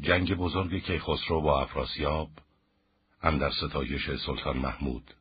[0.00, 2.30] جنگ بزرگ کیخسرو با افراسیاب
[3.22, 5.14] اندر ستایش سلطان محمود.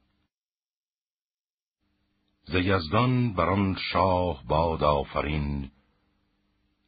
[2.43, 5.71] ز یزدان بر آن شاه باد آفرین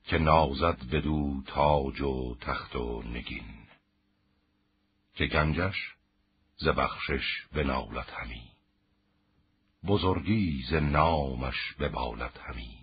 [0.04, 3.68] که نازد بدو تاج و تخت و نگین
[5.14, 5.96] که گنجش
[6.58, 8.52] ز بخشش بنالت همی
[9.88, 12.81] بزرگی ز نامش ببالد همی.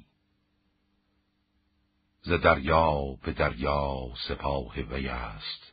[2.23, 5.73] ز دریا به دریا سپاه وی است.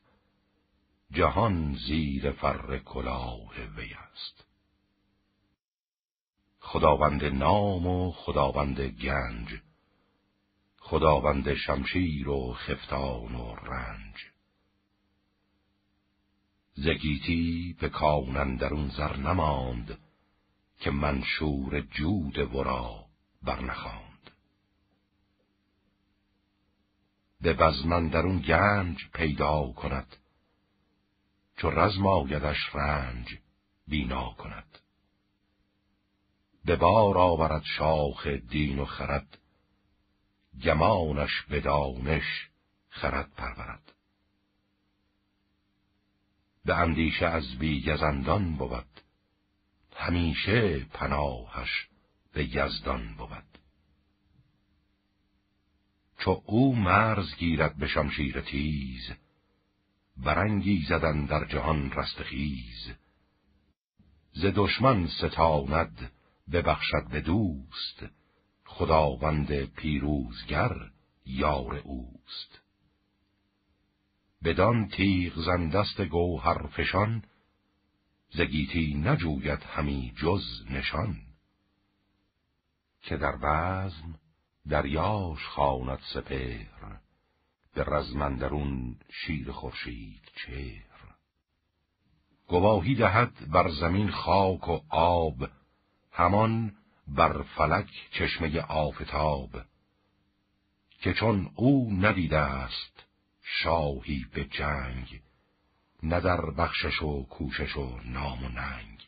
[1.12, 4.46] جهان زیر فر کلاه وی است.
[6.60, 9.62] خداوند نام و خداوند گنج
[10.80, 14.16] خداوند شمشیر و خفتان و رنج.
[16.74, 19.98] زگیتی به کانندرون زر نماند
[20.80, 23.06] که منشور جود ورا
[23.44, 24.15] برنخاند.
[27.46, 30.16] به بزمندرون گنج پیدا کند.
[31.58, 33.38] چو رزم آیدش رنج
[33.88, 34.80] بینا کند.
[36.66, 39.38] به بار آورد شاخ دین و خرد
[40.64, 42.50] گمانش به دانش
[42.90, 43.94] خرد پرورد.
[46.66, 49.02] به اندیشه از بیگزندان بود
[49.96, 51.88] همیشه پناهش
[52.34, 53.55] به یزدان بود.
[56.26, 59.12] چو او مرز گیرد به شمشیر تیز
[60.18, 62.92] برنگی زدن در جهان رستخیز
[64.34, 66.12] ز دشمن ستاند
[66.52, 68.06] ببخشد به دوست
[68.66, 70.76] خداوند پیروزگر
[71.26, 72.62] یار اوست.
[74.44, 77.24] بدان تیغ زندست گوهر فشان
[78.30, 81.18] زگیتی نجوید همی جز نشان.
[83.02, 84.20] که در وزم
[84.70, 87.00] دریاش خواند سپهر
[87.74, 91.16] به رزمندرون شیر خورشید چهر.
[92.48, 95.50] گواهی دهد بر زمین خاک و آب
[96.12, 96.74] همان
[97.08, 99.50] بر فلک چشمه آفتاب
[101.02, 103.04] که چون او ندیده است
[103.42, 105.22] شاهی به جنگ
[106.04, 109.08] نه در بخشش و کوشش و نام و ننگ.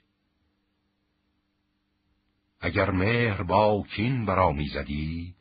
[2.62, 5.37] اگر مهر با کین برا زدی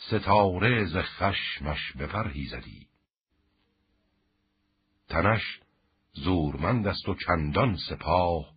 [0.00, 2.86] ستاره ز خشمش بفرهی زدی.
[5.08, 5.60] تنش
[6.12, 8.52] زورمند است و چندان سپاه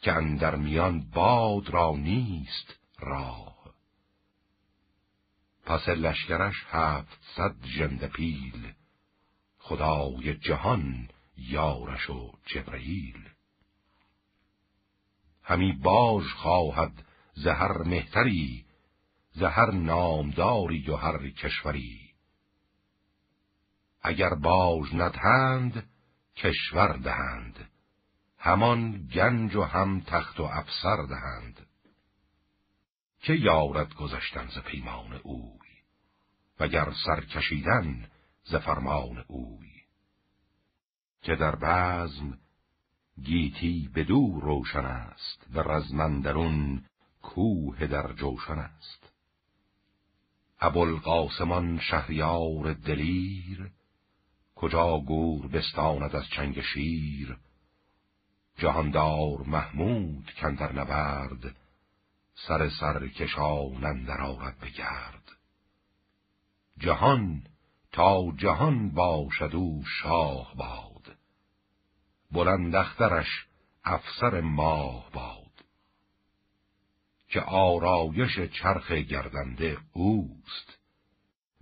[0.00, 3.56] که اندر میان باد را نیست راه.
[5.64, 8.72] پس لشکرش هفتصد ژنده پیل
[9.58, 13.28] خدای جهان یارش و جبرئیل
[15.42, 18.65] همی باج خواهد زهر مهتری
[19.38, 22.10] زهر نامداری و هر کشوری.
[24.02, 25.90] اگر باج ندهند
[26.36, 27.70] کشور دهند.
[28.38, 31.66] همان گنج و هم تخت و افسر دهند.
[33.20, 35.58] که یارد گذشتن ز پیمان اوی
[36.60, 38.10] وگر سر کشیدن
[38.44, 39.72] ز فرمان اوی.
[41.22, 42.38] که در بزم
[43.22, 46.84] گیتی بدو روشن است و رزمندرون
[47.22, 49.05] کوه در جوشن است.
[50.60, 53.70] ابوالقاسمان شهریار دلیر
[54.54, 57.36] کجا گور بستاند از چنگ شیر؟
[58.58, 61.56] جهاندار محمود کندر نبرد
[62.34, 65.32] سر سر کشانندر آرد بگرد.
[66.78, 67.42] جهان
[67.92, 71.16] تا جهان باشد او شاه باد
[72.32, 73.46] بلند اخترش
[73.84, 75.45] افسر ماه باد.
[77.36, 80.78] که آرایش چرخ گردنده اوست.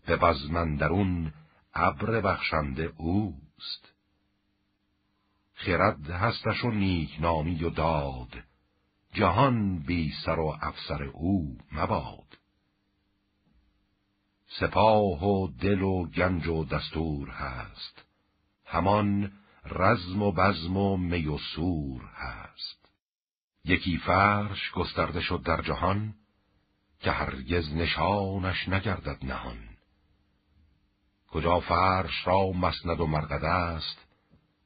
[0.07, 1.33] به بزمندرون
[1.75, 3.93] ابر بخشنده اوست.
[5.55, 8.29] خرد هستش و نیکنامی و داد
[9.13, 12.39] جهان بی سر و افسر او مباد.
[14.61, 18.05] سپاه و دل و گنج و دستور هست
[18.65, 19.33] همان
[19.65, 22.84] رزم و بزم و می و سور هست.
[23.65, 26.15] یکی فرش گسترده شد در جهان
[27.01, 29.69] که هرگز نشانش نگردد نهان.
[31.29, 34.07] کجا فرش را مسند و مرقد است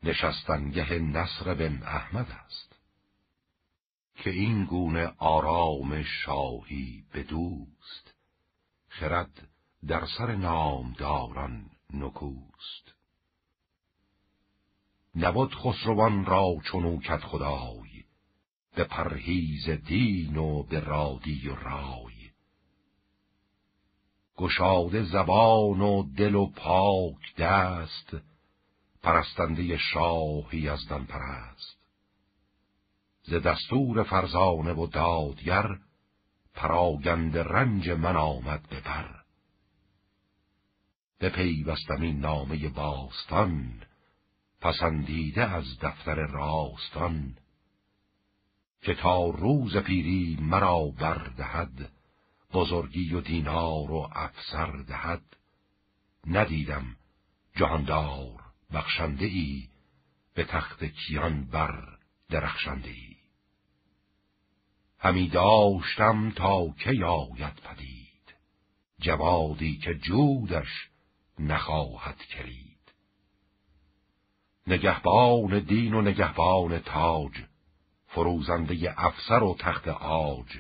[0.02, 2.78] نشستنگه نصر بن احمد است.
[4.16, 8.14] که این گونه آرام شاهی بدوست
[8.88, 9.48] خرد
[9.86, 12.94] در سر نامداران نکوست.
[15.16, 17.87] نبود خسروان را چونو کت خدای
[18.74, 22.30] به پرهیز دین و به رادی و رای.
[24.36, 28.16] گشاده زبان و دل و پاک دست
[29.02, 31.78] پرستنده شاهی از دن پرست.
[33.22, 35.78] ز دستور فرزانه و دادگر
[36.54, 39.14] پراگند رنج من آمد به بر.
[41.20, 43.82] بپیوستم این نامه باستان
[44.60, 47.36] پسندیده از دفتر راستان.
[48.82, 51.92] که تا روز پیری مرا بردهد
[52.52, 55.22] بزرگی و دینار و افسر دهد.
[56.26, 56.96] ندیدم
[57.56, 58.40] جهاندار
[58.72, 59.68] بخشنده ای
[60.34, 61.98] به تخت کیان بر
[62.30, 63.16] درخشنده ای
[64.98, 68.34] همی داشتم تا که آید پدید
[69.00, 70.88] جوادی که جودش
[71.38, 72.92] نخواهد کرید.
[74.66, 77.32] نگهبان دین و نگهبان تاج
[78.08, 80.58] فروزنده افسر و تخت آج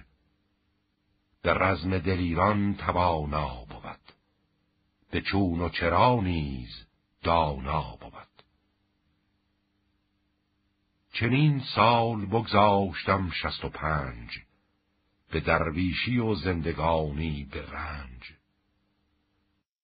[1.42, 4.14] به رزم دلیران توانا بود.
[5.10, 6.86] به چون و چرا نیز
[7.22, 8.12] دانا بود.
[11.12, 14.38] چنین سال بگذاشتم شست و پنج.
[15.30, 18.32] به درویشی و زندگانی به رنج.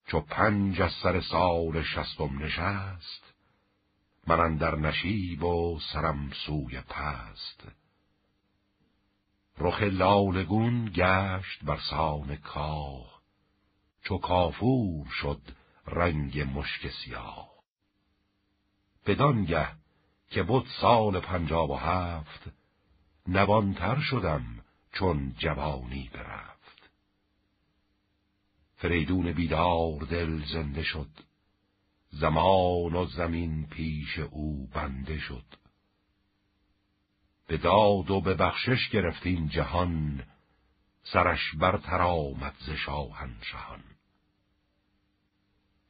[0.07, 3.24] چو پنج از سر سال شستم نشست
[4.26, 7.69] من در نشیب و سرم سوی پست.
[9.59, 13.21] رخ لالگون گشت بر سان کاه.
[14.03, 15.41] چو کافور شد
[15.87, 17.50] رنگ مشک سیاه.
[19.06, 19.69] بدانگه
[20.31, 22.43] که بود سال پنجاب و هفت
[23.27, 26.91] نوانتر شدم چون جوانی برفت.
[28.77, 31.09] فریدون بیدار دل زنده شد.
[32.21, 35.45] زمان و زمین پیش او بنده شد.
[37.47, 40.25] به داد و به بخشش گرفتین جهان
[41.03, 43.83] سرش برتر آمد ز شاهنشهان.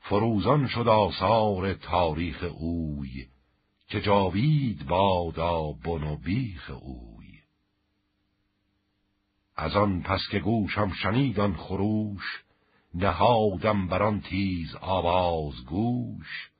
[0.00, 3.28] فروزان شد آثار تاریخ اوی
[3.88, 7.40] که جاوید بادا بن و بیخ اوی.
[9.56, 12.43] از آن پس که گوشم شنیدان خروش
[12.94, 16.50] نهادم بران تیز آواز گوش.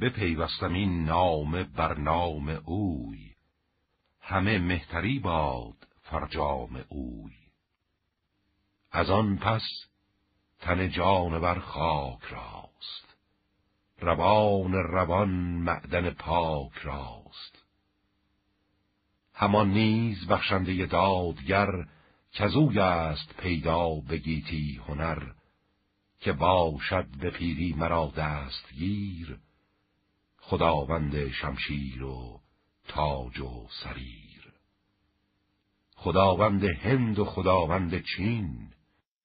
[0.00, 3.34] بپیوستم این نام بر نام اوی.
[4.20, 7.34] همه مهتری باد فرجام اوی.
[8.90, 9.62] از آن پس
[10.58, 13.16] تن جانور خاک راست.
[14.00, 17.64] روان روان معدن پاک راست.
[19.34, 21.68] همان نیز بخشنده دادگر
[22.34, 25.22] کزوی است پیدا بگیتی هنر
[26.20, 29.38] که باشد به پیری مرا دستگیر
[30.38, 32.40] خداوند شمشیر و
[32.88, 34.52] تاج و سریر.
[35.96, 38.70] خداوند هند و خداوند چین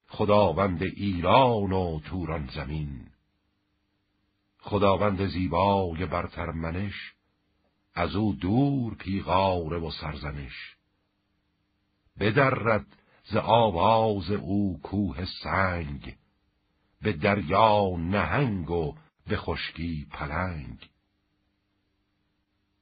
[0.07, 3.07] خداوند ایران و توران زمین.
[4.59, 7.13] خداوند زیبای برتر منش
[7.93, 10.75] از او دور پیغاره و سرزنش.
[12.19, 12.98] بدرد
[13.31, 16.17] ز آواز او کوه سنگ
[17.01, 18.95] به دریا نهنگ و
[19.27, 20.89] به خشکی پلنگ.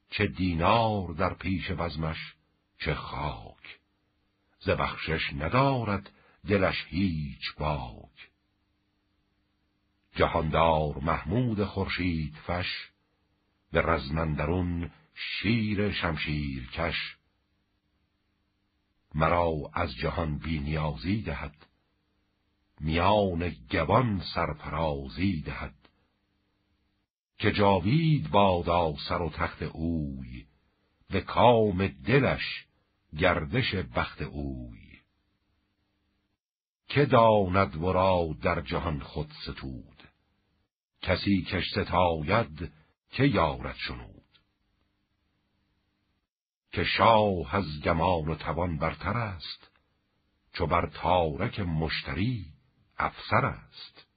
[0.09, 2.33] چه دینار در پیش بزمش
[2.79, 3.79] چه خاک
[4.59, 6.11] ز بخشش ندارد
[6.47, 8.29] دلش هیچ باک.
[10.15, 12.89] جهاندار محمود خورشید فش
[13.71, 17.16] به رزمندرون شیر شمشیر کش
[19.17, 21.55] مرا از جهان بینیازی دهد.
[22.79, 25.75] میان گوان سرفرازی دهد.
[27.37, 30.45] که جاوید بادا سر و تخت اوی
[31.09, 32.65] به کام دلش
[33.17, 34.99] گردش بخت اوی.
[36.87, 40.03] که داند ورا در جهان خود ستود
[41.01, 42.71] کسی کش ستاید
[43.09, 44.16] که یارد شنود.
[46.71, 49.71] که شاه از گمان و توان برتر است
[50.53, 52.45] چو بر تارک مشتری
[52.97, 54.07] افسر است.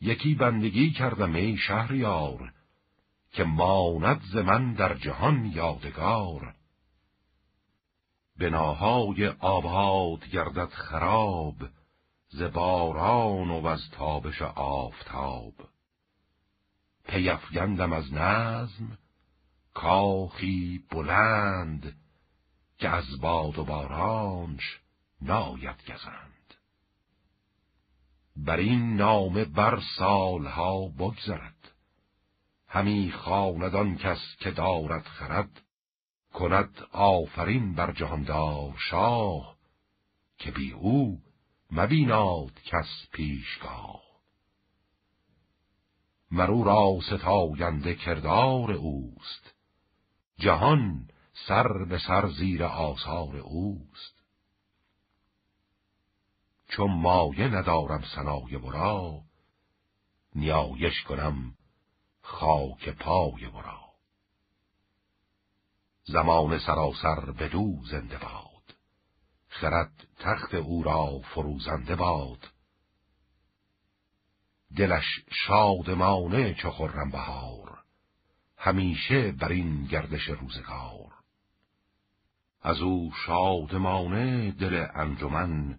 [0.00, 2.52] یکی بندگی کردم ای شهریار
[3.32, 6.54] که ماند ز من در جهان یادگار.
[8.38, 11.56] بناهای آباد گردد خراب
[12.28, 15.54] ز باران و از تابش آفتاب.
[17.08, 18.98] پیفگندم از نظم
[19.74, 21.96] کاخی بلند
[22.78, 24.80] که از باد و بارانش
[25.20, 26.54] ناید گزند.
[28.36, 31.72] بر این نامه بر سالها بگذرد.
[32.68, 35.62] همی خاندان کس که دارد خرد
[36.32, 39.56] کند آفرین بر جهاندار شاه
[40.38, 41.22] که بی او
[41.70, 44.02] مبیناد کس پیشگاه.
[46.30, 49.41] مرو را ستاینده کردار اوست
[50.38, 51.08] جهان
[51.48, 54.22] سر به سر زیر آثار اوست.
[56.68, 59.22] چون مایه ندارم سنای ورا
[60.34, 61.54] نیایش کنم
[62.20, 63.82] خاک پای ورا.
[66.04, 68.74] زمان سراسر بدو زنده باد
[69.48, 72.52] خرد تخت او را فروزنده باد.
[74.76, 77.81] دلش شادمانه چو خرم بهار
[78.64, 81.12] همیشه بر این گردش روزگار.
[82.62, 85.78] از او شادمانه دل انجمن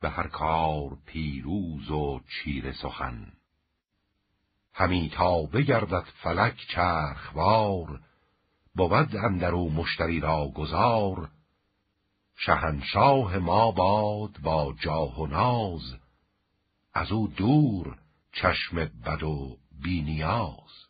[0.00, 3.32] به هر کار پیروز و چیر سخن.
[4.74, 8.00] همی تا بگردد فلک چرخوار
[8.74, 11.30] بود اندرو مشتری را گذار
[12.36, 15.96] شهنشاه ما باد با جاه و ناز
[16.94, 17.98] از او دور
[18.32, 20.81] چشم بد و بینیاز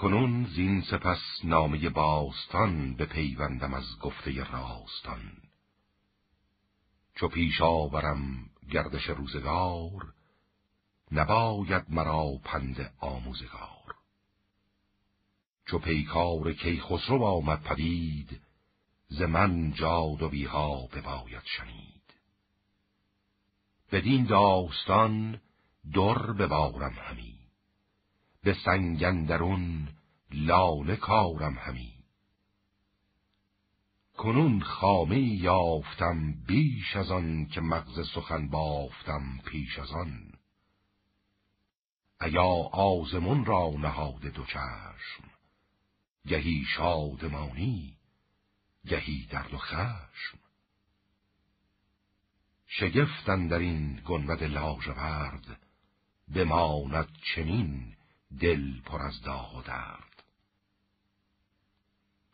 [0.00, 5.32] کنون زین سپس نامه باستان به پیوندم از گفته راستان.
[7.14, 10.14] چو پیش آورم گردش روزگار
[11.12, 13.94] نباید مرا پند آموزگار.
[15.66, 18.40] چو پیکار کی خسرو آمد پدید
[19.08, 22.14] ز من جاد و بیها بباید شنید.
[23.92, 25.40] بدین داستان
[25.94, 27.37] در ببارم همی.
[28.42, 29.88] به سنگندرون
[30.30, 31.98] لاله کارم همی.
[34.16, 40.32] کنون خامه یافتم بیش از آن که مغز سخن بافتم پیش از آن.
[42.20, 45.30] ایا آزمون را نهاد دو چشم؟
[46.26, 47.96] گهی شادمانی
[48.86, 50.38] گهی درد و خشم.
[52.66, 55.60] شگفتن در این گنبد لاژورد
[56.34, 57.97] بماند چنین
[58.40, 60.22] دل پر از داغ و درد.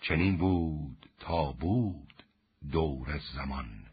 [0.00, 2.24] چنین بود تا بود
[2.72, 3.86] دور زمان.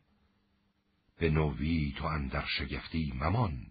[1.17, 3.67] به نوی تو اندر شگفتی ممان.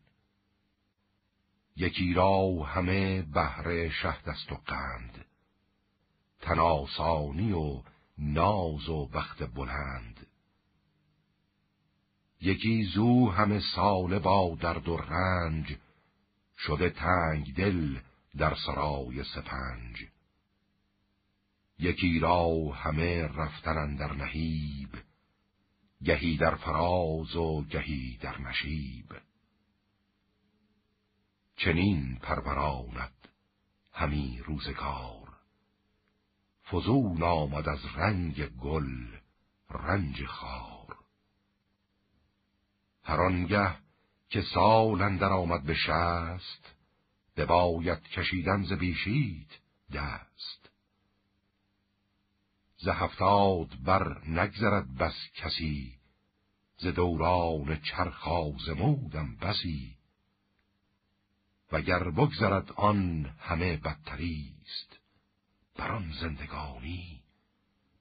[1.76, 5.24] یکی را همه بهر شهد است و قند.
[6.40, 7.82] تناسانی و
[8.18, 10.26] ناز و بخت بلند.
[12.40, 15.76] یکی زو همه ساله با درد و رنج.
[16.58, 17.98] شده تنگ دل
[18.38, 19.96] در سرای سپنج.
[21.78, 24.98] یکی را همه رفتن در نهیب
[26.04, 29.16] گهی در فراز و گهی در نشیب.
[31.56, 33.28] چنین پروراند
[33.92, 35.36] همی روزگار.
[36.70, 39.18] فزون آمد از رنگ گل
[39.70, 40.96] رنج خار.
[43.04, 43.76] هر آنگه
[44.28, 46.79] که سال اندر آمد به شست
[47.40, 49.58] بباید کشیدن ز بیشید
[49.92, 50.70] دست.
[52.76, 55.94] ز هفتاد بر نگذرد بس کسی
[56.76, 59.96] ز دوران چرخ آزمودم بسی.
[61.72, 64.98] وگر بگذرد آن همه بدتریست
[65.76, 67.22] بر آن زندگانی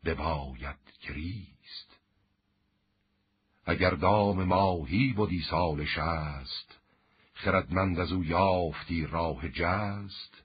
[0.04, 2.00] بباید کریست.
[3.66, 6.79] اگر دام ماهی بودی سال شست
[7.40, 10.44] خردمند از او یافتی راه جست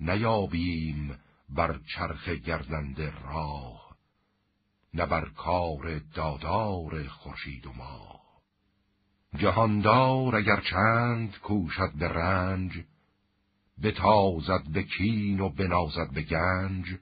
[0.00, 3.96] نیابیم بر چرخ گردنده راه
[4.94, 8.20] نه بر کار دادار خورشید و ماه.
[9.36, 12.84] جهاندار اگر چند کوشد به رنج
[13.82, 16.98] بتازد به کین و بنازد به گنج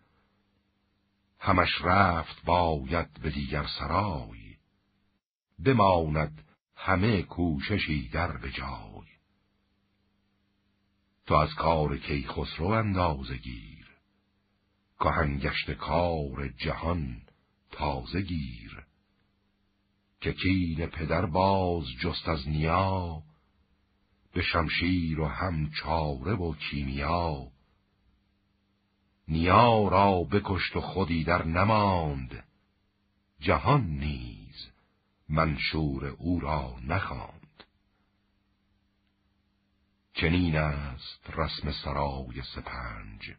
[1.38, 4.56] همش رفت باید به دیگر سرای
[5.64, 6.44] بماند
[6.76, 8.97] همه کوششی در به جای.
[11.28, 13.87] تو از کار کی خسرو اندازه گیر.
[15.00, 17.23] که هنگشت کار جهان
[17.70, 18.85] تازه گیر.
[20.20, 23.23] که کین پدر باز جست از نیا
[24.32, 27.47] به شمشیر و هم چاره و کیمیا.
[29.28, 32.44] نیا را بکشت و خودی در نماند
[33.40, 34.68] جهان نیز
[35.28, 37.38] منشور او را نخواند.
[40.20, 43.37] چنین است رسم سرای سپنج.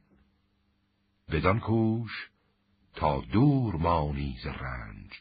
[1.31, 2.29] بدان کوش
[2.95, 5.11] تا دور مانی ز رنج.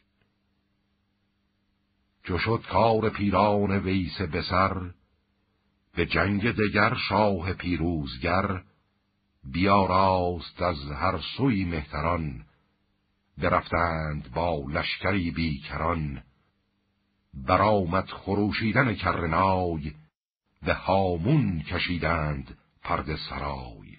[2.23, 4.91] چو شد کار پیران ویس بسر
[5.95, 8.63] به جنگ دگر شاه پیروزگر
[9.45, 12.45] بیاراست از هر سوی مهتران
[13.39, 16.23] برفتند با لشکری بیکران.
[17.35, 19.93] برآمد خروشیدن کرنای
[20.63, 23.97] به هامون کشیدند پرد سرای.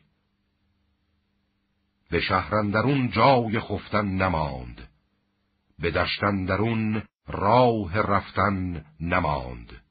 [2.09, 4.89] به شهرندرون جای خفتن نماند
[5.79, 9.81] به دشتندرون راه رفتن نماند.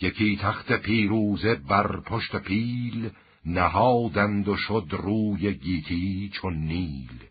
[0.00, 3.10] یکی تخت پیروزه بر پشت پیل
[3.44, 7.24] نهادند و شد روی گیتی چون نیل.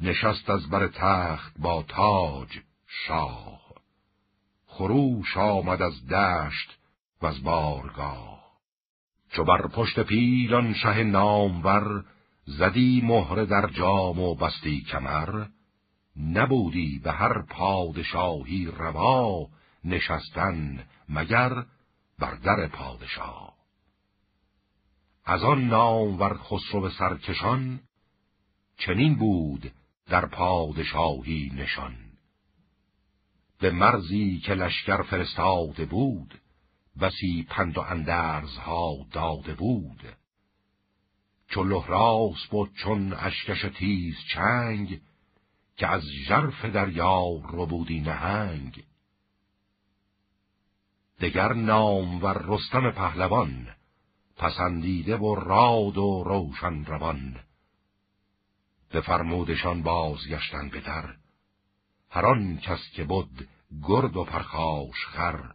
[0.00, 3.61] نشست از بر تخت با تاج شاه.
[4.74, 6.78] خروش آمد از دشت
[7.22, 8.42] و از بارگاه.
[9.30, 12.04] چو بر پشت پیلان شه نامور
[12.44, 15.46] زدی مهره در جام و بستی کمر
[16.16, 19.48] نبودی به هر پادشاهی روا
[19.84, 21.64] نشستن مگر
[22.18, 23.54] بر در پادشاه.
[25.24, 27.80] از آن نامور خسرو سرکشان
[28.76, 29.72] چنین بود
[30.06, 32.11] در پادشاهی نشان.
[33.62, 36.40] به مرزی که لشکر فرستاده بود
[37.00, 40.02] بسی پند و اندرزها داده بود.
[41.48, 45.00] چو لحراس بود چون اشکش تیز چنگ
[45.76, 48.84] که از ژرف دریا رو بودی نهنگ.
[51.20, 53.68] دگر نام و رستم پهلوان
[54.36, 57.40] پسندیده و راد و روشن روان.
[58.90, 61.14] به فرمودشان بازگشتن به در
[62.10, 63.48] هر کس که بود
[63.82, 65.52] گرد و پرخاش خر.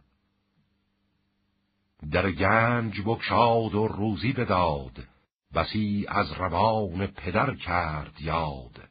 [2.10, 5.06] در گنج بکشاد و روزی بداد
[5.54, 8.88] بسی از روان پدر کرد یاد.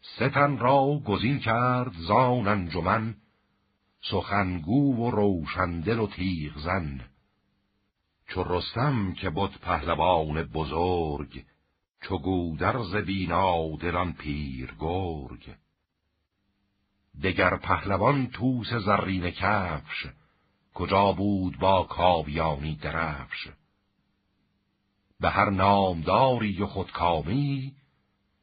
[0.00, 3.16] ستن را گزین کرد زان انجمن
[4.10, 7.00] سخنگو و روشندل و تیغ زن.
[8.28, 11.44] چو رستم که بود پهلوان بزرگ
[12.00, 15.54] چو گودرز بینا دلان پیر گرگ.
[17.22, 20.06] دگر پهلوان توس زرین کفش
[20.74, 23.48] کجا بود با کاویانی درفش.
[25.20, 27.74] به هر نامداری و خودکامی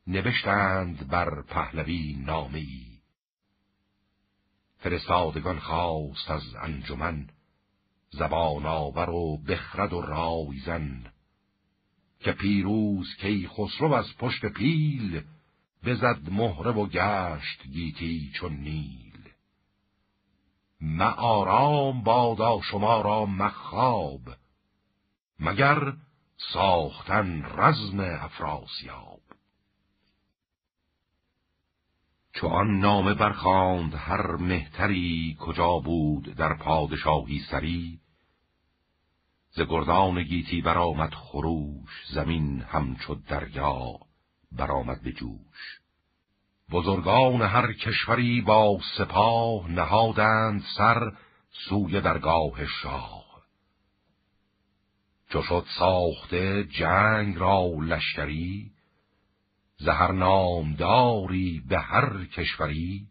[0.08, 3.02] نوشتند بر پهلوی نامی
[4.78, 7.30] فرستادگان خواست از انجمن
[8.12, 11.12] زبان آور و بخرد و رایزن
[12.20, 15.24] که پیروز کی خسرو از پشت پیل
[15.86, 19.30] بزد مهره و گشت گیتی چون نیل.
[21.18, 24.22] آرام بادا شما را مخاب
[25.40, 25.94] مگر
[26.54, 29.20] ساختن رزم افراسیاب.
[32.34, 33.14] چو آن نامه
[33.96, 38.00] هر مهتری کجا بود در پادشاهی سری
[39.52, 44.09] ز گردان گیتی برآمد خروش زمین همچو دریا.
[44.52, 45.80] برآمد به جوش.
[46.72, 51.12] بزرگان هر کشوری با سپاه نهادند سر
[51.70, 53.26] سوی درگاه شاه.
[55.30, 58.72] چو شد ساخته جنگ را لشکری
[59.78, 63.08] زهر نامداری به هر کشوری.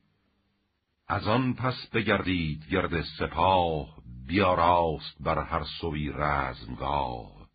[1.08, 7.48] از آن پس بگردید گرد سپاه بیاراست بر هر سوی رزمگاه.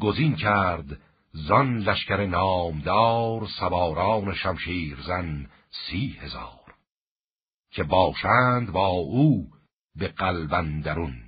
[0.00, 1.00] گزین کرد
[1.32, 6.74] زان لشکر نامدار سواران شمشیرزن سی هزار
[7.70, 9.50] که باشند با او
[9.96, 11.22] به قلبندرون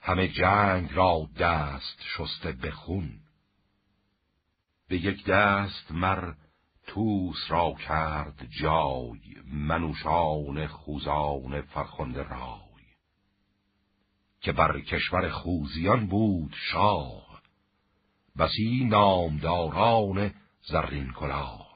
[0.00, 3.20] همه جنگ را دست شسته به خون.
[4.88, 6.34] به یک دست مر
[6.86, 9.20] توس را کرد جای
[9.52, 12.84] منوشان خوزان فرخنده رای.
[14.40, 17.27] که بر کشور خوزیان بود شاه
[18.38, 20.30] بسی نامداران
[20.62, 21.68] زرین کلاه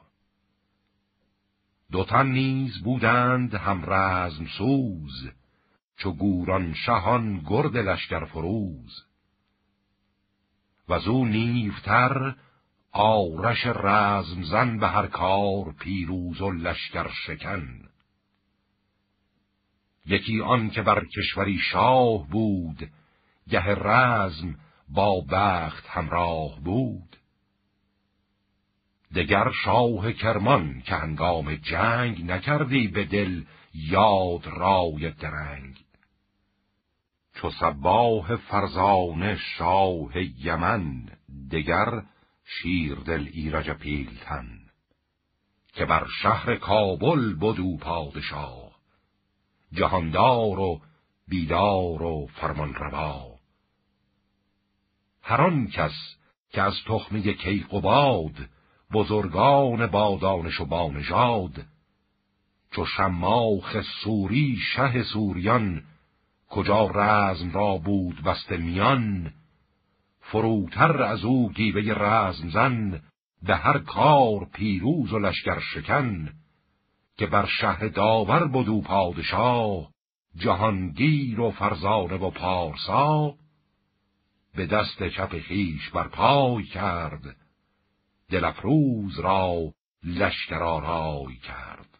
[1.92, 5.30] دو تن نیز بودند هم رزم سوز
[5.96, 9.04] چو گوران شهان گرد لشکر فروز.
[10.88, 12.34] و زو نیفتر
[12.92, 17.88] آرش رزم زن به هر کار پیروز و لشکر شکن.
[20.06, 22.90] یکی آن که بر کشوری شاه بود
[23.48, 24.54] گه رزم
[24.94, 27.16] با بخت همراه بود.
[29.14, 35.84] دگر شاه کرمان که هنگام جنگ نکردی به دل یاد رای درنگ.
[37.34, 41.08] چو سباه فرزانه شاه یمن
[41.50, 42.02] دگر
[42.44, 44.58] شیردل ایرج پیلتن
[45.72, 48.72] که بر شهر کابل بدو پادشاه.
[49.72, 50.80] جهاندار و
[51.28, 53.31] بیدار و فرمانروا.
[55.22, 56.16] هر آن کس
[56.50, 58.34] که از تخمه کیقوباد
[58.92, 61.64] بزرگان با دانش و بانژاد.
[62.70, 65.82] چو شماخ سوری شه سوریان
[66.48, 69.32] کجا رزم را بود بسته میان؟
[70.20, 73.02] فروتر از او گیوه رزم زن
[73.42, 76.32] به هر کار پیروز و لشکر شکن.
[77.16, 79.88] که بر شهر داور بدو پادشاه
[80.36, 83.34] جهانگیر و فرزانه و پارسا.
[84.54, 87.36] به دست چپ خیش بر پای کرد.
[88.30, 91.98] دلفروز را لشکر آرای کرد.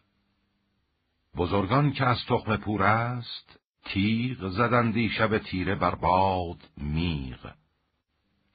[1.35, 7.51] بزرگان که از تخم پور است تیغ زدندی شب تیره بر باد میغ.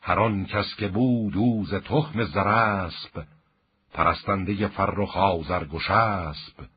[0.01, 3.27] هر کس که بود اوز تخم زرسب
[3.93, 6.69] پرستنده فرخ آزرگشسب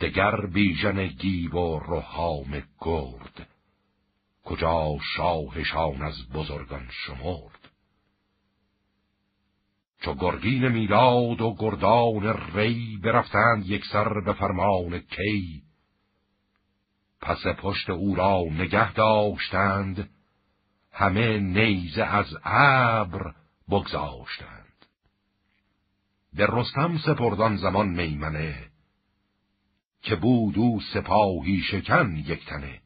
[0.00, 3.53] دگر بیژن گیب و رهام گرد.
[4.44, 7.70] کجا شاهشان از بزرگان شمرد؟
[10.00, 15.62] چو گرگین میلاد و گردان ری برفتند یک سر به فرمان کی
[17.20, 20.10] پس پشت او را نگه داشتند
[20.92, 23.34] همه نیزه از ابر
[23.70, 24.86] بگذاشتند.
[26.32, 28.70] به رستم سپردان زمان میمنه
[30.02, 32.80] که بود او سپاهی شکن یک تنه.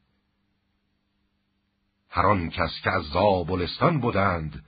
[2.10, 4.64] هر کس که از زابلستان بودند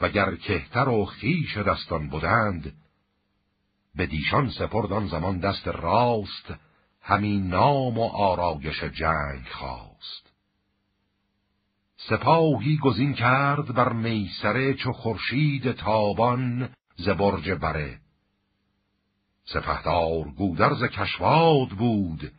[0.00, 2.72] وگر کهتر و خیش دستان بودند
[3.94, 6.54] به دیشان سپردان زمان دست راست
[7.02, 10.30] همین نام و آرایش جنگ خواست.
[11.96, 18.00] سپاهی گزین کرد بر میسره چو خورشید تابان ز برج بره.
[19.44, 22.32] سپهدار گودرز کشواد بود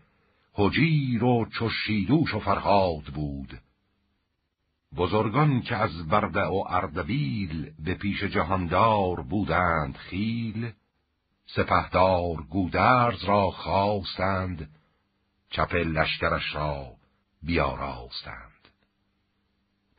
[0.54, 3.60] حجیر و چو شیدوش و فرهاد بود.
[4.96, 10.72] بزرگان که از برده و اردبیل به پیش جهاندار بودند خیل
[11.46, 14.70] سپهدار گودرز را خواستند
[15.50, 16.88] چپ لشکرش را
[17.44, 18.68] بیاراستند.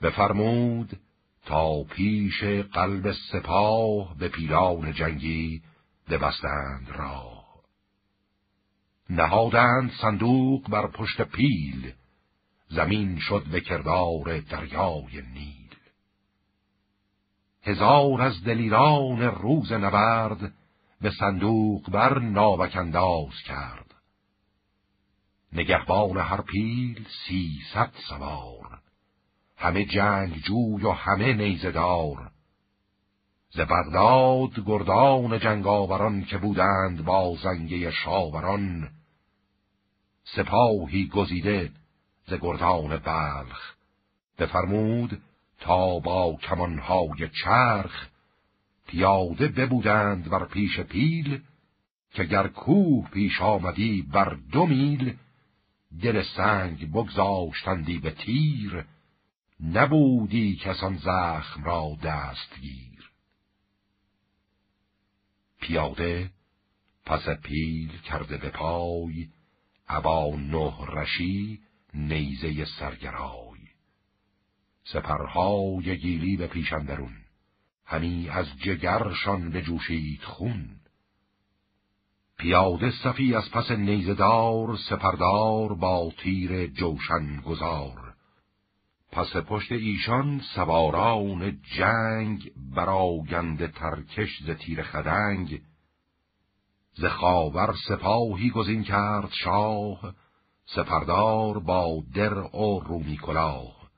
[0.02, 1.00] بفرمود
[1.46, 5.62] تا پیش قلب سپاه به پیلان جنگی
[6.08, 7.42] ببستند را
[9.10, 11.92] نهادند صندوق بر پشت پیل
[12.74, 15.76] زمین شد به کردار دریای نیل.
[17.62, 20.52] هزار از دلیران روز نبرد
[21.00, 23.94] به صندوق بر ناوک انداز کرد.
[25.52, 28.80] نگهبان هر پیل سیصد سوار.
[29.56, 32.30] همه جنگ جوی و همه نیزدار
[33.50, 38.90] ز بغداد گردان جنگاوران که بودند با زنگه شاوران
[40.24, 41.70] سپاهی گزیده
[42.32, 43.74] ز گردان بلخ.
[44.38, 45.22] بفرمود
[45.60, 48.08] تا با کمانهای چرخ
[48.86, 51.40] پیاده ببودند بر پیش پیل
[52.12, 55.16] که گر کوه پیش آمدی بر دو میل
[56.02, 58.84] دل سنگ بگذاشتندی به تیر
[59.60, 63.10] نبودی کسان زخم را دستگیر.
[65.60, 66.30] پیاده
[67.06, 69.28] پس پیل کرده به پای
[69.88, 71.60] ابا نه رشی
[71.94, 73.58] نیزه سرگرای.
[74.84, 77.16] سپرهای گیلی به پیشندرون
[77.84, 80.76] همی از جگرشان بجوشید خون.
[82.38, 88.14] پیاده صفی از پس نیزدار سپردار با تیر جوشن گذار.
[89.12, 95.62] پس پشت ایشان سواران جنگ براگند ترکش ز تیر خدنگ.
[96.94, 100.14] ز خاور سپاهی گزین کرد شاه
[100.74, 103.90] سپردار با در و رومی کلاه.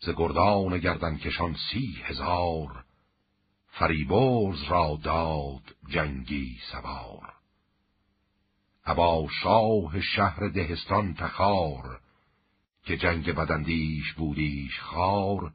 [0.00, 2.84] ز گردان گردن کشان سی هزار
[3.66, 7.32] فریبرز را داد جنگی سوار.
[8.84, 12.00] ابا شاه شهر دهستان تخار
[12.84, 15.52] که جنگ بدندیش بودیش خار.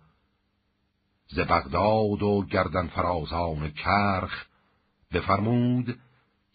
[1.28, 4.46] ز بغداد و گردن فرازان کرخ
[5.12, 6.00] بفرمود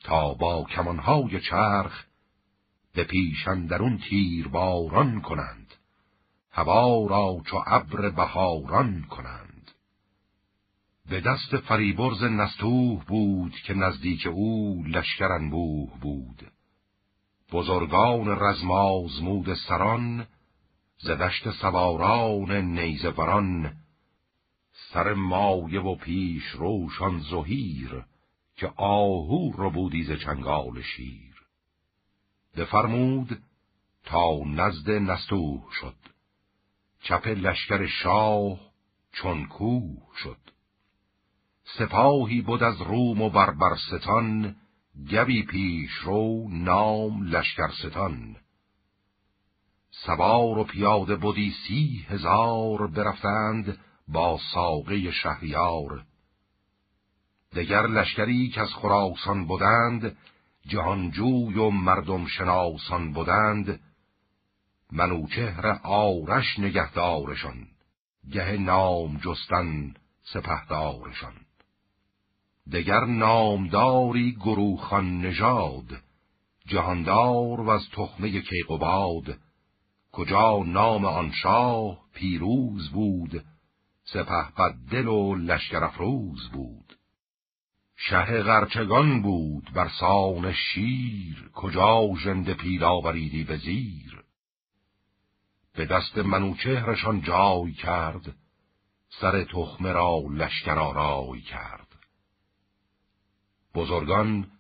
[0.01, 2.05] تا با کمانهای چرخ
[2.95, 5.75] به پیشندرون تیر باران کنند.
[6.51, 9.71] هوا را چو ابر بهاران کنند.
[11.09, 16.53] به دست فریبرز نستوه بود که نزدیک او لشکر انبوه بود.
[17.53, 20.27] بزرگان رزمازمود سران
[20.99, 23.77] ز دشت سواران نیزوران
[24.93, 28.05] سر مایه و پیش روشان زهیر
[28.57, 31.34] که آهو رو بودی ز چنگال شیر.
[32.57, 33.43] بفرمود
[34.05, 35.97] تا نزد نستوه شد.
[37.03, 38.61] چپ لشکر شاه
[39.13, 40.39] چون کوه شد.
[41.79, 44.57] سپاهی بود از روم و بربرستان
[45.11, 48.37] گوی پیش رو نام لشکرستان
[49.91, 56.05] سوار و پیاده بودی سی هزار برفتند با ساقه شهریار.
[57.53, 60.17] دگر لشکری که از خراسان بودند
[60.69, 63.81] جهانجوی و مردم شناسان بودند
[64.93, 67.67] منوچهر آرش نگهدارشان
[68.33, 71.35] گه نام جستن سپهدارشان.
[72.73, 76.03] دگر نامداری گروخان نژاد
[76.67, 79.39] جهاندار و از تخمه کیقوباد
[80.13, 83.45] کجا نام آن شاه پیروز بود
[84.05, 86.84] سپه بد دل و لشکر افروز بود.
[87.97, 94.25] شه غرچگان بود بر سان شیر کجا ژنده پیل آوریدی به زیر؟
[95.75, 98.35] به دست منوچهرشان جای کرد
[99.21, 101.89] سر تخمه را لشکر آرای کرد.
[103.75, 104.51] بزرگان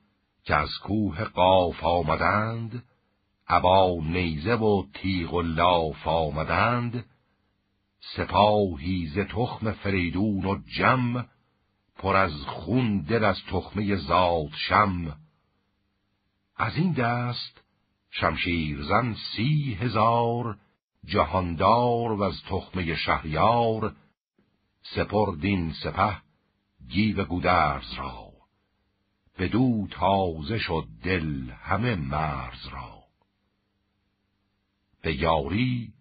[0.44, 2.84] که از کوه قاف آمدند
[3.48, 7.04] عبا نیزه و تیغ و لاف آمدند
[8.16, 11.26] سپاهی ز تخم فریدون و جم
[12.04, 15.16] پر از خون دل از تخمه زاد شم.
[16.56, 17.62] از این دست
[18.10, 20.58] شمشیرزن سی هزار
[21.04, 23.96] جهاندار و از تخمه شهریار
[24.82, 26.16] سپردین سپه
[26.88, 28.32] گیو گودرز را.
[29.38, 33.02] بدو تازه شد دل همه مرز را.
[35.02, 35.92] به یاری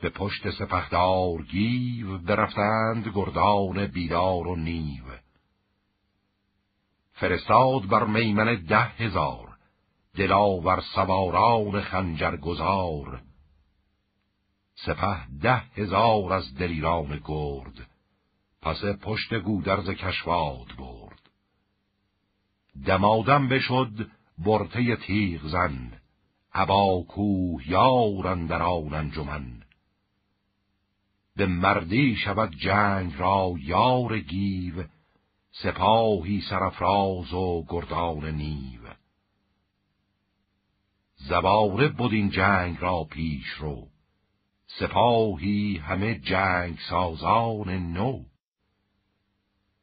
[0.00, 5.21] به پشت سپهدار گیو برفتند گردان بیدار و نیو.
[7.22, 9.56] فرستاد بر میمن ده هزار
[10.14, 13.22] دلاور سواران خنجر گذار.
[14.74, 17.90] سپه ده هزار از دلیران گرد
[18.62, 21.30] پس پشت گودرز کشواد برد.
[22.86, 25.92] دمادم بشد برته تیغ زن
[26.52, 29.62] ابا کوه یارن در آن انجمن.
[31.36, 34.84] به مردی شود جنگ را یار گیو
[35.52, 38.80] سپاهی سرفراز و گردان نیو.
[41.16, 43.88] زباره بود این جنگ را پیش رو.
[44.66, 48.24] سپاهی همه جنگ سازان نو.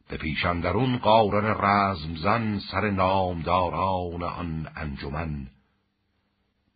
[0.10, 5.48] به پیشندرون قارن رزم زن سر نامداران آن انجمن.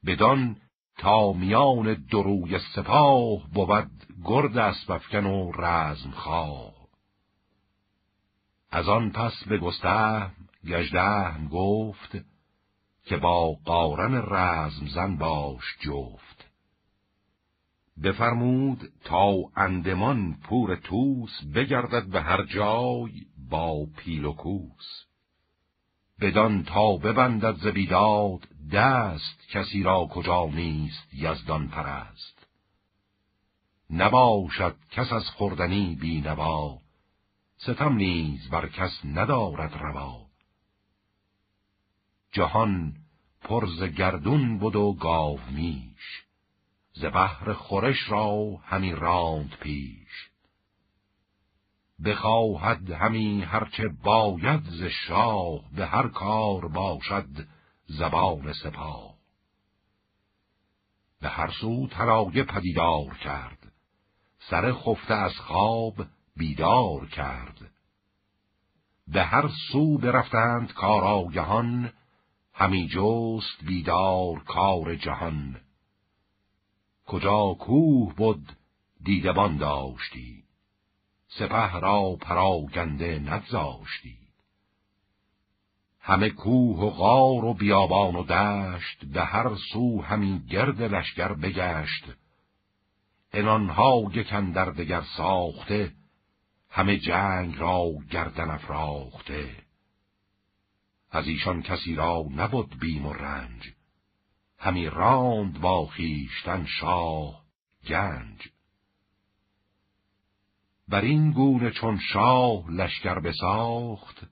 [0.05, 0.55] بدان
[0.97, 3.91] تا میان دروی سپاه بود
[4.25, 6.72] گرد اسبفکن و رزم خواه.
[8.75, 10.31] از آن پس به گستهم
[10.67, 12.17] گژدهم گفت
[13.05, 16.45] که با قارن رزم زن باش جفت.
[18.03, 23.11] بفرمود تا اندمان پور توس بگردد به هر جای
[23.49, 25.05] با پیل و کوس.
[26.21, 32.47] بدان تا ببندد زبیداد دست کسی را کجا نیست یزدان پرست.
[33.89, 36.82] نباشد کس از خوردنی بینوا
[37.63, 40.25] ستم نیز بر کس ندارد روا.
[42.31, 42.93] جهان
[43.41, 46.23] پرز گردون بود و گاو میش
[46.93, 50.29] ز بحر خورش را همی راند پیش.
[52.05, 57.47] بخواهد همی هرچه باید ز شاه به هر کار باشد
[57.85, 59.15] زبان سپاه.
[61.21, 63.71] به هر سو تلایه پدیدار کرد
[64.39, 67.71] سر خفته از خواب بیدار کرد.
[69.07, 71.93] به هر سو برفتند کارآگهان
[72.53, 75.61] همی جست بیدار کار جهان.
[77.05, 78.51] کجا کوه بود
[79.03, 80.43] دیدبان داشتی.
[81.27, 84.17] سپه را پراگنده نگذاشتی.
[85.99, 92.03] همه کوه و غار و بیابان و دشت به هر سو همین گرد لشکر بگشت.
[93.33, 95.91] انانها یکن در دگر ساخته
[96.75, 99.55] همه جنگ را گردن افراخته.
[101.11, 103.73] از ایشان کسی را نبود بیم و رنج.
[104.57, 107.43] همی راند با خیشتن شاه
[107.87, 108.47] گنج.
[110.87, 114.27] بر این گونه چون شاه لشکر بساخت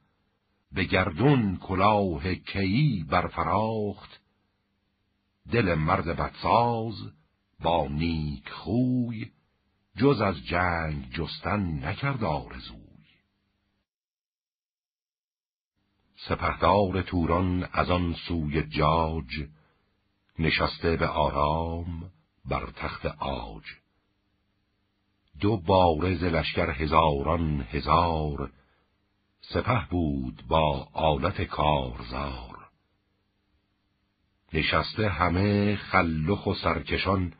[0.71, 4.21] به گردون کلاه کیی برفراخت.
[5.51, 6.95] دل مرد بدساز
[7.59, 9.31] با نیک خوی
[9.97, 12.81] جز از جنگ جستن نکرد آرزوی.
[16.27, 19.47] سپهدار توران از آن سوی جاج
[20.39, 22.11] نشسته به آرام
[22.45, 23.63] بر تخت آج
[25.39, 28.51] دو بارز لشکر هزاران هزار
[29.41, 32.69] سپه بود با آلت کارزار.
[34.53, 37.33] نشسته همه خلخ و سرکشان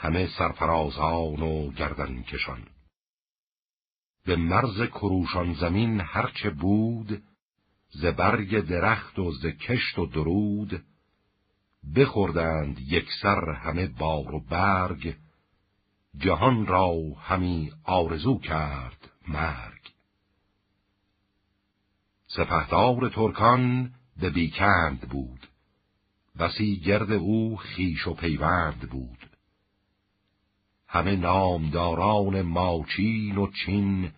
[0.00, 2.66] همه سرفرازان و گردن کشان
[4.24, 7.22] به مرز کروشان زمین هرچه بود
[7.90, 10.84] ز برگ درخت و ز کشت و درود
[11.96, 15.16] بخوردند یکسر همه بار و برگ
[16.16, 19.92] جهان را همی آرزو کرد مرگ.
[22.26, 25.48] سپهدار ترکان به بیکند بود
[26.38, 29.17] بسی گرد او خیش و پیوند بود.
[30.88, 34.12] همه نامداران ماچین و چین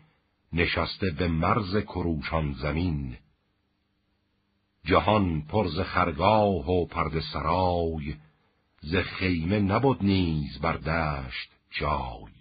[0.52, 3.16] نشسته به مرز کروشان زمین.
[4.84, 8.14] جهان پرز خرگاه و پرد سرای
[8.80, 12.32] ز خیمه نبود نیز بر دشت جای.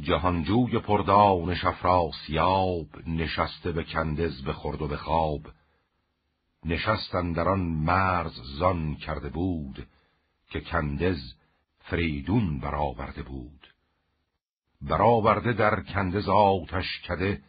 [0.00, 5.40] جهانجوی پردانش افراسیاب نشسته به کندز به خورد و به خواب.
[6.64, 9.86] نشستن در آن مرز زان کرده بود
[10.50, 11.35] که کندز
[11.90, 13.74] فریدون برآورده بود.
[14.80, 17.42] برآورده در کندز آتش کده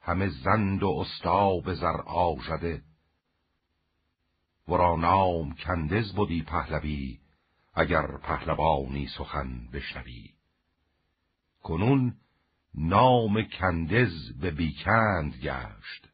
[0.00, 2.82] همه زند و استاب زر آژده.
[4.68, 7.20] ورا نام کندز بودی پهلوی
[7.74, 10.30] اگر پهلوانی سخن بشنوی.
[11.62, 12.16] کنون
[12.74, 16.08] نام کندز به بیکند گشت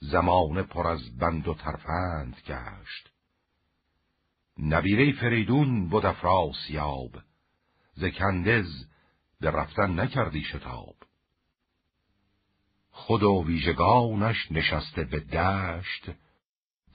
[0.00, 3.15] زمانه پر از بند و ترفند گشت.
[4.58, 7.10] نبیره فریدون بود افراسیاب
[7.94, 8.86] ز کندز
[9.40, 10.96] به رفتن نکردی شتاب.
[12.90, 16.10] خود و ویژگانش نشسته به دشت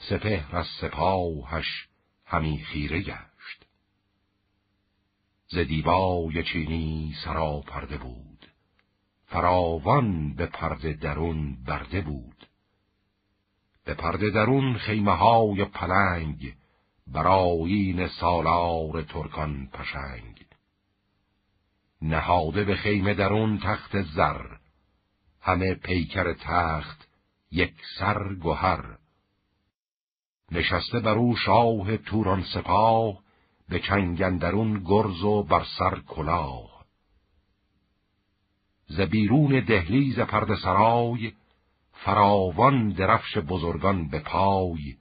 [0.10, 1.88] سپهر از سپاهش
[2.26, 3.66] همی خیره گشت.
[5.48, 8.48] ز دیبای چینی سرا پرده بود
[9.26, 12.48] فراوان به پرده درون برده بود.
[13.86, 16.56] به پرده درون خیمه های پلنگ
[17.14, 20.46] براین سالار ترکان پشنگ.
[22.02, 24.46] نهاده به خیمه درون تخت زر
[25.42, 27.08] همه پیکر تخت
[27.52, 28.98] یک سر گوهر
[30.52, 33.20] نشسته بر او شاه توران سپاه
[33.70, 36.86] به چنگندرون گرز و بر سر کلاه.
[38.88, 41.32] ز بیرون دهلیز پرده سرای
[41.92, 45.01] فراوان درفش بزرگان به پای.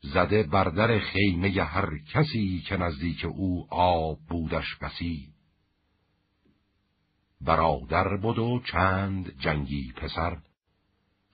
[0.00, 5.32] زده بر در خیمه هر کسی که نزدیک او آب بودش بسی.
[7.40, 10.38] برادر بود و چند جنگی پسر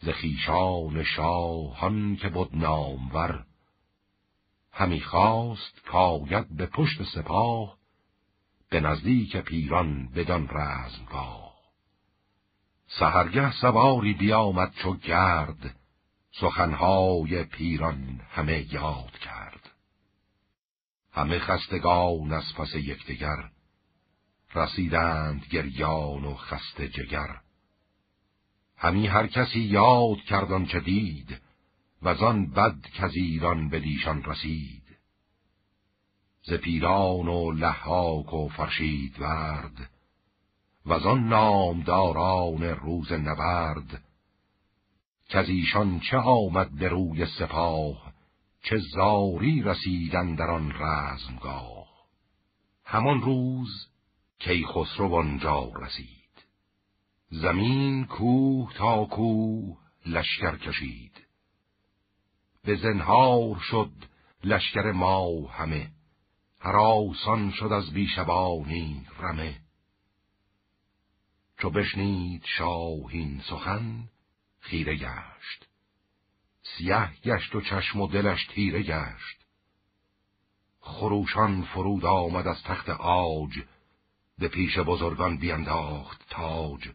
[0.00, 3.44] ز خیشان شاهان که بود نامور.
[4.72, 7.78] همی خواست کاید به پشت سپاه
[8.70, 11.54] به نزدیک پیران بدان رزمگاه.
[12.86, 15.76] سهرگه سواری بیامد چو گرد
[16.40, 19.70] سخنهای پیران همه یاد کرد.
[21.12, 23.50] همه خستگان از پس یکدیگر
[24.54, 27.40] رسیدند گریان و خسته جگر.
[28.76, 31.40] همی هر کسی یاد کردان چه دید
[32.02, 34.84] و آن بد که ایران به دیشان رسید.
[36.42, 39.90] ز پیران و لحاک و فرشید ورد
[40.86, 44.03] و آن نامداران روز نبرد
[45.34, 48.12] که از ایشان چه آمد به روی سپاه
[48.62, 51.86] چه زاری رسیدن در آن رزمگاه.
[52.84, 53.88] همان روز
[54.38, 56.44] کیخسرو آنجا رسید.
[57.30, 61.26] زمین کوه تا کوه لشکر کشید.
[62.64, 63.92] به زنهار شد
[64.44, 65.90] لشکر ما همه.
[66.60, 69.60] هراسان شد از بیشبانی رمه.
[71.58, 74.08] چو بشنید شاهین سخن
[74.64, 75.68] خیره گشت.
[76.62, 79.44] سیه گشت و چشم و دلش تیره گشت.
[80.80, 83.62] خروشان فرود آمد از تخت آج
[84.38, 86.90] به پیش بزرگان بینداخت تاج.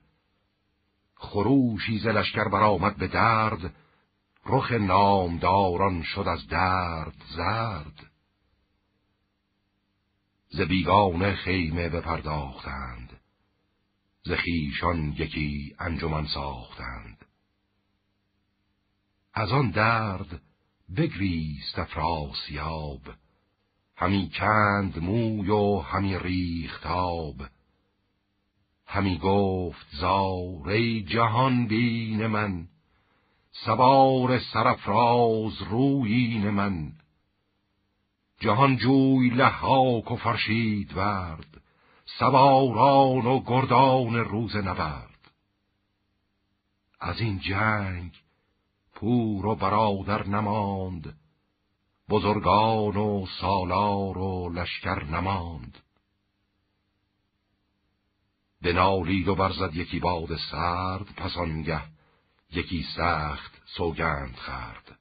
[1.16, 3.76] خروشی ز لشکر برآمد به درد
[4.46, 8.12] رخ نامداران شد از درد زرد.
[10.50, 13.20] ز بیگانه خیمه بپرداختند
[14.24, 17.19] ز خیشان یکی انجمن ساختند.
[19.40, 20.42] از آن درد
[20.98, 23.02] بگریست افراسیاب
[23.96, 27.36] همی کند موی و همی ریختاب
[28.86, 32.68] همی گفت زار جهان بین من
[33.52, 36.92] سوار سرفراز رویین من.
[38.40, 41.62] جهان جوی لحاک و فرشید ورد
[42.20, 45.32] سواران و گردان روز نبرد.
[47.00, 48.12] از این جنگ
[49.00, 51.18] پور و برادر نماند.
[52.10, 55.78] بزرگان و سالار و لشکر نماند.
[58.62, 61.82] بنالید و برزد یکی باد سرد پس آنگه
[62.52, 65.00] یکی سخت سوگند خرد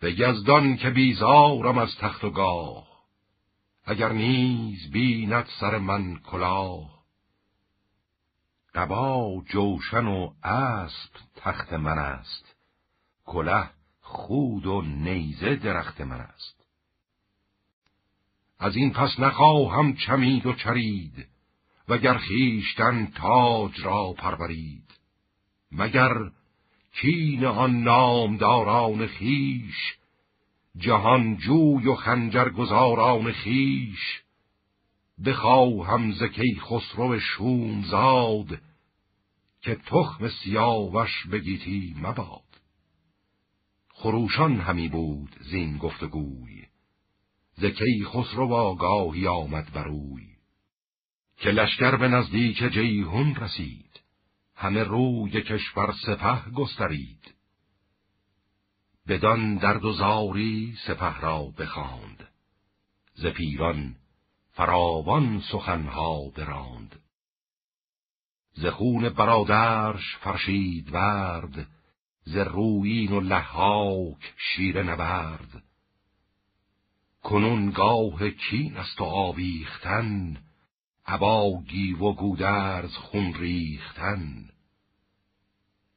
[0.00, 2.88] به یزدان که بیزارم از تخت و گاه
[3.84, 6.97] اگر نیز بیند سر من کلاه
[8.78, 12.56] قبا جوشن و اسب تخت من است.
[13.24, 13.70] کله
[14.00, 16.64] خود و نیزه درخت من است.
[18.58, 21.26] از این پس نخواهم چمید و چرید
[21.88, 24.90] وگر خیشتن تاج را پرورید.
[25.72, 26.14] مگر
[26.92, 29.94] کین آن نامداران خیش
[30.76, 34.22] جهان جوی و خنجر گزاران خیش
[35.26, 38.67] بخواهم زکی خسرو شوم زاد
[39.60, 42.42] که تخم سیاوش بگیتی مباد.
[43.88, 46.66] خروشان همی بود زین گفتگوی
[47.56, 50.28] زکی خسرو آگاهی آمد بروی
[51.36, 54.00] که لشکر به نزدیک جیهون رسید
[54.54, 57.34] همه روی کشور سپه گسترید.
[59.08, 62.28] بدان درد و زاری سپه را بخواند
[63.14, 63.96] ز پیران
[64.50, 67.00] فراوان سخنها براند.
[68.60, 71.66] ز خون برادرش فرشید ورد
[72.24, 75.62] ز رویین و لحاک شیر نبرد.
[77.22, 80.36] کنون گاه کین است و آویختن
[81.06, 84.50] عبا گیو و گودرز خون ریختن.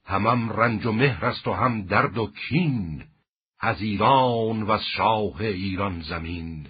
[0.06, 3.04] همم رنج و مهر است و هم درد و کین
[3.60, 6.68] از ایران و از شاه ایران زمین.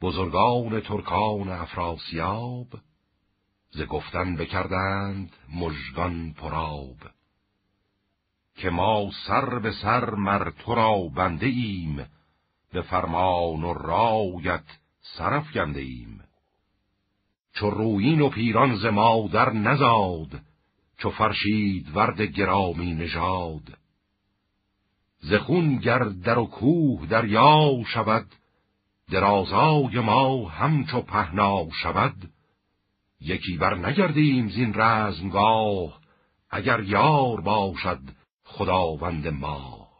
[0.00, 2.68] بزرگان ترکان افراسیاب
[3.70, 6.96] ز گفتن بکردند مژگان پراب
[8.56, 12.06] که ما سر به سر مر تو را بنده ایم
[12.72, 14.64] به فرمان و رایت
[15.00, 16.20] سرف گنده ایم.
[17.54, 20.40] چو رویین و پیران ز مادر نزاد
[20.98, 23.78] چو فرشید ورد گرامی نژاد.
[25.20, 28.26] ز خون گر در و کوه دریا شود
[29.10, 32.32] درازای ما همچو پهنا شود
[33.20, 36.00] یکی بر نگردیم زین رزمگاه
[36.50, 38.00] اگر یار باشد
[38.44, 39.90] خداوند ما.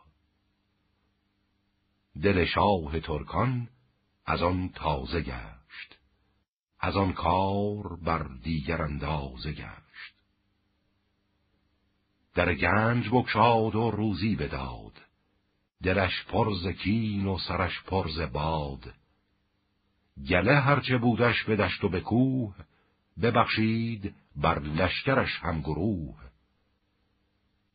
[2.23, 3.69] دل شاه ترکان
[4.27, 5.99] از آن تازه گشت
[6.81, 10.15] از آن کار بر دیگر اندازه گشت.
[12.35, 14.93] در گنج بکشاد و روزی بداد
[15.83, 18.95] دلش پرز کین و سرش پرز باد.
[20.29, 22.55] گله هرچه بودش به دشت و به کوه
[23.23, 26.17] ببخشید بر لشکرش هم گروه.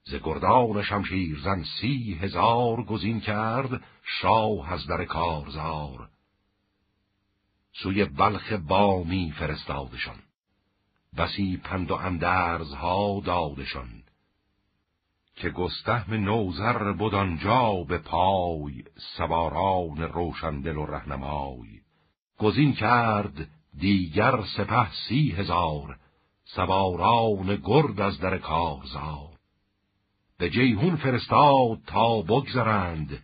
[0.03, 0.83] ز گردان
[1.43, 3.83] زن سی هزار گزین کرد
[4.21, 6.09] شاه از در کارزار.
[7.73, 10.19] سوی بلخ بامی فرستادشان
[11.17, 14.03] بسی پند و اندرزها دادشان.
[15.35, 18.83] که گستهم نوزر بود آنجا به پای
[19.17, 21.81] سواران روشندل و رهنمای.
[22.37, 23.47] گزین کرد
[23.79, 25.99] دیگر سپه سی هزار
[26.43, 29.35] سواران گرد از در کارزار.
[30.37, 33.23] به جیهون فرستاد تا بگذرند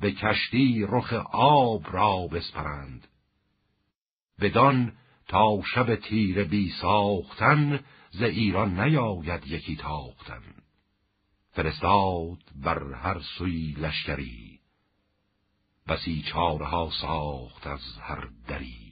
[0.00, 3.08] به کشتی رخ آب را بسپرند.
[4.40, 4.92] بدان
[5.28, 7.80] تا شب تیر بی ساختن
[8.10, 10.42] ز ایران نیاید یکی تاختن.
[11.50, 14.60] فرستاد بر هر سوی لشکری
[15.88, 18.85] بسی چارها ساخت از هر دری.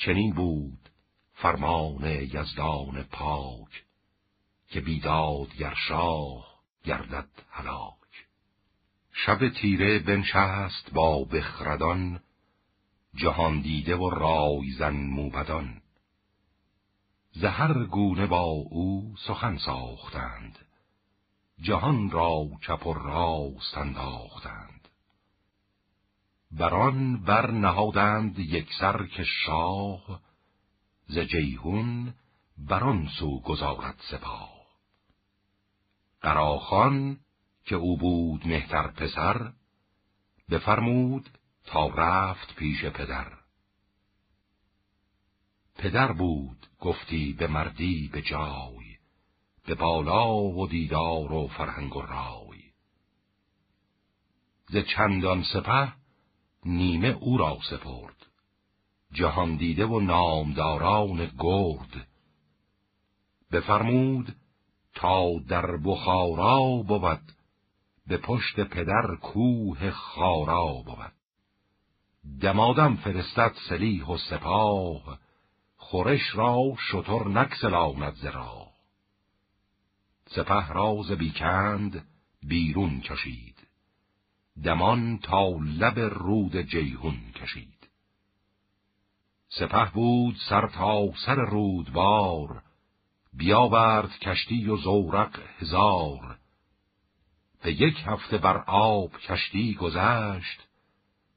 [0.00, 0.88] چنین بود
[1.34, 3.84] فرمان یزدان پاک
[4.68, 8.26] که بیداد گر شاه گردد هلاک.
[9.12, 12.20] شب تیره بنشست با بخردان
[13.14, 15.82] جهان دیده و رایزن موبدان.
[17.32, 20.58] زهر گونه با او سخن ساختند
[21.62, 24.79] جهان را چپ و راست انداختند.
[26.50, 30.20] بران بر نهادند یک سر که شاه
[31.06, 32.14] ز جیهون
[32.58, 34.60] بران سو گذارد سپاه.
[36.20, 37.20] قراخان
[37.64, 39.52] که او بود مهتر پسر
[40.50, 41.30] بفرمود
[41.64, 43.32] تا رفت پیش پدر.
[45.74, 48.96] پدر بود گفتی به مردی به جای
[49.64, 52.60] به بالا و دیدار و فرهنگ و رای.
[54.68, 55.99] ز چندان سپه
[56.64, 58.26] نیمه او را سپرد.
[59.12, 62.06] جهان دیده و نامداران گرد.
[63.52, 64.36] بفرمود
[64.94, 67.32] تا در بخارا بود
[68.06, 71.12] به پشت پدر کوه خارا بود.
[72.40, 75.18] دمادم فرستد سلیح و سپاه
[75.76, 76.56] خورش را
[76.90, 78.66] شطر نکسلاند زرا
[80.26, 82.06] سپه راز بیکند
[82.42, 83.49] بیرون کشید.
[84.64, 87.88] دمان تا لب رود جیهون کشید.
[89.48, 92.62] سپه بود سر تا سر رودبار
[93.32, 96.38] بیاورد کشتی و زورق هزار.
[97.62, 100.68] به یک هفته بر آب کشتی گذشت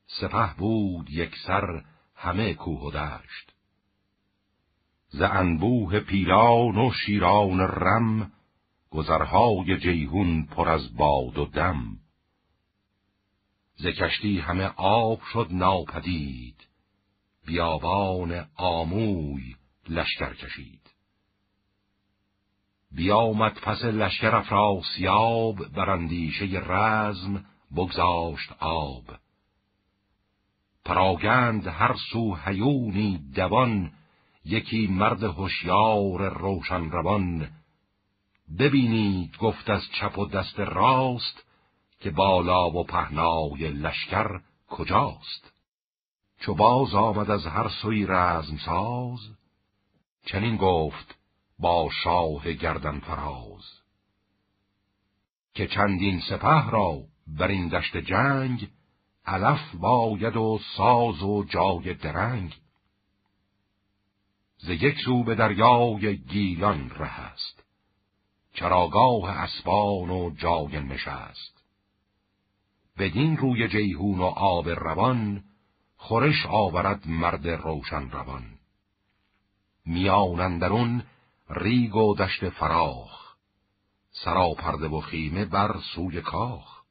[0.08, 1.84] سپه بود یک سر
[2.16, 3.54] همه کوه و دشت.
[5.10, 8.32] ز انبوه پیلان و شیران رم
[8.90, 12.03] گذرهای جیهون پر از باد و دم.
[13.84, 16.68] ز کشتی همه آب شد ناپدید.
[17.46, 19.56] بیابان آموی
[19.90, 20.82] لشکر کشید.
[22.92, 29.04] بیامد پس لشکر افراسیاب بر اندیشه رزم بگذاشت آب.
[30.86, 33.92] پراگند هر سو هیونی دوان
[34.46, 37.50] یکی مرد هوشیار روشن روان.
[38.60, 41.53] ببینید گفت از چپ و دست راست
[42.04, 44.40] که بالا و پهنای لشکر
[44.70, 45.54] کجاست؟
[46.40, 49.20] چو باز آمد از هر سوی رزم ساز
[50.26, 51.16] چنین گفت
[51.60, 53.82] با شاه گردن فراز.
[55.54, 58.70] که چندین سپه را بر این دشت جنگ
[59.26, 62.56] علف باید و ساز و جای درنگ.
[64.58, 67.64] ز یک سو به دریای گیلان ره است
[68.54, 71.53] چراگاه اسبان و جای نشست.
[72.98, 75.44] بدین روی جیهون و آب روان
[75.98, 78.60] خورش آورد مرد روشن روان.
[79.86, 81.04] میانندرون
[81.50, 83.36] ریگ و دشت فراخ
[84.12, 86.84] سراپرده و خیمه بر سوی کاخ.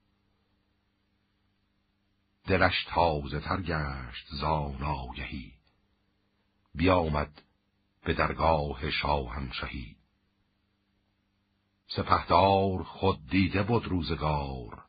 [2.47, 5.53] دلش تازه تر گشت زانایهی
[6.75, 7.43] بیامد
[8.05, 9.97] به درگاه شاهنشهی
[11.87, 14.82] سپهدار خود دیده بود روزگار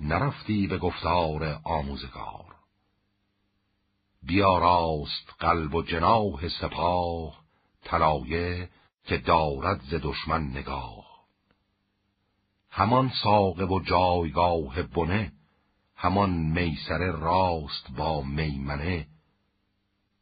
[0.00, 2.54] نرفتی به گفتار آموزگار.
[4.22, 7.38] بیاراست قلب و جناه سپاه
[7.82, 8.68] طلایه
[9.04, 11.08] که دارد ز دشمن نگاه.
[12.70, 15.32] همان ساقه و جایگاه بنه
[15.96, 19.06] همان میسر راست با میمنه.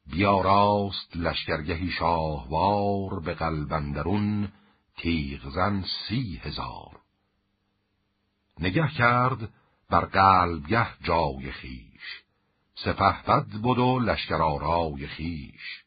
[0.06, 4.52] بیاراست لشکرگهی شاهوار به قلبندرون
[4.96, 7.00] تیغزن سی هزار.
[8.60, 9.48] نگه کرد
[9.88, 12.22] بر قلبگه جای خیش
[12.74, 15.84] سپه بد بود و لشکرارای خیش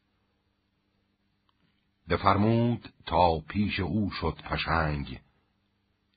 [2.08, 5.20] بفرمود تا پیش او شد پشنگ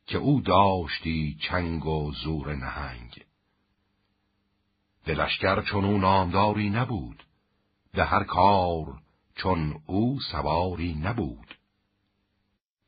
[0.06, 3.26] که او داشتی چنگ و زور نهنگ.
[5.06, 7.24] به لشکر چون او نامداری نبود
[7.94, 9.02] به هر کار
[9.36, 11.56] چون او سواری نبود.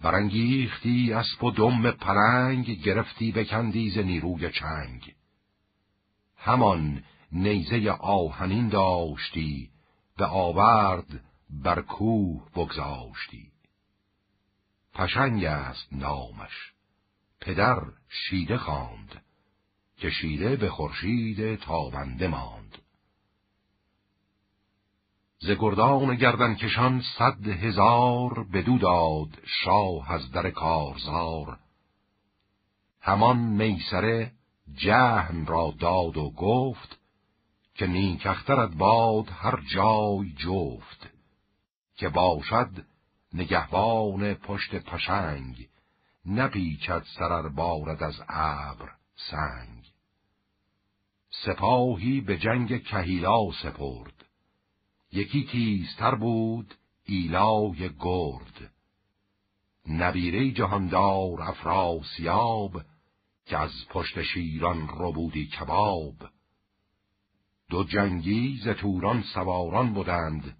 [0.06, 5.16] برانگیختی اسب و دم پلنگ گرفتی بکندی ز نیروی چنگ.
[6.38, 9.70] همان نیزه آهنین داشتی
[10.18, 13.51] به آورد بر کوه بگذاشتی.
[14.93, 16.74] پشنگ است نامش
[17.41, 19.24] پدر شیده خواند
[19.97, 22.78] که شیده به خورشید تابنده ماند.
[25.39, 31.59] ز گردان گردن کشان صد هزار بدو داد شاه از در کارزار.
[33.01, 34.31] همان میسره
[34.73, 36.99] جهن را داد و گفت
[37.75, 41.09] که نیکخترت باد هر جای جفت
[41.95, 42.86] که باشد
[43.33, 45.67] نگهبان پشت پشنگ
[46.25, 48.91] نپیچد سرر بارد از ابر
[49.31, 49.86] سنگ.
[51.29, 54.14] سپاهی به جنگ کهیلا سپرد
[55.16, 58.72] یکی تیزتر بود ایلای گرد.
[59.88, 62.82] نبیره جهاندار افراسیاب
[63.45, 66.16] که از پشت شیران ربودی کباب.
[67.70, 70.57] دو جنگی ز توران سواران بودند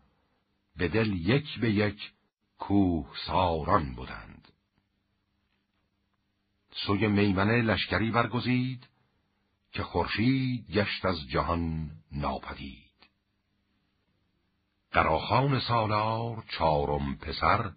[0.76, 2.12] به دل یک به یک
[2.60, 4.47] کوه ساران بودند.
[6.72, 8.88] سوی میمنه لشکری برگزید
[9.72, 12.84] که خورشید گشت از جهان ناپدید.
[14.96, 17.72] قراخان سالار چارم پسر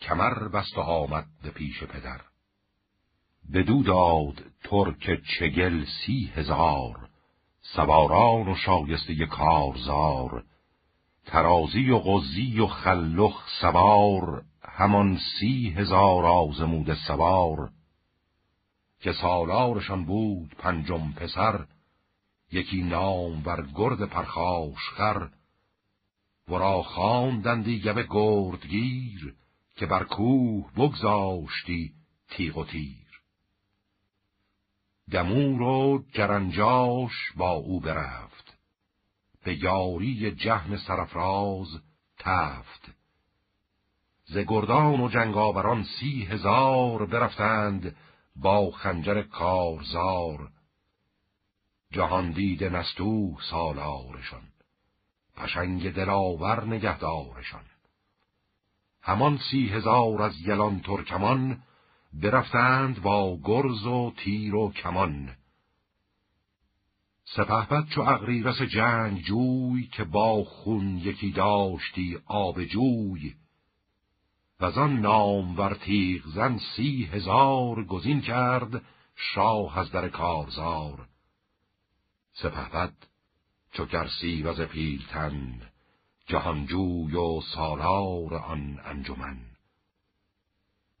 [0.00, 2.20] کمر بست و آمد به پیش پدر.
[3.54, 7.08] بدو داد ترک چگل سی هزار
[7.60, 10.44] سواران و شایسته کارزار.
[11.26, 17.70] ترازی و غزی و خلخ سوار همان سی هزار آزمود سوار.
[19.00, 21.64] که سالارشان بود پنجم پسر
[22.52, 25.28] یکی نام ور گرد پرخاش خر
[26.48, 29.34] ورا خواندندی گوه گردگیر
[29.76, 31.92] که بر کوه بگذاشتی
[32.30, 33.22] تیغ و تیر.
[35.10, 38.58] دمور و جرنجاش با او برفت
[39.44, 41.68] به یاری جهن سرفراز
[42.18, 42.90] تفت.
[44.24, 47.96] ز گردان و جنگاوران سی هزار برفتند
[48.36, 50.50] با خنجر کارزار
[51.92, 54.47] جهان دید نستو سالارشان.
[55.38, 57.64] پشنگ دلاور نگهدارشان.
[59.02, 61.62] همان سی هزار از یلان ترکمان
[62.12, 65.36] برفتند با گرز و تیر و کمان.
[67.24, 73.34] سپهبد چو اغریرس جنگ جوی که با خون یکی داشتی آب جوی
[74.60, 78.82] و آن نام تیغ زن سی هزار گزین کرد
[79.16, 81.08] شاه از در کارزار.
[82.32, 83.07] سپهبد
[83.78, 85.60] چو گرسی و پیلتن
[86.26, 89.38] جهانجوی و سالار آن انجمن.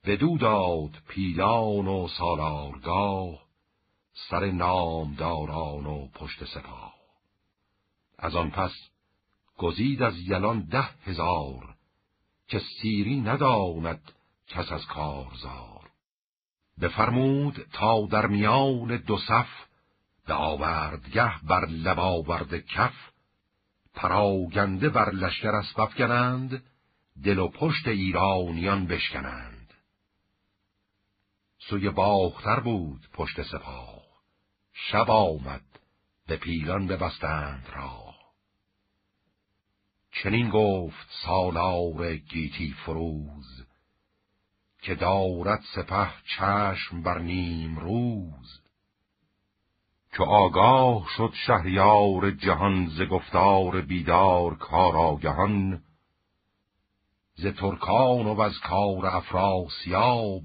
[0.04, 3.38] بدو داد پیلان و سالارگاه
[4.30, 6.94] سر نامداران و پشت سپاه.
[8.18, 8.72] از آن پس
[9.56, 11.74] گزید از یلان ده هزار
[12.48, 14.12] که سیری نداند
[14.48, 15.90] کس از کارزار.
[16.80, 19.67] بفرمود تا در میان دو صف
[20.28, 22.94] به آوردگه بر لب آورد کف
[23.94, 26.62] پراگنده بر لشکر اسبف کنند
[27.24, 29.74] دل و پشت ایرانیان بشکنند.
[31.58, 34.02] سوی باختر بود پشت سپاه
[34.72, 35.64] شب آمد
[36.26, 38.14] به پیلان ببستند را
[40.22, 43.66] چنین گفت سالار گیتی فروز
[44.82, 48.67] که دارد سپه چشم بر نیم روز.
[50.12, 55.82] چو آگاه شد شهریار جهان ز گفتار بیدار کاراگهان
[57.34, 60.42] ز ترکان و از کار افراسیاب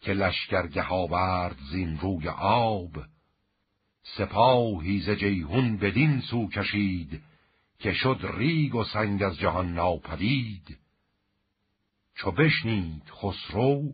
[0.00, 2.90] که لشکرگه آورد زین روی آب.
[4.02, 7.22] سپاهی ز جیهون بدین سو کشید
[7.78, 10.78] که شد ریگ و سنگ از جهان ناپدید.
[12.16, 13.92] چو بشنید خسرو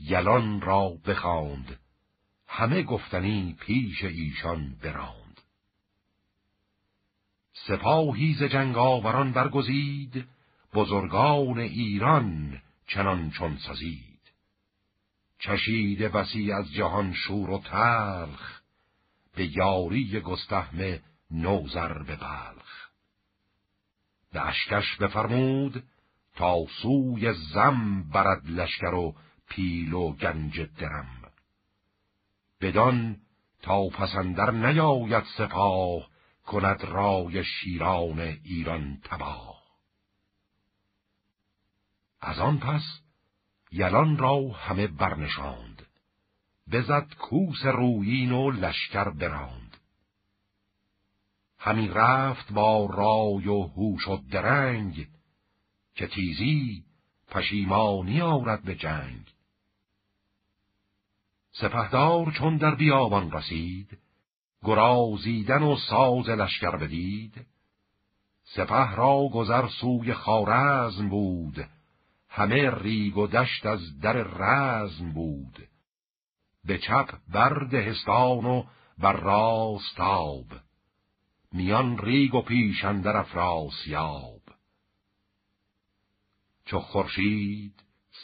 [0.00, 1.78] یلان را بخواند.
[2.56, 5.40] همه گفتنی پیش ایشان براند.
[7.52, 10.24] سپاهی ز جنگاوران برگزید
[10.74, 14.20] بزرگان ایران چنان چون سزید
[15.38, 18.60] چشیده بسی از جهان شور و تلخ
[19.36, 20.98] به یاری گستهم
[21.30, 22.88] نوزر به بلخ.
[24.32, 25.82] به اشکش بفرمود
[26.36, 29.14] تا سوی زم برد لشکر و
[29.48, 31.23] پیل و گنج درم.
[32.60, 33.16] بدان
[33.62, 36.08] تا پسندر نیاید سپاه
[36.46, 39.64] کند رای شیران ایران تباه.
[42.20, 42.82] از آن پس
[43.72, 45.86] یلان را همه برنشاند
[46.72, 49.76] بزد کوس رویین و لشکر براند.
[51.58, 55.08] همی رفت با رای و هوش و درنگ
[55.94, 56.84] که تیزی
[57.28, 59.33] پشیمانی آورد به جنگ.
[61.56, 63.98] سپهدار چون در بیابان رسید
[64.62, 67.46] گرازیدن و ساز لشکر بدید.
[68.44, 71.68] سپه را گذر سوی خارزم بود
[72.28, 75.68] همه ریگ و دشت از در رزم بود.
[76.64, 78.64] به چپ برد هستان و
[78.98, 80.46] بر راست آب
[81.52, 84.40] میان ریگ و پیشندر افراسیاب
[86.64, 87.74] چو خورشید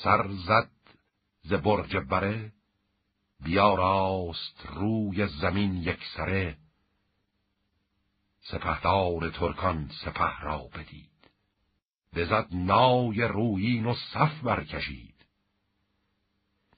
[0.03, 0.71] سر زد
[1.43, 2.53] ز برج بره
[3.45, 6.57] بیاراست روی زمین یک سره.
[8.41, 11.11] سپهدار ترکان سپه را بدید.
[12.15, 15.15] بزد نای رویین و صف برکشید.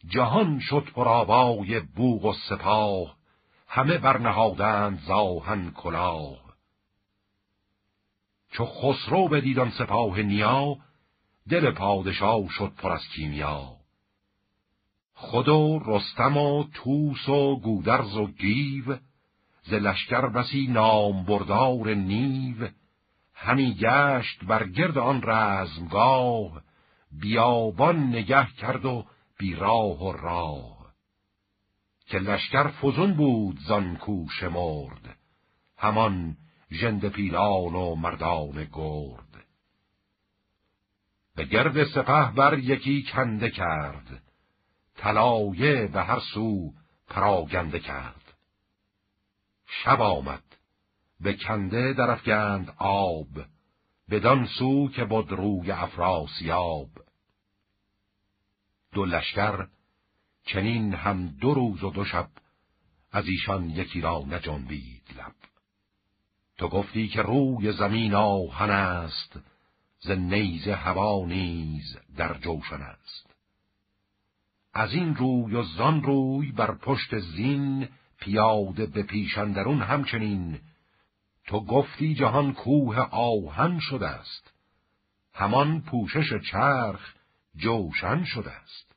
[0.07, 3.17] جهان شد پرآوای بوغ و سپاه.
[3.69, 6.43] همه برنهادند زاهن کلاه.
[8.53, 10.77] چو خسرو بدیدان سپاه نیا
[11.49, 13.82] دل پادشاه شد پر از کیمیا.
[15.23, 18.97] خود و رستم و توس و گودرز و گیو
[19.63, 22.69] ز لشکر بسی نام بردار نیو.
[23.35, 26.63] همی گشت بر گرد آن رزمگاه
[27.13, 29.07] بیابان نگه کرد و
[29.39, 30.93] بی راه و راه.
[32.07, 35.17] که لشکر فزون بود زان کو شمرد
[35.79, 36.37] همان
[36.73, 39.45] ژند پیلان و مردان گرد.
[41.37, 44.22] به گرد سپه بر یکی کنده کرد
[45.03, 46.73] طلایه به هر سو
[47.09, 48.35] پراگنده کرد.
[49.67, 50.43] شب آمد.
[51.21, 53.29] به کنده درفگند آب.
[54.11, 56.89] بدان سو که بود روی افراسیاب
[58.93, 59.67] دو لشکر
[60.45, 62.29] چنین هم دو روز و دو شب
[63.13, 65.35] از ایشان یکی را نجنبید لب.
[66.59, 69.39] تو گفتی که روی زمین آهن است
[70.01, 73.32] ز نیز هوا نیز در جوشن است.
[74.75, 77.89] از این روی و زان روی بر پشت زین
[78.21, 80.61] پیاده به پیشندرون همچنین.
[81.47, 84.53] تو گفتی جهان کوه آهن شده است.
[85.35, 87.15] همان پوشش چرخ
[87.57, 88.95] جوشن شده است.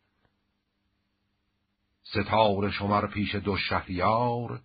[2.03, 4.61] ستاره شمر پیش دو شهریار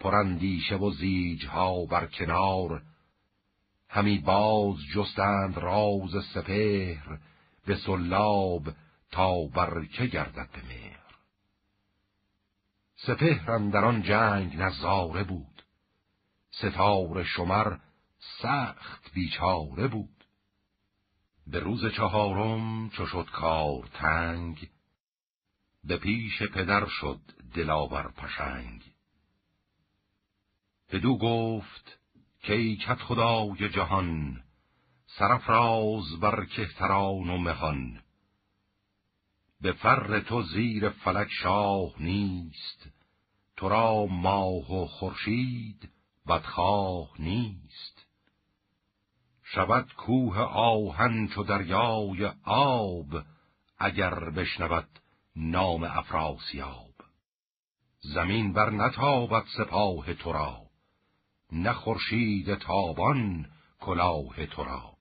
[0.00, 2.82] پرندیشه و زیجها بر کنار.
[3.88, 7.18] همی باز جستند راز سپهر
[7.66, 8.68] به سلاب
[9.10, 10.98] تا برکه گردد به مهر.
[12.96, 15.62] سپهرم در آن جنگ نظاره بود.
[16.50, 17.76] ستاره شمر
[18.42, 20.24] سخت بیچاره بود.
[21.46, 24.68] به روز چهارم چو شد کار تنگ
[25.84, 27.20] به پیش پدر شد
[27.54, 28.82] دلاور پشنگ.
[30.92, 31.98] بدو گفت
[32.40, 34.42] که ای کت خدای جهان
[35.06, 38.02] سرفراز بر کهتران و مهان.
[39.60, 42.88] به فر تو زیر فلک شاه نیست.
[43.56, 45.88] تو را ماه و خورشید
[46.28, 48.06] بدخواه نیست.
[49.42, 53.22] شود کوه آهن چو دریای آب
[53.78, 54.88] اگر بشنود
[55.36, 56.94] نام افراسیاب.
[58.00, 60.62] زمین بر نتابد سپاه تو را
[61.52, 63.46] نه خورشید تابان
[63.80, 64.97] کلاه تو را.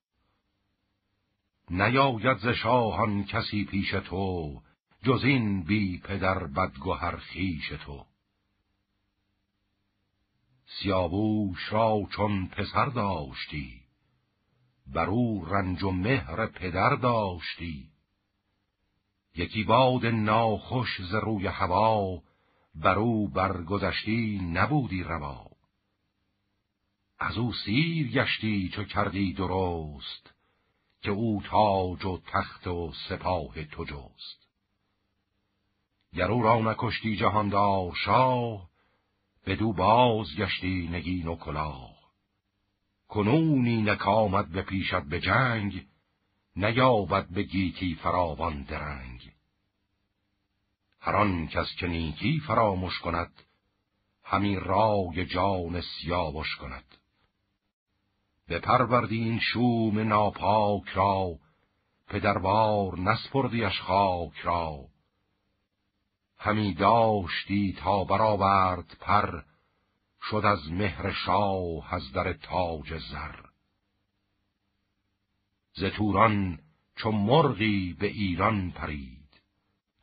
[1.69, 4.61] نیاید ز شاهان کسی پیش تو
[5.03, 8.05] جز این بی پدر بدگهر خیش تو.
[10.65, 13.81] سیاووش را چون پسر داشتی
[14.87, 17.89] بر او رنج و مهر پدر داشتی.
[19.35, 22.21] یکی باد ناخوش ز روی هوا
[22.75, 25.47] بر او برگذشتی نبودی روا.
[27.19, 30.36] از او سیر گشتی چو کردی درست
[31.01, 34.47] که او تاج و تخت و سپاه تو جست.
[36.13, 38.69] گر او را نکشتی جهاندار شاه
[39.45, 41.97] بدو باز گشتی نگین و کلاه.
[43.07, 45.85] کنونی نکامد به پیشت به جنگ
[46.55, 49.31] نیابد به گیتی فراوان درنگ.
[50.99, 53.43] هر آن کس که نیکی فراموش کند
[54.23, 56.96] همی رای جان سیاوش کند.
[58.49, 61.39] بپروردی این شوم ناپاک را
[62.07, 64.85] پدروار نسپردیش خاک را.
[66.37, 69.41] همی داشتی تا برآورد پر
[70.21, 73.35] شد از مهر شاه از در تاج زر.
[75.73, 76.59] ز توران
[76.95, 79.41] چو مرغی به ایران پرید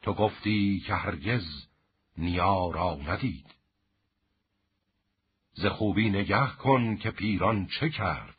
[0.03, 1.67] تو گفتی که هرگز
[2.19, 3.55] نیا را ندید
[5.55, 8.34] ز خوبی نگه کن که پیران چه کرد؟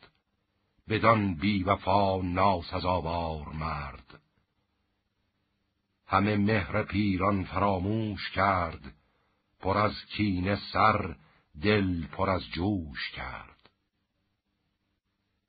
[0.88, 4.20] بدان بی وفا ناسزاوار مرد.
[6.06, 8.94] همه مهر پیران فراموش کرد
[9.60, 11.16] پر از کینه سر
[11.62, 13.70] دل پر از جوش کرد.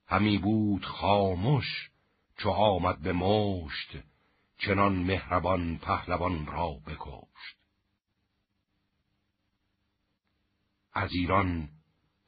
[0.07, 1.89] همی بود خاموش
[2.38, 3.97] چو آمد به مشت
[4.57, 7.57] چنان مهربان پهلوان را بکشت.
[10.93, 11.69] از ایران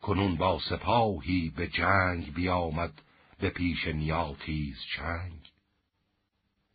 [0.10, 3.01] کنون با سپاهی به جنگ بیامد
[3.39, 5.51] به پیش نیاتیز چنگ.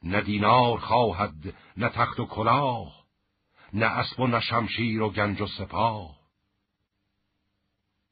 [0.03, 1.35] نه دینار خواهد
[1.77, 3.05] نه تخت و کلاه
[3.73, 6.17] نه اسب و نه شمشیر و گنج و سپاه.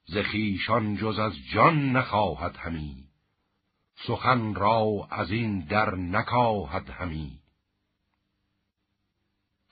[0.04, 3.04] زخیشان جز از جان نخواهد همی
[4.06, 7.38] سخن را از این در نکاهد همی.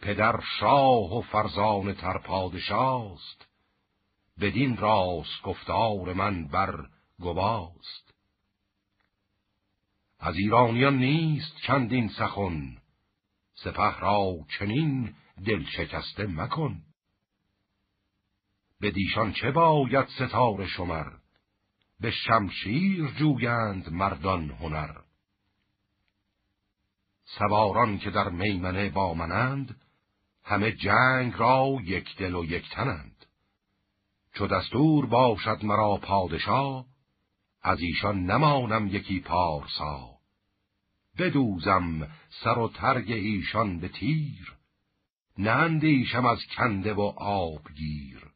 [0.00, 3.49] پدر شاه و فرزان تر پادشاست
[4.40, 6.86] بدین راست گفتار من بر
[7.18, 8.14] گواست.
[10.18, 12.76] از ایرانیان نیست چندین سخن
[13.54, 15.14] سپه را چنین
[15.46, 16.82] دل شکسته مکن.
[18.80, 21.12] به دیشان چه باید ستاره شمر؟
[22.00, 24.96] به شمشیر جویند مردان هنر.
[27.24, 29.80] سواران که در میمنه با منند
[30.44, 33.19] همه جنگ را یک دل و یک تنند.
[34.34, 36.86] چو دستور باشد مرا پادشاه
[37.62, 40.10] از ایشان نمانم یکی پارسا.
[41.18, 42.08] بدوزم
[42.44, 44.56] سر و ترگ ایشان به تیر
[45.38, 48.30] نه از کنده و آبگیر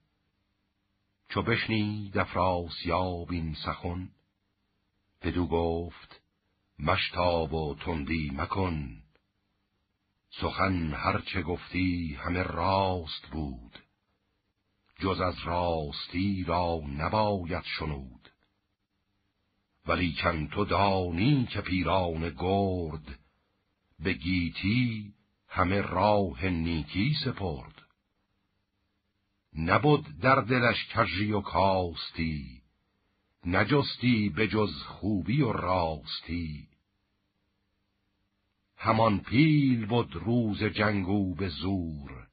[1.28, 4.08] چو بشنید افراسیاب این سخن
[5.22, 6.20] بدو گفت
[6.78, 9.02] مشتاب و تندی مکن.
[10.30, 13.83] سخن هرچه گفتی همه راست بود.
[15.04, 18.28] جز از راستی را نباید شنود.
[19.86, 23.18] ولی کن تو دانی که پیران گرد
[23.98, 25.12] به گیتی
[25.48, 27.82] همه راه نیکی سپرد.
[29.58, 32.62] نبود در دلش کجی و کاستی
[33.46, 36.68] نجستی به جز خوبی و راستی.
[38.76, 42.23] همان پیل بود روز جنگو به زور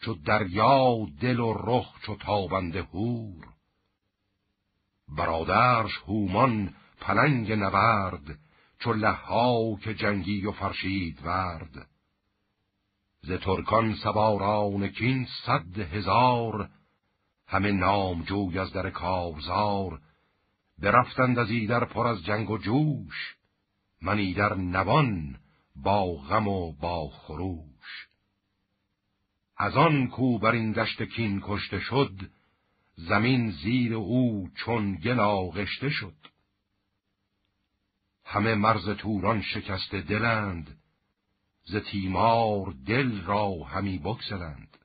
[0.00, 3.48] چو دریا دل و رخ چو تابنده هور
[5.08, 8.38] برادرش هومان پلنگ نورد
[8.78, 11.88] چو لحا که جنگی و فرشید ورد.
[13.20, 16.70] ز ترکان سواران کین صد هزار
[17.46, 20.00] همه نامجوی از در کارزار.
[20.78, 23.36] برفتند از ایدر پر از جنگ و جوش
[24.02, 25.36] من ایدر نوان
[25.76, 27.77] با غم و با خروش.
[29.58, 32.30] از آن کو بر این دشت کین کشته شد
[32.96, 36.14] زمین زیر او چون گل آغشته شد.
[38.24, 40.78] همه مرز توران شکسته دلند
[41.64, 44.78] ز تیمار دل را همی بکسلند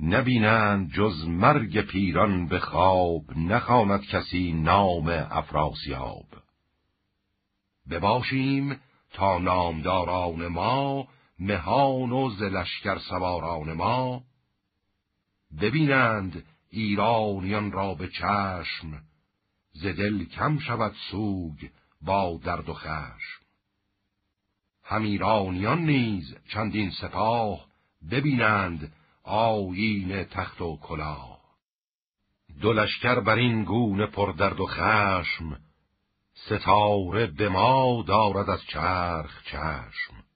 [0.00, 6.26] نبینند جز مرگ پیران به خواب نخواند کسی نام افراسیاب.
[7.90, 8.80] بباشیم
[9.12, 11.08] تا نامداران ما
[11.38, 14.22] مهان و زلشکر سواران ما
[15.60, 19.02] ببینند ایرانیان را به چشم
[19.72, 21.68] ز دل کم شود سوگ
[22.02, 23.44] با درد و خشم.
[24.84, 27.66] هم ایرانیان نیز چندین سپاه
[28.10, 31.38] ببینند آیین تخت و کلاه.
[32.60, 35.60] دو لشکر بر این گونه پر درد و خشم
[36.34, 40.27] ستاره به ما دارد از چرخ چشم.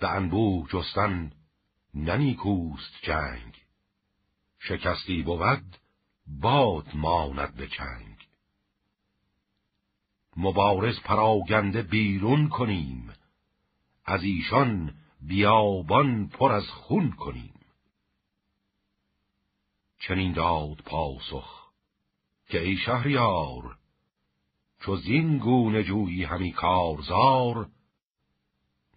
[0.00, 1.32] به انبوه جستن
[1.94, 3.56] ننیکوست جنگ.
[4.58, 5.76] شکستی بود
[6.26, 8.28] باد ماند به چنگ.
[10.36, 13.12] مبارز پراگنده بیرون کنیم
[14.04, 17.60] از ایشان بیابان پر از خون کنیم.
[19.98, 21.70] چنین داد پاسخ
[22.48, 23.78] که ای شهریار
[24.80, 27.70] چو زین گونه جویی همی کارزار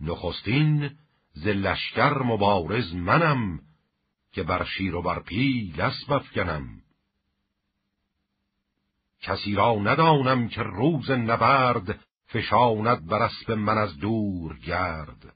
[0.04, 0.98] نخستین
[1.34, 3.60] ز لشکر مبارز منم
[4.32, 6.84] که بر شیر و بر پیل اسب افگنم
[9.22, 15.36] کسی را ندانم که روز نبرد فشاند بر اسب من از دور گرد.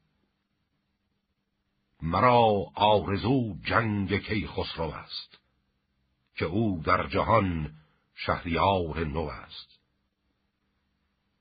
[2.02, 5.40] مرا آرزو جنگ کی خسرو است
[6.36, 7.72] که او در جهان
[8.16, 9.80] شهریار نو است.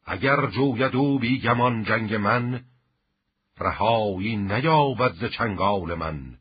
[0.04, 2.64] اگر جوید او بیگمان جنگ من
[3.58, 6.38] رهایی نیابد ز چنگال من.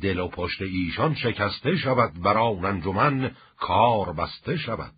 [0.00, 4.94] دل و پشت ایشان شکسته شود بر آن انجمن کار بسته شود.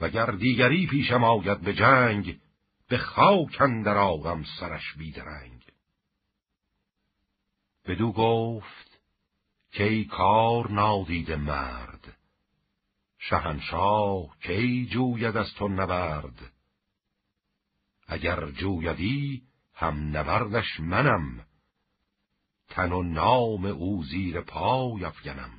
[0.00, 2.40] وگر دیگری پیشم آید به جنگ
[2.88, 5.64] به خاک اندر آرم سرش بیدرنگ
[7.86, 9.00] بدو گفت
[9.72, 12.16] کی کار نادید مرد؟
[13.18, 16.51] شهنشاه کی جوید از تو نبرد؟
[18.12, 19.42] اگر جویدی
[19.74, 21.46] هم نبردش منم.
[22.68, 25.50] تن و نام او زیر پای افگنم.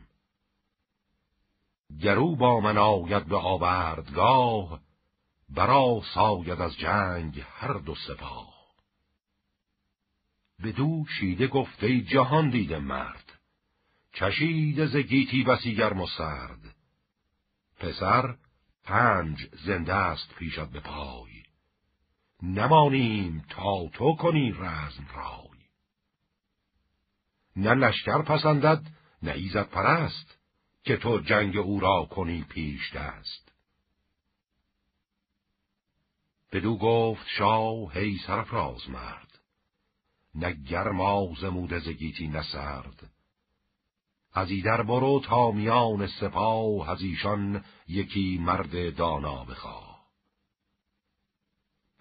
[2.01, 4.79] گرو با من آید به آوردگاه
[5.49, 8.53] برا ساید از جنگ هر دو سپاه.
[10.63, 13.39] بدو شیده گفته جهان دیده مرد
[14.13, 16.07] چشید ز گیتی بسی گرم و
[17.79, 18.35] پسر
[18.83, 21.32] پنج زنده است پیشت به پای.
[22.43, 25.59] نمانیم تا تو کنی رزم رای.
[27.55, 28.81] نه لشکر پسندد
[29.23, 30.37] نه ایزد پرست
[30.83, 33.53] که تو جنگ او را کنی پیش دست.
[36.51, 39.39] بدو گفت شاه هی سرفراز مرد
[40.35, 43.09] نه گرما زمود زگیتی نسرد
[44.33, 49.92] از ایدر برو تا میان سپاه از ایشان یکی مرد دانا بخواه.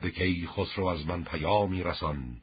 [0.03, 2.43] به کی خسرو از من پیامی رسان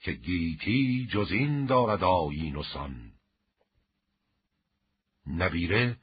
[0.00, 3.12] که گیتی جز این دارد آیین و سان.
[5.26, 5.96] نبیره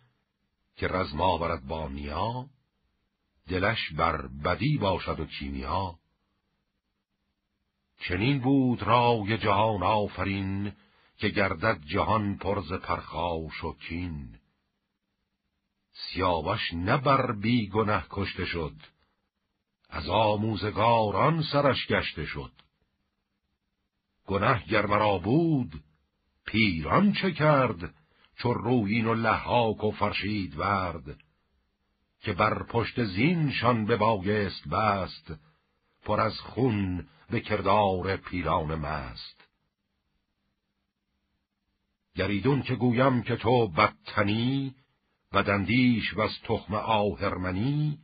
[0.76, 2.50] که رزما برد با نیا
[3.48, 6.00] دلش بر بدی باشد و کیمیا.
[8.00, 10.72] چنین بود رای جهان آفرین
[11.18, 14.40] که گردد جهان پرز پرخاش و کین.
[15.92, 18.76] سیاوش نه بر بی گنه کشته شد
[19.90, 22.52] از آموزگاران سرش گشته شد.
[24.26, 25.84] گنه گر مرا بود
[26.46, 27.94] پیران چه کرد
[28.38, 31.18] چو رویین و لحاک و فرشید ورد؟
[32.20, 35.34] که بر پشت زینشان به بایست بست
[36.04, 39.48] پر از خون به کردار پیران مست.
[42.16, 44.76] گریدون که گویم که تو بدتنی
[45.34, 48.00] بدندیش و از تخم آهرمنی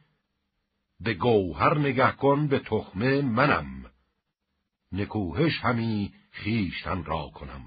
[0.99, 3.91] به گوهر نگه کن به تخم منم.
[4.91, 7.65] نکوهش همی خیشتن را کنم.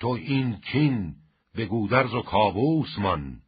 [0.00, 1.16] تو این کین
[1.54, 3.40] به گودرز و کابوس من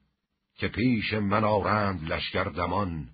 [0.57, 3.11] که پیش من آرند لشکر دمان.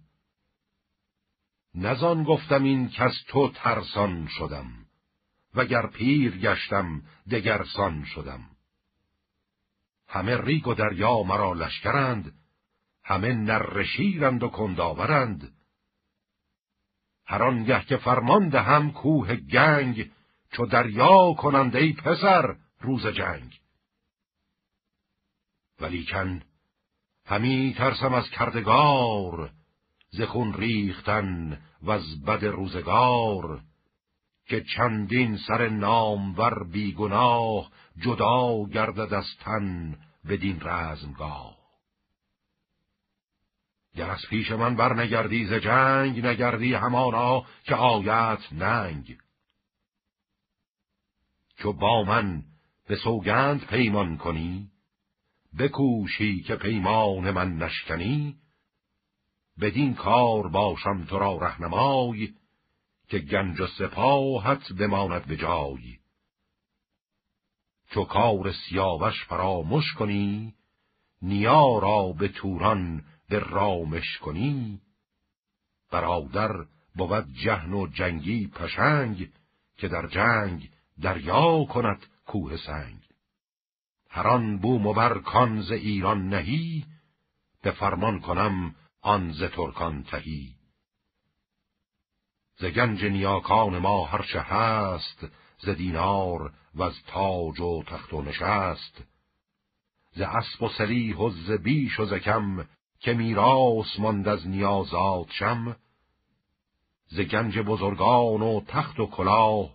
[1.74, 4.86] نزان گفتم این کس تو ترسان شدم
[5.54, 8.50] وگر پیر گشتم دگرسان شدم.
[10.08, 12.39] همه ریگ و دریا مرا لشکرند
[13.10, 15.52] همه نرشیرند و کنداورند
[17.26, 20.10] هر آنگه که فرمان دهم کوه گنگ
[20.52, 23.60] چو دریا کنند ای پسر روز جنگ.
[25.80, 26.42] ولیکن
[27.26, 29.50] همی ترسم از کردگار
[30.10, 33.60] ز خون ریختن و از بد روزگار
[34.46, 39.98] که چندین سر نامور بیگناه جدا گردد از تن
[40.28, 41.59] بدین رزمگاه.
[43.94, 49.18] گر از پیش من برنگردی ز جنگ نگردی همانا که آیت ننگ.
[51.56, 52.42] چو با من
[52.88, 54.70] به سوگند پیمان کنی
[55.58, 58.36] بکوشی که پیمان من نشکنی
[59.60, 62.34] بدین کار باشم تو را رهنمای
[63.08, 65.98] که گنج و سپاهت بماند به جای.
[67.90, 70.54] چو کار سیاوش فراموش کنی
[71.22, 74.80] نیا را به توران به رامش کنی.
[75.90, 76.52] برادر
[76.94, 79.32] بود جهن و جنگی پشنگ
[79.76, 80.70] که در جنگ
[81.02, 82.98] دریا کند کوه سنگ.
[84.10, 86.84] هران بوم و بر کانز ایران نهی
[87.62, 90.54] به فرمان کنم آن ز ترکان تهی.
[92.56, 95.26] ز گنج نیاکان ما هرچه هست
[95.58, 99.02] ز دینار و از تاج و تخت و نشست.
[100.12, 102.66] ز اسب و سلیح و ز بیش و ز کم
[103.00, 105.76] که میراث ماند از نیازات شم
[107.06, 109.74] ز گنج بزرگان و تخت و کلاه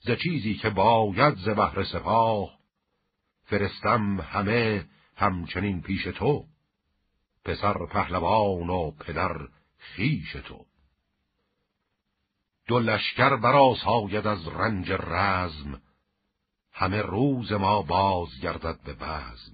[0.00, 2.58] ز چیزی که باید ز بهر سپاه.
[3.44, 4.86] فرستم همه
[5.16, 6.44] همچنین پیش تو
[7.44, 9.48] پسر پهلوان و پدر
[9.78, 10.66] خیش تو.
[12.66, 15.82] دو لشکر براس آید از رنج رزم
[16.72, 19.53] همه روز ما باز گردد به بزم.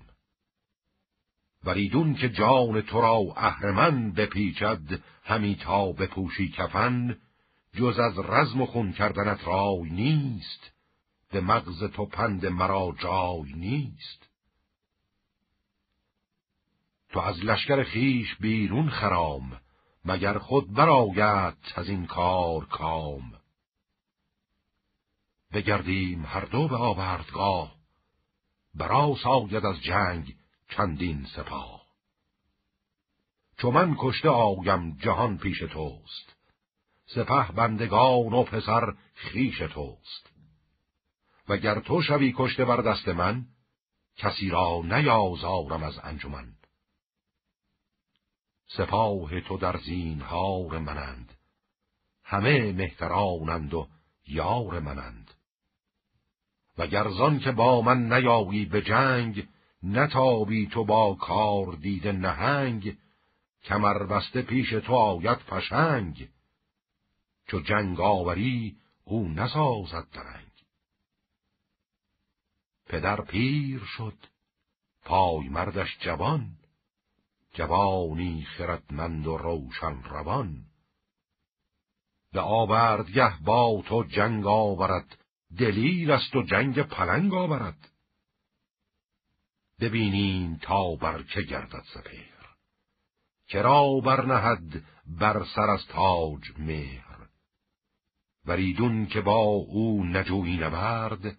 [1.64, 7.18] وریدون که جان تو را اهرمن بپیچد همی تا بپوشی کفن
[7.74, 10.72] جز از رزم و خون کردنت رای نیست
[11.30, 14.28] به مغز تو پند مرا جای نیست.
[17.08, 19.60] تو از لشکر خیش بیرون خرام
[20.04, 23.32] مگر خود برآید از این کار کام.
[25.52, 27.76] بگردیم هر دو به آوردگاه
[28.74, 30.36] برا ساید از جنگ
[30.76, 31.82] چندین سپاه.
[33.58, 36.36] چو من کشته آیم جهان پیش توست.
[37.06, 40.30] سپه بندگان و پسر خیش توست.
[41.48, 43.46] وگر تو شوی کشته بر دست من
[44.16, 46.54] کسی را نیازارم از انجمن.
[48.66, 51.34] سپاه تو در زینهار منند.
[52.24, 53.88] همه مهترانند و
[54.28, 55.30] یار منند.
[56.78, 59.48] و گرزان که با من نیایی به جنگ
[59.82, 62.96] نتابی تو با کار دیده نهنگ
[63.64, 66.28] کمر بسته پیش تو آید پشنگ.
[67.46, 70.50] چو جنگ آوری او نسازد درنگ.
[72.86, 74.18] پدر پیر شد
[75.04, 76.56] پای مردش جوان.
[77.54, 80.64] جوانی خردمند و روشن روان.
[82.32, 85.18] به آوردگه با تو جنگ آورد
[85.58, 87.89] دلیل است و جنگ پلنگ آورد.
[89.80, 92.30] ببینیم تا بر چه گردد سپیر
[93.48, 97.28] کرا برنهد بر سر از تاج مهر؟
[98.46, 101.36] وریدون که با او نجویی نبرد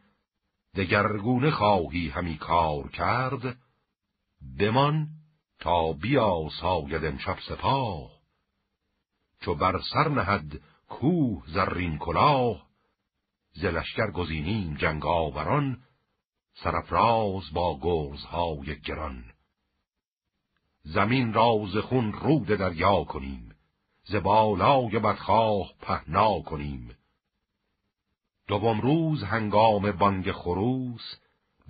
[0.75, 3.57] دگرگونه خواهی همی کار کرد.
[4.59, 5.07] بمان
[5.59, 8.11] تا بیا ساید امشب سپاه.
[9.41, 12.67] چو بر سر نهد کوه زرین کلاه
[13.53, 15.83] ز لشکر گزینیم جنگاوران
[16.53, 19.23] سرفراز با گرزهای گران.
[20.83, 23.55] زمین را ز خون رود دریا کنیم
[24.03, 26.95] ز بالای بدخواه پهنا کنیم.
[28.47, 31.15] دوم روز هنگام بانگ خروس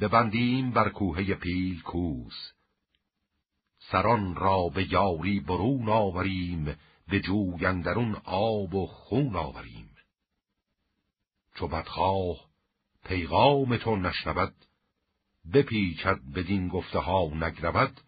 [0.02, 2.52] ببندیم بر کوه پیل کوس.
[3.78, 6.76] سران را به یاری برون آوریم
[7.08, 7.66] به جوی
[8.26, 9.96] آب و خون آوریم.
[11.56, 12.38] چو بدخواه
[13.04, 14.54] پیغام تو نشنود
[15.54, 18.02] بپیچد بدین گفته ها نگرود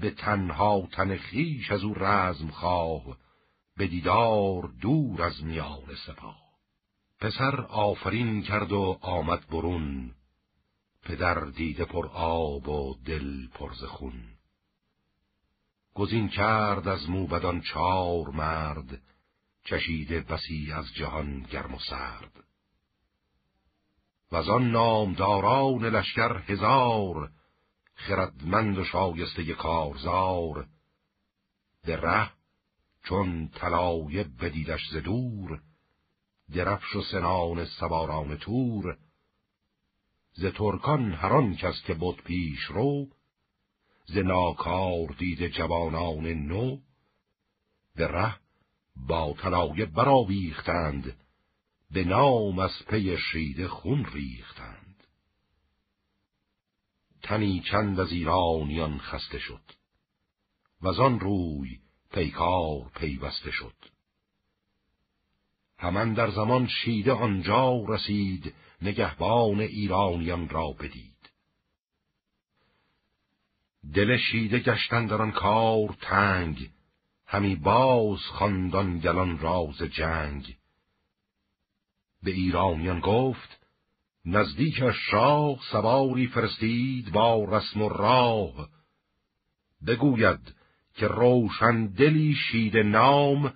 [0.00, 3.16] به تنها تن خیش از او رزم خواه
[3.76, 6.42] به دیدار دور از میان سپاه.
[7.20, 10.14] پسر آفرین کرد و آمد برون
[11.02, 14.24] پدر دیده پر آب و دل پر خون.
[15.94, 19.02] گزین کرد از موبدان چار مرد
[19.64, 22.41] چشیده بسی از جهان گرم و سرد.
[24.32, 27.30] و آن نامداران لشکر هزار
[27.94, 30.66] خردمند و شایسته کارزار.
[31.84, 32.30] به ره
[33.04, 35.60] چون طلایه بدیدش ز دور
[36.54, 38.98] درفش و سنان سواران تور.
[40.32, 43.06] ز ترکان هران کس که بود پیش رو
[44.06, 46.76] ز ناکار دید جوانان نو
[47.96, 48.36] به ره
[48.96, 51.21] با طلایه برآویختند.
[51.92, 55.06] به نام از پی شیده خون ریختند.
[57.22, 59.60] تنی چند از ایرانیان خسته شد
[60.82, 61.78] و آن روی
[62.12, 63.74] پیکار پیوسته شد.
[65.78, 71.30] همان در زمان شیده آنجا رسید نگهبان ایرانیان را بدید.
[73.94, 76.70] دل شیده گشتن در آن کار تنگ
[77.26, 80.56] همی باز خاندان گلان راز جنگ.
[82.22, 83.60] به ایرانیان گفت
[84.24, 88.68] نزدیک شاه سواری فرستید با رسم و راه.
[89.86, 90.54] بگوید
[90.94, 93.54] که روشن دلی شید نام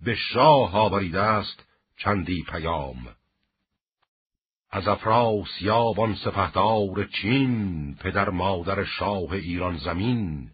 [0.00, 1.64] به شاه آورید است
[1.96, 3.08] چندی پیام.
[4.70, 10.50] از افراسیاب آن سپهدار چین پدر مادر شاه ایران زمین.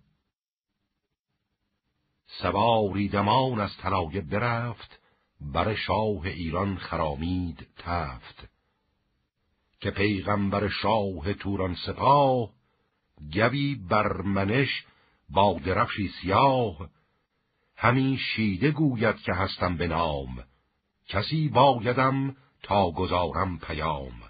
[2.26, 5.00] سواری دمان از طلایه برفت
[5.41, 8.49] بر شاه ایران خرامید تفت.
[9.80, 12.51] که پیغمبر شاه توران سپاه
[13.32, 14.84] گوی برمنش
[15.28, 16.89] با درفشی سیاه.
[17.76, 20.45] همی شیده گوید که هستم به نام
[21.09, 24.22] کسی بایدم تا گذارم پیام.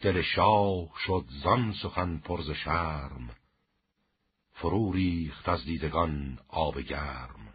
[0.00, 3.30] دل شاه شد زان سخن پرز شرم
[4.52, 7.49] فرو ریخت از دیدگان آب گرم.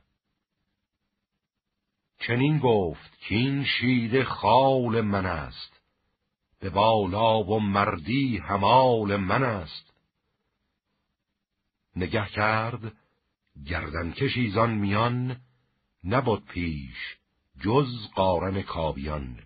[2.27, 5.81] چنین گفت که این شیده خال من است.
[6.59, 9.93] به بالا و مردی همال من است.
[11.95, 12.93] نگه کرد
[13.65, 15.37] گردن کشیزان میان
[16.03, 17.17] نبود پیش
[17.63, 19.39] جز قارن کابیان.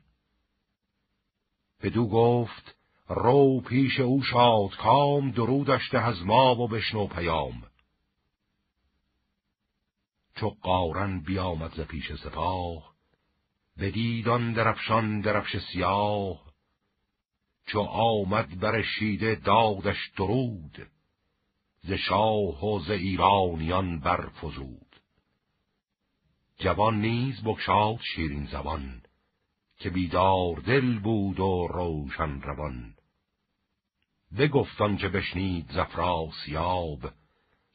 [1.82, 2.76] بدو گفت
[3.08, 7.64] رو پیش او شاد کام درودش ده از ما و بشنو پیام.
[10.40, 12.94] چو قارن بیامد ز پیش سپاه
[13.80, 16.42] بدیدان درفشان درفش سیاه.
[17.66, 20.88] چو آمد بر شیده دادش درود
[21.84, 25.02] ز شاه و ز ایرانیان برفزود
[26.58, 29.02] جوان نیز بکشاد شیرین زبان
[29.78, 32.96] که بیدار دل بود و روشن روان.
[34.38, 37.00] بگفتان که بشنید زفراسیاب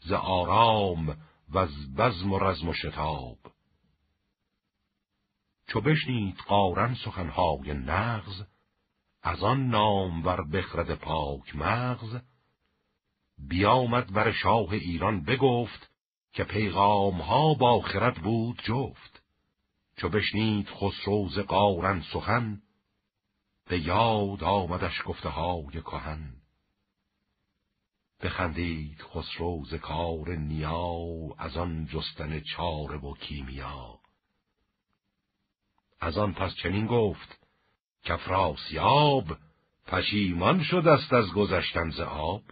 [0.00, 1.16] ز آرام
[1.54, 3.38] و از بزم و رزم و شتاب.
[5.66, 8.42] چو بشنید قارن سخنهای نغز
[9.22, 12.16] از آن نام ور بخرد پاک مغز.
[13.38, 15.90] بیامد بر شاه ایران بگفت
[16.32, 19.22] که پیغام ها با خرد بود جفت.
[19.96, 22.62] چو بشنید خسرو ز قارن سخن
[23.68, 26.33] به یاد آمدش گفته های کهن.
[28.24, 30.98] بخندید خسرو ز کار نیا
[31.38, 33.98] از آن جستن چاره و کیمیا.
[36.00, 37.38] از آن پس چنین گفت
[38.04, 39.24] کفراسیاب
[39.86, 42.42] پشیمان شد است از گذشتن ز آب.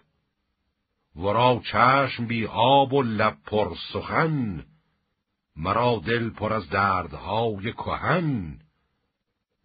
[1.16, 4.66] ورا چشم بی آب و لب پر سخن
[5.56, 8.58] مرا دل پر از دردهای کهن.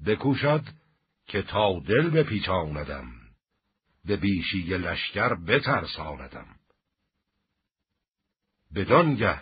[0.06, 0.64] بکوشد
[1.28, 3.17] که تا دل بپیچاندم.
[4.08, 6.48] به بیشی لشکر بترساندم.
[8.76, 9.42] بدانگه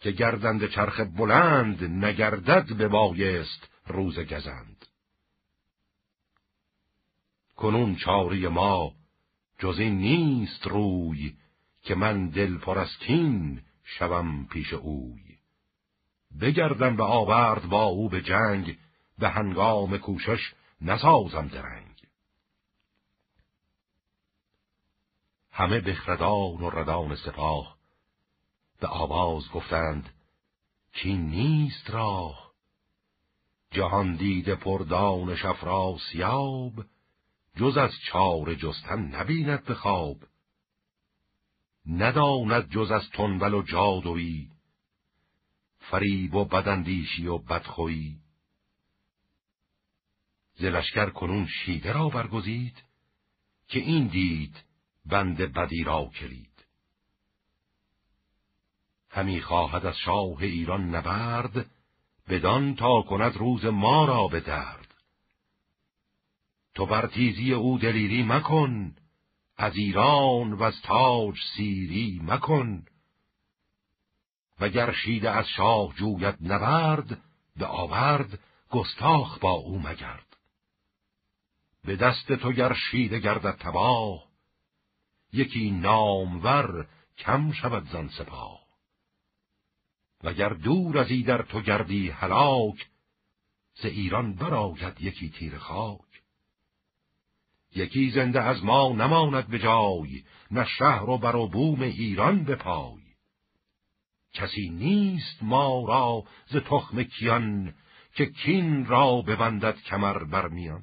[0.00, 4.86] که گردند چرخ بلند نگردد به بایست روز گزند.
[7.56, 8.92] کنون چاری ما
[9.58, 11.36] جز این نیست روی
[11.82, 15.38] که من دل پر از کین شوم پیش اوی.
[16.40, 18.78] بگردم به آورد با او به جنگ
[19.18, 21.83] به هنگام کوشش نسازم درنگ.
[25.56, 27.76] همه بخردان و ردان سپاه
[28.80, 30.14] به آواز گفتند
[30.92, 32.52] کی نیست راه.
[33.70, 36.72] جهان دیده پردانش افراسیاب
[37.56, 40.16] جز از چار جستن نبیند به خواب.
[41.86, 44.50] نداند جز از تنبل و جادویی
[45.78, 48.18] فریب و بدندیشی و بدخویی.
[50.54, 52.82] زلشکر کنون شیده را برگزید
[53.68, 54.64] که این دید
[55.06, 56.54] بند بدی را کلید
[59.14, 61.66] همی خواهد از شاه ایران نبرد
[62.28, 64.94] بدان تا کند روز ما را به درد.
[66.74, 68.94] تو بر تیزی او دلیری مکن
[69.56, 72.86] از ایران و از تاج سیری مکن.
[74.60, 77.20] وگر شیده از شاه جوید نبرد
[77.56, 78.38] به آورد
[78.70, 80.36] گستاخ با او مگرد.
[81.84, 84.33] به دست تو گر شیده گردد تباه
[85.34, 86.86] یکی نامور
[87.18, 88.64] کم شود زن سپاه.
[90.22, 92.86] وگر دور از در تو گردی هلاک
[93.74, 96.22] ز ایران براید یکی تیر خاک.
[97.76, 102.56] یکی زنده از ما نماند به جای نه شهر و بر و بوم ایران به
[102.56, 103.02] پای.
[104.32, 107.74] کسی نیست ما را ز تخم کیان
[108.14, 110.82] که کین را ببندد کمر برمیان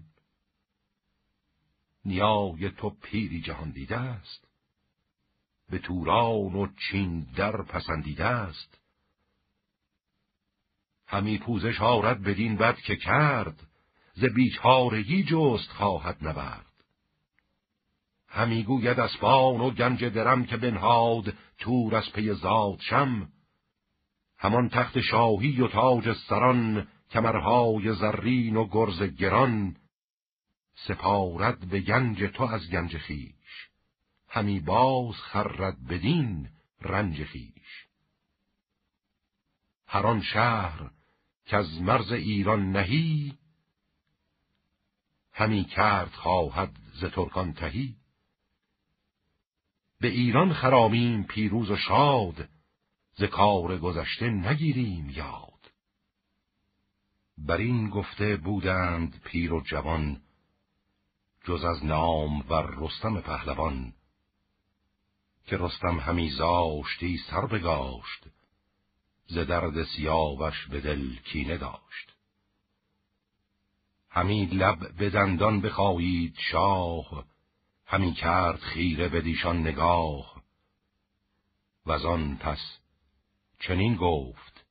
[2.05, 4.47] نیای تو پیری جهان دیده است.
[5.69, 8.77] به توران و چین در پسندیده است.
[11.07, 13.67] همی پوزش آرد بدین بد که کرد
[14.13, 16.65] ز بیچارگی جست خواهد نبرد.
[18.27, 22.35] همی گوید اسپان و گنج درم که بنهاد تور از پی
[22.79, 23.29] شم.
[24.37, 29.75] همان تخت شاهی و تاج سران کمرهای زرین و گرز گران.
[30.87, 33.69] سپارد به گنج تو از گنج خیش
[34.27, 36.49] همی باز خرد بدین
[36.81, 37.87] رنج خیش
[39.87, 40.91] هر آن شهر
[41.45, 43.37] که از مرز ایران نهی
[45.33, 47.95] همی کرد خواهد ز ترکان تهی.
[49.99, 52.49] به ایران خرامیم پیروز و شاد
[53.13, 55.71] ز کار گذشته نگیریم یاد.
[57.37, 60.21] بر این گفته بودند پیر و جوان
[61.43, 63.93] جز از نام و رستم پهلوان
[65.45, 68.25] که رستم همی زاشتی سر بگاشت
[69.27, 72.13] ز درد سیاوش به دل کینه داشت.
[74.09, 77.25] همی لب به دندان بخواهید شاه
[77.85, 80.41] همی کرد خیره به دیشان نگاه.
[81.85, 82.77] و آن پس
[83.59, 84.65] چنین گفت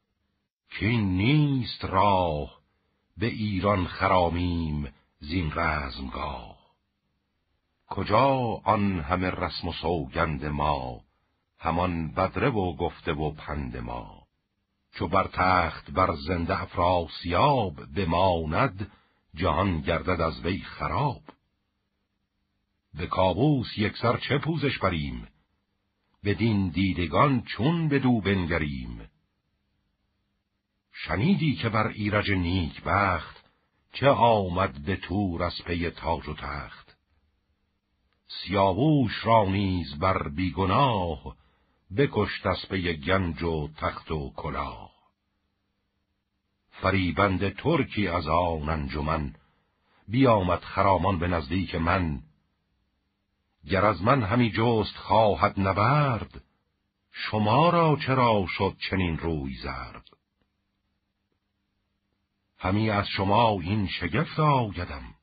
[0.70, 2.60] که نیست راه
[3.16, 6.49] به ایران خرامیم زین رزمگاه.
[7.90, 11.00] کجا آن همه رسم و سوگند ما؟
[11.58, 14.22] همان بدره و گفته و پند ما.
[14.94, 18.90] چو بر تخت بر زنده افراسیاب بماند
[19.34, 21.22] جهان گردد از وی خراب.
[22.94, 25.28] به کابوس یکسر چه پوزش بریم؟
[26.24, 29.10] بدین دیدگان چون بدو بنگریم؟
[30.92, 33.44] شنیدی که بر ایرج نیک بخت
[33.92, 36.89] چه آمد به تور از پی تاج و تخت؟
[38.30, 41.36] سیاووش را نیز بر بیگناه
[41.96, 44.90] بکشت از پی گنج و تخت و کلاه.
[46.70, 49.34] فریبند ترکی از آن انجمن
[50.08, 52.22] بیامد خرامان به نزدیک من.
[53.70, 56.44] گر از من همی جست خواهد نبرد
[57.12, 60.04] شما را چرا شد چنین روی زرد؟
[62.58, 65.19] همی از شما این شگفت آیدم.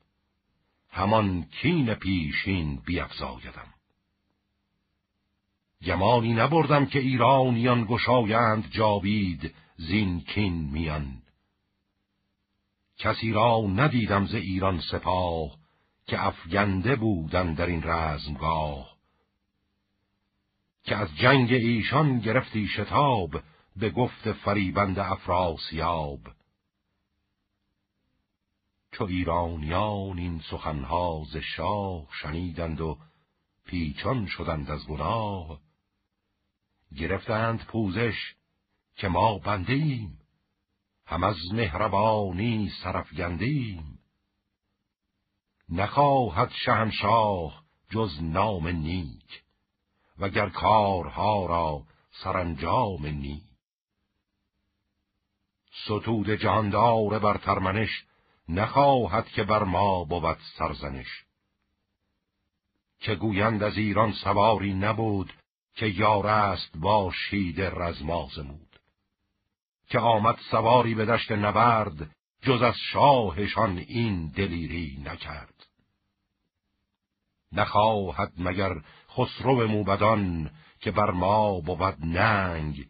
[0.97, 3.73] همان کین پیشین بیفزایدم.
[5.85, 11.21] گمانی نبردم که ایرانیان گشایند جاوید زین کین میان.
[12.97, 15.57] کسی را ندیدم ز ایران سپاه
[16.07, 18.97] که افگنده بودن در این رزمگاه.
[20.83, 23.41] که از جنگ ایشان گرفتی شتاب
[23.75, 26.19] به گفت فریبند افراسیاب.
[28.97, 32.97] چو ایرانیان این سخنها ز شاه شنیدند و
[33.65, 35.59] پیچان شدند از گناه.
[36.97, 38.35] گرفتند پوزش
[38.95, 40.19] که ما بنده ایم
[41.05, 43.99] هم از مهربانی سرفگنده ایم
[45.69, 49.43] نخواهد شهنشاه جز نام نیک
[50.19, 51.83] وگر کارها را
[52.23, 53.43] سرانجام نیک.
[55.85, 58.06] ستود جهاندار بر ترمنش
[58.49, 61.23] نخواهد که بر ما بود سرزنش.
[62.99, 65.33] که گویند از ایران سواری نبود
[65.75, 68.79] که یار است با شید رزمازمود
[69.89, 72.11] که آمد سواری به دشت نبرد
[72.41, 75.67] جز از شاهشان این دلیری نکرد.
[77.51, 82.87] نخواهد مگر خسرو موبدان که بر ما بود ننگ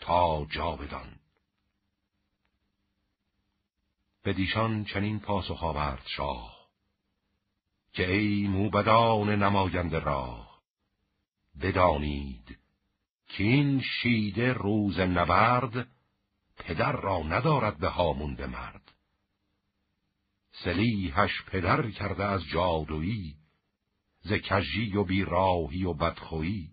[0.00, 1.17] تا جاودان.
[4.22, 6.58] به دیشان چنین پاسخ آورد شاه
[7.92, 10.62] که ای موبدان نماینده راه
[11.62, 12.58] بدانید
[13.28, 15.88] که این شیده روز نبرد
[16.56, 18.92] پدر را ندارد به هامون مرد.
[20.64, 23.36] سلیحش پدر کرده از جادویی
[24.20, 26.70] ز کژی و بیراهی و بدخویی.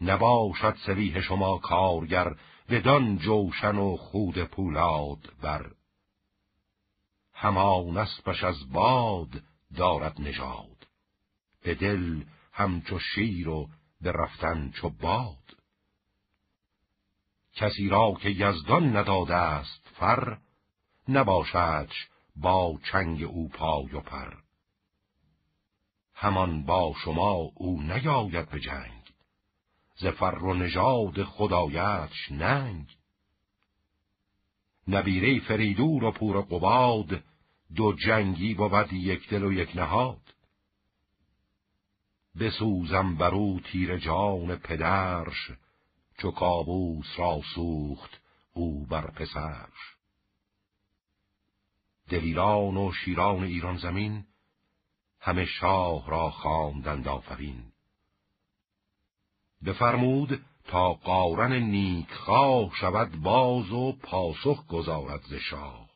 [0.00, 2.34] نباشد سلیح شما کارگر
[2.70, 5.70] بدان جوشن و خود پولاد بر.
[7.34, 9.42] همان اسبش از باد
[9.76, 10.86] دارد نژاد.
[11.62, 13.68] به دل همچو شیر و
[14.00, 15.56] به رفتن چو باد.
[17.54, 20.38] کسی را که یزدان نداده است فر
[21.08, 24.34] نباشدش با چنگ او پای و پر.
[26.14, 28.99] همان با شما او نیاید به جنگ.
[30.00, 32.96] زفر و نژاد خدایتش ننگ.
[34.88, 37.22] نبیره فریدور و پور قباد
[37.76, 40.34] دو جنگی بود یک دل و یک نهاد.
[42.40, 45.50] بسوزم برو تیر جان پدرش
[46.18, 48.20] چو کابوس را سوخت
[48.52, 49.96] او بر پسرش.
[52.08, 54.24] دلیران و شیران ایران زمین
[55.20, 57.72] همه شاه را خواندند آفرین.
[59.66, 65.90] بفرمود تا قارن نیکخواه شود باز و پاسخ گذارد ز شاه.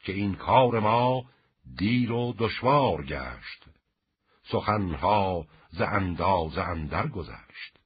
[0.00, 1.24] که این کار ما
[1.76, 3.64] دیر و دشوار گشت
[4.42, 7.78] سخنها ز انداز اندر گذشت.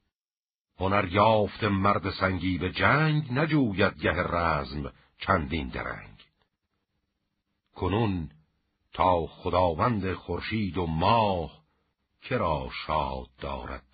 [0.78, 6.18] هنر یافت مرد سنگی به جنگ نجوید گه رزم چندین درنگ.
[7.74, 8.30] کنون
[8.92, 11.60] تا خداوند خورشید و ماه
[12.22, 13.89] کرا شاد دارد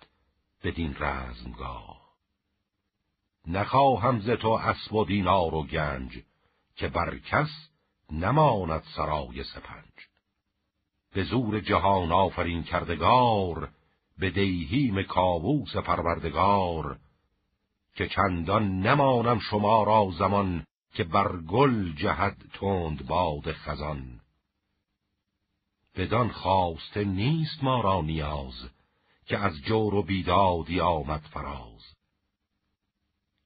[0.67, 2.01] بدین رزمگاه.
[3.47, 6.23] نخواهم ز تو اسب و دینار و گنج
[6.75, 7.69] که بر کس
[8.11, 9.93] نماند سرای سپنج.
[11.13, 13.69] به زور جهان آفرین کردگار
[14.17, 16.99] به دیهیم کاووس پروردگار
[17.95, 24.21] که چندان نمانم شما را زمان که بر گل جهد تند باد خزان.
[25.95, 28.69] بدان خواسته نیست ما را نیاز
[29.27, 31.95] که از جور و بیدادی آمد فراز.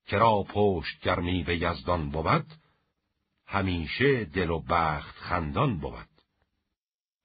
[0.07, 2.45] کرا پشت گرمی به یزدان بود
[3.45, 6.07] همیشه دل و بخت خندان بود.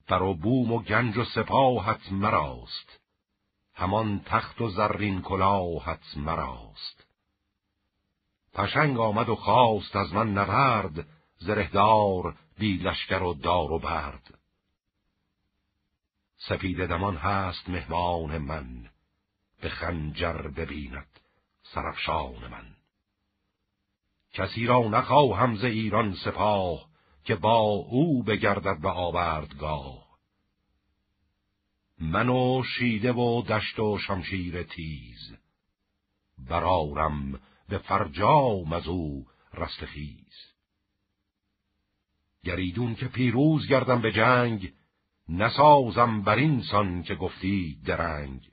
[0.08, 3.00] بر و بوم و گنج و سپاهت مراست
[3.74, 7.06] همان تخت و زرین کلاهت مراست.
[8.54, 11.06] پشنگ آمد و خواست از من نبرد
[11.38, 14.35] زرهدار بی لشکر و دار و برد.
[16.48, 18.90] سپید دمان هست مهمان من
[19.60, 21.20] به خنجر ببیند
[21.62, 22.76] سرفشان من.
[24.32, 26.88] کسی را نخواهم ز ایران سپاه
[27.24, 30.06] که با او بگردد به آوردگاه.
[31.98, 35.36] من و شیده و دشت و شمشیر تیز
[36.38, 40.34] برارم به فرجام از او رستخیز.
[42.44, 44.72] گریدون که پیروز گردم به جنگ
[45.28, 48.50] نسازم بر این سان که گفتی درنگ.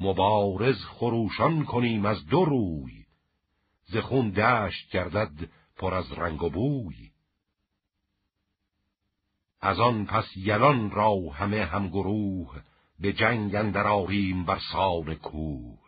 [0.00, 3.04] مبارز خروشان کنیم از دو روی
[3.84, 7.10] ز خون دشت گردد پر از رنگ و بوی.
[9.60, 12.62] از آن پس یلان را همه همگروه
[13.00, 15.78] به جنگ اندر آریم بر سان کوه.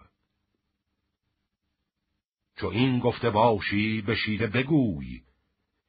[2.56, 5.22] چو این گفته باشی بشیده بگوی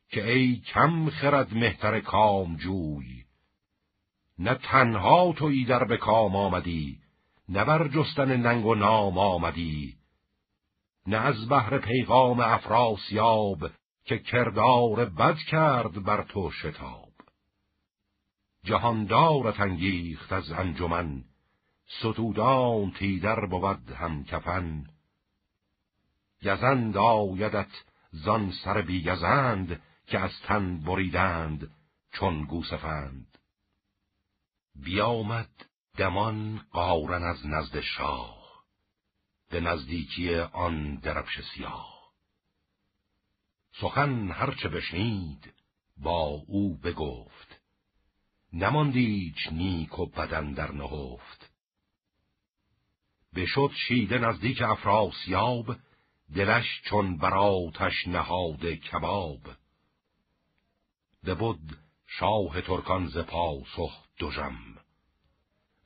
[0.09, 3.20] که ای کم خرد مهتر کام جوی
[4.41, 6.99] نه تنها تویی در به کام آمدی
[7.49, 9.95] نه بر جستن ننگ و نام آمدی
[11.07, 13.72] نه از بهر پیغام افراسیاب
[14.05, 17.11] که کردار بد کرد بر تو شتاب.
[18.63, 21.23] جهاندارت انگیخت از انجمن
[21.99, 24.85] ستودان تیدر بود هم کفن.
[26.43, 27.72] گزند آیدت
[28.11, 31.72] زان سر بیگزند که از تن بریدند
[32.11, 33.30] چون گوسفند.
[34.76, 35.65] بیامد
[35.98, 38.41] دمان قارن از نزد شاه
[39.49, 42.02] به نزدیکی آن درفش سیاه.
[43.81, 45.53] سخن هرچه بشنید
[45.98, 47.61] با او بگفت
[48.53, 51.52] نماندیچ نیک و بدن در نهفت.
[53.35, 55.76] بشد شیده نزدیک افراسیاب
[56.35, 59.41] دلش چون براتش نهاد کباب.
[61.26, 61.77] ببد
[62.19, 64.77] شاه ترکان ز پاسخ دوژم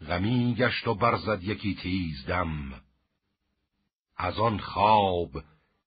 [0.08, 2.82] غمی گشت و برزد یکی تیز دم.
[4.18, 5.44] از آن خواب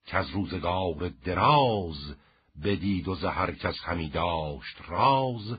[0.07, 2.17] که از روزگار دراز
[2.65, 5.59] بدید و زهر کس همی داشت راز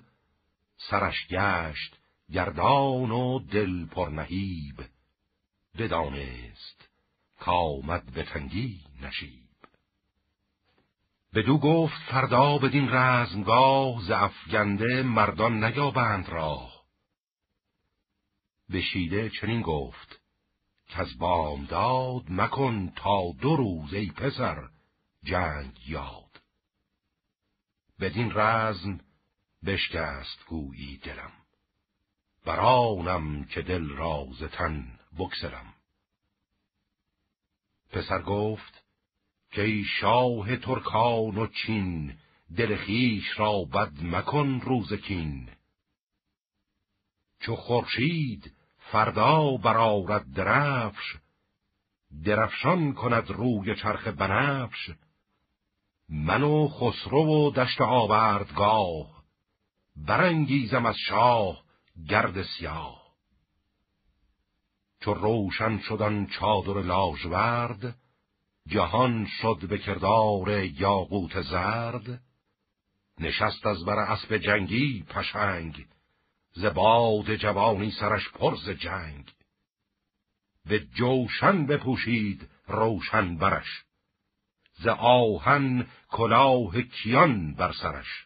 [0.77, 1.99] سرش گشت
[2.31, 4.85] گردان و دل پر نهیب
[5.77, 6.89] بدانست
[7.39, 9.48] کامد به تنگی نشیب.
[11.33, 16.83] بدو گفت فردا بدین رزمگاه ز افگنده مردان نیابند راه.
[18.73, 20.21] بشیده چنین گفت
[20.87, 24.69] که از بامداد مکن تا دو روز ای پسر
[25.23, 26.41] جنگ یاد.
[27.99, 28.99] بدین رزم
[29.65, 31.31] بشکست گویی دلم
[32.45, 35.73] برانم که دل راز تن بکسلم
[37.91, 38.78] پسر گفت
[39.51, 42.17] که ای شاه ترکان و چین
[42.57, 45.49] دل خیش را بد مکن روز کین.
[47.39, 51.15] چو خورشید فردا برارد درفش
[52.25, 54.91] درفشان کند روی چرخ بنفش.
[56.09, 59.23] من و خسرو و دشت آوردگاه
[59.95, 61.63] برانگیزم از شاه
[62.09, 62.99] گرد سیاه.
[65.01, 67.95] چو روشن شدن چادر لاژورد
[68.69, 72.21] جهان شد به کردار یاقوت زرد
[73.19, 75.85] نشست از بر اسب جنگی پشنگ
[76.53, 76.65] ز
[77.31, 79.31] جوانی سرش پرز جنگ.
[80.65, 83.83] به جوشن بپوشید روشن برش
[84.73, 88.25] ز آهن کلاه کیان بر سرش.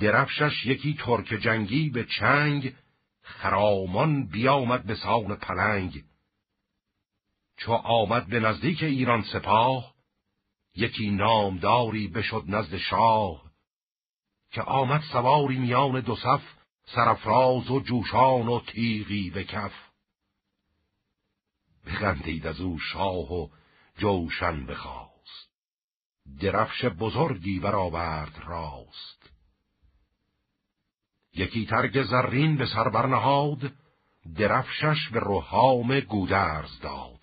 [0.00, 2.74] درفشش یکی ترک جنگی به چنگ
[3.22, 6.04] خرامان بیامد به سان پلنگ.
[7.64, 9.94] چو آمد به نزدیک ایران سپاه
[10.76, 13.42] یکی نامداری بشد نزد شاه
[14.50, 16.42] که آمد سواری میان دو صف
[16.84, 19.72] سرفراز و جوشان و تیغی به کف.
[21.86, 23.48] بخندید از او شاه و
[23.98, 25.50] جوشن بخواست
[26.40, 29.30] درفش بزرگی برآورد راست.
[31.34, 33.72] یکی ترگ زرین به سر برنهاد
[34.36, 37.21] درفشش به روحام گودرز داد.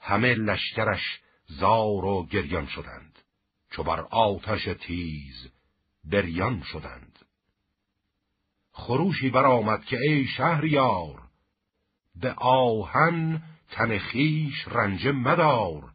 [0.00, 3.18] همه لشکرش زار و گریان شدند.
[3.70, 5.48] چو بر آتش تیز
[6.04, 7.18] بریان شدند.
[8.72, 11.22] خروشی برآمد که ای شهریار
[12.14, 15.92] به آهن تن خیش رنجه مدار.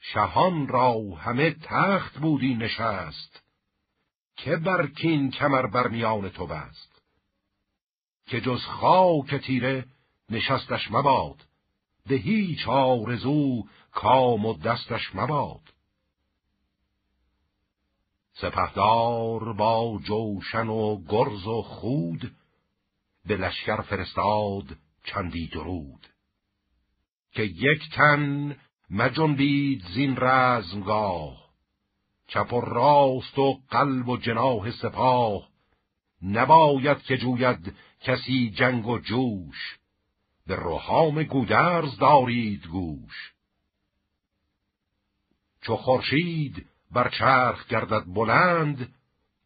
[0.00, 3.42] شهان را همه تخت بودی نشست
[4.36, 7.02] که برکین کمر بر میان تو بست.
[8.26, 9.86] که جز خاک تیره
[10.30, 11.47] نشستش مباد
[12.08, 15.60] به هیچ آرزو کام و دستش مباد.
[18.32, 22.36] سپهدار با جوشن و گرز و خود
[23.26, 26.06] به لشکر فرستاد چندی درود.
[27.32, 28.56] که یک تن
[28.90, 31.48] مجنبید زین رزمگاه
[32.26, 35.48] چپ و راست و قلب و جناه سپاه.
[36.22, 39.78] نباید که جوید کسی جنگ و جوش
[40.48, 43.32] به روحام گودرز دارید گوش.
[45.62, 48.94] چو خورشید بر چرخ گردد بلند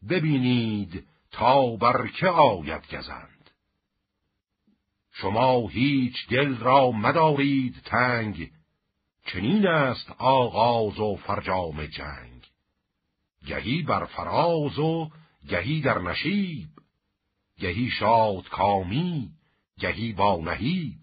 [0.09, 3.49] ببینید تا بر که آید گزند.
[5.11, 8.51] شما هیچ دل را مدارید تنگ
[9.25, 12.47] چنین است آغاز و فرجام جنگ.
[13.47, 15.09] گهی بر فراز و
[15.49, 16.69] گهی در نشیب
[17.59, 19.31] گهی شاد کامی
[19.79, 20.99] گهی با نهیب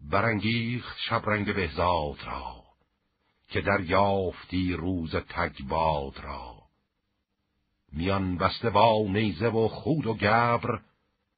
[0.00, 2.64] برانگیخت شبرنگ بهزاد را
[3.48, 6.62] که در یافتی روز تگباد را.
[7.92, 10.80] میان بسته با نیزه و خود و گبر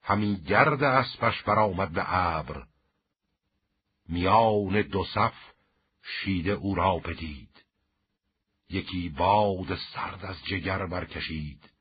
[0.03, 2.67] همی گرد اسپش برآمد به ابر.
[4.09, 5.35] میان دو صف
[6.03, 7.65] شیده او را بدید.
[8.71, 11.78] یکی باد سرد از جگر برکشید.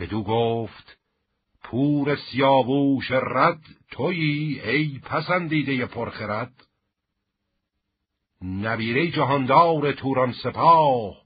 [0.00, 0.98] بدو گفت
[1.62, 6.66] پور سیاووش رد تویی ای پسندیده پرخرد
[8.42, 11.22] نبیره جهاندار توران سپاه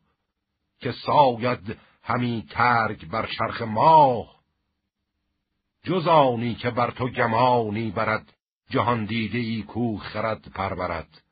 [0.79, 4.35] که ساید همی ترگ بر چرخ ماه.
[5.83, 8.35] جزانی که بر تو گمانی برد
[8.71, 11.23] جهان دیده ای کو خرد پرورد.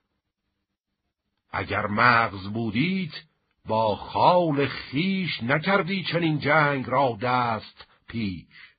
[1.51, 3.32] اگر مغز بودید
[3.69, 8.73] با خال خیش نکردی چنین جنگ را دست پیش.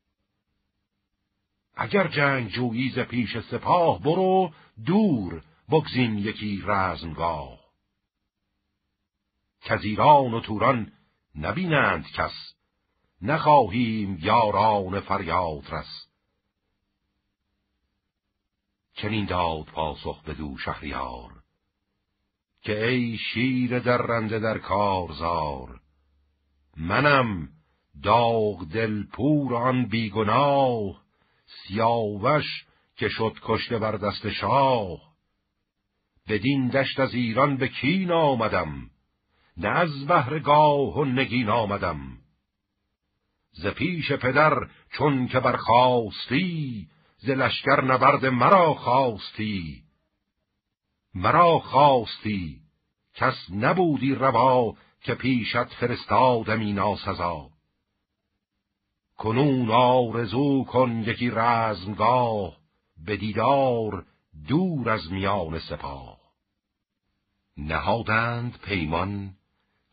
[1.75, 4.53] اگر جنگ جویی ز پیش سپاه برو
[4.85, 7.59] دور بگزین یکی رزمگاه.
[9.61, 10.91] کزیران و توران
[11.35, 12.53] نبینند کس
[13.21, 16.07] نخواهیم یاران فریاد رس.
[18.93, 21.42] چنین داد پاسخ بدو شهریار
[22.63, 25.79] که ای شیر در رنده در کارزار
[26.77, 27.49] منم
[28.03, 31.03] داغ دل پور آن بیگناه
[31.45, 32.65] سیاوش
[32.95, 34.99] که شد کشته بر دست شاه.
[36.29, 38.89] بدین دشت از ایران به کین آمدم
[39.57, 42.17] نه از بهرگاه و نگین آمدم.
[43.51, 44.53] ز پیش پدر
[44.97, 46.87] چون که برخواستی
[47.17, 49.82] ز لشکر نبرد مرا خواستی.
[51.15, 52.59] مرا خواستی.
[53.15, 57.49] کس نبودی روا که پیشت فرستادمی ناسزا
[59.17, 62.57] کنون آرزو کن یکی رزمگاه
[63.05, 64.05] به دیدار
[64.47, 66.19] دور از میان سپاه.
[67.57, 69.35] نهادند پیمان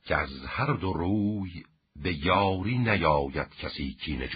[0.04, 1.64] که از هر دو روی
[1.96, 4.28] به یاری نیاید کسی کینه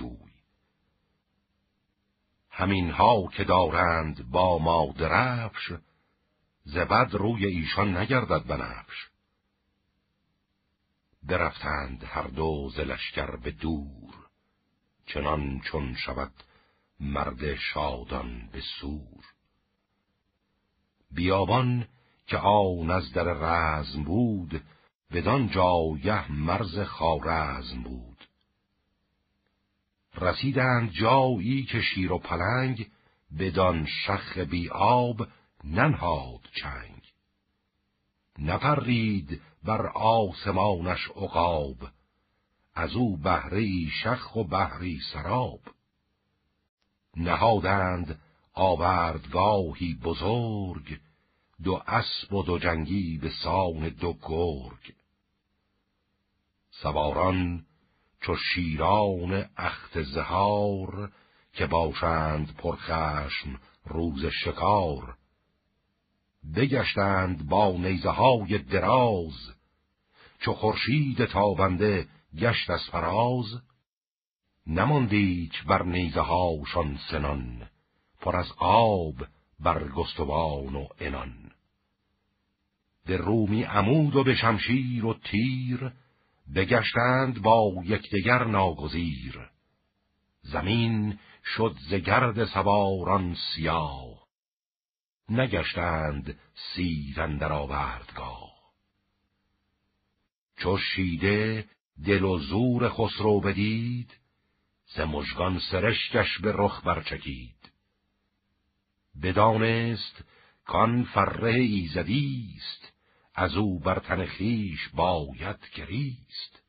[2.50, 5.72] همین ها که دارند با ما درفش
[6.64, 9.08] زبد روی ایشان نگردد بنفش.
[11.22, 14.14] برفتند هر دو زلشگر به دور
[15.06, 16.32] چنان چون شود
[17.00, 19.24] مرد شادان به سور.
[21.10, 21.88] بیابان
[22.26, 24.62] که آن از در رزم بود
[25.12, 28.28] بدان جایه مرز خارزم بود.
[30.14, 32.90] رسیدند جایی که شیر و پلنگ
[33.38, 35.28] بدان شخ بی آب
[35.64, 37.12] ننهاد چنگ.
[38.38, 41.76] نپرید بر آسمانش عقاب
[42.74, 45.60] از او بهری شخ و بهری سراب.
[47.16, 48.20] نهادند
[48.52, 51.00] آوردگاهی بزرگ
[51.62, 54.94] دو اسب و دو جنگی به سان دو گرگ.
[56.70, 57.66] سواران
[58.20, 61.12] چو شیران اخت زهار
[61.52, 65.16] که باشند پرخشم روز شکار.
[66.56, 69.54] بگشتند با نیزه های دراز.
[70.40, 72.08] چو خورشید تابنده
[72.38, 73.60] گشت از فراز
[74.66, 77.68] نماندیچ بر نیزه هاشان سنان
[78.20, 79.14] پر از آب
[79.60, 81.50] بر گستوان و انان
[83.06, 85.92] به رومی عمود و به شمشیر و تیر
[86.54, 89.38] بگشتند با یکدیگر ناگزیر.
[90.42, 94.13] زمین شد ز گرد سواران سیاه.
[95.28, 96.38] نگشتند
[96.74, 98.54] سیر در آوردگاه.
[100.56, 101.68] چو شیده
[102.06, 104.14] دل و زور خسرو بدید
[104.86, 107.72] ز مژگان سرشکش به رخ برچکید.
[109.22, 110.24] بدانست
[110.64, 112.92] کان فره ایزدیست
[113.34, 116.62] از او بر تن خیش باید گریست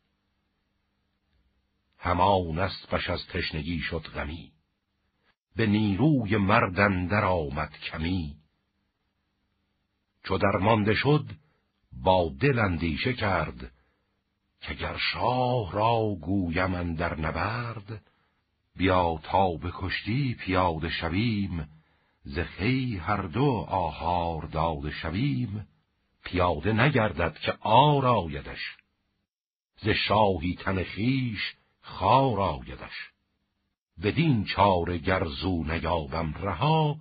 [1.97, 4.51] همان اسبش از تشنگی شد غمی
[5.55, 8.44] به نیروی مردن در آمد کمی.
[10.27, 11.25] چو درمانده شد
[12.03, 13.71] با دل اندیشه کرد
[14.61, 18.01] که گر شاه را گویم در نبرد
[18.75, 21.69] بیا تا به کشتی پیاده شویم
[22.23, 25.67] ز خی هر دو آهار داده شویم
[26.23, 28.77] پیاده نگردد که آر آیدش
[29.77, 33.11] ز شاهی تن خیش خار آیدش.
[34.03, 36.97] بدین چاره گرزو نیابم رها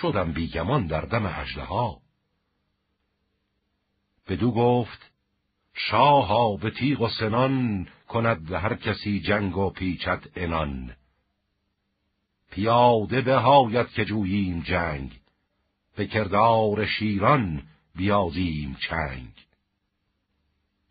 [0.00, 2.00] شدم بیگمان در دم ها.
[4.30, 5.10] بدو گفت
[5.74, 10.96] شاها به تیغ و سنان کند هر کسی جنگ و پیچت انان
[12.50, 15.20] پیاده بهایت که جوییم جنگ
[15.96, 17.62] به کردار شیران
[17.96, 19.32] بیازیم چنگ.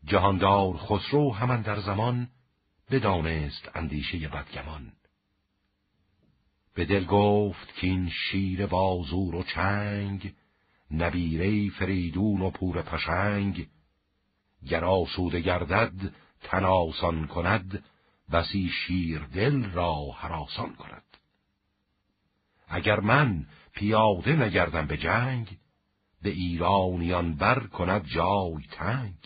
[0.06, 2.28] جهاندار خسرو همان در زمان
[2.92, 4.92] بدانست اندیشه بدگمان.
[6.76, 10.34] به دل گفت که این شیر بازور و چنگ
[10.92, 13.68] نبیره فریدون و پور پشنگ
[14.68, 17.84] گر آسوده گردد تناسان کند
[18.32, 21.04] بسی شیر دل را حراسان کند.
[22.68, 25.58] اگر من پیاده نگردم به جنگ
[26.22, 29.18] به ایرانیان بر کند جای تنگ.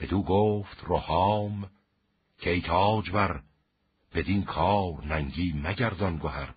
[0.00, 1.70] بدو گفت روحام
[2.38, 2.62] که
[3.12, 3.42] بر
[4.14, 6.54] بدین کار ننگی مگردان گهر.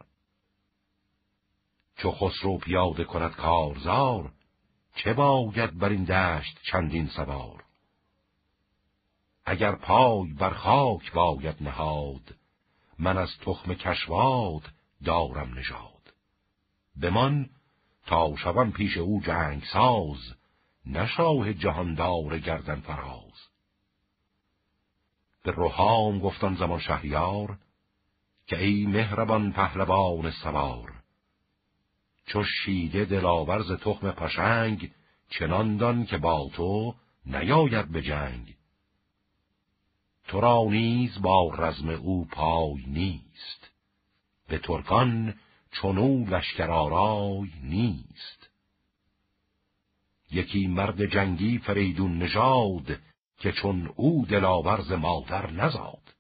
[1.95, 4.31] چو خسرو پیاده کند کارزار
[4.95, 7.63] چه باید بر این دشت چندین سوار؟
[9.45, 12.35] اگر پای بر خاک باید نهاد
[12.99, 14.61] من از تخم کشواد
[15.05, 16.13] دارم نژاد.
[17.01, 17.49] بمان
[18.05, 20.35] تا شوم پیش او جنگ ساز
[20.85, 23.49] نشاه جهاندار گردن فراز.
[25.43, 27.57] به روحام گفتان زمان شهریار
[28.47, 31.04] که ای مهربان پهلوان سوار
[32.25, 34.91] چو شیده دلاورز تخم پشنگ
[35.29, 36.95] چنان دان که با تو
[37.25, 38.55] نیاید به جنگ.
[40.27, 43.71] تو را نیز با رزم او پای نیست
[44.47, 45.33] به ترکان
[45.71, 48.49] چونو لشکر آرای نیست.
[50.31, 52.99] یکی مرد جنگی فریدون نژاد
[53.37, 56.15] که چون او دلاورز مادر نزاد.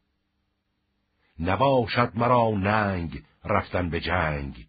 [1.39, 4.67] نباشد مرا ننگ رفتن به جنگ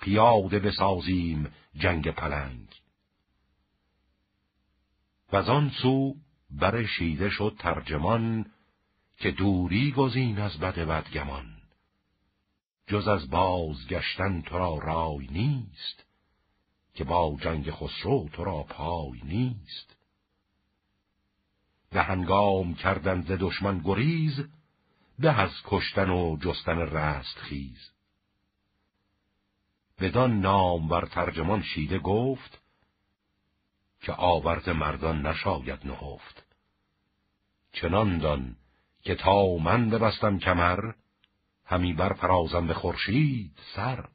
[0.00, 2.68] پیاده بسازیم جنگ پلنگ.
[5.32, 6.14] و آن سو
[6.50, 8.46] بر شیده شد ترجمان
[9.18, 11.56] که دوری گزین از بد بدگمان.
[12.86, 16.04] جز از بازگشتن تو را رای نیست
[16.94, 19.96] که با جنگ خسرو تو را پای نیست.
[21.90, 24.44] به هنگام کردن ز دشمن گریز
[25.18, 27.90] به از کشتن و جستن رست خیز
[30.00, 32.60] بدان نام بر ترجمان شیده گفت
[34.00, 36.46] که آورد مردان نشاید نهفت.
[37.72, 38.56] چنان دان
[39.02, 40.92] که تا من ببستم کمر
[41.64, 44.08] همی برفرازم به خورشید سر.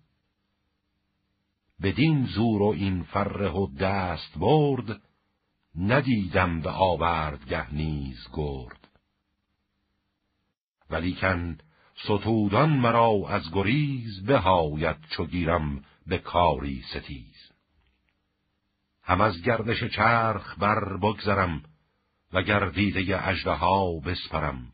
[1.82, 5.02] بدین زور و این فره و دست برد
[5.76, 8.88] ندیدم به آوردگه نیز گرد.
[10.90, 11.58] ولیکن
[11.96, 17.52] ستودان مرا از گریز بهاید چو گیرم به کاری ستیز.
[19.04, 21.64] هم از گردش چرخ بر بگذرم
[22.34, 24.72] و گردیده اژدها بسپرم.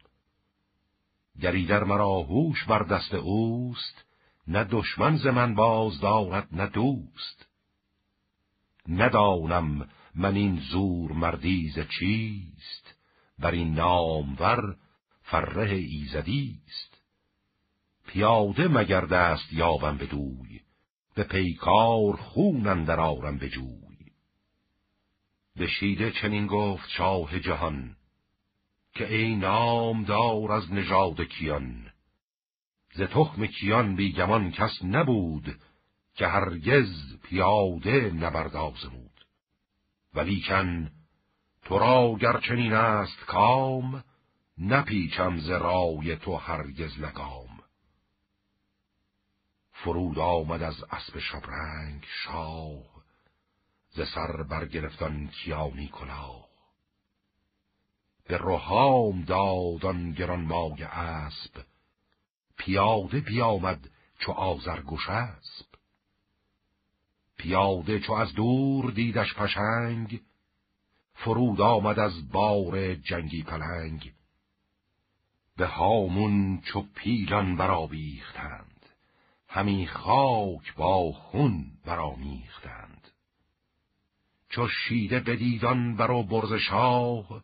[1.41, 4.05] گریدر مرا هوش بر دست اوست
[4.47, 7.47] نه دشمن ز من باز دارد نه دوست.
[8.87, 12.95] ندانم من این زور مردیز چیست
[13.39, 14.75] بر این نامور
[15.21, 16.90] فره ایزدیست
[18.11, 20.59] پیاده مگر دست یابم بدوی
[21.15, 24.11] به پیکار خون اندر آرم به جوی.
[25.55, 27.95] به شیده چنین گفت شاه جهان
[28.93, 31.91] که ای نامدار از نژاد کیان.
[32.93, 35.59] ز تخم کیان بیگمان کس نبود
[36.15, 39.25] که هرگز پیاده نبردازمود
[40.13, 40.91] ولیکن
[41.63, 44.03] تو را گرچنین است کام
[44.57, 47.40] نپیچم ز رای تو هرگز لگام
[49.83, 52.83] فرود آمد از اسب شبرنگ شاه
[53.89, 56.47] ز سر برگرفتان کیانی کلاه.
[58.27, 61.65] به روحام دادان گران مای اسب
[62.57, 63.89] پیاده بیامد
[64.19, 65.65] چو آزرگوش اسب.
[67.37, 70.21] پیاده چو از دور دیدش پشنگ
[71.13, 74.13] فرود آمد از بار جنگی پلنگ.
[75.57, 78.70] به هامون چو پیلان برآویختند.
[79.53, 83.07] همی خاک با خون برامیختند
[84.49, 87.43] چو شیده بدیدان برو برز شاه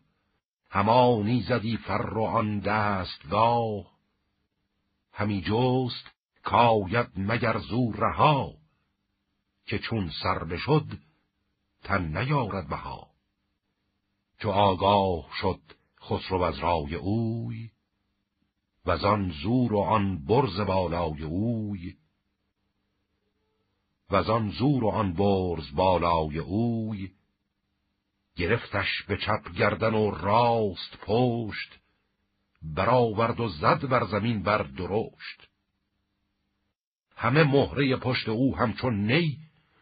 [0.70, 3.98] همانی زدی فر و آن دستگاه.
[5.12, 6.10] همی جست
[6.42, 8.54] کاید مگر زور رها
[9.66, 10.86] که چون سر بشد
[11.84, 13.08] تن نیارد بها.
[14.38, 15.60] چو آگاه شد
[16.00, 17.70] خسرو از رای اوی
[18.84, 21.97] و آن زور و آن برز بالای اوی
[24.10, 27.10] و آن زور و آن برز بالای اوی
[28.36, 31.78] گرفتش به چپ گردن و راست پشت
[32.62, 35.48] برآورد و زد بر زمین بر درشت.
[37.16, 39.38] همه مهره پشت او همچون نی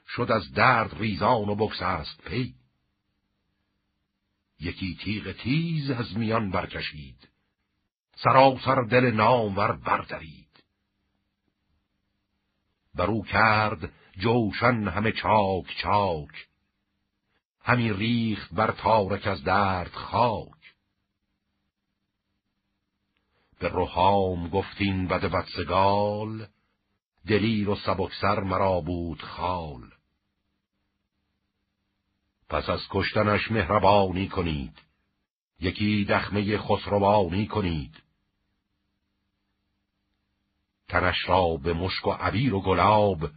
[0.09, 2.55] شد از درد ریزان و است پی.
[4.61, 7.29] یکی تیغ تیز از میان برکشید
[8.17, 10.65] سراسر دل نامور بردرید.
[12.95, 16.49] برو کرد جوشن همه چاک چاک.
[17.61, 20.75] همی ریخت بر تارک از درد خاک.
[23.59, 26.47] به روحام گفتین بد بدسگال
[27.27, 29.91] دلیر و سبکسر مرا بود خال.
[32.49, 34.79] پس از کشتنش مهربانی کنید
[35.61, 38.03] یکی دخمه خسروانی کنید.
[40.89, 43.31] تنش را به مشک و عبیر و گلاب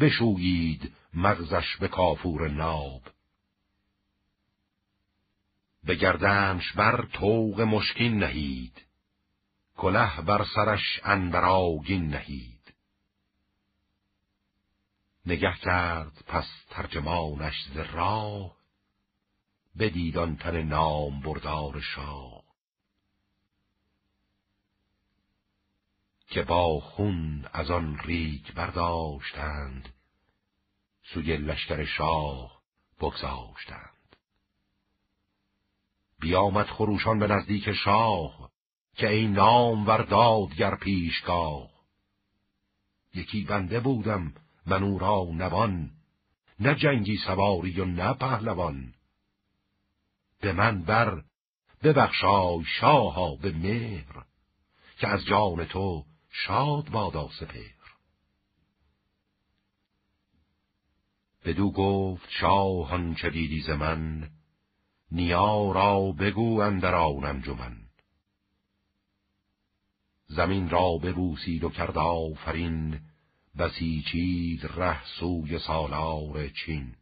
[0.00, 3.02] بشویید مغزش به کافور ناب.
[5.84, 8.82] به گردنش بر توق مشکین نهید
[9.76, 12.74] کله بر سرش انبراگین نهید.
[15.26, 18.56] نگه کرد پس ترجمانش ز راه
[19.78, 22.41] بدید تن نام بردار شاه.
[26.32, 29.88] که با خون از آن ریگ برداشتند
[31.02, 32.62] سوی لشکر شاه
[33.00, 34.16] بگذاشتند.
[36.20, 38.50] بیامد خروشان به نزدیک شاه
[38.94, 41.70] که این نام وردادگر پیشگاه.
[43.14, 44.34] یکی بنده بودم
[44.66, 45.90] من او را نوان
[46.60, 48.94] نه جنگی سواری و نه پهلوان.
[50.40, 51.22] به من بر
[51.82, 54.24] ببخشای شاها به مهر
[54.98, 57.82] که از جان تو شاد بادا سپهر
[61.44, 64.30] بدو گفت شاه چه دیدی ز من
[65.12, 67.76] نیا را بگو اندر انجمن.
[70.26, 73.00] زمین را ببوسید و کرد آفرین
[73.58, 76.94] بسیچید ره سوی سالار چین.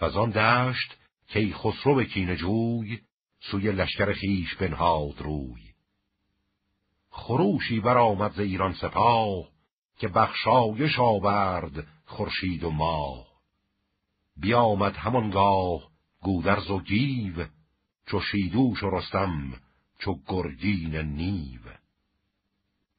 [0.00, 0.96] و آن دشت
[1.28, 3.00] که خسرو کین جوی
[3.40, 5.67] سوی لشکر خیش بنهاد روی.
[7.18, 9.48] خروشی برآمد ز ایران سپاه
[9.98, 13.26] که بخشایش آورد خورشید و ماه.
[14.36, 15.90] بیامد همانگاه
[16.22, 17.46] گودرز و گیو
[18.06, 19.52] چو شیدوش و رستم
[19.98, 21.60] چو گرگین نیو.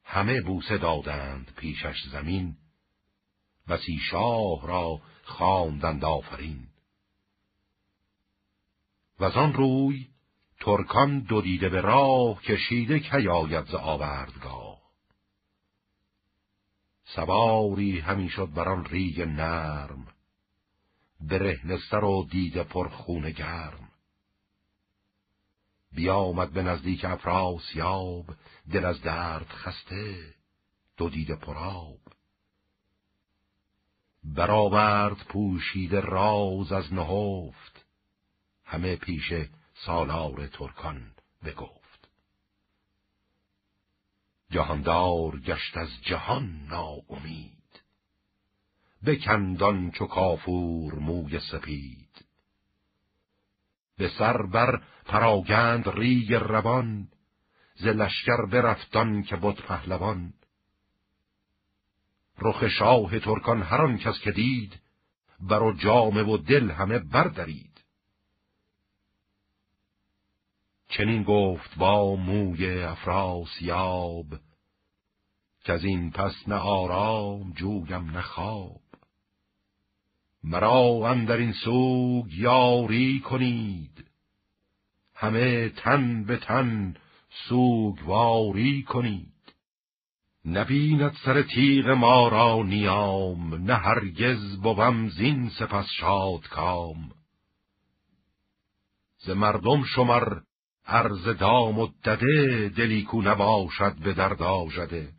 [0.04, 2.56] همه بوسه دادند پیشش زمین
[3.68, 6.66] بسی شاه را خواندند آفرین.
[9.20, 10.09] و آن روی
[10.60, 14.80] ترکان دو دیده به راه کشیده کی آید ز آوردگاه.
[17.04, 20.06] سواری همی شد بر آن ریگ نرم
[21.20, 23.88] برهنه سر و دیده پر خون گرم.
[25.92, 28.26] بیامد به نزدیک افراسیاب
[28.72, 30.34] دل از درد خسته
[30.96, 31.98] دو دیده پراب
[34.24, 37.86] برآورد پوشیده راز از نهفت
[38.64, 39.32] همه پیش
[39.86, 41.12] سالار ترکان
[41.44, 42.08] بگفت.
[44.50, 47.82] جهاندار گشت از جهان ناامید.
[49.06, 52.24] بکندان چو کافور موی سپید.
[53.96, 57.08] به سر بر پراگند ریگ روان
[57.74, 60.32] ز لشکر برفتان که بود پهلوان.
[62.38, 64.80] رخ شاه ترکان هر کس که دید
[65.40, 67.69] بر جامه و دل همه بردرید.
[70.90, 74.26] چنین گفت با موی افراسیاب
[75.64, 78.80] که از این پس نه آرام جویم نه خواب.
[80.44, 84.04] مرا اندر این سوگ یاری کنید.
[85.14, 86.94] همه تن به تن
[87.48, 89.30] سوگواری کنید.
[90.44, 97.10] نبیند سر تیغ ما را نیام نه هرگز بوم زین سپس شاد کام
[99.18, 100.40] ز مردم شمر
[100.90, 105.12] عرض دام و دده دلی نباشد به درد آژده.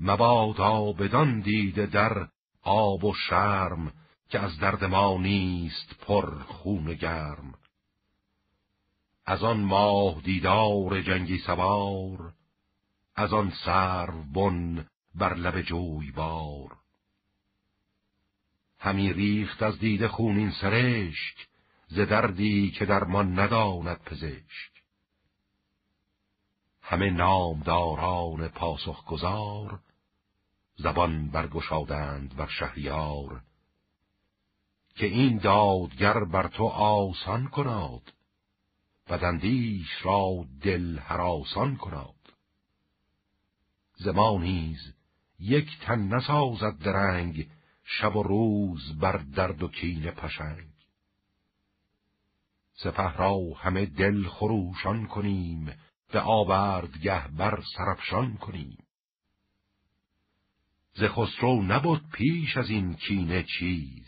[0.00, 2.28] مبادا بدان دیده در
[2.62, 3.92] آب و شرم
[4.28, 7.54] که از درد ما نیست پر خون گرم.
[9.26, 12.32] از آن ماه دیدار جنگی سوار
[13.16, 16.76] از آن سرو بن بر لب جوی بار.
[18.78, 21.49] همی ریخت از دید خونین سرشک
[21.90, 24.82] ز دردی که درمان نداند پزشک.
[26.82, 29.80] همه نامداران پاسخ گذار
[30.76, 33.42] زبان برگشادند بر شهریار.
[34.94, 38.12] که این دادگر بر تو آسان کناد
[39.08, 42.34] بدندیش را دل حراسان کناد.
[43.94, 44.94] زمانیز
[45.38, 47.50] یک تن نسازد درنگ
[47.84, 50.69] شب و روز بر درد و کین پشنگ.
[52.82, 55.76] سپه را همه دل خروشان کنیم
[56.12, 58.84] به آوردگه بر سرفشان کنیم.
[60.92, 64.06] ز خسرو نبود پیش از این کینه چیز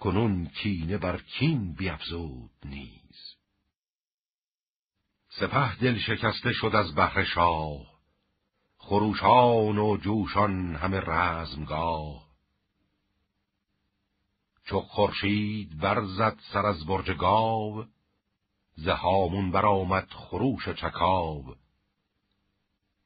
[0.00, 3.36] کنون کینه بر کین بیافزود نیز.
[5.28, 7.96] سپه دل شکسته شد از بحر شاه
[8.78, 12.25] خروشان و جوشان همه رزمگاه.
[14.66, 17.84] چو خورشید برزد سر از برج گاو
[18.74, 21.54] ز هامون برآمد خروش چکاو.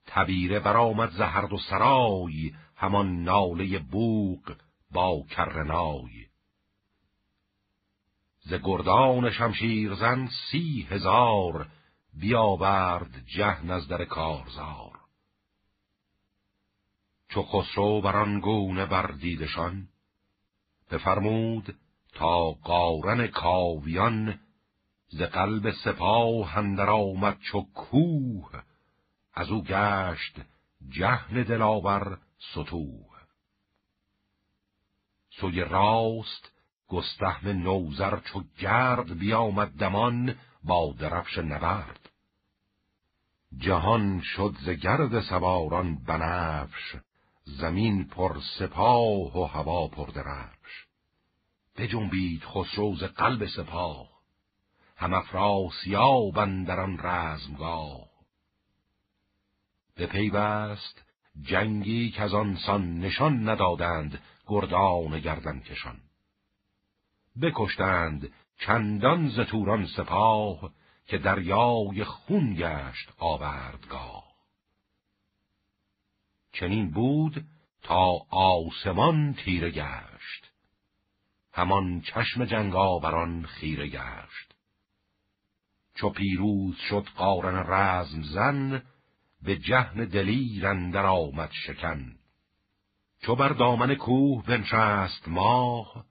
[0.07, 4.57] تبیره برآمد ز هر سرای همان ناله بوق
[4.91, 6.27] با کرنای
[8.41, 11.69] ز گردان شمشیرزن سی هزار
[12.15, 15.01] بیاورد جهن از در کارزار.
[17.29, 19.89] چو خسرو بر گونه بردیدشان
[20.91, 21.75] بفرمود
[22.13, 24.41] تا قارن کاویان
[25.09, 28.63] ز قلب سپاه اندر آمد چو کوه
[29.35, 30.41] از او گشت
[30.89, 32.19] جهن دلاور
[32.53, 33.11] ستوه
[35.41, 36.53] سوی راست
[36.89, 40.35] گستهم نوزر چو گرد بیامد دمان
[40.65, 42.11] با درفش نبرد.
[43.57, 46.97] جهان شد ز گرد سواران بنفش
[47.59, 50.87] زمین پر سپاه و هوا پر درفش.
[51.77, 54.09] بجنبید خسرو ز قلب سپاه.
[54.97, 58.11] هم افراسیاب اندر آن رزمگاه.
[59.97, 61.03] پیوست
[61.43, 66.01] جنگی که از آن سان نشان ندادند گردان گردن کشان.
[67.43, 70.73] بکشتند چندان ز توران سپاه
[71.07, 74.30] که دریای خون گشت آوردگاه.
[76.53, 77.45] چنین بود
[77.83, 80.51] تا آسمان تیره گشت.
[81.53, 84.55] همان چشم جنگاوران خیره گشت.
[85.95, 88.83] چو پیروز شد قارن رزم زن
[89.43, 92.17] به جهن دلیر اندر آمد شکن.
[93.23, 96.05] چو بر دامن کوه بنشست ماه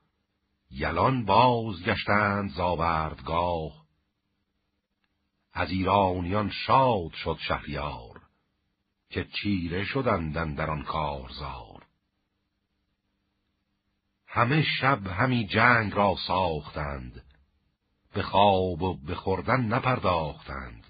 [0.72, 3.86] یلان باز گشتند زاوردگاه
[5.54, 8.09] از ایرانیان شاد شد شهریار.
[9.10, 11.86] که چیره شدندن در آن کارزار.
[14.28, 17.24] همه شب همی جنگ را ساختند
[18.14, 20.86] به خواب و به خوردن نپرداختند.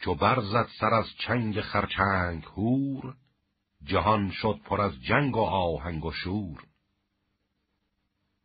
[0.00, 3.16] چو برزد سر از چنگ خرچنگ هور
[3.84, 6.64] جهان شد پر از جنگ و آهنگ و شور.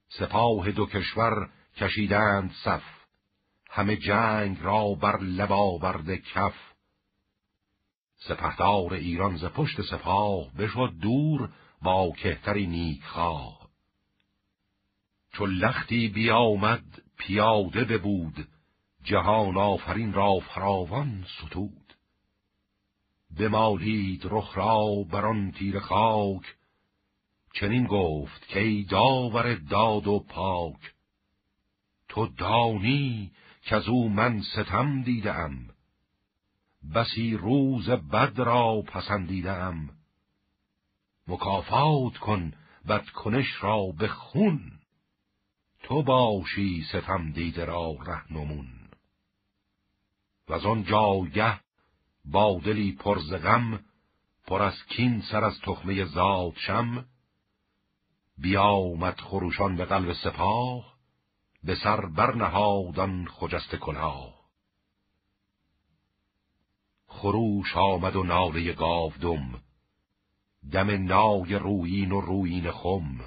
[0.10, 2.84] سپاه دو کشور کشیدند صف
[3.70, 6.73] همه جنگ را بر لبا برد کف.
[8.28, 11.50] سپهدار ایران ز پشت سپاه بشد دور
[11.82, 13.70] با کهتری نیکخواه.
[15.34, 18.48] چو لختی بیامد پیاده ببود
[19.04, 21.94] جهان آفرین را فراوان ستود.
[23.40, 26.56] بمالید رخ را بر آن تیر خاک
[27.54, 30.94] چنین گفت که ای داور داد و پاک.
[32.10, 33.32] تو دانی
[33.62, 35.73] که از او من ستم دیدم
[36.96, 39.90] بسی روز بد را پسندیدم
[41.28, 42.54] مکافات کن
[42.88, 44.72] بدکنش را به خون.
[45.84, 48.68] تو باشی ستم دیده را رهنمون.
[50.50, 51.60] و از آن جایه
[52.26, 53.80] با دلی پر غم
[54.48, 57.06] پر از کین سر از تخمه زاد شم.
[58.38, 60.94] بیامد خروشان به قلب سپاه
[61.64, 64.33] به سر برنهادان خجست کلاه.
[67.14, 69.62] خروش آمد و ناله گاودم.
[70.72, 73.20] دم نای روین و روین خم.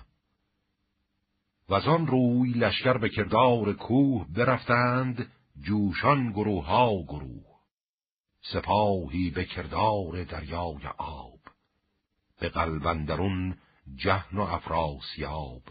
[1.69, 7.57] و از آن روی لشکر به کردار کوه برفتند جوشان گروه ها گروه.
[8.53, 11.41] سپاهی به کردار دریای آب.
[12.41, 13.57] به قلبندرون
[13.97, 15.63] جهن و افراسیاب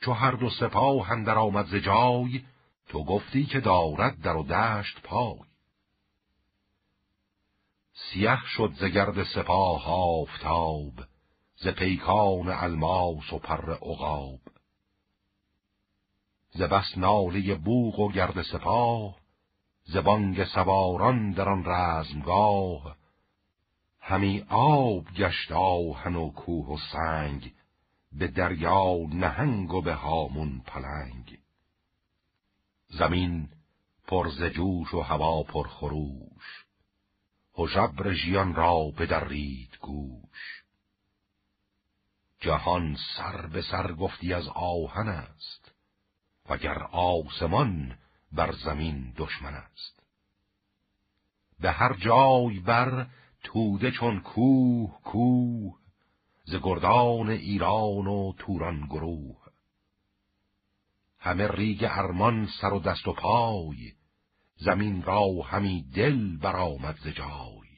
[0.00, 2.42] چو هر دو سپاه اندر آمد ز جای
[2.88, 5.47] تو گفتی که دارد در و دشت پای.
[8.12, 10.92] سیه شد ز گرد سپاه آفتاب
[11.56, 14.40] ز پیکان الماس و پر عقاب.
[16.50, 19.16] ز بس ناله بوغ و گرد سپاه
[19.84, 22.96] ز بانگ سواران در آن رزمگاه.
[24.00, 27.52] همی آب گشت آهن و کوه و سنگ
[28.12, 31.38] به دریا نهنگ و به هامون پلنگ.
[32.88, 33.48] زمین
[34.06, 36.67] پر ز جوش و هوا پر خروش
[37.58, 40.64] هژبر ژیان را بدرید گوش.
[42.40, 45.72] جهان سر به سر گفتی از آهن است
[46.48, 47.98] وگر آسمان
[48.32, 50.02] بر زمین دشمن است.
[51.60, 53.06] به هر جای بر
[53.44, 55.78] توده چون کوه کوه
[56.44, 59.36] ز گردان ایران و توران گروه.
[61.18, 63.92] همه ریگ ارمان سر و دست و پای
[64.58, 67.68] زمین را همی دل برآمد ز جای.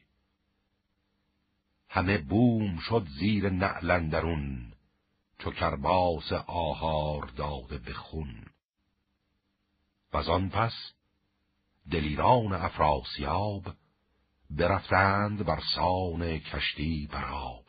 [1.88, 4.72] همه بوم شد زیر نعلندرون
[5.38, 8.44] چو کرباس آهار داده به خون.
[10.12, 10.74] و پس
[11.90, 13.62] دلیران افراسیاب
[14.50, 17.64] برفتند بر سان کشتی براب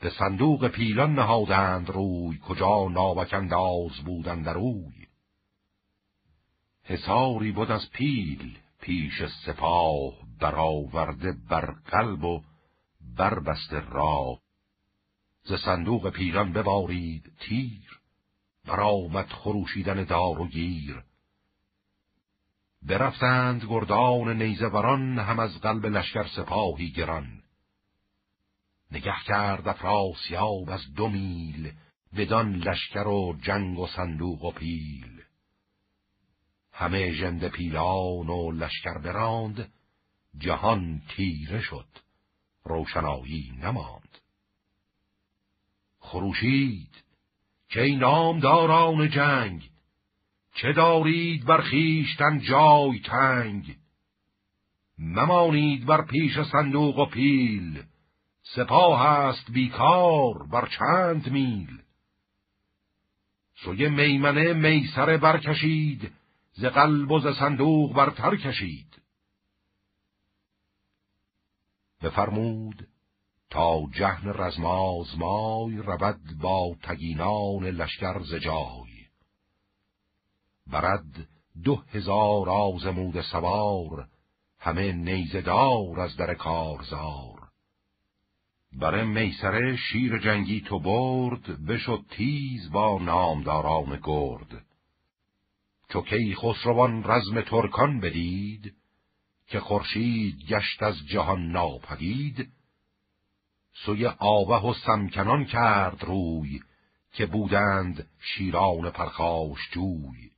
[0.00, 4.99] به صندوق پیلان نهادند روی کجا ناوک انداز بودند روی
[6.90, 12.42] حساری بود از پیل پیش سپاه برآورده بر قلب و
[13.16, 14.40] بربسته راه.
[15.42, 18.00] ز صندوق پیلان ببارید تیر
[18.64, 21.02] برآمد خروشیدن دار و گیر.
[22.82, 27.42] برفتند گردان نیزوران هم از قلب لشکر سپاهی گران.
[28.90, 31.72] نگه کرد افراسیاب از دو میل
[32.16, 35.19] بدان لشکر و جنگ و صندوق و پیل.
[36.80, 39.72] همه ژنده پیلان و لشکر براند
[40.38, 41.86] جهان تیره شد
[42.64, 44.18] روشنایی نماند.
[45.98, 47.04] خروشید
[47.68, 49.70] که این نامداران جنگ؟
[50.54, 53.76] چه دارید بر خیشتن جای تنگ؟
[54.98, 57.82] ممانید بر پیش صندوق و پیل
[58.42, 61.78] سپاه است بیکار بر چند میل.
[63.54, 66.19] سوی میمنه میسره برکشید
[66.60, 69.02] ز قلب و ز صندوق برتر کشید.
[72.02, 72.88] بفرمود
[73.50, 79.06] تا جهن رزمازمای رود با تگینان لشکر ز جای.
[80.66, 81.28] برد
[81.64, 84.08] دو هزار آزمود سوار
[84.58, 87.48] همه نیزدار از در کارزار.
[88.72, 94.69] بر میسره شیر جنگی تو برد بشد تیز با نامداران گرد.
[95.92, 98.74] چو کی خسروان رزم ترکان بدید
[99.46, 102.52] که خورشید گشت از جهان ناپدید
[103.72, 106.60] سوی آوه و سمکنان کرد روی
[107.12, 110.30] که بودند شیران پرخاش جوی.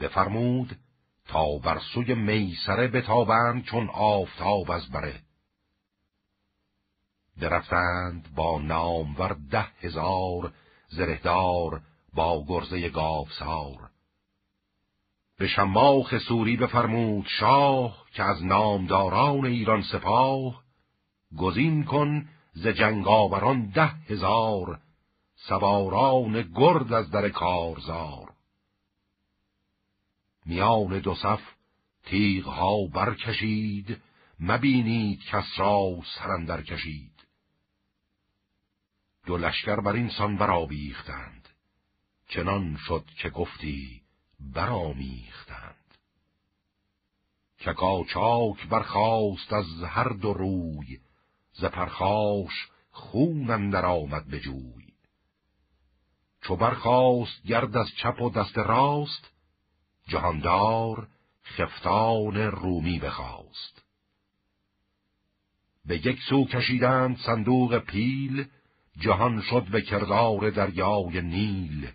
[0.00, 0.76] بفرمود
[1.28, 5.20] تا بر سوی میسره بتابند چون آفتاب از بره.
[7.40, 10.52] درفتند با نامور ده هزار
[10.88, 11.82] زرهدار
[12.14, 13.90] با گرزه گاوسار.
[15.38, 20.62] به شماخ سوری بفرمود شاه که از نامداران ایران سپاه
[21.36, 24.80] گزین کن ز جنگاوران ده هزار
[25.34, 28.32] سواران گرد از در کارزار.
[30.46, 31.40] میان دو صف
[32.04, 34.02] تیغها برکشید
[34.40, 37.12] مبینید کس را سرندر کشید.
[39.26, 41.41] دو لشکر بر این سان برآویختند.
[42.34, 44.02] چنان شد که گفتی
[44.40, 45.74] برآمیختند.
[47.58, 51.00] چاک برخاست از هر دو روی
[51.52, 54.92] ز پرخاش خون اندر آمد به جوی.
[56.42, 59.30] چو برخاست گرد از چپ و دست راست
[60.08, 61.08] جهاندار
[61.44, 63.82] خفتان رومی بخواست.
[65.84, 68.44] به یک سو کشیدند صندوق پیل
[68.98, 71.92] جهان شد به کردار دریای نیل.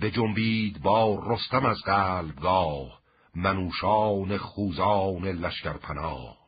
[0.00, 3.00] به جنبید با رستم از قلبگاه
[3.34, 6.38] منوشان خوزان لشکر پناه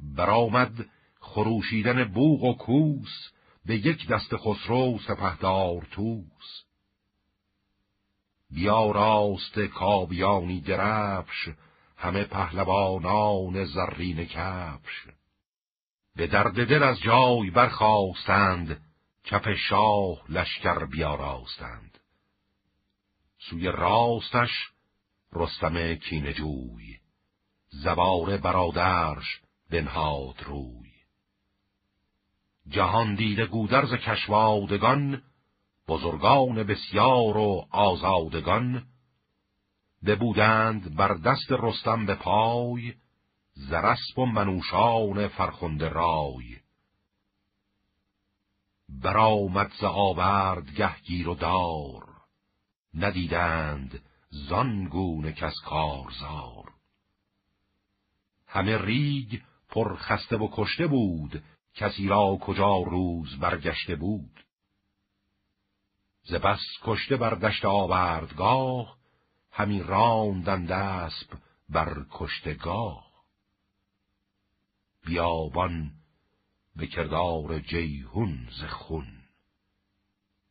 [0.00, 0.86] برآمد
[1.20, 3.30] خروشیدن بوغ و کوس
[3.66, 6.62] به یک دست خسرو سپهدار توس
[8.50, 11.48] بیا راست کابیانی درفش
[11.96, 15.06] همه پهلوانان زرین کفش.
[16.16, 18.85] به درد دل از جای برخواستند
[19.30, 21.98] چپ شاه لشکر بیاراستند.
[23.38, 24.50] سوی راستش
[25.32, 26.98] رستم کینجوی
[27.68, 29.40] زبار برادرش
[29.70, 30.92] بنهاد روی.
[32.68, 35.22] جهان دیده گودرز کشوادگان
[35.88, 38.86] بزرگان بسیار و آزادگان
[40.06, 42.94] ببودند بر دست رستم به پای
[43.54, 46.65] زرسب و منوشان فرخنده رای.
[48.88, 52.08] برآمد ز آورد گهگیر و دار.
[52.94, 56.72] ندیدند زانگونه کس کارزار.
[58.46, 61.44] همه ریگ پر خسته و کشته بود
[61.74, 64.44] کسی را کجا روز برگشته بود.
[66.22, 68.96] ز بس کشته بر دشت آوردگاه
[69.52, 71.28] همی راندند اسب
[71.68, 73.06] بر کشتگاه
[75.04, 75.90] بیابان
[76.76, 79.06] به کردار جیهون ز خون.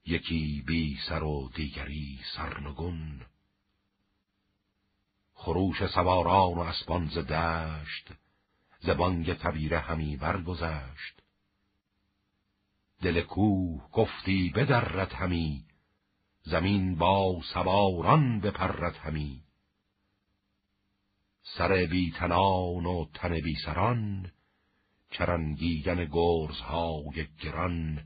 [0.06, 3.22] یکی بی سر و دیگری سرنگون
[5.34, 8.14] خروش سواران و اسبان ز دشت
[8.80, 11.22] زبانگ تبیره همی برگذشت.
[13.02, 15.66] دل کوه گفتی بدرد همی
[16.44, 19.44] زمین با سواران بپرد همی.
[21.42, 24.32] سر بی تنان و تن بی سران
[25.18, 28.04] چرنگیدن گرزهای گران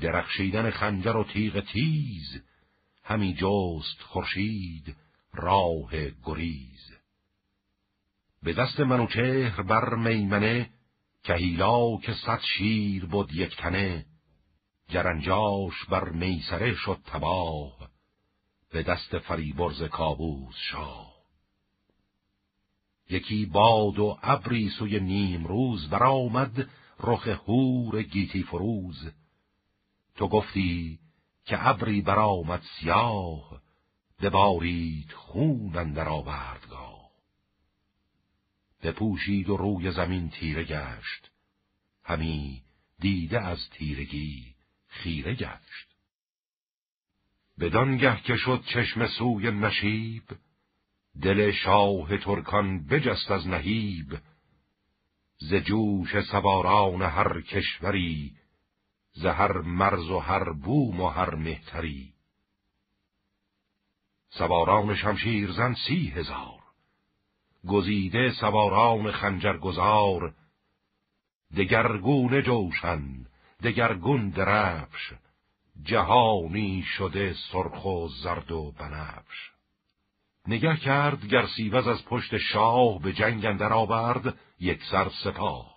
[0.00, 2.42] درخشیدن خنجر و تیغ تیز
[3.04, 4.96] همی جست خورشید
[5.32, 5.90] راه
[6.24, 6.92] گریز.
[8.42, 10.70] به دست منوچهر بر میمنه
[11.24, 14.06] کهیلا که صد شیر بود یک تنه
[14.88, 17.90] جرنجاش بر میسره شد تباه.
[18.70, 21.11] به دست فریبرز کابوس شاه.
[23.10, 26.68] یکی باد و ابری سوی نیم روز برآمد
[27.00, 29.12] رخ هور گیتی فروز.
[30.14, 30.98] تو گفتی
[31.44, 33.62] که ابری برآمد سیاه
[34.20, 37.10] ببارید خون اندر آوردگاه.
[38.82, 41.30] بپوشید و روی زمین تیره گشت.
[42.04, 42.62] همی
[42.98, 44.54] دیده از تیرگی
[44.88, 45.88] خیره گشت.
[47.60, 50.22] بدانگه که شد چشم سوی نشیب
[51.22, 54.18] دل شاه ترکان بجست از نهیب.
[55.38, 58.32] ز جوش سواران هر کشوری
[59.12, 62.12] ز هر مرز و هر بوم و هر مهتری.
[64.30, 66.62] سواران شمشیر زن سی هزار
[67.68, 70.34] گزیده سواران خنجر گذار
[71.56, 73.26] دگرگون جوشن
[73.62, 75.12] دگرگون درفش
[75.82, 79.51] جهانی شده سرخ و زرد و بنفش.
[80.52, 85.74] نگه کرد گرسیوز از پشت شاه به جنگ اندر آورد یک سر سپاه.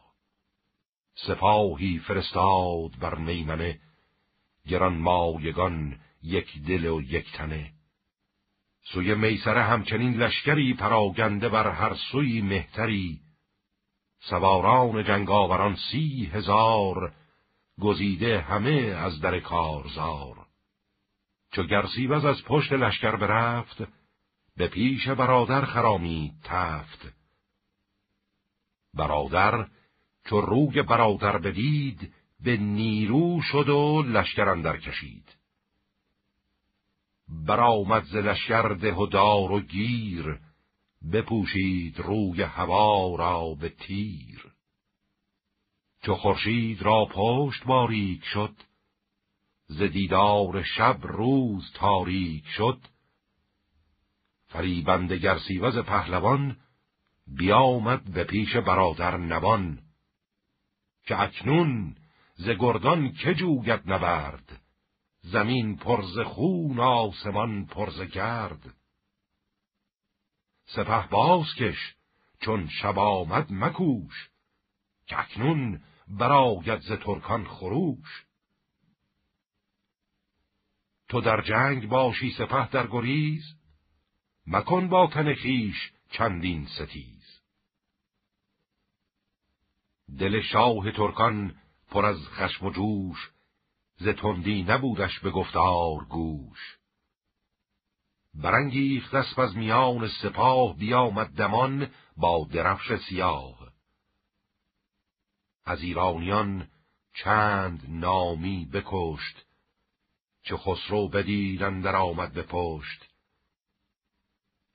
[1.15, 3.79] سپاهی فرستاد بر میمنه
[4.67, 7.71] گران مایگان یک دل و یک تنه.
[8.83, 13.19] سوی میسره همچنین لشکری پراگنده بر هر سوی مهتری.
[14.19, 17.13] سواران جنگاوران سی هزار
[17.81, 20.45] گزیده همه از در کارزار.
[21.51, 24.04] چو گرسیوز از پشت لشکر برفت
[24.57, 27.13] به پیش برادر خرامید تفت.
[28.93, 29.67] برادر
[30.25, 35.35] چو روی برادر بدید به نیرو شد و لشکر اندر کشید.
[37.27, 40.39] برآمد ز لشکر ده و دار و گیر
[41.13, 44.51] بپوشید روی هوا را به تیر.
[46.01, 48.55] چو خورشید را پشت باریک شد
[49.67, 52.79] ز دیدار شب روز تاریک شد
[54.55, 56.57] فریبند گرسیوز پهلوان
[57.27, 59.79] بیامد به پیش برادر نوان
[61.03, 61.95] که اکنون
[62.35, 64.61] ز گردان که جوید نبرد
[65.21, 68.73] زمین پرز خون آسمان پرز گرد.
[70.65, 71.95] سپه بازکش
[72.39, 74.29] چون شب آمد مکوش
[75.07, 78.25] که اکنون براید ز ترکان خروش.
[81.09, 83.54] تو در جنگ باشی سپه در گریز
[84.47, 87.41] مکن با تن خیش چندین ستیز.
[90.19, 91.55] دل شاه ترکان
[91.89, 93.31] پر از خشم و جوش
[93.97, 96.77] ز تندی نبودش به گفتار گوش.
[98.33, 103.71] برانگیخت اسب از میان سپاه بیامد دمان با درفش سیاه.
[105.65, 106.67] از ایرانیان
[107.13, 109.45] چند نامی بکشت
[110.43, 113.04] چه خسرو بدیدن در آمد به پشت.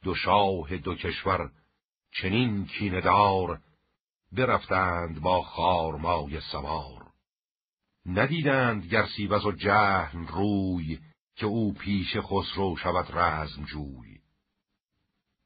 [0.02, 1.50] دو شاه دو کشور
[2.12, 3.60] چنین کیندار
[4.32, 7.12] برفتند با خارمای سوار.
[8.06, 10.98] ندیدند گرسیوز و جهن روی
[11.36, 14.20] که او پیش خسرو شود رزم جوی.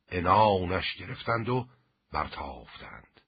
[0.09, 1.67] انانش گرفتند و
[2.13, 3.21] برتافتند.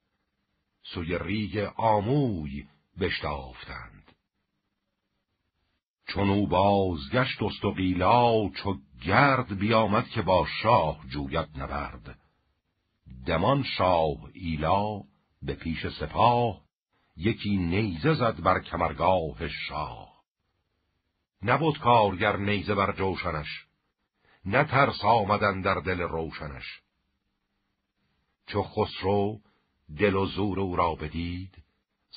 [0.83, 2.67] سوی ریگ آموی
[2.99, 4.11] بشتافتند.
[6.07, 12.19] چون او بازگشت است و قیلا چو گرد بیامد که با شاه جوید نبرد.
[13.25, 15.01] دمان شاه ایلا
[15.41, 16.61] به پیش سپاه
[17.17, 20.23] یکی نیزه زد بر کمرگاه شاه.
[21.43, 23.65] نبود کارگر نیزه بر جوشنش
[24.45, 26.81] نه ترس آمدن در دل روشنش.
[28.47, 29.39] چو خسرو
[29.99, 31.63] دل و زور او را بدید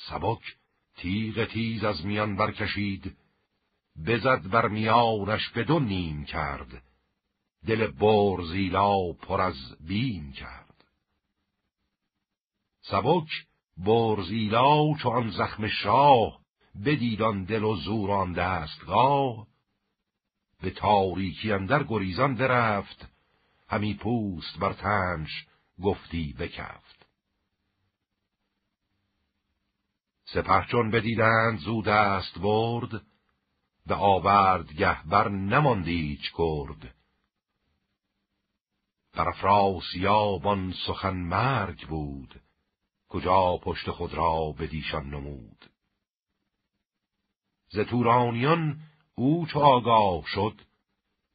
[0.09, 0.55] سبک
[0.97, 3.17] تیغ تیز از میان برکشید.
[4.07, 6.83] بزد بر میانش به دو نیم کرد.
[7.67, 10.85] دل برزیلا پر از بیم کرد.
[12.81, 13.29] سبک
[13.77, 16.41] برزیلا چو آن زخم شاه
[16.85, 19.47] بدیدان دل و زور آن دستگاه.
[20.61, 23.09] به تاریکی اندر گریزان درفت
[23.67, 25.47] همی پوست بر تنش
[25.83, 27.07] گفتی بکفت.
[30.25, 33.01] سپه چون بدیدند زود است برد
[33.91, 36.95] به آورد گهبر نماندیچ کرد.
[39.13, 42.41] بر افراسیاب سخن مرگ بود.
[43.09, 45.69] کجا پشت خود را بدیشان نمود؟
[47.69, 48.79] ز تورانیان
[49.15, 50.61] او چو آگاه شد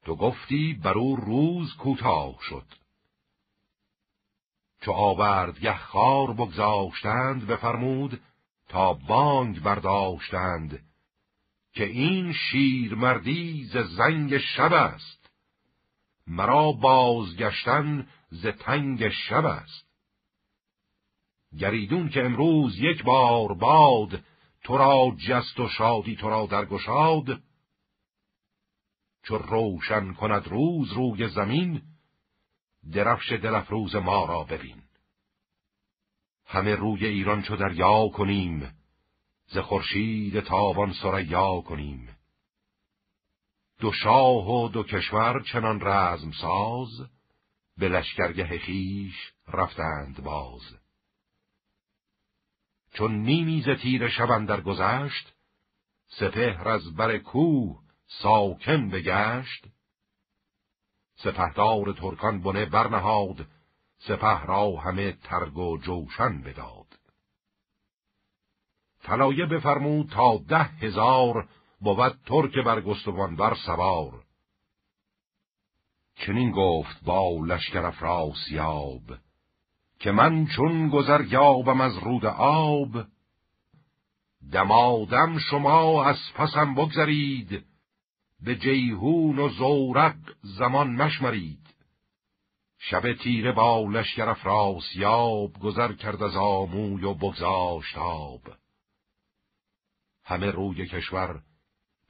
[0.04, 2.66] تو گفتی بر او روز کوتاه شد.
[4.80, 8.20] چو آوردگه خار بگذاشتند بفرمود
[8.68, 10.86] تا بانگ برداشتند.
[11.76, 15.30] که این شیر مردی ز زنگ شب است.
[16.26, 19.86] مرا بازگشتن ز تنگ شب است.
[21.58, 24.24] گریدون که امروز یک بار باد
[24.64, 27.42] تو را جست و شادی تو را درگشاد.
[29.24, 31.82] چو روشن کند روز روی زمین
[32.92, 34.82] درفش دلفروز ما را ببین.
[36.46, 38.75] همه روی ایران چو دریا کنیم
[39.46, 42.16] ز خورشید تابان سریا کنیم.
[43.80, 47.08] دو شاه و دو کشور چنان رزم ساز
[47.76, 50.62] به لشکرگه خیش رفتند باز.
[52.92, 55.34] چون نیمی ز تیر شب در گذشت
[56.06, 59.66] سپهر از بر کوه ساکن بگشت.
[61.16, 63.46] سپهدار ترکان بنه برنهاد
[63.98, 66.75] سپه را همه ترگ و جوشن بداد.
[69.06, 71.48] طلایه بفرمود تا ده هزار
[71.80, 74.24] بود ترک برگستوان بر سوار.
[76.16, 79.02] چنین گفت با لشکر افراسیاب
[79.98, 83.04] که من چون گذر یابم از رود آب
[84.52, 87.64] دمادم شما از پسم بگذرید
[88.40, 91.66] به جیهون و زورق زمان مشمرید.
[92.78, 98.40] شب تیره با لشکر افراسیاب گذر کرد از آموی و بگذاشت آب.
[100.26, 101.42] همه روی کشور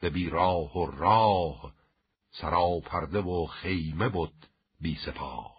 [0.01, 1.73] به بیراه و راه
[2.31, 4.47] سراپرده و خیمه بود
[4.81, 5.57] بی سپاه.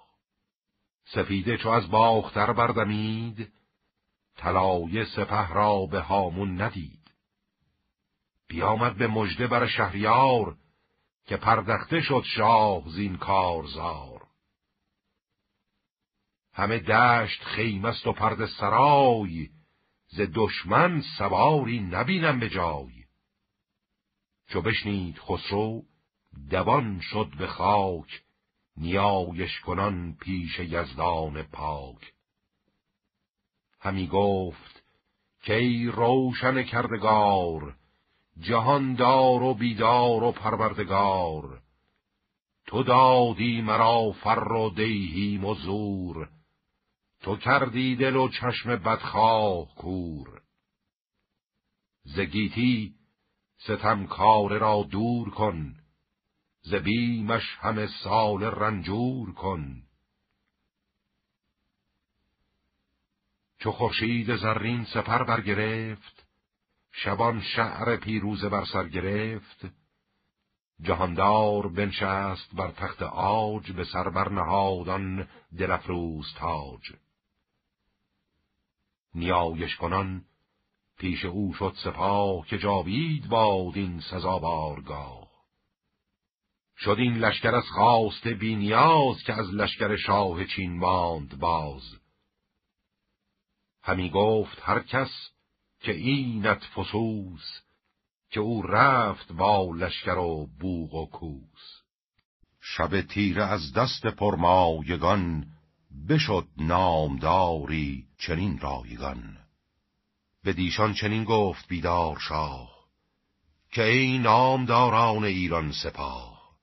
[1.06, 3.54] سفیده چو از باختر بردمید
[4.36, 7.12] طلایه سپه را به هامون ندید.
[8.48, 10.58] بیامد به مژده بر شهریار
[11.26, 14.28] که پردخته شد شاه زین کارزار.
[16.54, 19.50] همه دشت خیمست و پرد سرای
[20.08, 23.04] ز دشمن سواری نبینم به جای.
[24.48, 25.84] چو بشنید خسرو
[26.50, 28.24] دوان شد به خاک
[28.78, 32.14] نیایش کنان پیش یزدان پاک.
[33.80, 34.84] همی گفت
[35.44, 37.76] که ای روشن کردگار
[38.40, 41.62] جهاندار و بیدار و پروردگار
[42.66, 46.30] تو دادی مرا فر و دیهی مزور
[47.22, 50.41] تو کردی دل و چشم بدخواه کور.
[52.03, 52.95] زگیتی
[53.57, 55.76] ستمکار را دور کن
[56.61, 59.84] ز بیمش همه سال رنجور کن.
[63.60, 66.27] چو خورشید زرین سپر برگرفت
[66.91, 69.65] شبان شعر پیروز بر سر گرفت
[70.81, 75.27] جهاندار بنشست بر تخت آج به سر برنهادان
[75.57, 77.07] دلفروز تاج.
[79.18, 80.26] نیایش کنان
[80.99, 85.27] پیش او شد سپاه که جاوید باد این سزاوارگاه.
[86.77, 91.84] شد این لشکر از خواست بینیاز که از لشکر شاه چین ماند باز.
[93.84, 95.11] همی گفت هر کس
[95.80, 97.61] که اینت فسوس
[98.31, 101.81] که او رفت با لشکر و بوغ و کوس.
[102.61, 105.45] شب تیره از دست پرمایگان
[106.10, 109.38] بشد نامداری چنین رایگان.
[110.44, 112.77] به دیشان چنین گفت بیدار شاه
[113.72, 116.57] که ای نامداران ایران سپاه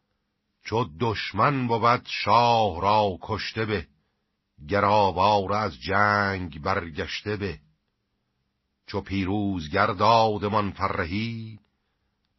[0.64, 3.86] چو دشمن بود شاه را کشته به
[4.68, 7.60] گراوار از جنگ برگشته به.
[8.86, 11.58] چو پیروز گردادمان فرهی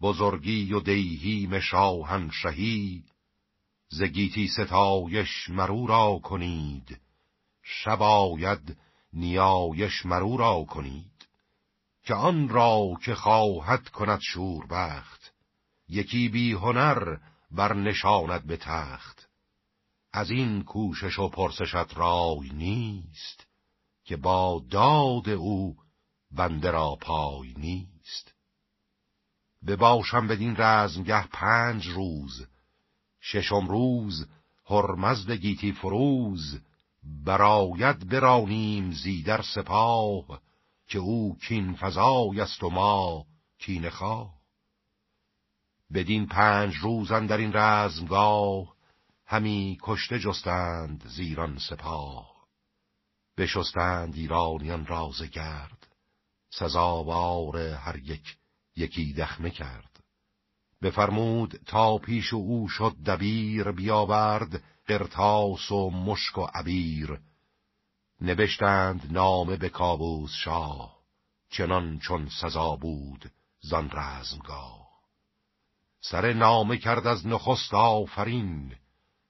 [0.02, 3.04] بزرگی و دیهیم شاهنشهی
[3.90, 7.00] زگیتی ستایش مرو را کنید.
[7.64, 8.78] شباید
[9.16, 11.28] نیایش مرو را کنید
[12.04, 15.34] که آن را که خواهد کند شوربخت
[15.90, 17.18] یکی بی هنر
[17.52, 19.30] بر نشاند به تخت.
[20.14, 23.48] از این کوشش و پرسشت رای نیست
[24.04, 25.76] که با داد او
[26.32, 28.34] بنده را پای نیست.
[29.68, 32.48] بباشم بدین رزمگه پنج روز
[33.22, 34.28] ششم روز
[34.66, 36.60] هرمزد گیتی فروز
[37.06, 40.42] براید برانیم زیدر سپاه
[40.88, 43.26] که او کین فضای است و ما
[43.60, 44.36] کین خواه.
[45.94, 48.76] بدین پنج روزن در این رزمگاه
[49.26, 52.36] همی کشته جستند زیران سپاه.
[53.38, 55.88] بشستند ایرانیان راز گرد
[56.50, 58.38] سزاوار هر یک
[58.76, 60.00] یکی دخمه کرد.
[60.82, 67.20] بفرمود تا پیش او شد دبیر بیاورد قرتاس و مشک و عبیر
[68.22, 70.96] نوشتند نامه به کابوس شاه
[71.50, 73.32] چنان چون سزا بود
[73.62, 74.86] زان رزمگاه.
[76.02, 78.76] سر نامه کرد از نخست آفرین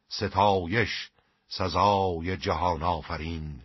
[0.08, 1.10] ستایش
[1.48, 3.62] سزای جهان آفرین.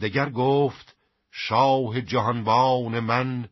[0.00, 0.96] دگر گفت
[1.30, 3.48] شاه جهانبان من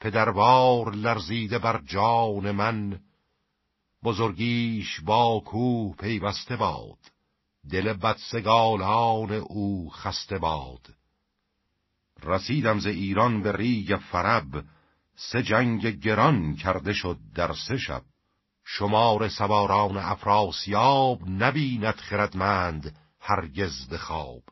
[0.00, 3.00] پدروار لرزیده بر جان من
[4.04, 6.98] بزرگیش با کوه پیوسته باد.
[7.70, 10.94] دل بدسگالان او خسته باد.
[12.22, 14.64] رسیدم ز ایران به ریگ فرب.
[15.16, 18.02] سه جنگ گران کرده شد در سه شب.
[18.64, 24.42] شمار سواران افراسیاب نبیند خردمند هرگز به خواب.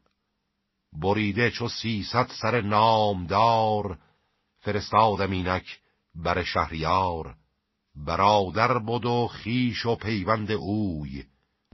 [0.93, 3.99] بریده چو سیصد سر نامدار
[4.61, 5.81] فرستادم اینک
[6.15, 7.37] بر شهریار.
[7.97, 11.25] برادر بود و خیش و پیوند اوی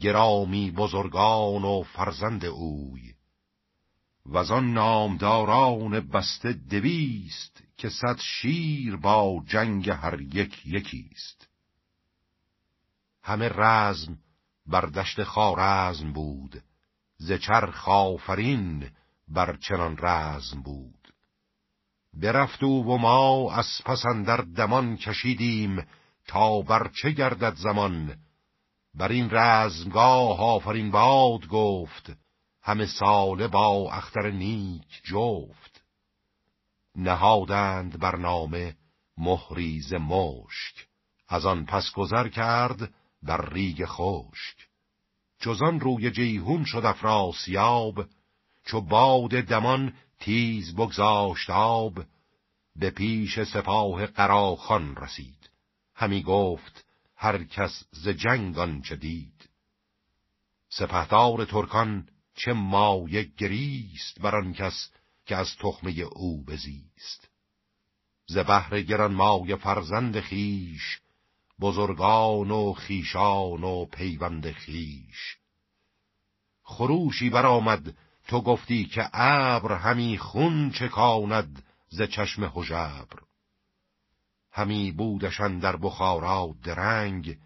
[0.01, 3.15] گرامی بزرگان و فرزند اوی.
[4.27, 11.49] و آن نامداران بسته دویست که صد شیر با جنگ هر یک یکیست.
[13.23, 14.19] همه رزم
[14.67, 16.63] بر دشت خارزم بود
[17.17, 18.91] ز چرخ آفرین
[19.29, 21.13] بر چنان رزم بود.
[22.15, 25.87] برفت او و ما از پسندر دمان کشیدیم
[26.27, 28.17] تا بر چه گردد زمان؟
[28.95, 32.13] بر این رزمگاه آفرین باد گفت
[32.63, 35.85] همه ساله با اختر نیک جفت.
[36.97, 38.77] نهادند برنامه
[39.19, 40.89] مهریز مشک
[41.29, 44.69] از آن پس گذر کرد بر ریگ خشک.
[45.41, 48.05] جزان روی جیهون شد افراسیاب
[48.65, 52.05] چو باد دمان تیز بگذاشت آب
[52.77, 55.46] به پیش سپاه قراخان رسید.
[55.97, 56.85] همی گفت
[57.17, 59.49] هر کس ز جنگ آنچه دید.
[60.69, 64.91] سپهدار ترکان چه مایه گریست بر آن کس
[65.27, 67.29] که از تخمه او بزیست.
[68.27, 71.01] ز بهر گران مای فرزند خیش
[71.61, 75.37] بزرگان و خیشان و پیوند خیش
[76.63, 77.97] خروشی برآمد
[78.29, 83.21] تو گفتی که ابر همی خون چکاند ز چشم هژبر.
[84.57, 87.39] همی بودشان در بخارا درنگ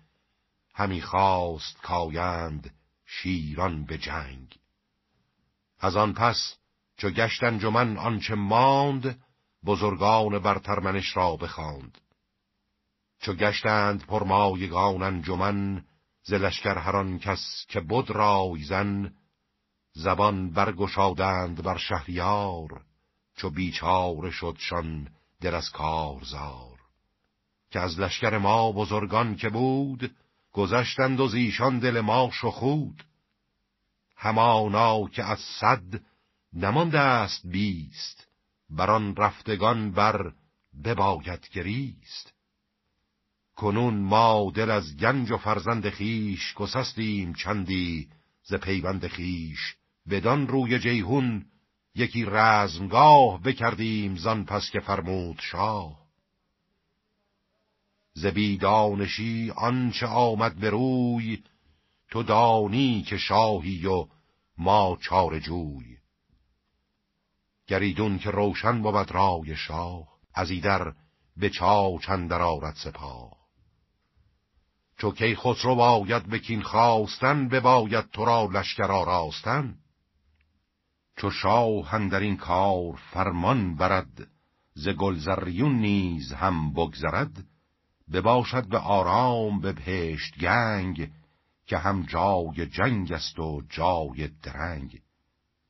[0.75, 2.75] همی خواست کایند
[3.07, 4.59] شیران به جنگ.
[5.79, 6.57] از آن پس
[6.97, 9.23] چو گشت انجمن آنچه ماند
[9.65, 11.99] بزرگان برترمنش را بخواند.
[13.21, 15.85] چو گشتند پرمایگان انجمن
[16.23, 19.15] ز لشکر هر کس که بد رایزن
[19.93, 22.85] زبان برگشادند بر شهریار
[23.37, 25.09] چو بیچاره شدشان
[25.41, 26.70] در از کارزار
[27.71, 30.17] که از لشکر ما بزرگان که بود
[30.53, 33.05] گذشتند و زیشان دل ما شخود.
[34.17, 36.01] همانا که از صد
[36.53, 38.29] نمانده است بیست
[38.71, 40.33] بران رفتگان بر
[40.85, 42.33] بباید گریست.
[43.57, 48.09] کنون ما دل از گنج و فرزند خیش گسستیم چندی
[48.43, 49.77] ز پیوند خیش
[50.11, 51.45] بدان روی جیهون
[51.95, 56.00] یکی رزمگاه بکردیم زان پس که فرمود شاه.
[58.15, 58.27] ز
[59.57, 61.43] آنچه آمد به روی
[62.11, 64.07] تو دانی که شاهی و
[64.59, 65.97] ما چار جوی.
[67.67, 70.93] گریدون که روشن بود رای شاه از ایدر
[71.37, 73.41] به چا چندر آرد سپاه.
[74.99, 79.75] چو کی خسرو باید بکین خواستن بباید تو را لشکر آراستن.
[81.17, 84.31] چو شاه در این کار فرمان برد
[84.75, 87.45] ز گلزریون نیز هم بگذرد.
[88.13, 91.11] بباشد به آرام به پشت گنگ
[91.67, 95.01] که هم جای جنگ است و جای درنگ.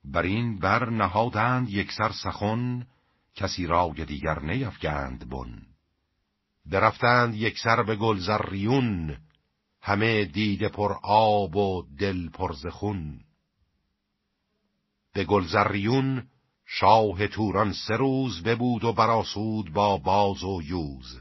[0.04, 2.86] بر این بر نهادند یک سر سخن
[3.34, 5.62] کسی رای دیگر نیفگند بن.
[6.70, 9.16] درفتند یک سر به گلزریون
[9.82, 13.20] همه دیده پر آب و دل پر زخون.
[15.14, 16.28] به گلزریون
[16.66, 21.20] شاه توران سه روز ببود و براسود با باز و یوز.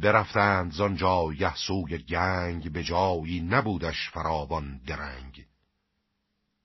[0.00, 5.44] برفتند زانجا یحسوی گنگ به جایی نبودش فراوان درنگ.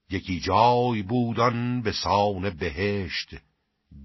[0.09, 3.35] یکی جای بودن به سان بهشت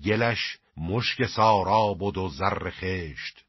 [0.04, 3.44] گلش مشک سارا بود و زر خشت.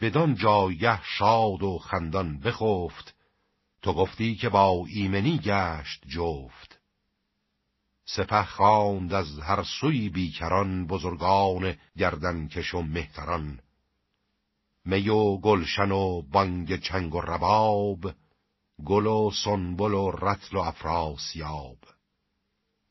[0.00, 3.14] بدان جایه شاد و خندان بخفت
[3.82, 6.80] تو گفتی که با ایمنی گشت جفت.
[8.06, 13.60] سپه خواند از هر سوی بیکران بزرگان گردنکش و مهتران.
[14.84, 18.12] می و گلشن و بانگ چنگ و رباب
[18.84, 21.78] گل و سنبل و رتل و افراسیاب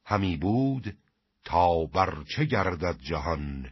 [0.05, 0.97] همی بود
[1.45, 3.71] تا بر چه گردد جهان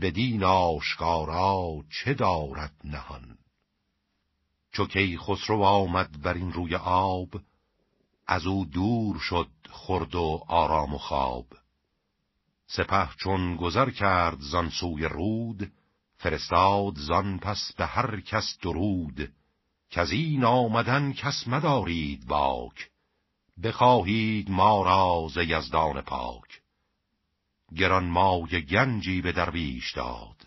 [0.00, 3.38] بدین آشکارا چه دارد نهان.
[4.72, 7.28] چو کی خسرو آمد بر این روی آب
[8.26, 11.46] از او دور شد خرد و آرام و خواب.
[12.66, 15.72] سپه چون گذر کرد زان سوی رود
[16.22, 19.32] فرستاد زان پس به هر کس درود
[19.90, 22.90] که از این آمدن کس مدارید باک
[23.62, 26.60] بخواهید ما را ز یزدان پاک.
[27.76, 30.46] گران مای گنجی به درویش داد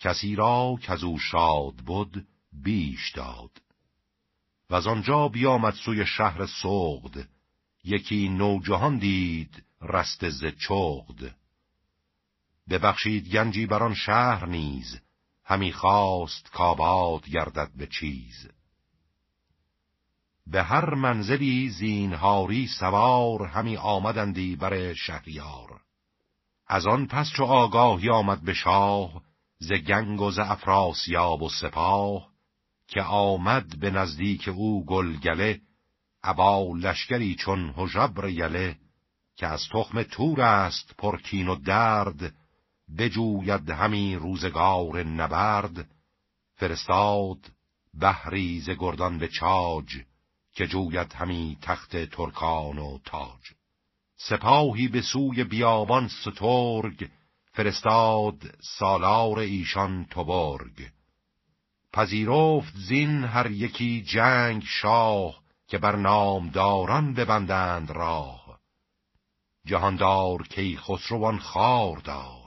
[0.00, 3.62] کسی را که او شاد بود بیش داد.
[4.70, 7.28] و از آنجا بیامد سوی شهر سغد
[7.84, 11.36] یکی نوجهان دید رست ز چغد.
[12.70, 15.00] ببخشید گنجی بر آن شهر نیز
[15.44, 18.48] همی خواست کاباد گردد به چیز.
[20.46, 25.80] به هر منزلی زینهاری سوار همی آمدندی بر شهریار.
[26.66, 29.22] از آن پس چو آگاهی آمد به شاه
[29.58, 32.28] ز گنگ و ز افراسیاب و سپاه
[32.88, 35.60] که آمد به نزدیک او گلگله
[36.22, 38.76] ابا لشکری چون هژبر یله
[39.36, 42.34] که از تخم تور است پرکین و درد
[42.98, 45.88] بجوید همی روزگار نبرد
[46.54, 47.38] فرستاد
[47.94, 50.02] بهری ز گردان به چاج
[50.54, 53.40] که جوید همی تخت ترکان و تاج.
[54.16, 57.10] سپاهی به سوی بیابان سترگ
[57.52, 60.90] فرستاد سالار ایشان توبرگ
[61.92, 68.60] پذیرفت زین هر یکی جنگ شاه که بر نامداران ببندند راه.
[69.66, 72.43] جهاندار کی خسروان خار داشت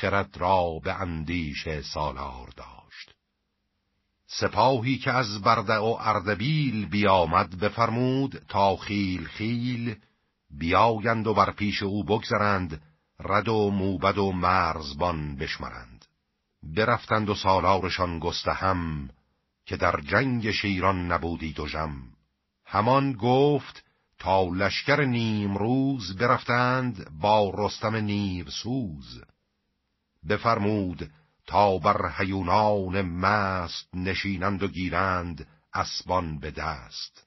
[0.00, 3.14] خرد را به اندیش سالار داشت.
[4.26, 9.96] سپاهی که از برده و اردبیل بیامد بفرمود تا خیل خیل
[10.50, 12.82] بیایند و بر پیش او بگذرند
[13.20, 16.04] رد و موبد و مرزبان بشمرند.
[16.62, 19.10] برفتند و سالارشان هم
[19.66, 21.92] که در جنگ شیران نبودید و جم
[22.66, 23.84] همان گفت
[24.18, 29.22] تا لشکر نیم روز برفتند با رستم نیو سوز
[30.28, 31.10] بفرمود
[31.46, 37.26] تا بر حیونان مست نشینند و گیرند اسبان به دست.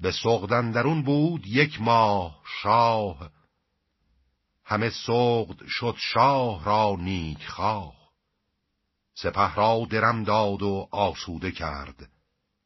[0.00, 3.30] به سغدن درون بود یک ماه شاه
[4.64, 7.94] همه سغد شد شاه را نیک خواه.
[9.14, 12.10] سپه را درم داد و آسوده کرد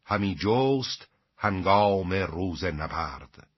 [0.05, 3.49] همی جست هنگام روز نبرد.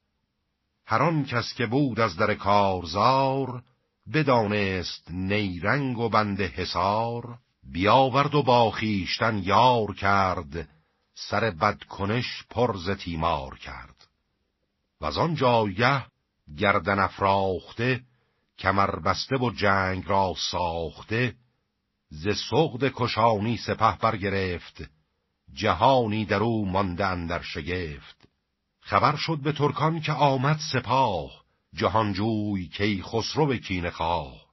[0.87, 3.63] هر کس که بود از در کارزار
[4.13, 7.39] بدانست نیرنگ و بند حسار
[7.73, 10.69] بیاورد و با خیشتن یار کرد
[11.15, 14.09] سر بدکنش پرز تیمار کرد.
[15.01, 16.07] و از آن جایه
[16.59, 18.01] گردن افراخته
[18.59, 21.35] کمر بسته و جنگ را ساخته
[22.09, 24.91] ز سغد کشانی سپه برگرفت
[25.53, 28.29] جهانی در او مانده اندر شگفت.
[28.81, 31.40] خبر شد به ترکان که آمد سپاه
[31.75, 34.47] جهانجوی کی خسرو کین خواه.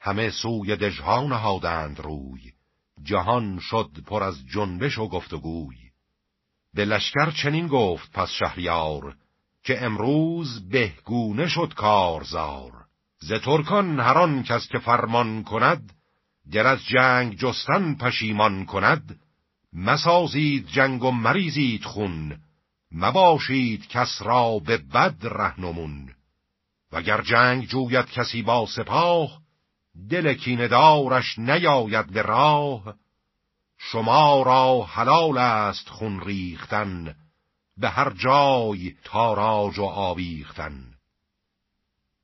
[0.00, 2.52] همه سوی دژها نهادند روی.
[3.02, 5.76] جهان شد پر از جنبش و گفتگوی.
[6.74, 9.16] به لشکر چنین گفت پس شهریار
[9.64, 12.72] که امروز بهگونه شد کارزار.
[13.18, 15.92] ز ترکان هران کس که فرمان کند
[16.52, 19.20] گر از جنگ جستن پشیمان کند
[19.72, 22.40] مسازید جنگ و مریزید خون.
[22.92, 26.14] مباشید کس را به بد رهنمون
[26.92, 29.40] وگر جنگ جوید کسی با سپاه
[30.10, 32.94] دل کیندارش نیاید به راه.
[33.78, 37.16] شما را حلال است خون ریختن
[37.76, 40.94] به هر جای تاراج و آویختن.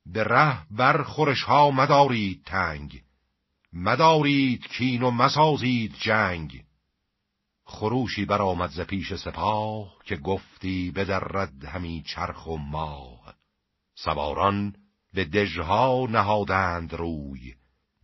[0.05, 3.01] به ره بر خورش ها مدارید تنگ
[3.73, 6.63] مدارید کین و مسازید جنگ.
[7.65, 13.16] خروشی برآمد ز پیش سپاه که گفتی بدرد همی چرخ و ماه.
[13.97, 14.75] سواران
[15.13, 17.53] به دژها نهادند روی.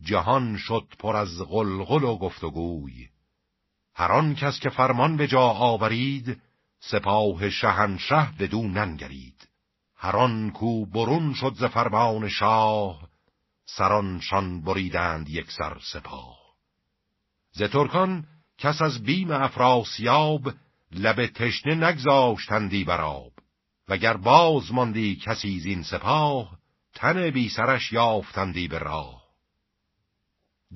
[0.00, 3.08] جهان شد پر از غلغل و گفتگوی.
[3.94, 6.40] هر آن کس که فرمان به جا آورید
[6.80, 9.48] سپاه شهنشه بدو ننگرید.
[9.96, 13.08] هر آن کو برون شد ز فرمان شاه
[13.66, 16.38] سرانشان بریدند یک سر سپاه.
[17.52, 18.26] ز ترکان
[18.58, 20.52] کس از بیم افراسیاب
[20.92, 23.33] لب تشنه نگذاشتندی براب
[23.88, 26.58] وگر باز ماندی کسی زین سپاه
[26.94, 29.24] تن بی سرش یافتندی به راه.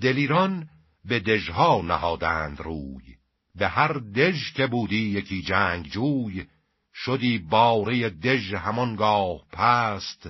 [0.00, 0.68] دلیران
[1.04, 3.16] به دژها نهادند روی
[3.54, 6.46] به هر دژ که بودی یکی جنگ جوی
[6.94, 10.28] شدی باره دژ همانگاه پست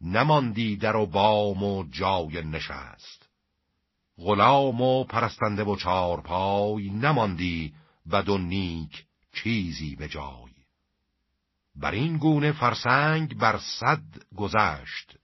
[0.00, 3.28] نماندی در و بام و جای نشست.
[4.18, 7.74] غلام و پرستنده و چارپای نماندی
[8.06, 10.49] و نیک چیزی به جای.
[11.74, 14.02] بر این گونه فرسنگ بر صد
[14.36, 15.16] گذشت.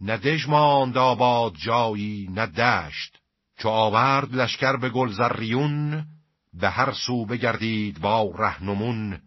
[0.00, 3.20] نه دژ ماند آباد جایی نه دشت.
[3.58, 6.06] چو آورد لشکر به گلزریون
[6.54, 9.20] به هر سو بگردید با رهنمون.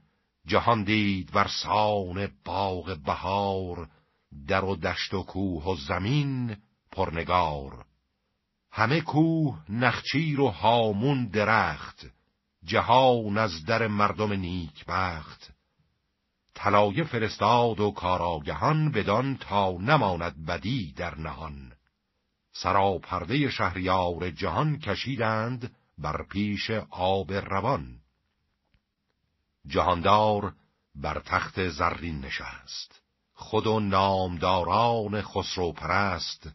[0.48, 3.90] جهان دید بر سان باغ بهار
[4.48, 6.58] در و دشت و کوه و زمین
[6.92, 7.86] پرنگار.
[8.72, 12.06] همه کوه نخچیر و هامون درخت
[12.66, 15.47] جهان از در مردم نیک بخت
[16.58, 21.74] طلایه فرستاد و کاراگهان بدان تا نماند بدی در نهان.
[22.52, 28.00] سراپرده شهریار جهان کشیدند بر پیش آب روان.
[29.68, 30.54] جهاندار
[30.96, 33.02] بر تخت زرین نشست.
[33.34, 36.50] خود و نامداران خسرو پرست.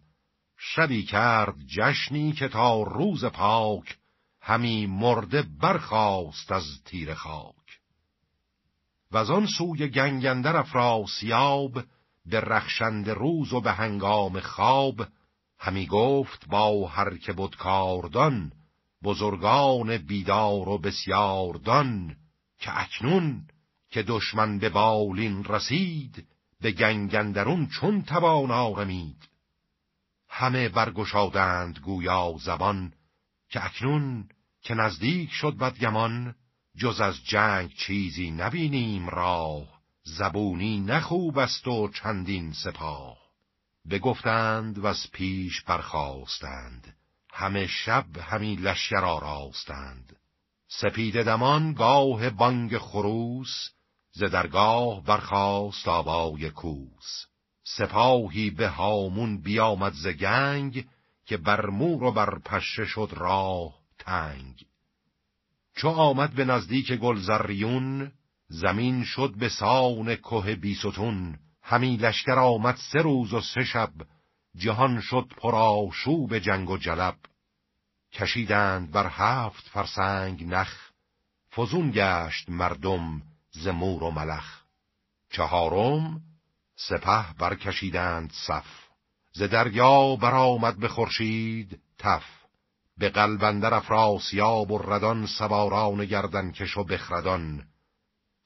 [0.59, 3.99] شبی کرد جشنی که تا روز پاک
[4.41, 7.62] همی مرده برخاست از تیر خاک.
[9.13, 11.83] و آن سوی گنگندر افراسیاب
[12.27, 15.07] به رخشند روز و به هنگام خواب
[15.59, 18.53] همی گفت با هر که بود کاردان
[19.05, 22.17] بزرگان بیدار و بسیاردان
[22.59, 23.47] که اکنون
[23.91, 26.27] که دشمن به بالین رسید
[26.61, 29.29] به گنگندرون چون توان آرمید.
[30.29, 32.93] همه برگشادند گویا زبان
[33.49, 34.29] که اکنون
[34.63, 36.35] که نزدیک شد بدگمان
[36.77, 43.19] جز از جنگ چیزی نبینیم راه زبونی نخوب است و چندین سپاه.
[43.91, 46.97] بگفتند و از پیش برخواستند
[47.33, 50.17] همه شب همی لشکر آراستند.
[50.69, 53.71] سپید دمان گاه بانگ خروس
[54.13, 57.27] ز درگاه برخاست آبای کوس.
[57.65, 60.87] سپاهی به هامون بیامد ز گنگ
[61.27, 64.67] که بر مور و بر پشه شد راه تنگ.
[65.77, 68.13] چو آمد به نزدیک گلزریون
[68.49, 71.39] زمین شد به سان که بیستون.
[71.63, 73.93] همی لشکر آمد سه روز و سه شب
[74.57, 77.17] جهان شد پرآشوب جنگ و جلب.
[78.13, 80.91] کشیدند بر هفت فرسنگ نخ
[81.57, 84.63] فزون گشت مردم ز مور و ملخ.
[85.31, 86.21] چهارم
[86.77, 88.67] سپه برکشیدند صف
[89.33, 92.42] ز دریا برآمد به خورشید تف.
[92.99, 97.65] به قلبندر افراسیاب و ردان سواران گردنکش و بخردان.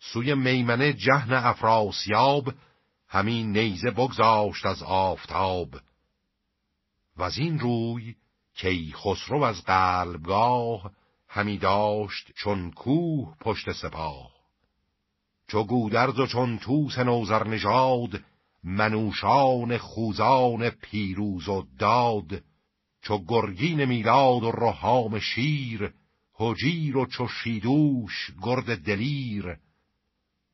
[0.00, 2.54] سوی میمنه جهن افراسیاب
[3.08, 5.68] همین نیزه بگذاشت از آفتاب.
[7.16, 8.14] و از این روی
[8.54, 10.90] کی خسرو از قلبگاه
[11.28, 14.30] همی داشت چون کوه پشت سپاه.
[15.48, 18.20] چو گودرز و چون توس نوزر نژاد
[18.64, 22.42] منوشان خوزان پیروز و داد.
[23.06, 25.92] چو گرگین میلاد و رهام شیر
[26.40, 29.56] هجیر و چو شیدوش گرد دلیر.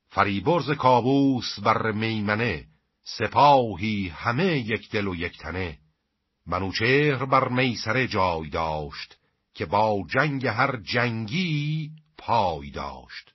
[0.08, 2.66] فریبرز کابوس بر میمنه
[3.04, 5.78] سپاهی همه یک دل و یک تنه.
[6.46, 9.18] منوچهر بر میسره جای داشت
[9.54, 13.34] که با جنگ هر جنگی پای داشت.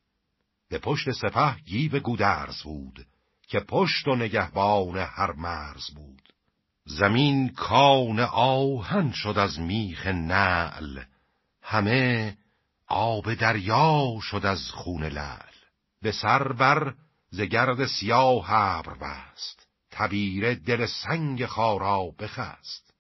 [0.70, 3.06] به پشت سپه گیو گودرز بود
[3.48, 6.27] که پشت و نگهبان هر مرز بود.
[6.90, 11.04] زمین کان آهن شد از میخ نعل.
[11.62, 12.38] همه
[12.88, 15.58] آب دریا شد از خون لعل.
[16.02, 16.94] به سر بر
[17.30, 19.68] زگرد سیاه ابر بست.
[19.92, 22.94] تبیره دل سنگ خارا بخست.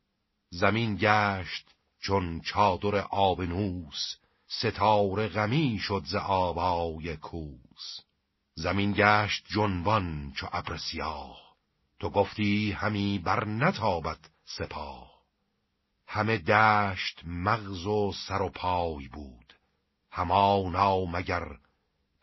[0.50, 1.66] زمین گشت
[2.02, 4.16] چون چادر آبنوس
[4.48, 8.00] ستاره غمی شد ز آبای کوس.
[8.56, 11.47] زمین گشت جنبان چو ابر سیاه.
[12.00, 15.18] تو گفتی همی بر نتابد سپاه.
[16.08, 19.54] همه دشت مغز و سر و پای بود.
[20.12, 21.46] همانا مگر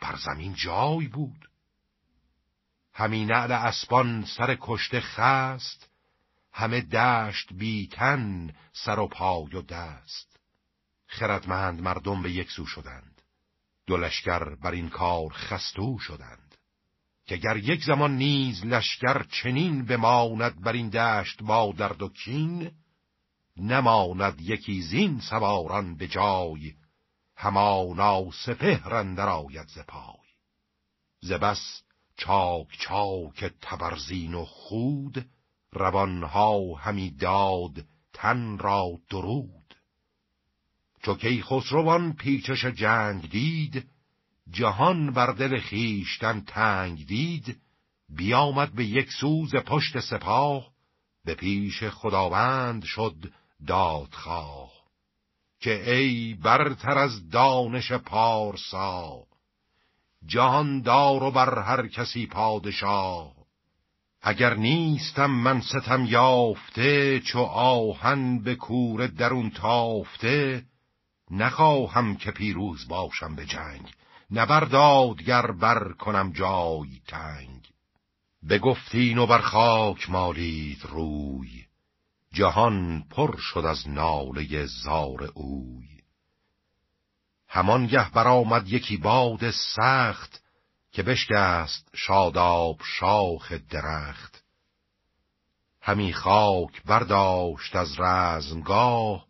[0.00, 1.48] بر زمین جای بود.
[2.92, 5.90] همین نعل اسبان سر کشته خست.
[6.52, 10.40] همه دشت بیتن سر و پای و دست.
[11.06, 13.22] خردمند مردم به یک سو شدند.
[13.86, 16.43] دو لشکر بر این کار خستو شدند.
[17.26, 22.70] که گر یک زمان نیز لشکر چنین بماند بر این دشت با درد و کین
[23.56, 26.74] نماند یکی زین سواران به جای
[27.36, 30.28] همانا سپهر اندر آید ز پای.
[31.20, 31.82] ز بس
[32.16, 35.26] چاک چاک تبرزین و خود
[35.72, 39.74] روانها همی داد تن را درود.
[41.02, 43.90] چو کی خسروان پیچش جنگ دید
[44.50, 47.60] جهان بر دل خیشتن تنگ دید
[48.08, 50.70] بیامد به یک سوز پشت سپاه
[51.24, 53.32] به پیش خداوند شد
[53.66, 54.70] دادخواه.
[55.60, 59.22] که ای برتر از دانش پارسا
[60.26, 63.34] جهان دار و بر هر کسی پادشاه.
[64.22, 70.64] اگر نیستم من ستم یافته چو آهن به کور درون تافته
[71.30, 73.94] نخواهم که پیروز باشم به جنگ.
[74.30, 77.68] نبردادگر بر کنم جای تنگ.
[78.48, 81.64] بگفتین و بر خاک مالید روی.
[82.32, 85.88] جهان پر شد از ناله زار اوی.
[87.48, 90.42] همانگه برآمد یکی باد سخت
[90.92, 94.44] که بشکست شاداب شاخ درخت.
[95.80, 99.26] همی خاک برداشت از رزمگاه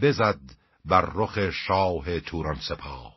[0.00, 0.40] بزد
[0.84, 3.11] بر رخ شاه توران سپاه.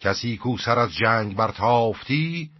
[0.00, 2.50] کسی کو سر از جنگ برتافتی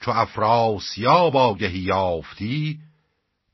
[0.00, 2.78] چو افراسیاب آگهی یافتی.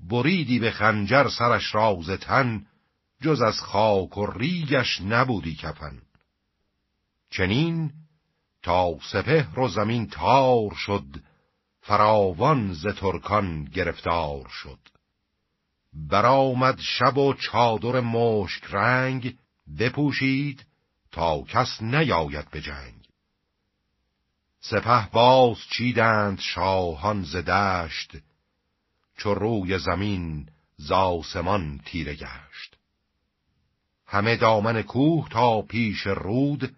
[0.00, 2.66] بریدی به خنجر سرش راز تن
[3.22, 6.02] جز از خاک و ریگش نبودی کفن.
[7.30, 7.92] چنین
[8.62, 11.04] تا سپهر و زمین تار شد
[11.80, 14.78] فراوان ز ترکان گرفتار شد.
[15.92, 19.36] برآمد شب و چادر مشک رنگ
[19.78, 20.66] بپوشید
[21.12, 22.99] تا کس نیاید به جنگ.
[24.60, 28.16] سپه باز چیدند شاهان ز دشت
[29.16, 32.76] چو روی زمین زاسمان تیره گشت.
[34.06, 36.76] همه دامن کوه تا پیش رود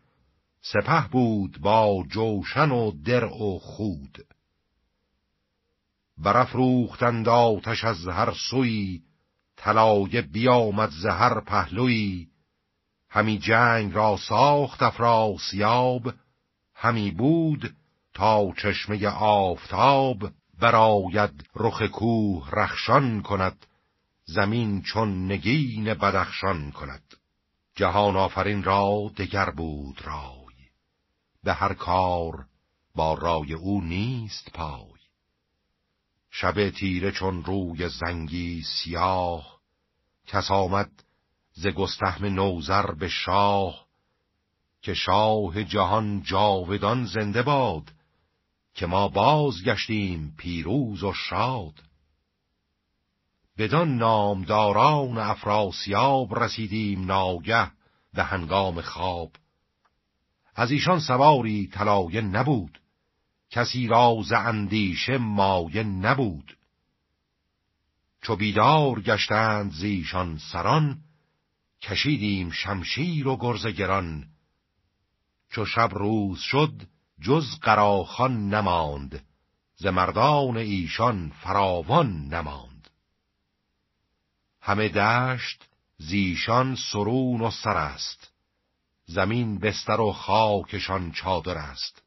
[0.60, 4.26] سپه بود با جوشن و درع و خود.
[6.18, 9.02] برافروختند آتش از هر سوی
[9.56, 12.28] طلایه بیامد ز هر پهلوی.
[13.10, 16.14] همی جنگ را ساخت افراسیاب
[16.82, 17.76] همی بود
[18.14, 23.66] تا چشمه آفتاب براید رخ کوه رخشان کند
[24.24, 27.16] زمین چون نگین بدخشان کند.
[27.74, 30.54] جهان آفرین را دگر بود رای
[31.44, 32.46] به هر کار
[32.94, 35.00] با رای او نیست پای.
[36.30, 39.60] شب تیره چون روی زنگی سیاه
[40.26, 40.90] کس آمد
[41.52, 43.81] ز گستهم نوزر به شاه.
[44.82, 47.92] که شاه جهان جاودان زنده باد
[48.74, 51.82] که ما بازگشتیم پیروز و شاد.
[53.58, 57.70] بدان نامداران افراسیاب رسیدیم ناگه
[58.14, 59.32] به هنگام خواب.
[60.54, 62.80] از ایشان سواری طلایه نبود
[63.50, 66.56] کسی را ز اندیشه مایه نبود.
[68.22, 70.98] چو بیدار گشتند زیشان سران
[71.82, 74.31] کشیدیم شمشیر و گرز گران
[75.52, 76.82] چو شب روز شد
[77.20, 79.24] جز قراخان نماند.
[79.76, 82.90] ز مردان ایشان فراوان نماند.
[84.60, 88.32] همه دشت زیشان سرون و سر است.
[89.06, 92.02] زمین بستر و خاکشان چادر است.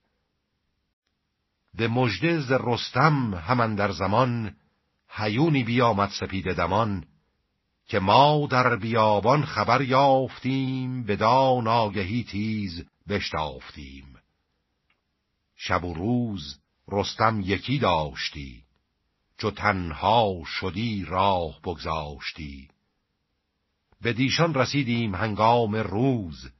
[1.73, 4.55] به مژده ز رستم همان در زمان
[5.09, 7.05] هیونی بیامد سپید دمان.
[7.87, 14.19] که ما در بیابان خبر یافتیم بدان آگهی تیز بشتافتیم.
[15.55, 18.63] شب و روز رستم یکی داشتی
[19.37, 22.69] چو تنها شدی راه بگذاشتی.
[24.01, 26.51] به دیشان رسیدیم هنگام روز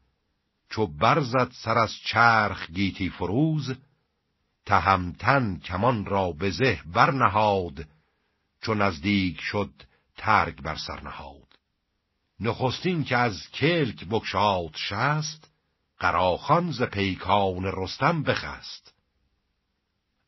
[0.70, 3.76] چو برزد سر از چرخ گیتی فروز.
[4.66, 7.88] تهمتن کمان را به زه برنهاد
[8.62, 9.72] چو نزدیک شد
[10.18, 11.60] ترگ بر سر نهاد.
[12.40, 15.55] نخستین که از کلک بکشاد شست
[16.00, 18.94] قراخان ز پیکان رستم بخست.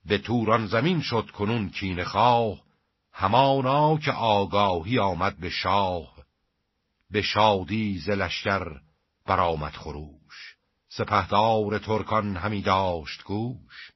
[0.05, 2.61] به توران زمین شد کنون کین خواه
[3.11, 6.13] همانا که آگاهی آمد به شاه.
[7.11, 8.81] به شادی ز لشکر
[9.25, 10.55] برآمد خروش
[10.89, 13.91] سپهدار ترکان همی داشت گوش.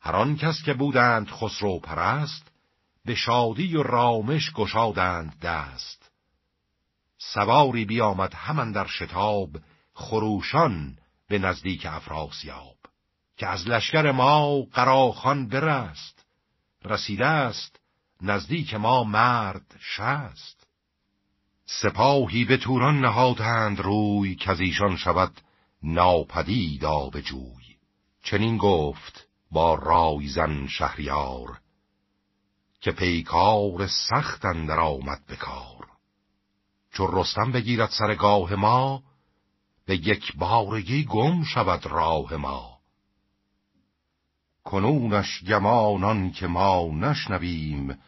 [0.00, 2.50] هر آن کس که بودند خسرو پرست
[3.04, 6.10] به شادی و رامش گشادند دست.
[7.18, 9.50] سواری بیامد همان در شتاب
[9.94, 12.76] خروشان به نزدیک افراسیاب
[13.36, 16.26] که از لشکر ما قراخان برست
[16.84, 17.80] رسیده است
[18.22, 20.66] نزدیک ما مرد شست.
[21.66, 25.40] سپاهی به توران نهادند روی که از ایشان شود
[25.82, 27.76] ناپدید آب جوی.
[28.22, 31.60] چنین گفت با رایزن شهریار
[32.80, 35.88] که پیکار سخت اندر آمد به کار.
[36.92, 39.02] چو رستم بگیرد سرگاه ما
[39.86, 42.78] به یک بارگی گم شود راه ما.
[44.64, 47.98] کنونش گمانان که ما نشنویم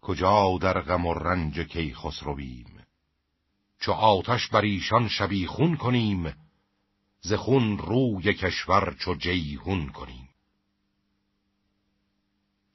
[0.00, 2.78] کجا در غم و رنج کی خسرویم
[3.80, 6.34] چو آتش بر ایشان شبیخون کنیم
[7.20, 10.28] ز خون روی کشور چو جیهون کنیم.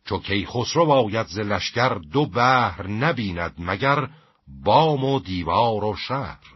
[0.06, 4.10] چو خسرو باید ز لشکر دو بهر نبیند مگر
[4.48, 6.53] بام و دیوار و شهر.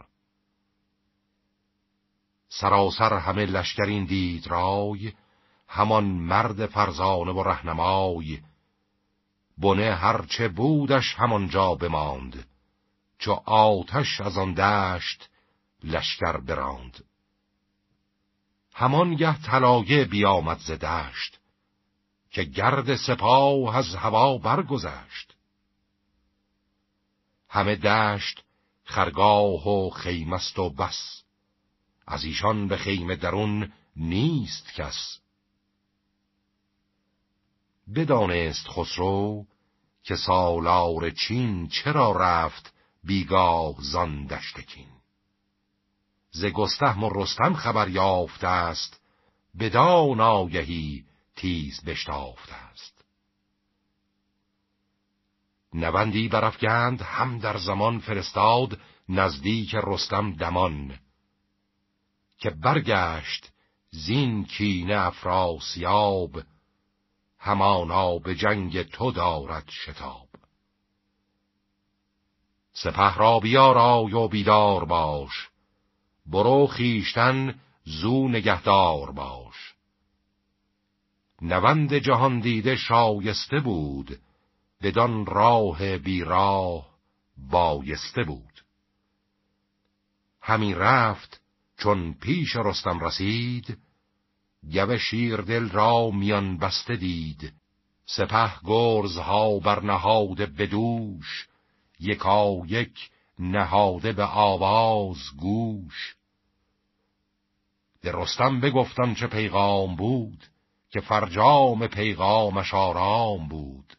[2.48, 5.12] سراسر همه لشکرین دید رای
[5.68, 8.40] همان مرد فرزانه و رهنمای.
[9.58, 12.46] بنه هرچه بودش همانجا بماند
[13.18, 15.30] چو آتش از آن دشت
[15.84, 17.04] لشکر براند.
[18.74, 21.40] همان گه طلایه بیامد ز دشت
[22.30, 25.36] که گرد سپاه از هوا برگذشت.
[27.48, 28.44] همه دشت
[28.84, 31.17] خرگاه و خیمست و بس
[32.10, 35.18] از ایشان به خیمه درون نیست کس.
[37.94, 39.46] بدانست خسرو
[40.02, 44.88] که سالار چین چرا رفت بیگاه زان دشتکین
[46.30, 49.00] ز گستهم و رستم خبر یافته است
[49.60, 51.04] بدان آگهی
[51.36, 53.04] تیز بشتافته است.
[55.74, 60.98] نوندی برافگند هم در زمان فرستاد نزدیک رستم دمان.
[62.38, 63.52] که برگشت
[63.90, 66.42] زین کینه افراسیاب
[67.38, 70.28] همانا به جنگ تو دارد شتاب.
[72.72, 75.48] سپه را بیارای و بیدار باش
[76.26, 79.74] برو خیشتن زو نگهدار باش.
[81.42, 84.20] نوند جهان دیده شایسته بود
[84.82, 86.88] بدان راه بیراه
[87.50, 88.64] بایسته بود.
[90.42, 91.40] همی رفت
[91.78, 93.78] چون پیش رستم رسید
[94.62, 97.52] گوه دل را میان بسته دید.
[98.06, 101.48] سپه گرزها برنهاده بدوش
[102.00, 106.16] یکا یک نهاده به آواز گوش.
[108.00, 110.44] به رستم بگفتن چه پیغام بود
[110.90, 113.96] که فرجام پیغامش آرام بود.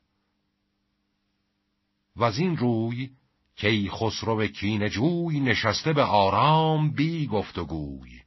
[2.16, 3.10] و از این روی
[3.60, 8.22] کی خسرو کین جوی نشسته به آرام بی گفت و گوی.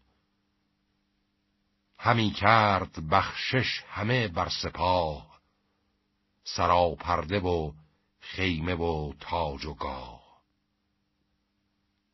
[1.99, 5.41] همی کرد بخشش همه بر سپاه
[6.45, 7.73] سراپرده و
[8.21, 10.23] خیمه و تاج و گاه.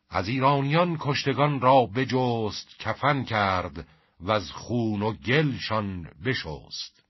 [0.09, 3.87] از ایرانیان کشتگان را بجست کفن کرد
[4.19, 7.03] و از خون و گلشان بشست.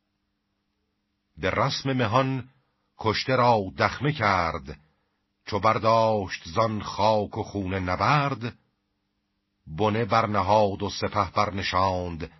[1.38, 2.50] به رسم مهان
[2.98, 4.80] کشته را دخمه کرد
[5.50, 8.58] چو برداشت زان خاک و خون نبرد
[9.68, 12.32] بنه برنهاد و سپه برنشاند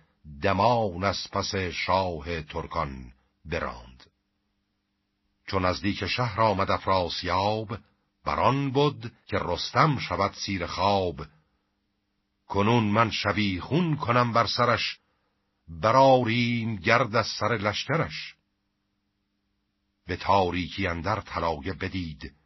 [0.42, 3.12] دمان از پس شاه ترکان
[3.44, 4.10] براند.
[5.46, 7.78] چون نزدیک شهر آمد افراسیاب
[8.24, 11.26] بران بود که رستم شود سیر خواب.
[12.48, 14.98] کنون من شبیخون کنم بر سرش
[15.68, 18.34] براریم گرد از سر لشکرش.
[20.06, 22.39] به تاریکی اندر طلایه بدید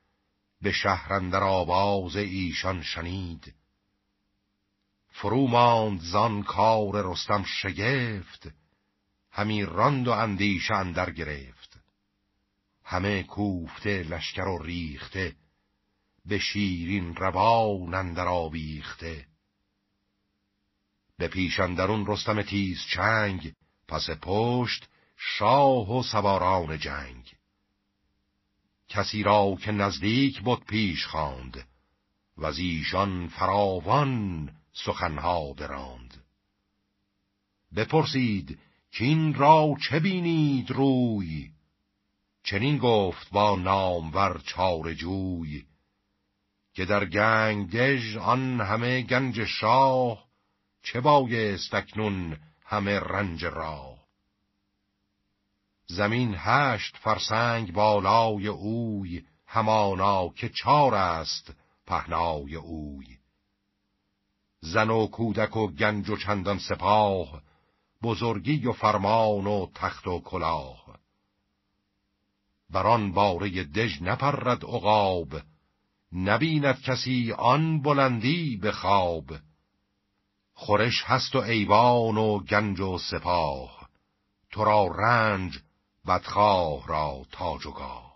[0.65, 3.55] به شهر اندر آواز ایشان شنید.
[5.11, 8.49] فرو ماند زان کار رستم شگفت
[9.31, 11.81] همی راند و اندیشه اندر گرفت.
[12.85, 15.37] همه کوفته لشکر و ریخته
[16.25, 19.27] به شیرین روان اندر آویخته.
[21.19, 23.55] به پیشندرون رستم تیز چنگ
[23.89, 27.34] پس پشت شاه و سواران جنگ.
[28.95, 31.67] کسی را که نزدیک بود پیش خواند
[32.37, 36.25] و از ایشان فراوان سخنها براند.
[37.77, 38.59] بپرسید
[38.91, 41.51] که این را چه بینید روی؟
[42.45, 45.65] چنین گفت با نامور چار جوی
[46.75, 50.25] که در گنگ دژ آن همه گنج شاه
[50.83, 53.94] چه بایست اکنون همه رنج را
[55.87, 61.55] زمین هشت فرسنگ بالای اوی همانا که چار است
[61.87, 63.19] پهنای اوی.
[64.61, 67.43] زن و کودک و گنج و چندان سپاه
[68.03, 70.99] بزرگی و فرمان و تخت و کلاه.
[72.71, 75.29] بران باره دژ نپرد عقاب
[76.13, 79.25] نبیند کسی آن بلندی به خواب.
[80.55, 83.89] خورش هست و ایوان و گنج و سپاه
[84.51, 85.61] تو را رنج
[86.07, 88.15] بدخواه را تاج و گاه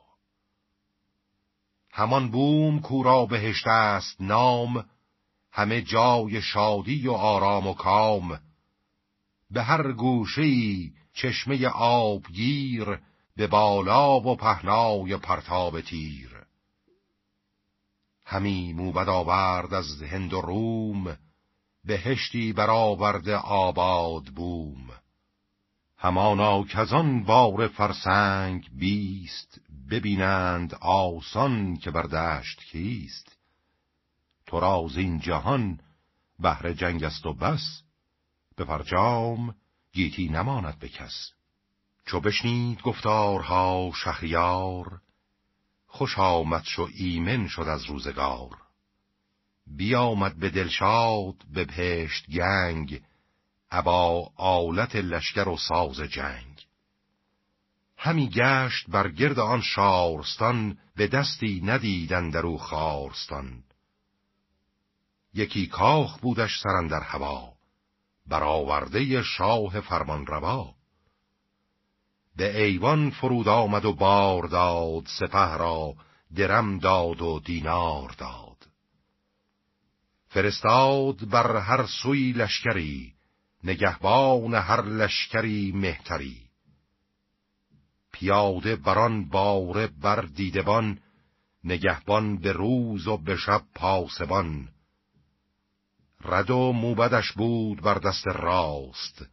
[1.93, 4.85] همان بوم کورا بهشت است نام
[5.53, 8.41] همه جای شادی و آرام و کام.
[9.51, 12.99] به هر گوشهی چشمه آبگیر
[13.37, 16.31] به بالا و پهنای پرتاب تیر.
[18.25, 21.17] همی موبد آورد از هند و روم
[21.85, 24.88] بهشتی برآورده آباد بوم.
[26.01, 29.61] همانا کزان بار فرسنگ بیست
[29.91, 33.37] ببینند آسان که بردشت کیست.
[34.47, 35.81] تو راز این جهان
[36.39, 37.83] بهر جنگ است و بس
[38.57, 39.55] به فرجام
[39.93, 41.33] گیتی نماند به کس.
[42.07, 45.01] چو بشنید گفتارها شهریار
[45.87, 48.51] خوش آمد شو ایمن شد از روزگار.
[49.67, 53.03] بیامد به دلشاد به پشت گنگ
[53.71, 56.67] ابا آلت لشکر و ساز جنگ.
[57.97, 63.63] همی گشت بر گرد آن شارستان به دستی ندیدن در او خارستان.
[65.35, 67.53] یکی کاخ بودش سرن در هوا
[68.27, 70.75] برآورده شاه فرمان روا
[72.37, 75.95] به ایوان فرود آمد و بار داد سپه را
[76.37, 78.67] درم داد و دینار داد.
[80.29, 83.18] فرستاد بر هر سوی لشکری
[83.65, 86.49] نگهبان هر لشکری مهتری.
[88.13, 90.99] پیاده بران باره بر دیدبان
[91.65, 94.69] نگهبان به روز و به شب پاسبان.
[96.25, 99.27] رد و موبدش بود بر دست راست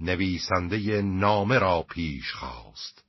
[0.00, 3.04] نویسنده نامه را پیش خواست.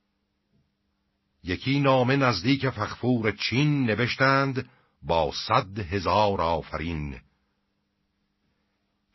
[1.44, 4.70] یکی نامه نزدیک فخفور چین نوشتند
[5.02, 7.20] با صد هزار آفرین.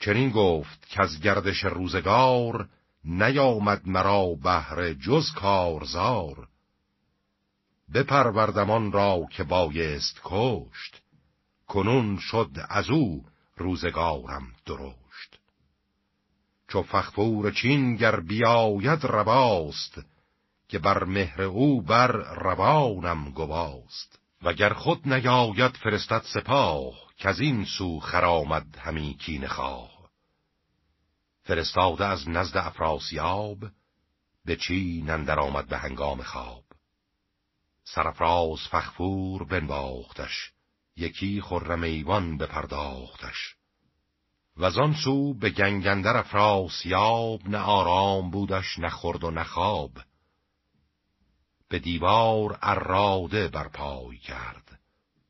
[0.06, 2.70] چنین گفت که از گردش روزگار
[3.06, 6.48] نیامد مرا بهر جز کارزار.
[7.94, 11.02] بپروردمان را که بایست کشت
[11.68, 13.26] کنون شد از او
[13.58, 15.40] روزگارم درشت.
[16.68, 20.02] چو فخفور چین گر بیاید رواست
[20.68, 24.20] که بر مهر او بر روانم گواست.
[24.42, 29.93] وگر خود نیاید فرستد سپاه که از این سو خرامد همی کین خواه.
[31.44, 33.58] فرستاده از نزد افراسیاب
[34.46, 36.64] به چین اندر آمد به هنگام خواب.
[37.84, 40.52] سرفراز فخفور بنواختش
[40.96, 43.56] یکی خرم ایوان بپرداختش.
[44.58, 49.92] و آن سو به گنگندر افراسیاب نه آرام بودش نه خورد و نه خواب.
[51.70, 54.80] به دیوار اراده برپای کرد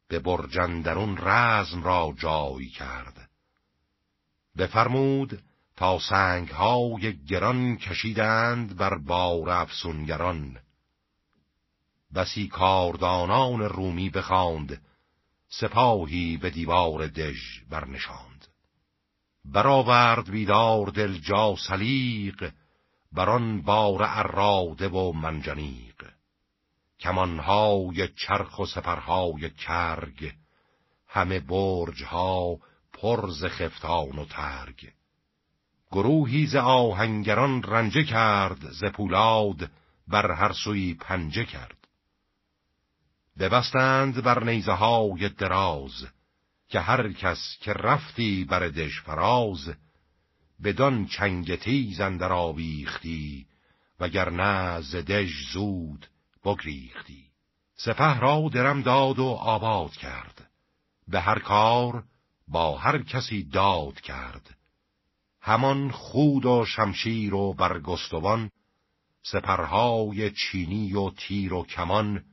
[0.07, 3.29] به برجندرون رزم را جای کرد.
[4.57, 5.43] بفرمود
[6.09, 10.59] سنگ های گران کشیدند بر بار افسونگران.
[12.15, 14.81] بسی کاردانان رومی بخواند
[15.49, 18.47] سپاهی به دیوار دژ برنشاند.
[19.45, 22.51] برآورد بیدار دل جا سلیق
[23.11, 26.05] بران بار اراده و منجنیق.
[26.99, 30.33] کمانهای چرخ و سپرهای کرگ
[31.07, 32.57] همه برجها
[32.93, 34.93] پرز خفتان و ترگ.
[35.93, 39.69] گروهی ز آهنگران رنجه کرد ز پولاد
[40.07, 41.77] بر هر سوی پنجه کرد.
[43.39, 46.07] ببستند بر نیزه های دراز
[46.67, 49.73] که هر کس که رفتی بر دش فراز
[50.63, 53.47] بدان چنگ تیز اندر آویختی
[53.99, 56.07] وگرنه ز دژ زود
[56.45, 57.23] بگریختی.
[57.75, 60.49] سپه را درم داد و آباد کرد
[61.07, 62.03] به هر کار
[62.47, 64.62] با هر کسی داد کرد.
[65.45, 68.51] همان خود و شمشیر و برگستوان
[69.23, 72.23] سپرهای چینی و تیر و کمان.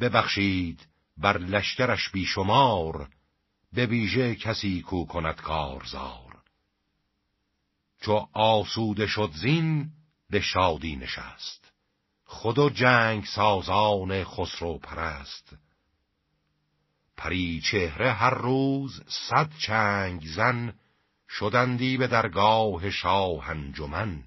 [0.00, 3.08] ببخشید بر لشکرش بیشمار
[3.72, 6.42] به ویژه کسی کو کند کارزار.
[8.00, 9.90] چو آسوده شد زین
[10.30, 11.72] به شادی نشست.
[12.24, 15.56] خود و جنگ سازان خسرو پرست.
[17.16, 20.74] پری چهره هر روز صد چنگ زن
[21.28, 24.24] شدندی به درگاه شاه انجمن.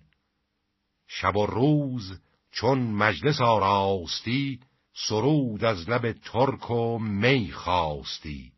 [1.07, 2.21] شب و روز
[2.51, 4.59] چون مجلس آراستی
[4.93, 8.51] سرود از لب ترک و می خواستی.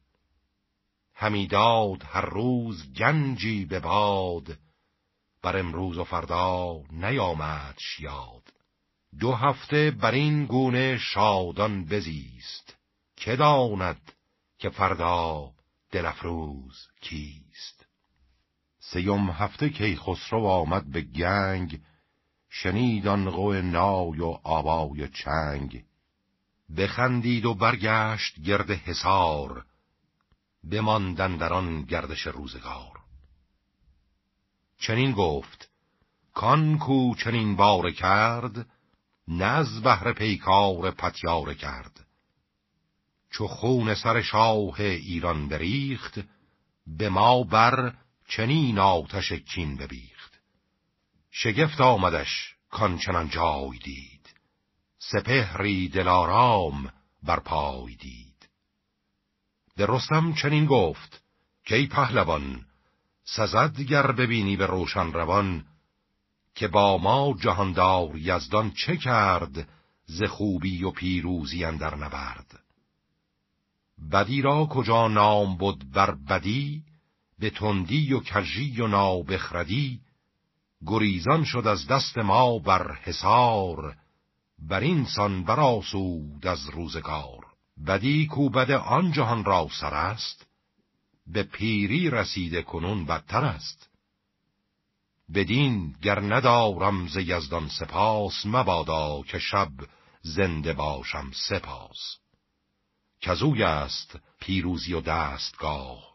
[1.15, 4.57] همی داد هر روز گنجی به باد
[5.41, 8.53] بر امروز و فردا نیامد یاد
[9.19, 12.77] دو هفته بر این گونه شادان بزیست
[13.15, 14.11] که داند
[14.57, 15.51] که فردا
[15.91, 17.42] دلفروز کیست.
[18.93, 21.81] سیوم هفته که خسرو آمد به گنگ
[22.49, 25.83] شنید آن قو نای و آوای چنگ.
[26.77, 29.65] بخندید و برگشت گرد حسار
[30.71, 32.99] بماندن در آن گردش روزگار.
[34.79, 35.69] چنین گفت
[36.33, 38.67] کان کو چنین بار کرد
[39.27, 42.05] نز بهر پیکار پتیار کرد.
[43.31, 46.19] چو خون سر شاه ایران بریخت
[46.87, 47.93] به ما بر
[48.35, 50.41] چنین آتش کین ببیخت.
[51.31, 54.33] شگفت آمدش کان چنان جای دید.
[54.99, 58.49] سپهری دلارام بر پای دید.
[59.75, 61.23] به رستم چنین گفت
[61.65, 62.65] که ای پهلوان
[63.23, 65.65] سزد گر ببینی به روشن روان
[66.55, 69.69] که با ما جهاندار یزدان چه کرد
[70.05, 72.63] ز خوبی و پیروزی اندر نبرد.
[74.11, 76.92] بدی را کجا نام بود بر بدی
[77.39, 79.99] به تندی و کژی و نابخردی
[80.85, 83.95] گریزان شد از دست ما بر حسار
[84.59, 87.45] بر این سان براسود از روزگار.
[87.87, 90.47] بدی کو بد آن جهان را سر است
[91.27, 93.89] به پیری رسیده کنون بدتر است.
[95.33, 99.71] بدین گر ندارم ز یزدان سپاس مبادا که شب
[100.21, 102.17] زنده باشم سپاس.
[103.21, 106.12] کزوی است پیروزی و دستگاه.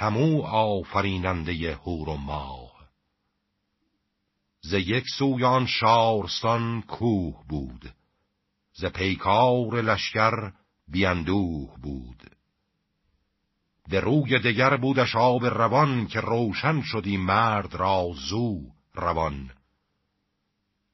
[0.00, 2.88] همو آفریننده هور و ماه.
[4.60, 7.94] ز یک سویان شارستان کوه بود
[8.72, 10.52] ز پیکار لشکر
[10.88, 12.36] بیندوه بود.
[13.88, 18.60] به روی دگر بودش آب روان که روشن شدی مرد را زو
[18.94, 19.50] روان.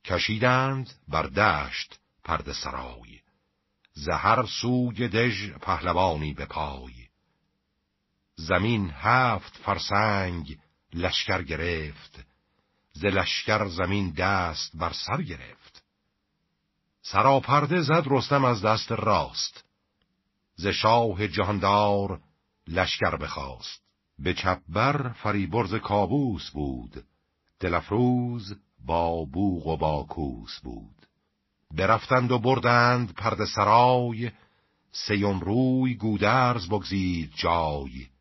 [0.04, 3.20] کشیدند بر دشت پرد سرای
[3.92, 7.05] زهر سوی دژ پهلوانی به پای.
[8.38, 10.58] زمین هفت فرسنگ
[10.94, 12.26] لشکر گرفت.
[12.92, 15.84] ز لشکر زمین دست بر سر گرفت.
[17.02, 19.64] سراپرده زد رستم از دست راست.
[20.54, 22.20] ز شاه جهاندار
[22.68, 23.82] لشکر بخواست.
[24.18, 27.04] به چپبر فریبرز کابوس بود.
[27.60, 31.06] دلفروز با بوغ و با کوس بود.
[31.70, 34.30] برفتند و بردند پرد سرای.
[34.92, 38.15] سیم روی گودرز بگزید جای.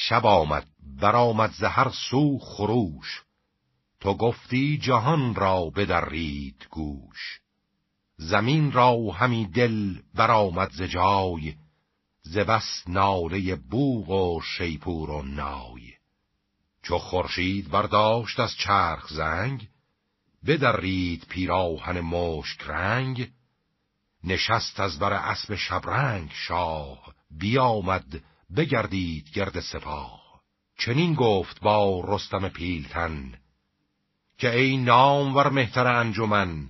[0.00, 0.66] شب آمد
[1.00, 3.22] برآمد زهر سو خروش.
[4.00, 7.40] تو گفتی جهان را بدرید گوش.
[8.16, 11.54] زمین را همی دل برآمد ز جای
[12.22, 15.92] ز بس ناله بوغ و شیپور و نای.
[16.82, 19.68] چو خورشید برداشت از چرخ زنگ
[20.46, 23.30] بدرید پیراهن مشک رنگ.
[24.24, 28.22] نشست از بر اسب شبرنگ شاه بیامد
[28.56, 30.20] بگردید گرد سپاه.
[30.78, 33.38] چنین گفت با رستم پیلتن
[34.38, 36.68] که ای نام ور مهتر انجمن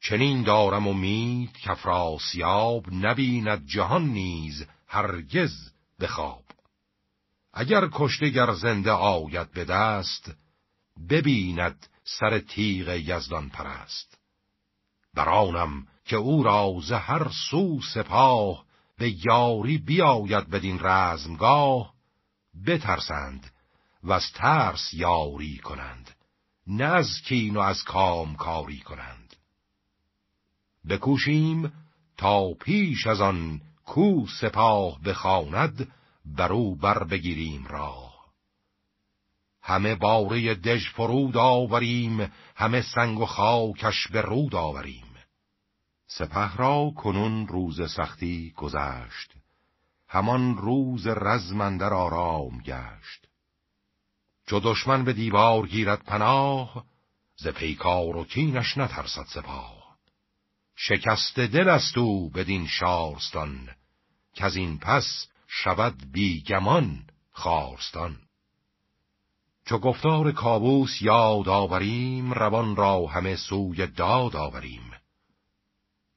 [0.00, 6.44] چنین دارم امید کفراسیاب نبیند جهان نیز هرگز بخواب
[7.52, 10.34] اگر کشته گر زنده آید به دست
[11.08, 14.18] ببیند سر تیغ یزدان پرست.
[15.14, 18.64] برانم که او را هر سو سپاه
[19.00, 21.94] به یاری بیاید بدین رزمگاه
[22.66, 23.50] بترسند
[24.02, 26.10] و از ترس یاری کنند
[26.66, 29.36] نه از کین و از کام کاری کنند.
[30.88, 31.72] بکوشیم
[32.16, 35.92] تا پیش از آن کو سپاه بخواند
[36.24, 38.14] برو بر بگیریم راه.
[39.62, 45.09] همه باره دژ فرود آوریم همه سنگ و خاکش به رود آوریم.
[46.12, 49.32] سپه را کنون روز سختی گذشت.
[50.08, 53.26] همان روز رزمندر آرام گشت.
[54.46, 56.84] چو دشمن به دیوار گیرد پناه
[57.36, 59.96] ز پیکار و کینش نترسد سپاه.
[60.76, 63.68] شکست دل است او بدین شارستان
[64.34, 68.16] که از این پس شود بیگمان خارستان.
[69.66, 74.89] چو گفتار کابوس یاد آوریم روان را همه سوی داد آوریم.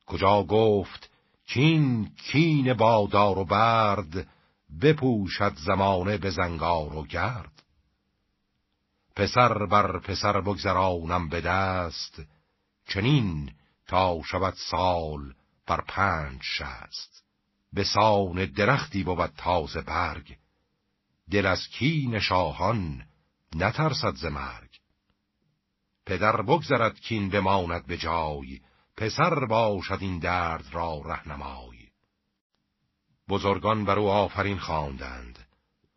[0.06, 1.10] کجا گفت
[1.48, 4.28] کین کین بادار و برد
[4.82, 7.64] بپوشد زمانه به زنگار و گرد.
[9.16, 12.22] پسر بر پسر بگذرانم به دست
[12.88, 13.52] چنین
[13.88, 15.34] تا شود سال
[15.68, 17.24] بر پنج شست.
[17.74, 20.38] به سان درختی بود تازه برگ
[21.32, 23.06] دل از کین شاهان
[23.56, 24.80] نترسد ز مرگ.
[26.06, 28.60] پدر بگذرد کین بماند به جای
[28.98, 31.88] پسر باشد این درد را رهنمای.
[33.30, 35.48] بزرگان بر او آفرین خواندند.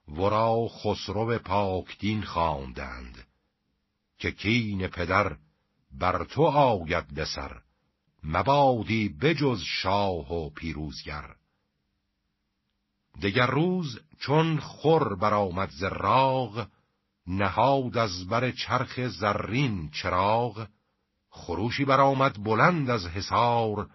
[0.08, 3.26] ورا خسرو پاکدین خواندند.
[4.18, 5.36] که کین پدر
[5.90, 7.60] بر تو آید به سر.
[8.24, 11.34] مبادی بجز شاه و پیروزگر.
[13.22, 16.66] دگر روز چون خور برآمد ز راغ
[17.26, 20.66] نهاد از بر چرخ زرین چراغ.
[21.36, 23.90] خروشی برآمد بلند از حصار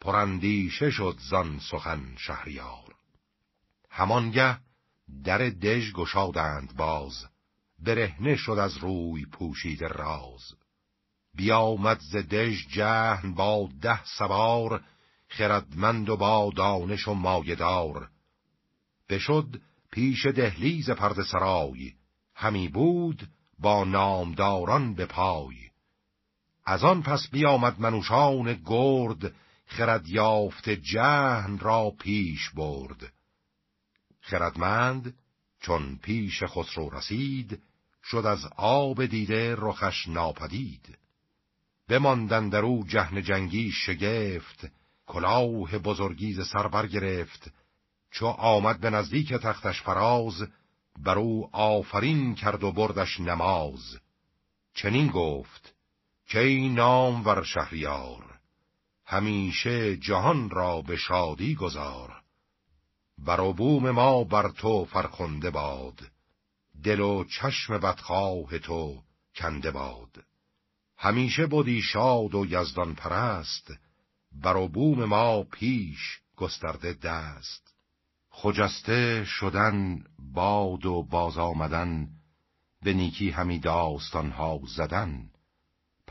[0.00, 2.94] پرندیشه شد زان سخن شهریار.
[3.90, 4.58] همانگه
[5.24, 7.26] در دژ گشادند باز
[7.78, 10.42] برهنه شد از روی پوشید راز.
[11.34, 14.84] بیامد ز دژ جهن با ده سوار
[15.28, 18.10] خردمند و با دانش و مایدار.
[19.08, 19.60] بشد
[19.92, 21.92] پیش دهلیز پرد سرای
[22.34, 23.28] همی بود
[23.58, 25.61] با نامداران به پای.
[26.64, 29.34] از آن پس بیامد منوشان گرد
[29.66, 33.12] خرد یافت جهن را پیش برد.
[34.20, 35.14] خردمند
[35.60, 37.62] چون پیش خسرو رسید
[38.04, 40.98] شد از آب دیده رخش ناپدید.
[41.88, 44.70] بماندن در او جهن جنگی شگفت
[45.06, 47.52] کلاه بزرگیز سر برگرفت
[48.10, 50.48] چو آمد به نزدیک تختش فراز
[50.98, 53.98] بر او آفرین کرد و بردش نماز.
[54.74, 55.74] چنین گفت
[56.26, 58.38] که ای نام ور شهریار
[59.06, 62.22] همیشه جهان را به شادی گذار.
[63.18, 66.00] بر بوم ما بر تو فرخنده باد
[66.84, 69.02] دل و چشم بدخواه تو
[69.34, 70.24] کنده باد.
[70.96, 73.72] همیشه بودی شاد و یزدان پرست
[74.32, 77.74] بر بوم ما پیش گسترده دست.
[78.30, 82.08] خجسته شدن باد و باز آمدن
[82.82, 85.31] به نیکی همی داستانها زدن.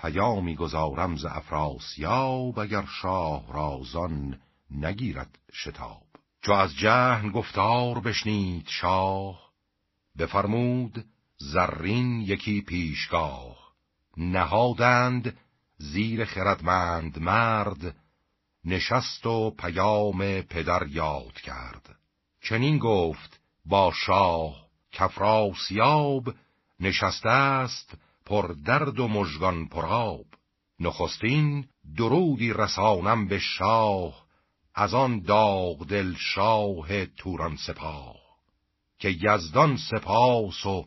[0.01, 4.39] پیامی گذارم ز افراسیاب اگر شاه رازان
[4.71, 6.03] نگیرد شتاب.
[6.41, 9.51] چو از جهن گفتار بشنید شاه
[10.17, 11.05] بفرمود
[11.38, 13.73] زرین یکی پیشگاه.
[14.17, 15.38] نهادند
[15.77, 17.95] زیر خردمند مرد
[18.65, 21.95] نشست و پیام پدر یاد کرد.
[22.41, 26.33] چنین گفت با شاه کفراسیاب
[26.80, 27.97] نشسته است
[28.32, 30.26] پر درد و مژگان پراب
[30.80, 34.26] نخستین درودی رسانم به شاه
[34.76, 38.16] از آن داغ دل شاه توران سپاه.
[39.00, 40.85] که یزدان سپاس و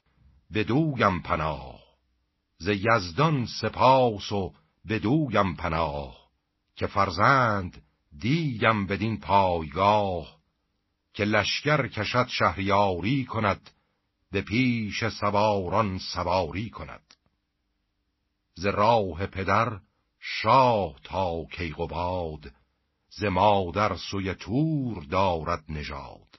[0.55, 1.81] بدویم پناه.
[2.59, 4.53] ز یزدان سپاس و
[4.89, 6.17] بدویم پناه.
[6.77, 7.83] که فرزند
[8.19, 10.37] دیگم بدین پایگاه.
[11.15, 13.71] که لشکر کشد شهریاری کند
[14.31, 17.04] به پیش سواران سواری کند.
[18.55, 19.81] ز راه پدر
[20.21, 22.53] شاه تا کیقوباد
[23.11, 26.39] ز مادر سوی تور دارد نژاد.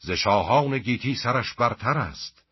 [0.00, 2.44] ز شاهان گیتی سرش برتر است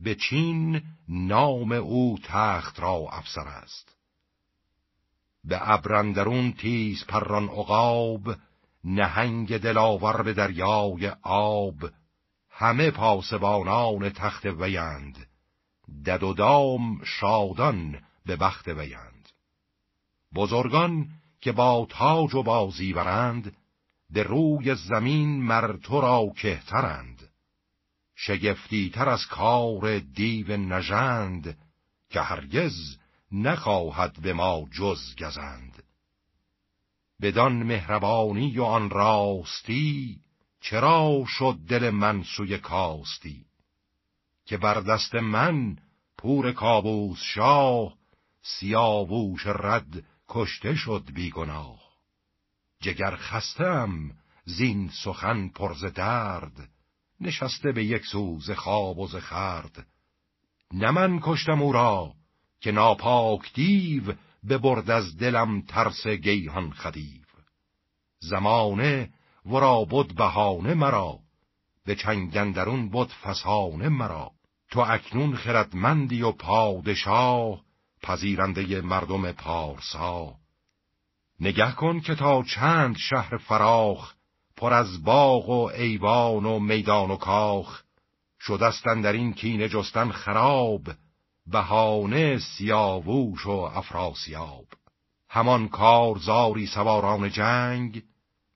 [0.00, 3.96] به چین نام او تخت را افسر است.
[5.44, 8.34] به ابرندرون تیز پران عقاب
[8.84, 11.90] نهنگ دلاور به دریای آب
[12.50, 15.26] همه پاسبانان تخت ویند
[16.06, 19.28] دد و دام شادان به بخت ویند.
[20.34, 21.08] بزرگان
[21.40, 23.56] که با تاج و با زیورند
[24.10, 27.30] به روی زمین مر تو را کهترند.
[28.16, 31.58] شگفتی تر از کار دیو نژند
[32.10, 32.98] که هرگز
[33.32, 35.82] نخواهد به ما جز گزند.
[37.20, 40.20] بدان مهربانی و آن راستی
[40.60, 43.44] چرا شد دل من سوی کاستی؟
[44.46, 45.76] که بر دست من
[46.18, 47.94] پور کابوس شاه
[48.42, 51.80] سیاووش رد کشته شد بیگناه.
[52.80, 54.10] جگر خستم
[54.44, 56.68] زین سخن پرز درد
[57.20, 59.86] نشسته به یک سوز خواب و خرد.
[60.72, 62.14] نه من کشتم او را
[62.60, 64.14] که ناپاک دیو
[64.48, 67.24] ببرد از دلم ترس گیهان خدیو.
[68.20, 69.10] زمانه
[69.46, 71.18] ورا بود بهانه مرا
[71.84, 74.33] به چنگندرون بود فسانه مرا.
[74.74, 77.60] تو اکنون خردمندی و پادشاه
[78.02, 80.34] پذیرنده مردم پارسا.
[81.40, 84.14] نگه کن که تا چند شهر فراخ
[84.56, 87.82] پر از باغ و ایوان و میدان و کاخ.
[88.40, 90.82] شدستن در این کینه جستن خراب
[91.46, 94.66] بهانه سیاووش و افراسیاب.
[95.28, 98.02] همان کارزاری سواران جنگ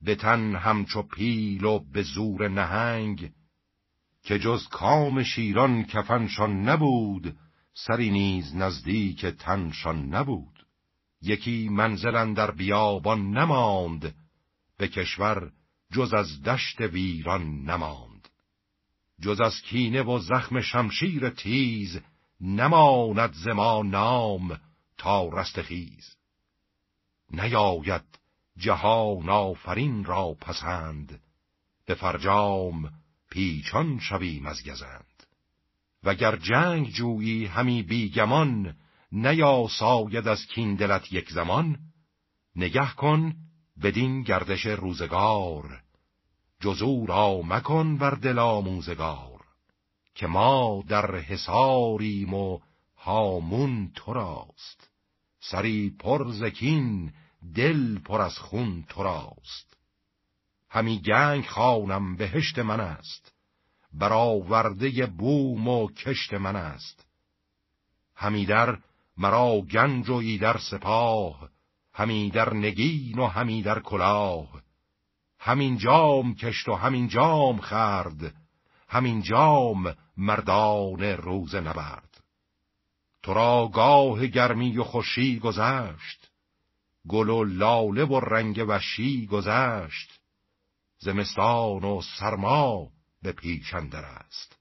[0.02, 3.32] به تن همچو پیل و به زور نهنگ.
[4.22, 7.36] که جز کام شیران کفنشان نبود
[7.74, 10.66] سری نیز نزدیک تنشان نبود.
[11.22, 14.14] یکی منزلن در بیابان نماند
[14.78, 15.52] به کشور
[15.92, 18.28] جز از دشت ویران نماند.
[19.20, 22.00] جز از کینه و زخم شمشیر تیز
[22.40, 24.60] نماند زما نام
[24.98, 26.16] تا رستخیز
[27.30, 28.18] نیاید
[28.56, 31.20] جهان آفرین را پسند
[31.86, 32.92] به فرجام
[33.30, 35.22] پیچان شویم از گزند.
[36.02, 38.76] وگر جنگ جویی همی بیگمان
[39.12, 41.78] نیاساید از کین دلت یک زمان.
[42.56, 43.34] نگه کن
[43.82, 45.82] بدین گردش روزگار
[46.60, 49.40] جزو را مکن بر دل آموزگار
[50.14, 52.60] که ما در حساریم و
[52.96, 54.90] هامون تو راست.
[55.40, 57.12] سری پر زکین
[57.54, 59.67] دل پر از خون تو راست.
[60.70, 63.32] همی گنگ خانم بهشت من است.
[63.92, 67.06] برآورده بوم و کشت من است.
[68.14, 68.78] همی در
[69.16, 71.48] مرا گنج و ایدر سپاه
[71.92, 74.62] همی در نگین و همی در کلاه.
[75.38, 78.34] همین جام کشت و همین جام خرد
[78.88, 82.20] همین جام مردان روز نبرد.
[83.22, 86.30] تو را گاه گرمی و خوشی گذشت
[87.08, 90.17] گل و لاله و رنگ وشی گذشت.
[90.98, 92.88] زمستان و سرما
[93.22, 94.58] به پیچندر است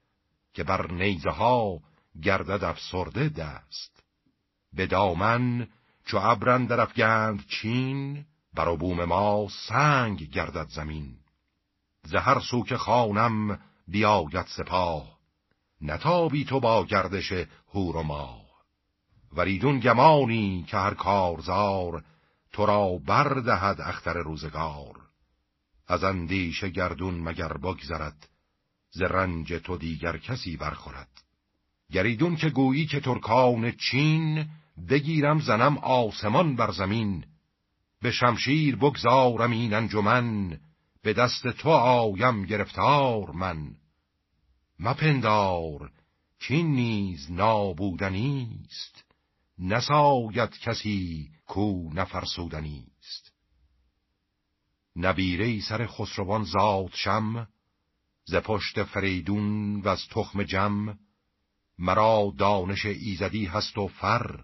[0.53, 1.79] که بر نیزه ها
[2.23, 4.03] گردد افسرده دست.
[4.73, 5.67] به دامن
[6.05, 11.15] چو ابرن در افگند چین بر بوم ما سنگ گردد زمین.
[12.03, 15.17] زهر سو که خانم بیاید سپاه
[15.81, 17.33] نتابی تو با گردش
[17.73, 18.47] هور و ماه.
[19.33, 22.03] وریدون گمانی که هر کارزار
[22.53, 25.06] تو را بردهد اختر روزگار.
[25.87, 28.29] از اندیش گردون مگر بگذرد
[28.91, 31.23] ز رنج تو دیگر کسی برخورد.
[31.91, 34.49] گریدون که گویی که ترکان چین
[34.89, 37.25] بگیرم زنم آسمان بر زمین.
[38.01, 40.59] به شمشیر بگذارم این انجمن
[41.01, 43.75] به دست تو آیم گرفتار من.
[44.79, 45.91] مپندار
[46.39, 49.03] کین نیز نابودنیست
[49.59, 52.96] نساید کسی کو نفرسودنیست
[54.97, 57.47] نبیره سر خسروان زاد شم
[58.25, 60.97] ز پشت فریدون و از تخم جم.
[61.79, 64.43] مرا دانش ایزدی هست و فر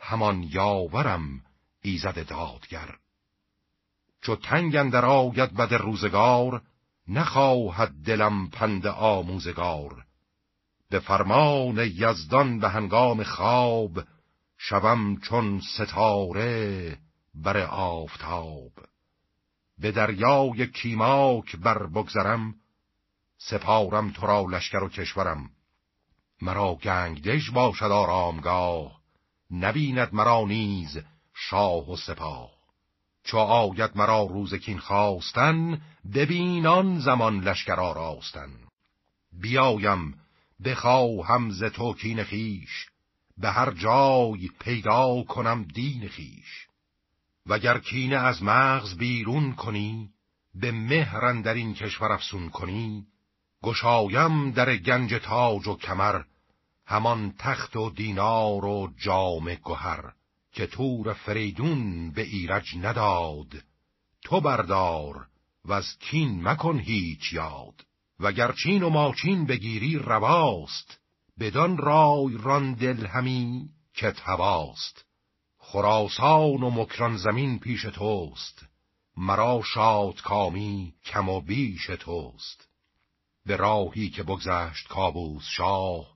[0.00, 1.40] همان یاورم
[1.82, 2.94] ایزد دادگر.
[4.22, 6.62] چو تنگ اندر آید بد روزگار
[7.08, 10.04] نخواهد دلم پند آموزگار.
[10.90, 14.04] به فرمان یزدان به هنگام خواب
[14.58, 16.98] شوم چون ستاره
[17.34, 18.72] بر آفتاب.
[19.78, 22.54] به دریای کیماک بر بگذرم
[23.38, 25.50] سپارم تو را لشکر و کشورم.
[26.42, 29.00] مرا گنگدش باشد آرامگاه
[29.50, 30.98] نبیند مرا نیز
[31.34, 32.50] شاه و سپاه.
[33.24, 35.82] چو آید مرا روز کین خواستن
[36.14, 38.50] ببین آن زمان لشکر آراستن.
[39.32, 40.14] بیایم
[40.64, 42.86] بخواهم ز تو کین خیش
[43.38, 46.66] به هر جای پیدا کنم دین خیش
[47.46, 50.10] وگر کینه از مغز بیرون کنی
[50.54, 53.06] به مهرن در این کشور افسون کنی
[53.62, 56.22] گشایم در گنج تاج و کمر
[56.86, 60.12] همان تخت و دینار و جام گهر
[60.52, 63.64] که تور فریدون به ایرج نداد.
[64.22, 65.26] تو بردار
[65.64, 67.74] و از کین مکن هیچ یاد.
[68.20, 71.00] وگر چین و ماچین بگیری رواست
[71.40, 75.03] بدان رای ران دل همی کت هواست
[75.74, 78.66] خراسان و مکران زمین پیش توست.
[79.16, 82.68] مرا شاد کامی کم و بیش توست.
[83.46, 86.06] به راهی که بگذشت کابوس شاه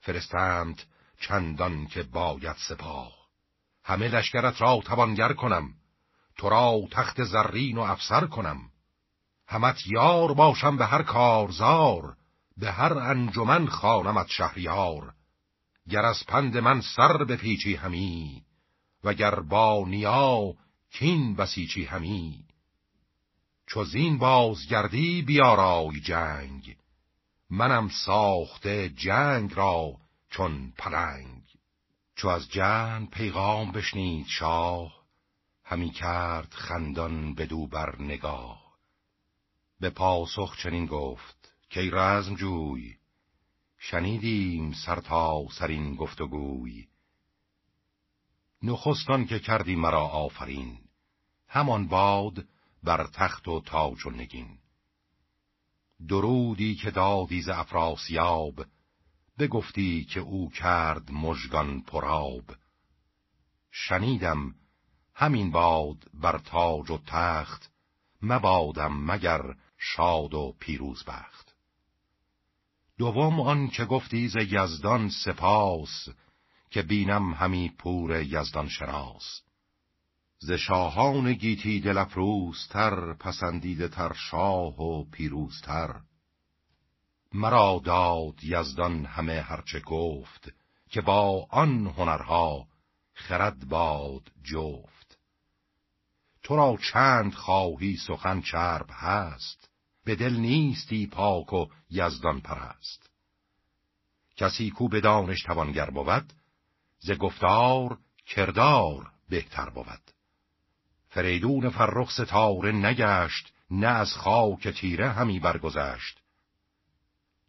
[0.00, 0.82] فرستند
[1.20, 3.12] چندان که باید سپاه.
[3.84, 5.68] همه لشکرت را توانگر کنم.
[6.38, 8.60] تو را تخت زرین و افسر کنم.
[9.48, 12.16] همت یار باشم به هر کارزار
[12.56, 15.12] به هر انجمن خانمت شهریار.
[15.90, 18.45] گر از پند من سر بپیچی همی
[19.06, 20.54] وگر با نیا
[20.90, 22.44] کین بسیچی همی.
[23.66, 26.76] چو زین بازگردی بیارای جنگ.
[27.50, 29.96] منم ساخته جنگ را
[30.30, 31.42] چون پلنگ.
[32.16, 34.92] چو از جن پیغام بشنید شاه
[35.64, 38.76] همی کرد خندان بدو بر نگاه.
[39.80, 42.96] به پاسخ چنین گفت که رزم جوی
[43.78, 46.86] شنیدیم سر تا سرین گفتگوی.
[48.62, 50.78] نخستان که کردی مرا آفرین.
[51.48, 52.44] همان باد
[52.82, 54.58] بر تخت و تاج و نگین.
[56.08, 58.66] درودی که دادی ز افراسیاب
[59.38, 62.44] بگفتی که او کرد مژگان پراب
[63.70, 64.54] شنیدم
[65.14, 67.70] همین باد بر تاج و تخت
[68.22, 69.40] مبادم مگر
[69.78, 71.54] شاد و پیروز بخت.
[72.98, 76.08] دوم آن که گفتی ز یزدان سپاس
[76.70, 79.42] که بینم همی پور یزدان شناس
[80.38, 86.00] ز شاهان گیتی دل افروزتر پسندیده تر شاه و پیروزتر.
[87.32, 90.52] مرا داد یزدان همه هرچه گفت
[90.88, 92.66] که با آن هنرها
[93.14, 95.18] خرد باد جفت.
[96.42, 99.70] تو را چند خواهی سخن چرب هست
[100.04, 103.10] به دل نیستی پاک و یزدان پرست.
[104.36, 106.32] کسی کو به دانش توانگر بود
[107.06, 110.10] ز گفتار کردار بهتر بود.
[111.08, 116.20] فریدون فرخ ستاره نگشت نه از خاک تیره همی برگذشت.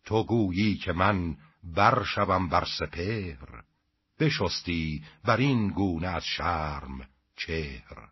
[0.05, 3.63] تو گویی که من برشوم بر سپهر
[4.19, 8.09] بشستی بر این گونه از شرم چهر.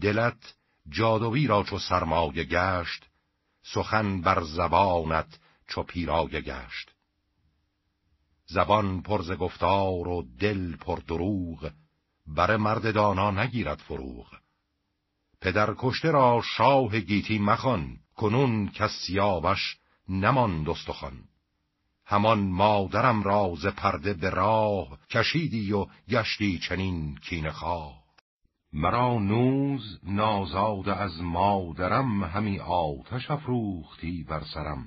[0.00, 0.54] دلت
[0.88, 3.06] جادوی را چو سرمایه گشت
[3.62, 6.90] سخن بر زبانت چو پیرایه گشت.
[8.52, 11.70] زبان پرز گفتار و دل پر دروغ
[12.26, 14.26] بر مرد دانا نگیرد فروغ.
[15.40, 19.76] پدر کشته را شاه گیتی مخان کنون کس سیاوش
[20.08, 21.18] نماند استخوان
[22.04, 28.00] همان مادرم را ز پرده به راه کشیدی و گشتی چنین کین خواه.
[28.72, 34.86] مرا نوز نازاد از مادرم همی آتش افروختی بر سرم.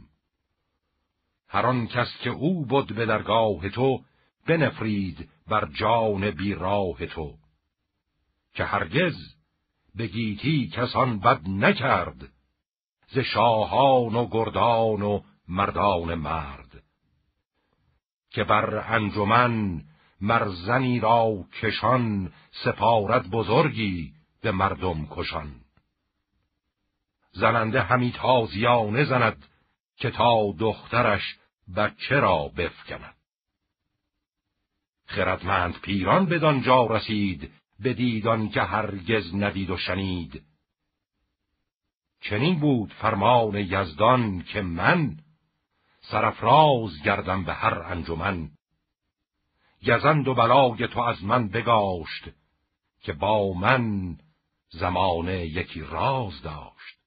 [1.54, 4.04] هر کس که او بود به درگاه تو
[4.48, 7.34] بنفرید بر جان بی راه تو.
[8.54, 9.16] که هرگز
[9.96, 12.30] به گیتی کسان بد نکرد
[13.08, 16.84] ز شاهان و گردان و مردان مرد.
[18.30, 19.82] که بر انجمن
[20.22, 22.34] مرزنی را کشان
[22.64, 25.56] سپارت بزرگی به مردم کشان.
[27.32, 29.46] زننده همی تازیانه زند
[29.96, 31.38] که تا دخترش
[31.76, 33.16] بچه را بفکند؟
[35.06, 37.52] خردمند پیران بدان جا رسید
[37.84, 40.44] بدیدان که هرگز ندید و شنید.
[42.22, 45.18] چنین بود فرمان یزدان که من
[46.02, 48.50] سرفراز گردم به هر انجمن.
[49.86, 52.30] گزند و بلای تو از من بگاشت
[53.02, 54.18] که با من
[54.70, 57.03] زمانه یکی راز داشت.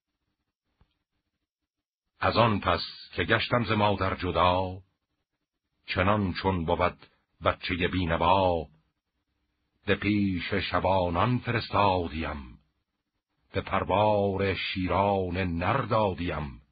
[2.21, 2.81] از آن پس
[3.13, 4.79] که گشتم ز مادر جدا
[5.87, 7.07] چنان چون بود
[7.45, 8.67] بچه بینوا
[9.87, 12.59] به پیش شبانان فرستادیم
[13.53, 16.63] به پروار شیران نردادیم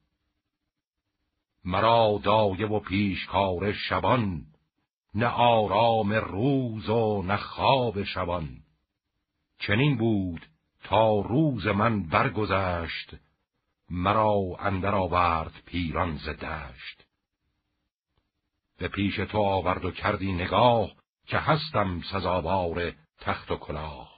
[1.65, 4.45] مرا دایه و پیشکار شبان
[5.15, 8.49] نه آرام روز و نه خواب شبان.
[9.59, 10.45] چنین بود
[10.83, 13.15] تا روز من برگذشت
[13.89, 17.05] مرا اندر آورد پیران ز دشت.
[18.77, 20.91] به پیش تو آورد و کردی نگاه
[21.25, 24.15] که هستم سزاوار تخت و کلاه.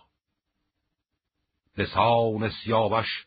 [1.76, 3.26] به سان سیاوش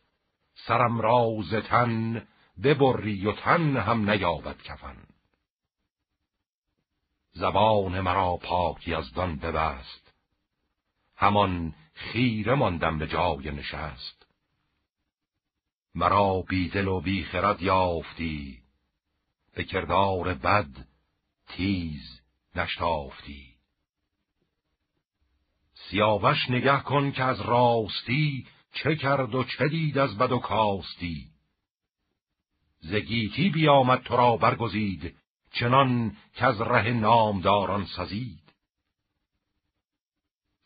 [0.55, 2.29] سرم را ز تن
[2.63, 4.97] ببری و تن هم نیابد کفن.
[7.33, 10.15] زبان مرا پاک یزدان ببست.
[11.17, 14.20] همان خیره ماندم به جای نشست.
[15.95, 18.59] مرا بیدل و بیخرد یافتی.
[19.55, 20.87] به کردار بد
[21.49, 22.21] تیز
[22.57, 23.47] نشتافتی.
[25.75, 31.31] سیاوش نگه کن که از راستی چه کرد و چه دید از بد و کاستی.
[32.81, 35.17] زگیتی بیامد تو را برگزید
[35.53, 38.50] چنان که از ره نامداران سزید.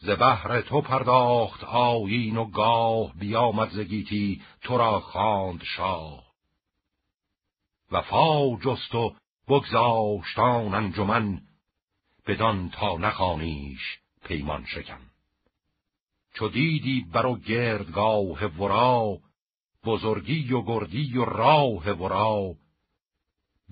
[0.05, 6.24] ز بهر تو پرداخت آیین و گاه بیامد زگیتی تو را خواند شاه.
[7.92, 9.15] وفا جست و
[9.49, 11.41] بگذاشتان انجمن
[12.26, 15.00] بدان تا نخانیش پیمان شکن.
[16.34, 19.18] چو دیدی بر و گردگاه ورا
[19.84, 22.55] بزرگی و گردی و راه ورا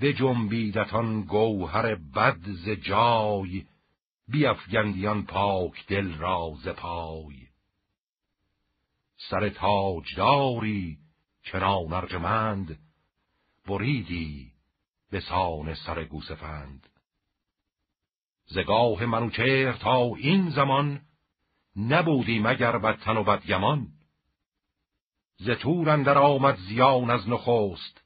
[0.00, 3.64] بجنبیدتان گوهر بد ز جای
[4.32, 7.48] بیافگندیان پاک دل را ز پای.
[9.16, 10.98] سر تاجداری
[11.42, 12.78] چنان ارجمند
[13.68, 14.52] بریدی
[15.10, 16.88] به سان سر گوسفند.
[18.46, 21.00] زگاه منوچهر تا این زمان
[21.76, 23.88] نبودی مگر بدتن و بدگمان
[25.36, 28.02] ز تور اندر آمد زیان از نخست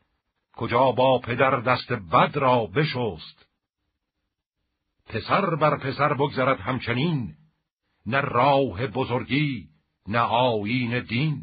[0.52, 3.45] کجا با پدر دست بد را بشست.
[5.06, 7.34] پسر بر پسر بگذرد همچنین
[8.06, 9.68] نه راه بزرگی
[10.08, 11.42] نه آیین دین.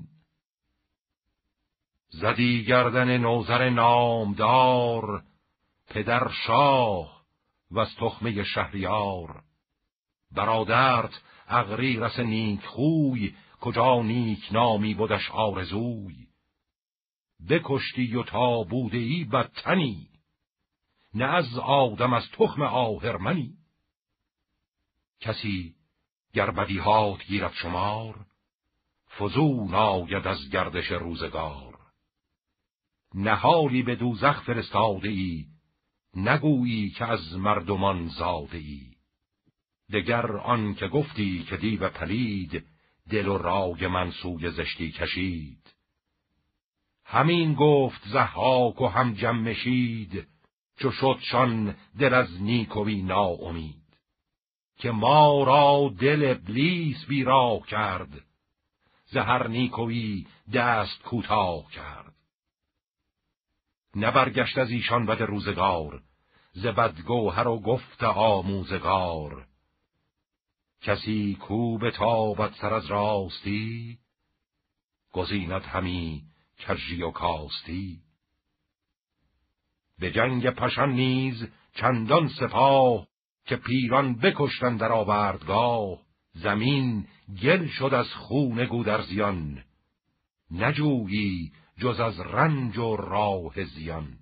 [2.10, 5.24] زدی گردن نوزر نامدار
[5.88, 7.24] پدر شاه
[7.72, 9.44] و از تخمه شهریار.
[10.32, 16.28] برادرت اغری رس نیک خوی کجا نیک نامی بودش آرزوی.
[17.50, 20.13] بکشتی و تا بوده ای بدتنی
[21.14, 23.54] نه از آدم از تخم آهرمنی.
[25.20, 25.76] کسی
[26.34, 28.26] گر بدیهات گیرد شمار
[29.18, 31.80] فزون آید از گردش روزگار.
[33.16, 35.46] نهالی به دوزخ فرستاده ای
[36.16, 38.94] نگویی که از مردمان زاده ای
[39.92, 42.66] دگر آن که گفتی که دیو پلید
[43.10, 45.74] دل و رای من سوی زشتی کشید.
[47.06, 50.33] همین گفت زحاک و هم جمشید
[50.78, 53.84] چو شدشان دل از نیکوی ناامید
[54.78, 58.24] که ما را دل ابلیس بیراه کرد
[59.06, 62.14] زهر نیکوی دست کوتاه کرد.
[63.96, 66.04] نبرگشت از ایشان بد روزگار
[66.54, 69.48] ز بدگوهر و گفت آموزگار.
[70.82, 74.00] کسی کو به تابت سر از راستی
[75.12, 76.24] گزیند همی
[76.58, 78.02] کژی و کاستی.
[80.00, 83.08] به جنگ پشن نیز چندان سپاه
[83.46, 86.00] که پیران بکشتن در آوردگاه.
[86.34, 87.08] زمین
[87.42, 89.64] گل شد از خون گودرزیان.
[90.52, 94.18] نجویی جز از رنج و راه زیان.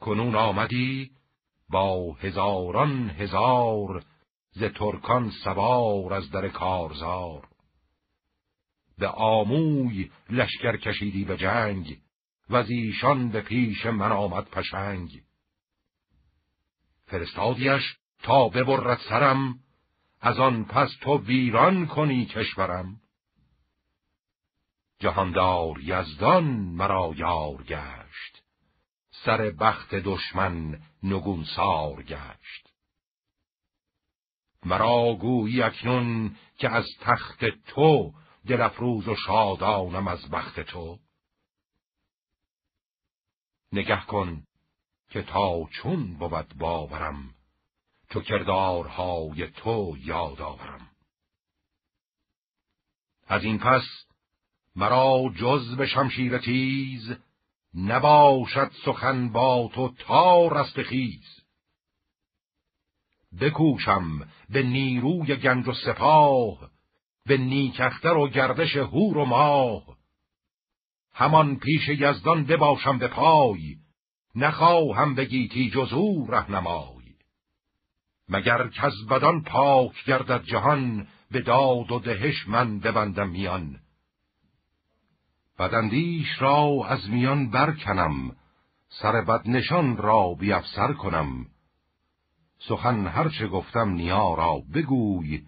[0.00, 1.10] کنون آمدی
[1.70, 4.04] با هزاران هزار
[4.50, 7.48] ز ترکان سوار از در کارزار.
[8.98, 11.98] به آموی لشکر کشیدی به جنگ
[12.50, 15.22] و از ایشان به پیش من آمد پشنگ.
[17.06, 17.82] فرستادیش
[18.22, 19.58] تا ببرد سرم
[20.20, 23.00] از آن پس تو ویران کنی کشورم.
[24.98, 28.42] جهاندار یزدان مرا یار گشت
[29.10, 32.70] سر بخت دشمن نگونسار گشت.
[34.64, 38.12] مرا گویی اکنون که از تخت تو
[38.46, 40.98] دل افروز و شادانم از بخت تو.
[43.72, 44.42] نگه کن
[45.10, 47.34] که تا چون بود باورم
[48.10, 50.90] چو کردارهای تو یاد آورم.
[53.26, 53.82] از این پس
[54.76, 57.16] مرا جز به شمشیر تیز
[57.74, 61.40] نباشد سخن با تو تا رستخیز
[63.40, 66.70] بکوشم به نیروی گنج و سپاه
[67.26, 69.99] به نیکختر و گردش هور و ماه
[71.20, 73.76] همان پیش یزدان بباشم به پای
[74.34, 77.14] نخواهم بگیتی جز او رهنمای.
[78.28, 83.80] مگر کز بدان پاک گردد جهان به داد و دهش من ببندم میان.
[85.58, 88.36] بدندیش را از میان برکنم
[88.88, 91.46] سر بدنشان را بیافسر کنم.
[92.68, 95.42] سخن هرچه گفتم نیا را بگوی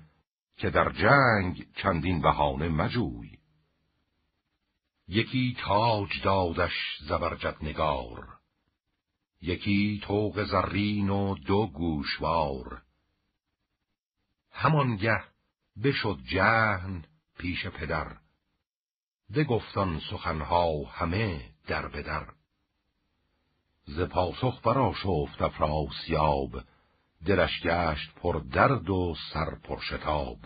[0.56, 3.41] که در جنگ چندین بهانه مجوی.
[5.12, 6.72] یکی تاج دادش
[7.08, 8.28] زبرجد نگار
[9.42, 12.82] یکی توق زرین و دو گوشوار.
[14.50, 15.24] همانگه
[15.84, 17.04] بشد جهن
[17.38, 18.16] پیش پدر
[19.48, 22.26] گفتان سخنها همه در بدر.
[23.84, 26.62] ز پاسخ برا شفت افراسیاب
[27.26, 30.38] دلش گشت پر درد و سر پر شتاب.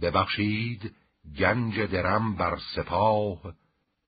[0.00, 0.94] ببخشید
[1.38, 3.54] گنج درم بر سپاه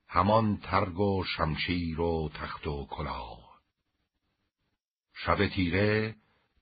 [0.08, 3.60] همان ترگ و شمشیر و تخت و کلاه.
[5.14, 6.16] شب تیره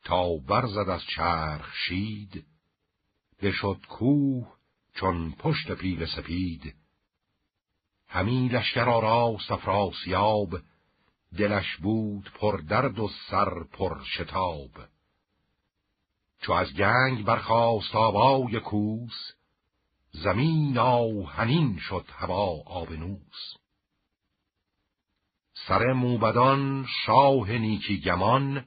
[0.05, 2.47] تا برزد از چرخ شید
[3.43, 4.53] بشد کوه
[4.95, 6.75] چون پشت پیل سپید.
[8.09, 10.61] همی لشکر آراست افراسیاب
[11.39, 14.71] دلش بود پر درد و سر پر شتاب.
[16.41, 19.33] چو از گنگ برخاست آبای کوس
[20.13, 23.57] زمین آهنین شد هوا آبنوس.
[25.55, 28.65] سر موبدان شاه نیکی گمان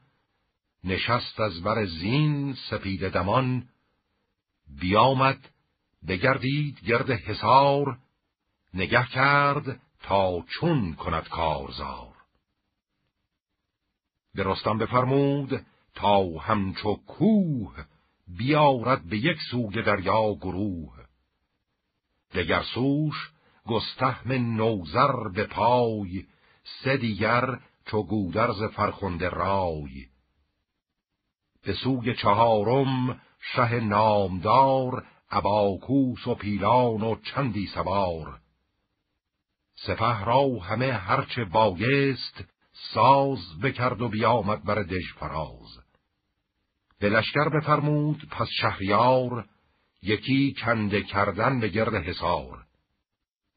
[0.84, 3.70] نشست از بر زین سپید دمان.
[4.80, 5.50] بیامد
[6.08, 7.98] بگردید گرد حصار
[8.74, 12.16] نگه کرد تا چون کند کارزار.
[14.36, 14.44] به
[14.80, 17.86] بفرمود تا همچو کوه
[18.28, 20.95] بیارد به یک سوی دریا گروه.
[22.36, 23.32] دگر سوش
[23.68, 26.26] گستهم نوزر به پای
[26.84, 30.06] سه دیگر چو گودرز فرخنده رای.
[31.64, 38.40] به سوی چهارم شه نامدار اباکوس و پیلان و چندی سوار.
[39.76, 42.44] سپه را همه هرچه بایست
[42.94, 45.80] ساز بکرد و بیامد بر دژ فراز
[47.00, 47.22] به
[47.54, 49.46] بفرمود پس شهریار
[50.06, 52.66] یکی کنده کردن به گرد حصار.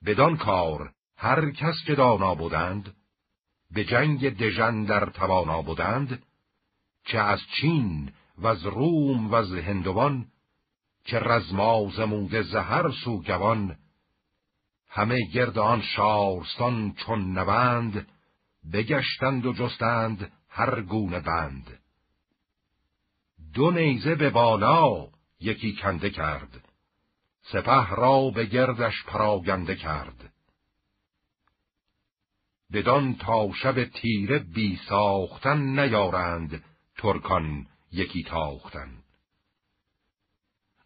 [0.07, 2.97] بدان کار هر کس که دانا بودند
[3.71, 6.23] به جنگ دژن در توانا بودند
[7.05, 10.27] چه از چین و از روم و از هندوان
[11.05, 13.77] چه رزما زموده زهر سوگوان
[14.89, 18.07] همه گرد آن شارستان چون نوند
[18.73, 21.81] بگشتند و جستند هر گونه بند.
[23.55, 26.65] دو نیزه به بالا یکی کنده کرد.
[27.43, 30.33] سپه را به گردش پراگنده کرد.
[32.73, 36.65] بدان تا شب تیره بی ساختن نیارند
[36.97, 38.91] ترکان یکی تاختن.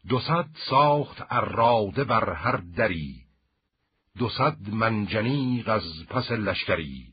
[0.08, 3.22] دو صد ساخت اراده بر هر دری
[4.18, 7.12] دو صد منجنیق از پس لشکری.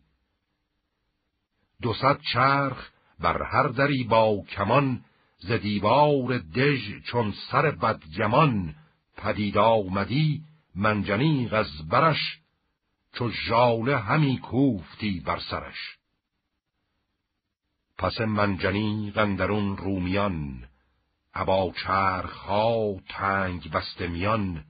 [1.82, 5.06] دو صد چرخ بر هر دری با کمان
[5.40, 8.76] ز دیوار دژ چون سر بدگمان
[9.18, 10.44] پدید آمدی
[10.76, 12.40] منجنیق از برش
[13.14, 15.98] چو ژاله همی کوفتی بر سرش.
[17.98, 20.68] پس منجنیق اندرون رومیان
[21.34, 24.66] ابا چرخها تنگ بسته میان.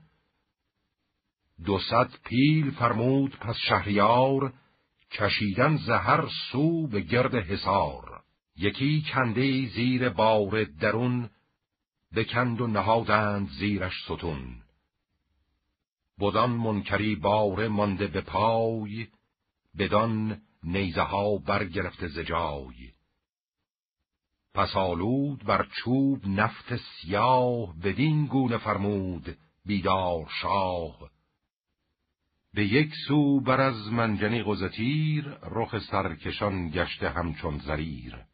[1.64, 4.52] دو صد پیل فرمود پس شهریار
[5.12, 8.19] کشیدن زهر سو به گرد حصار.
[8.60, 11.30] یکی کنده زیر بار درون
[12.16, 14.62] بکند و نهادند زیرش ستون.
[16.20, 19.06] بدان منکری باره مانده به پای
[19.78, 22.90] بدان نیزه ها برگرفته زجای
[24.54, 31.10] پس آلود بر چوب نفت سیاه بدین گونه فرمود بیدار شاه.
[32.54, 38.29] به یک سو بر از منجنی غزتیر رخ سرکشان گشته همچون زریر.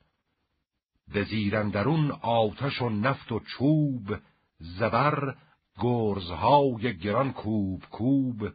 [1.12, 4.18] به زیرندرون آتش و نفت و چوب
[4.58, 5.36] زبر
[5.78, 8.52] گرزهای گران کوب کوب.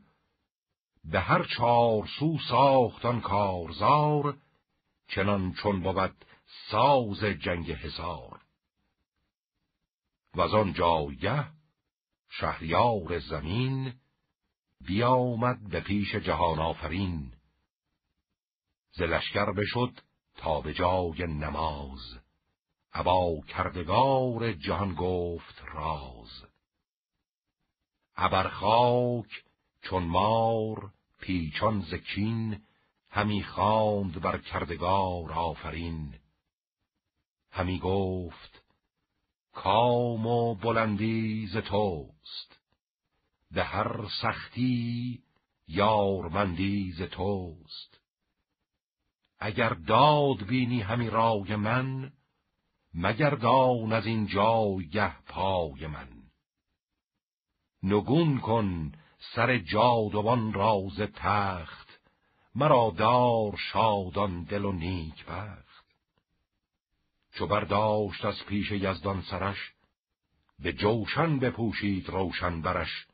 [1.04, 4.38] به هر چار سو ساختان کارزار
[5.08, 6.26] چنان چون بود
[6.70, 8.42] ساز جنگ هزار.
[10.36, 11.48] و از آن جایه
[12.30, 13.94] شهریار زمین
[14.82, 17.34] بیامد به پیش جهان آفرین.
[18.92, 20.00] ز لشکر بشد
[20.38, 22.21] تا به جای نماز.
[22.94, 26.46] ابا کردگار جهان گفت راز.
[28.16, 29.44] ابر خاک
[29.82, 32.62] چون مار پیچان زکین
[33.10, 36.20] همی خواند بر کردگار آفرین.
[37.52, 38.64] همی گفت
[39.54, 42.60] کام و بلندی ز توست.
[43.52, 45.24] به هر سختی
[45.68, 48.00] یارمندی ز توست.
[49.40, 52.12] اگر داد بینی همی رای من
[52.94, 56.08] مگردان از این جایگه پای من.
[57.84, 58.92] نگون کن
[59.36, 62.00] سر جادوان راز تخت
[62.56, 65.86] مرا دار شادان دل و نیک بخت.
[67.34, 69.74] چو برداشت از پیش یزدان سرش
[70.60, 73.08] به جوشن بپوشید روشن برش.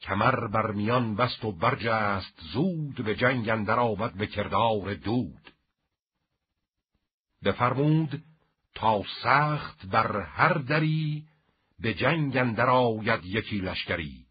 [0.00, 5.52] کمر بر میان بست و برجست زود به جنگ اندر آمد به کردار دود.
[7.44, 8.22] بفرمود
[8.74, 11.26] تا سخت بر هر دری
[11.78, 14.26] به جنگ اندر آید یکی لشکری.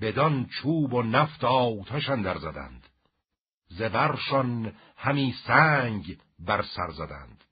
[0.00, 2.88] بدان چوب و نفت آتش اندر زدند.
[3.68, 7.44] زبرشان همی سنگ بر سر زدند.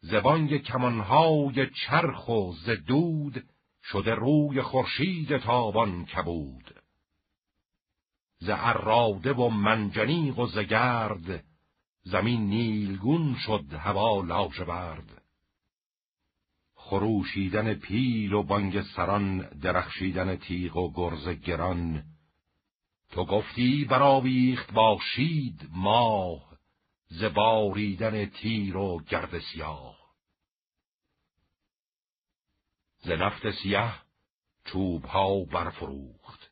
[0.00, 3.44] زبانگ کمانهای چرخ و زدود
[3.82, 6.74] شده روی خورشید تابان کبود.
[8.38, 11.44] ز اراده و منجنیق و زگرد
[12.06, 15.22] زمین نیلگون شد هوا لاژورد
[16.74, 22.04] خروشیدن پیل و بانگ سران درخشیدن تیغ و گرز گران.
[23.10, 26.58] تو گفتی براویخت باشید ماه
[27.08, 29.96] زباریدن تیر و گرد سیاه.
[32.98, 33.92] ز نفت سیه
[34.64, 36.50] چوب ها برفروخت.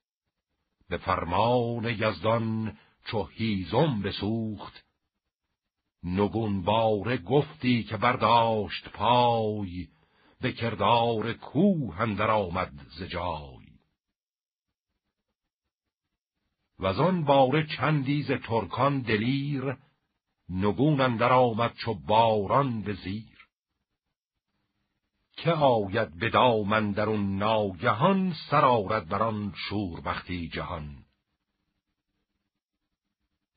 [0.89, 4.85] به فرمان یزدان چو هیزم بسوخت.
[6.05, 9.89] نگون باره گفتی که برداشت پای
[10.41, 13.65] به کردار کوه اندر آمد ز جای.
[16.79, 19.77] و آن باره چندی ترکان دلیر
[20.49, 23.49] نگون اندر آمد چو باران به زیر.
[25.37, 31.04] که آید به دامن در اون ناگهان سر آرد بر آن شوربختی جهان.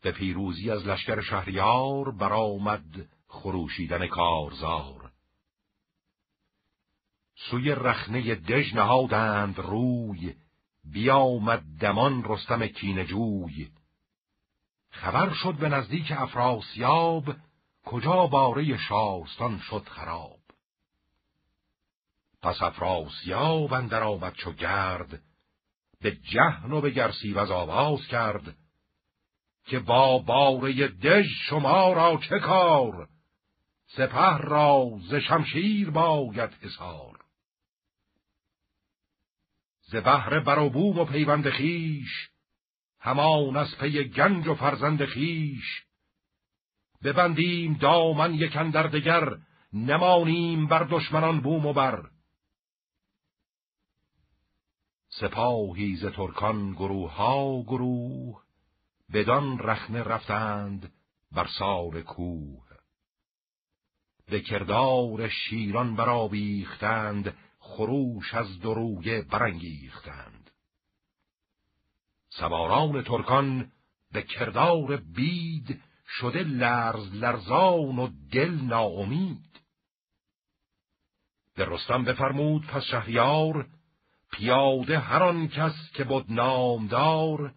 [0.08, 5.12] به پیروزی از لشکر شهریار برآمد خروشیدن کارزار.
[7.36, 10.36] سوی رخنه دژ نهادند روی
[10.84, 13.70] بیامد دمان رستم کینجوی
[14.90, 17.36] خبر شد به نزدیک افراسیاب
[17.86, 20.40] کجا باره شارستان شد خراب.
[22.42, 25.22] پس افراسیاب اندر آمد چو گرد
[26.02, 28.58] به جهن و به گرسیوز آواز کرد.
[29.68, 33.08] که با باره دژ شما را چه کار؟
[33.88, 37.20] سپه را ز شمشیر باید حسار
[39.82, 42.30] ز بهر بروبوم و پیوند خیش
[43.00, 45.84] همان از پی گنج و فرزند خیش
[47.04, 49.38] ببندیم دامن یکن در دگر
[49.74, 52.10] نمانیم بر دشمنان بوم و بر.
[55.10, 58.47] سپاهی ز ترکان گروه ها گروه
[59.14, 60.94] بدان رخنه رفتند
[61.32, 62.68] بر سار کوه.
[64.30, 70.52] به کردار شیران برآویختند خروش از دروگه برانگیختند.
[72.30, 73.72] سواران ترکان
[74.12, 79.60] به کردار بید شده لرز لرزان و دل ناامید.
[81.56, 83.68] به رستم بفرمود پس شهریار
[84.32, 87.54] پیاده هر آن کس که بود نامدار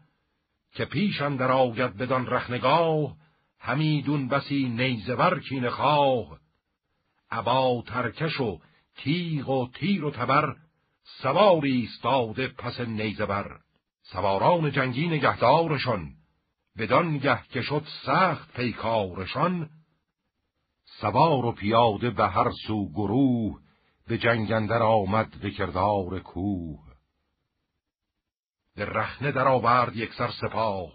[0.73, 3.17] که پیش اندر آید بدان رخنگاه
[3.59, 6.39] همیدون بسی نیزور کین خواه.
[7.31, 8.59] عبا ترکش و
[8.97, 10.57] تیغ و تیر و تبر
[11.23, 13.59] سواری استاده پس نیزبر
[14.03, 16.15] سواران جنگی نگهدارشان
[16.79, 19.71] بدان گه که شد سخت پیکارشان.
[20.85, 23.61] سوار و پیاده به هر سو گروه
[24.09, 26.90] به جنگندر آمد به کردار کوه.
[28.77, 30.93] رخنه در آورد یک سر سپاه.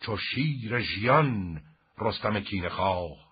[0.00, 1.62] چو شیر ژیان
[1.98, 3.26] رستم کینه خواه.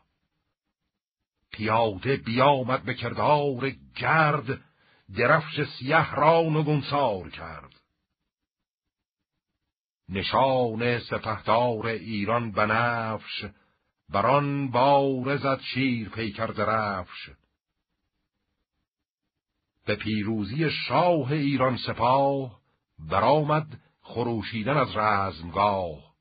[1.52, 4.60] پیاده بیامد به کردار گرد
[5.16, 7.80] درفش سیه را نگونسار کرد.
[10.08, 13.44] نشان سپهدار ایران بنفش
[14.08, 17.30] بران بارزد شیر پیکر درفش.
[19.86, 22.63] به پیروزی شاه ایران سپاه
[22.98, 26.14] برآمد خروشیدن از رزمگاه.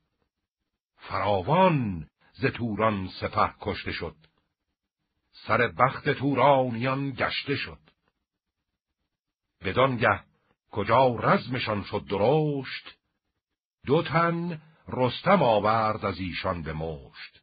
[0.96, 4.16] فراوان ز توران سپه کشته شد.
[5.46, 7.78] سر بخت تورانیان گشته شد.
[9.60, 10.24] بدانگه
[10.70, 12.98] کجا رزمشان شد درشت
[13.86, 17.42] دو تن رستم آورد از ایشان به مشت.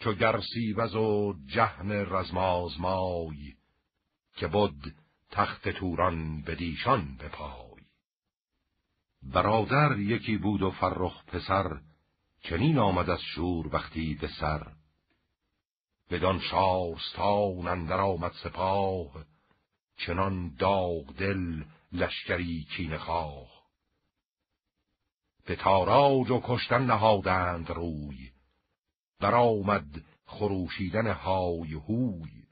[0.00, 3.54] چو گرسیوز و جهن رزمازمای
[4.36, 4.94] که بود
[5.30, 7.65] تخت توران بدیشان بپای.
[9.32, 11.80] برادر یکی بود و فرخ پسر
[12.42, 14.72] چنین آمد از شور وقتی به سر.
[16.10, 19.24] بدان شارستان اندر آمد سپاه
[19.96, 23.48] چنان داغ دل لشکری کین خواه.
[25.46, 28.30] به تاراج و کشتن نهادند روی
[29.20, 32.46] برآمد خروشیدن های هوی.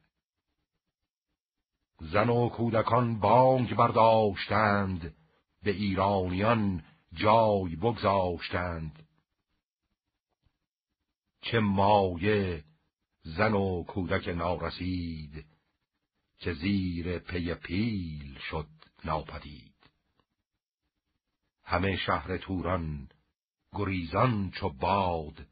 [2.00, 5.14] زن و کودکان بانگ برداشتند
[5.64, 9.06] به ایرانیان جای بگذاشتند.
[11.40, 12.64] چه مایه
[13.22, 15.46] زن و کودک نارسید
[16.38, 18.68] که زیر پی پیل شد
[19.04, 19.74] ناپدید.
[21.64, 23.08] همه شهر توران
[23.72, 25.46] گریزان چو باد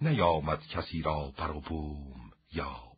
[0.00, 2.90] نیامد کسی را بر بوم یاد.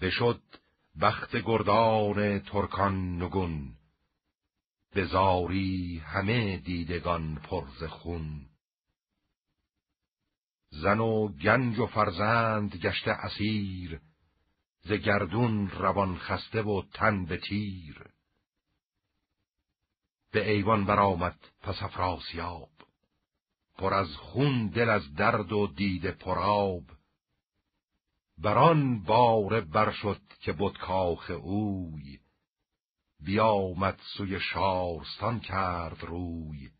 [0.00, 0.42] بشد
[1.00, 3.79] بخت گردان ترکان نگون
[4.92, 8.46] به زاری همه دیدگان پرز خون.
[10.70, 14.00] زن و گنج و فرزند گشته اسیر
[14.80, 18.10] ز گردون روان خسته و تن به تیر.
[20.32, 22.70] به ایوان برآمد پس افراسیاب
[23.78, 26.82] پر از خون دل از درد و دید پراب
[28.38, 32.18] بران باره بر شد که بود کاخ اوی
[33.20, 36.70] بیامد سوی شارستان کرد روی.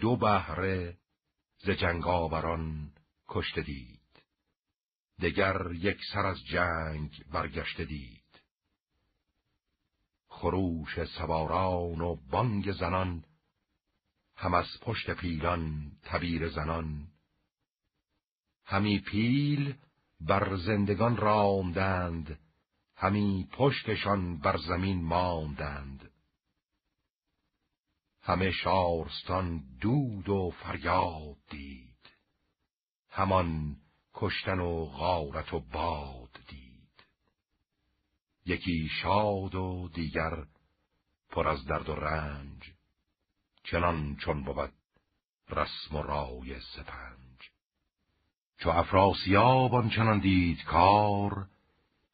[0.00, 0.98] دو بهره
[1.58, 2.92] ز جنگاوران
[3.28, 4.00] کشته دید.
[5.20, 8.22] دگر یک سر از جنگ برگشته دید.
[10.28, 13.24] خروش سواران و بانگ زنان
[14.36, 17.08] هم از پشت پیلان تبیر زنان.
[18.64, 19.74] همی پیل
[20.20, 22.38] بر زندگان رامدند
[23.02, 26.10] همی پشتشان بر زمین ماندند.
[28.22, 32.10] همه شارستان دود و فریاد دید.
[33.10, 33.76] همان
[34.14, 37.04] کشتن و غارت و باد دید.
[38.46, 40.46] یکی شاد و دیگر
[41.30, 42.72] پر از درد و رنج
[43.64, 44.72] چنان چون بود
[45.48, 47.50] رسم و رای سپنج.
[48.58, 51.48] چو افراسیاب چنان دید کار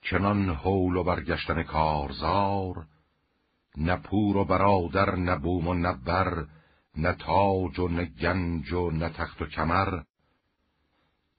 [0.03, 2.87] چنان حول و برگشتن کارزار
[3.77, 6.47] نه پور و برادر نه بوم و نه بر
[6.97, 10.03] نه تاج و نه گنج و نه تخت و کمر.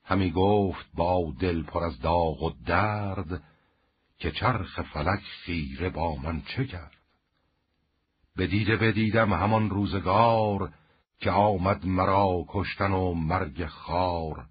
[0.03, 3.43] همی گفت با دل پر از داغ و درد
[4.17, 6.97] که چرخ فلک خیره با من چه کرد.
[8.37, 10.73] بدیده بدیدم همان روزگار
[11.19, 14.45] که آمد مرا کشتن و مرگ خار.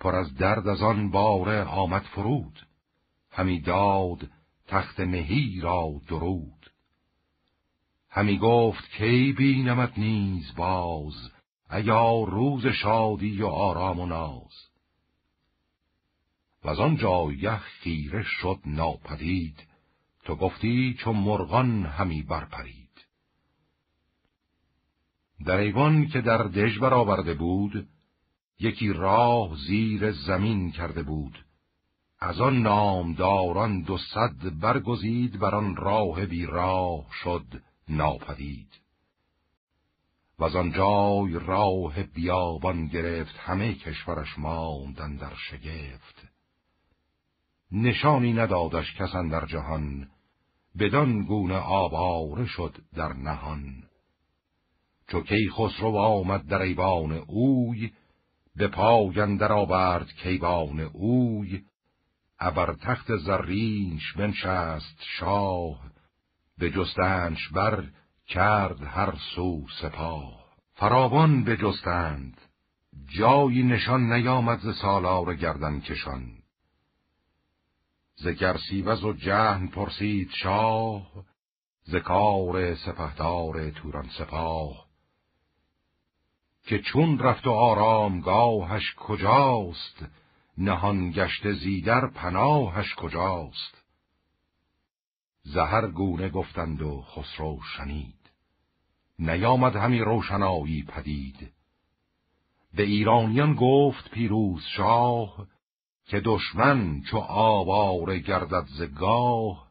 [0.00, 2.65] پر از درد از آن باره آمد فرود.
[3.36, 4.30] همی داد
[4.66, 6.70] تخت مهی را درود.
[8.10, 11.14] همی گفت کی بینمت نیز باز
[11.70, 14.68] ایا روز شادی و آرام و ناز.
[16.64, 19.66] و از آن جایه خیره شد ناپدید
[20.24, 23.06] تو گفتی چو مرغان همی برپرید.
[25.46, 27.88] در ایوان که در دژ برآورده بود
[28.60, 31.45] یکی راه زیر زمین کرده بود.
[32.26, 38.68] از آن نامداران دو صد برگزید بر آن راه بی راه شد ناپدید.
[40.38, 46.28] و از آن جای راه بیابان گرفت همه کشورش ماندن در شگفت.
[47.72, 50.08] نشانی ندادش کسان در جهان
[50.78, 53.82] بدان گونه آواره شد در نهان.
[55.08, 57.92] چو کی خسرو آمد در ایوان اوی
[58.56, 61.64] به پای در آورد کیوان اوی.
[62.38, 65.80] ابر تخت زرینش بنشست شاه
[66.58, 67.84] به جستنش بر
[68.26, 70.46] کرد هر سو سپاه.
[70.74, 72.40] فراوان بجستند
[73.18, 76.32] جایی نشان نیامد ز سالار گردن کشان.
[78.16, 81.24] ز گرسیوز و جهن پرسید شاه
[81.84, 84.86] ز کار سپهدار توران سپاه.
[86.66, 90.04] که چون رفت و آرامگاهش کجاست
[90.58, 93.84] نهان گشته زیدر پناهش کجاست؟
[95.42, 98.30] زهر گونه گفتند و خسرو شنید.
[99.18, 101.52] نیامد همی روشنایی پدید.
[102.74, 105.46] به ایرانیان گفت پیروز شاه
[106.06, 109.68] که دشمن چو آواره گردد زگاه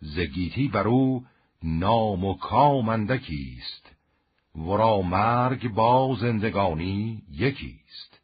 [0.00, 1.26] زگیتی بر او
[1.62, 3.92] نام و کام اندکیست
[4.56, 8.15] ورا مرگ با زندگانی یکیست.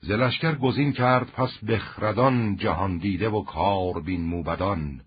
[0.00, 5.00] زلشکر گزین کرد پس بخردان جهان دیده و کار بین موبدان.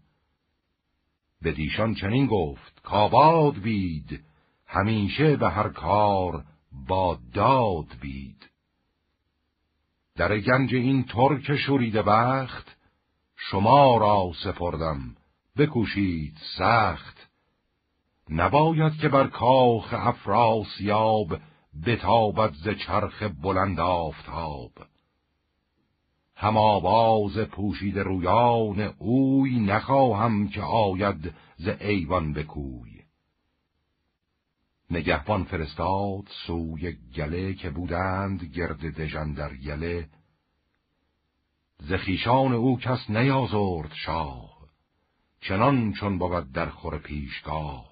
[1.42, 4.24] به دیشان چنین گفت کاباد بید
[4.68, 6.44] همیشه به هر کار
[6.88, 8.50] با داد بید.
[10.16, 12.78] در گنج این ترک شوریده بخت
[13.36, 15.16] شما را سپردم
[15.58, 17.30] بکوشید سخت.
[18.30, 21.38] نباید که بر کاخ افراسیاب
[21.86, 24.72] بتابد ز چرخ بلند آفتاب.
[26.36, 33.02] هم آواز پوشید رویان اوی نخواهم که آید ز ایوان بکوی
[34.92, 40.10] نگهبان فرستاد سوی گله که بودند گرد دژن در یله
[41.80, 44.52] ز خیشان او کس نیازرد شاه
[45.42, 47.91] چنان چون بود در خور پیشگاه.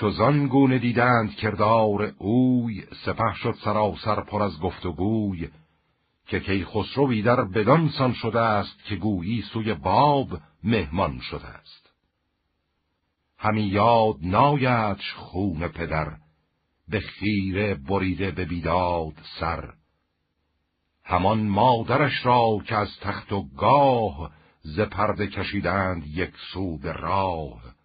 [0.00, 5.48] چو گونه دیدند کردار اوی سپه شد سراسر پر از گفتگوی
[6.26, 10.28] که کی خسروی در بدان سان شده است که گویی سوی باب
[10.64, 11.90] مهمان شده است.
[13.38, 16.16] همی یاد نایدش خون پدر
[16.88, 19.74] به خیره بریده به بیداد سر.
[21.04, 24.30] همان مادرش را که از تخت و گاه
[24.60, 27.79] ز پرده کشیدند یک سو به راه.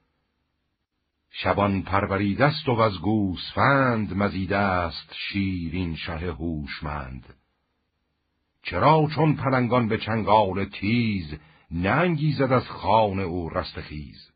[1.37, 7.33] شبان پروریدست و از گوسفند مزیده است شیرین شه هوشمند.
[8.63, 11.35] چرا چون پلنگان به چنگال تیز
[11.71, 14.31] ننگیزد از خان او رستخیز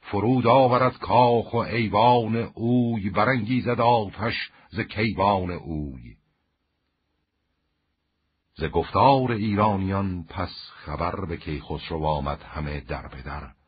[0.00, 6.16] فرود آورد کاخ و ایوان اوی برانگیزد آتش ز کیوان اوی.
[8.54, 13.61] ز گفتار ایرانیان پس خبر به کیخسرو آمد همه در بدر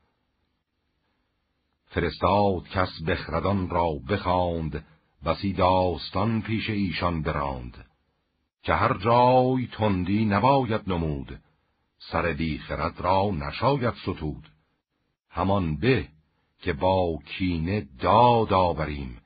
[1.95, 4.85] فرستاد کس بخردان را بخواند
[5.25, 7.85] بسی داستان پیش ایشان براند.
[8.63, 11.41] که هر جای تندی نباید نمود
[11.99, 14.49] سر بی خرد را نشاید ستود.
[15.31, 16.09] همان به
[16.63, 19.19] که با کینه داد آوریم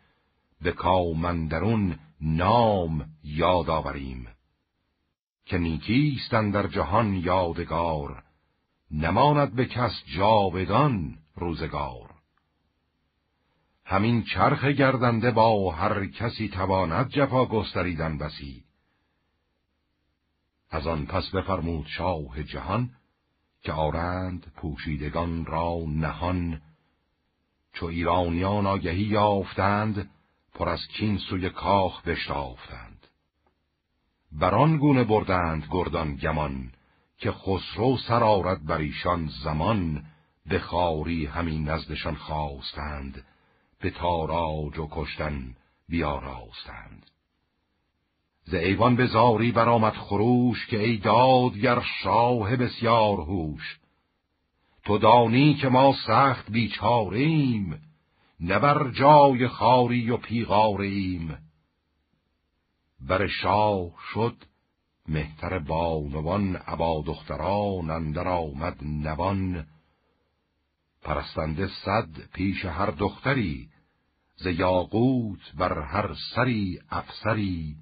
[0.63, 4.29] به کامندرون نام یاد آوریم.
[5.47, 8.23] که نیکیستن در جهان یادگار
[8.91, 12.08] نماند به کس جاودان روزگار.
[13.91, 18.65] همین چرخ گردنده با هر کسی تواند جفا گستریدن بسی
[20.71, 22.91] از آن پس بفرمود شاه جهان
[23.63, 26.61] که آرند پوشیدگان را نهان.
[27.73, 30.11] چو ایرانیان آگهی یافتند
[30.55, 33.07] پر از کین سوی کاخ بشتافتند.
[34.33, 36.73] بران گونه بردند گردان گمان
[37.19, 40.05] که خسرو سر آرد بر ایشان زمان
[40.47, 43.25] به خاری همین نزدشان خواستند.
[43.81, 45.55] به تاراج و کشتن
[45.89, 47.07] بیاراستند.
[48.45, 53.79] ز ایوان به زاری برآمد خروش که ای دادگر شاه بسیار هوش.
[54.85, 57.83] تو دانی که ما سخت بیچاریم
[58.41, 61.39] نه بر جای خاری و پیغاریم.
[63.01, 64.37] بر شاه شد
[65.09, 69.67] مهتر بانوان عبا دختران اندر آمد نوان.
[71.09, 73.69] پرستنده صد پیش هر دختری
[74.37, 77.77] ز یاقوت بر هر سری افسری.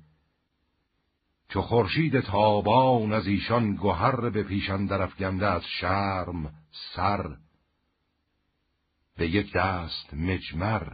[1.48, 6.54] چو خورشید تابان از ایشان گهر به پیشن درفگنده از شرم
[6.94, 7.36] سر.
[9.16, 10.92] به یک دست مجمر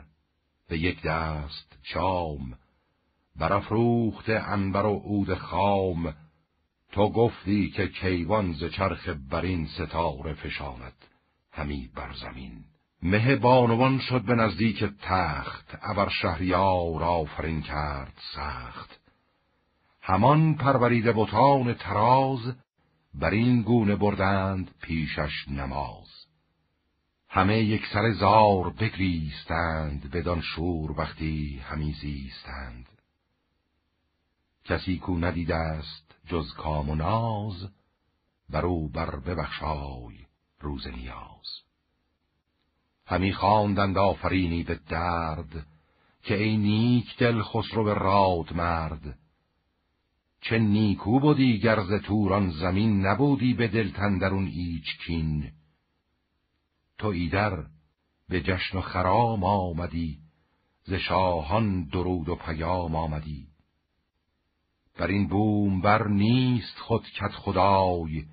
[0.68, 2.58] به یک دست چام
[3.36, 6.14] برافروخت انبر و عود خام.
[6.92, 11.11] تو گفتی که کیوان ز چرخ برین ستاره فشاند.
[11.52, 12.64] همی بر زمین.
[13.02, 15.78] مه بانوان شد به نزدیک تخت.
[15.82, 19.00] ابر شهریار آفرین کرد سخت.
[20.00, 22.54] همان پروریده بتان تراز
[23.14, 26.26] بر این گونه بردند پیشش نماز.
[27.28, 32.88] همه یک سر زار بگریستند بدان شور وقتی همی زیستند.
[34.64, 37.68] کسی کو ندیده است جز کام و ناز
[38.50, 40.21] برو بر ببخشای
[40.62, 41.62] روز نیاز.
[43.06, 45.66] همی خواندند آفرینی به درد
[46.22, 49.18] که ای نیک دل خسرو راد مرد.
[50.40, 55.52] چه نیکو بودی گرز توران زمین نبودی به دل تندرون ایچ کین.
[56.98, 57.64] تو ایدر
[58.28, 60.18] به جشن و خرام آمدی
[60.84, 63.46] ز شاهان درود و پیام آمدی.
[64.98, 68.24] بر این بوم بر نیست خود کت خدای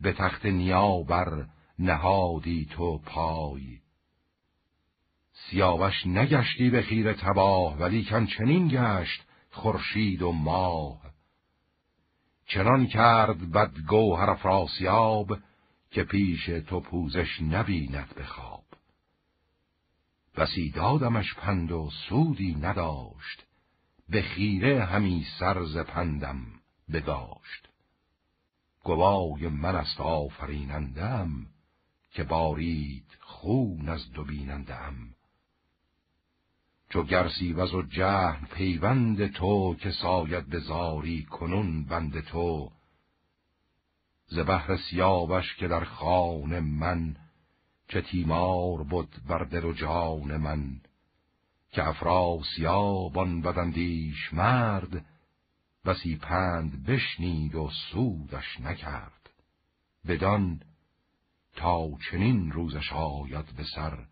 [0.00, 1.46] به تخت نیابر
[1.78, 3.78] نهادی تو پای.
[5.32, 11.00] سیاوش نگشتی به خیر تباه ولی کن چنین گشت خورشید و ماه.
[12.46, 15.38] چنان کرد بد گوهر افراسیاب
[15.90, 18.64] که پیش تو پوزش نبیند به خواب.
[20.36, 23.46] بسی دادمش پند و سودی نداشت
[24.08, 26.46] به خیره همی سرز پندم
[26.92, 27.68] بداشت.
[28.84, 31.46] گوای من است آفرینندم
[32.10, 34.94] که بارید خون از دو بینندم
[36.90, 42.72] چو گرسی وز و جهن پیوند تو که ساید به زاری کنون بند تو.
[44.26, 47.16] ز بهر سیاوش که در خان من
[47.88, 50.80] چه تیمار بود بر دل و جان من.
[51.70, 55.04] که افراسیاب آن بدندیش مرد
[55.84, 59.30] بسی پند بشنید و سودش نکرد.
[60.06, 60.60] بدان
[61.58, 64.06] تا چنین روزش آید به سر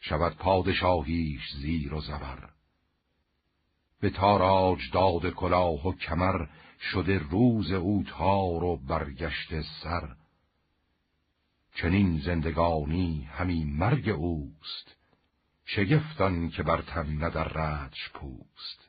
[0.00, 2.50] شود پادشاهیش زیر و زبر.
[4.00, 6.46] به تاراج داد کلاه و کمر
[6.80, 10.16] شده روز او تار و برگشت سر.
[11.74, 14.96] چنین زندگانی همی مرگ اوست
[15.64, 18.88] شگفتان که بر تن ندردش پوست.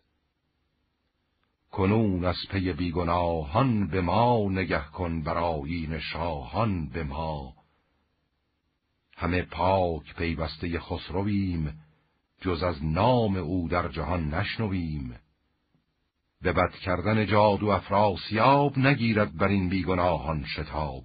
[1.72, 7.63] کنون از پی بیگناهان به ما نگه کن برایین شاهان به ما.
[9.18, 11.80] همه پاک پیوسته خسرویم
[12.42, 15.16] جز از نام او در جهان نشنویم.
[16.42, 21.04] به بد کردن جادو افراسیاب نگیرد بر این بیگناهان شتاب.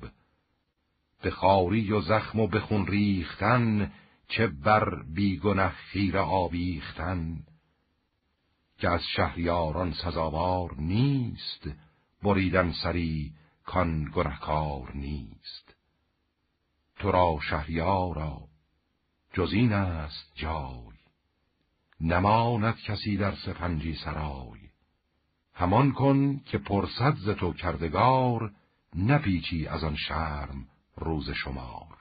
[1.23, 3.93] به خاری و زخم و به خون ریختن
[4.29, 7.39] چه بر بیگنه خیر آبیختن
[8.79, 11.69] که از شهریاران سزاوار نیست
[12.23, 13.33] بریدن سری
[13.65, 15.68] کان گنهکار نیست.
[16.99, 18.49] تو را شهریارا
[19.33, 20.99] جز این است جای.
[22.01, 24.69] نماند کسی در سپنجی سرای.
[25.55, 28.53] همان کن که پرسد ز تو کردگار
[28.95, 31.99] نپیچی از آن شرم روز شمار.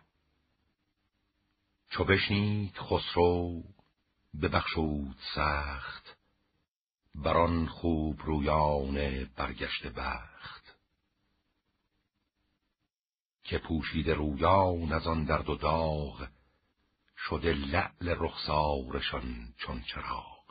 [1.90, 3.64] چو بشنید خسرو
[4.42, 6.17] ببخشود سخت
[7.16, 10.57] بران خوب رویان برگشت بخت.
[13.48, 16.27] که پوشید رویان از آن درد و داغ
[17.17, 20.43] شده لعل رخسارشان چون چراغ.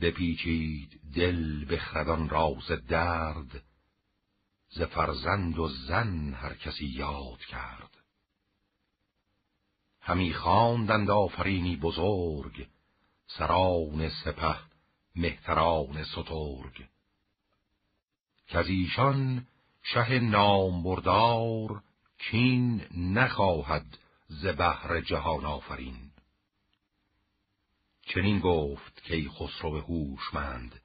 [0.00, 3.62] بپیچید دل بخردان راز درد
[4.68, 7.96] ز فرزند و زن هر کسی یاد کرد.
[10.00, 12.68] همی خواندند آفرینی بزرگ
[13.26, 14.56] سران سپه
[15.16, 16.88] مهتران سترگ.
[18.46, 19.46] که از ایشان
[19.82, 21.82] شه نامبردار
[22.18, 26.10] کین نخواهد ز بهر جهان آفرین.
[28.02, 30.80] چنین گفت که خسرو هوشمند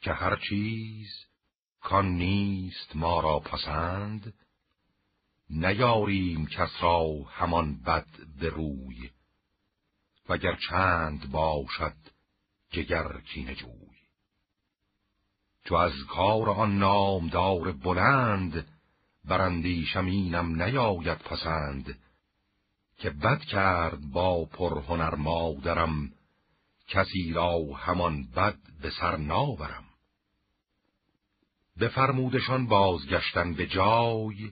[0.00, 1.26] که هر چیز
[1.80, 4.34] کان نیست ما را پسند
[5.50, 8.06] نیاریم کس را همان بد
[8.38, 9.10] به روی
[10.28, 11.96] وگر چند باشد
[12.70, 13.91] جگر کین جوی.
[15.64, 18.66] چو از کار آن نامدار بلند
[19.24, 21.98] برندیشم اینم نیاید پسند.
[22.98, 26.12] که بد کرد با پرهنر مادرم
[26.88, 29.84] کسی را همان بد به سر ناورم.
[31.80, 34.50] بفرمودشان بازگشتن به جای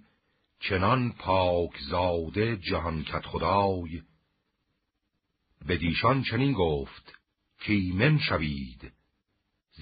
[0.61, 4.03] چنان پاک زاده جهان کت خدای.
[5.69, 7.13] بدیشان چنین گفت
[7.61, 8.93] کیمن شوید؟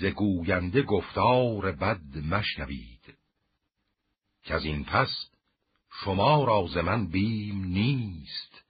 [0.01, 3.15] ز گوینده گفتار بد مشنوید.
[4.43, 5.31] که از این پس
[6.05, 8.65] شما را ز من بیم نیست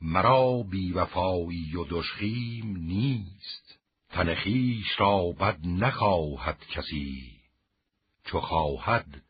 [0.00, 3.78] مرا بیوفایی و دشخیم نیست.
[4.08, 4.36] تن
[4.98, 7.40] را بد نخواهد کسی
[8.24, 9.22] چو خواهد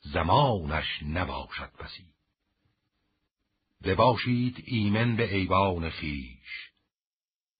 [0.00, 2.06] زمانش نباشد بسی.
[3.82, 6.70] بباشید ایمن به ایوان خیش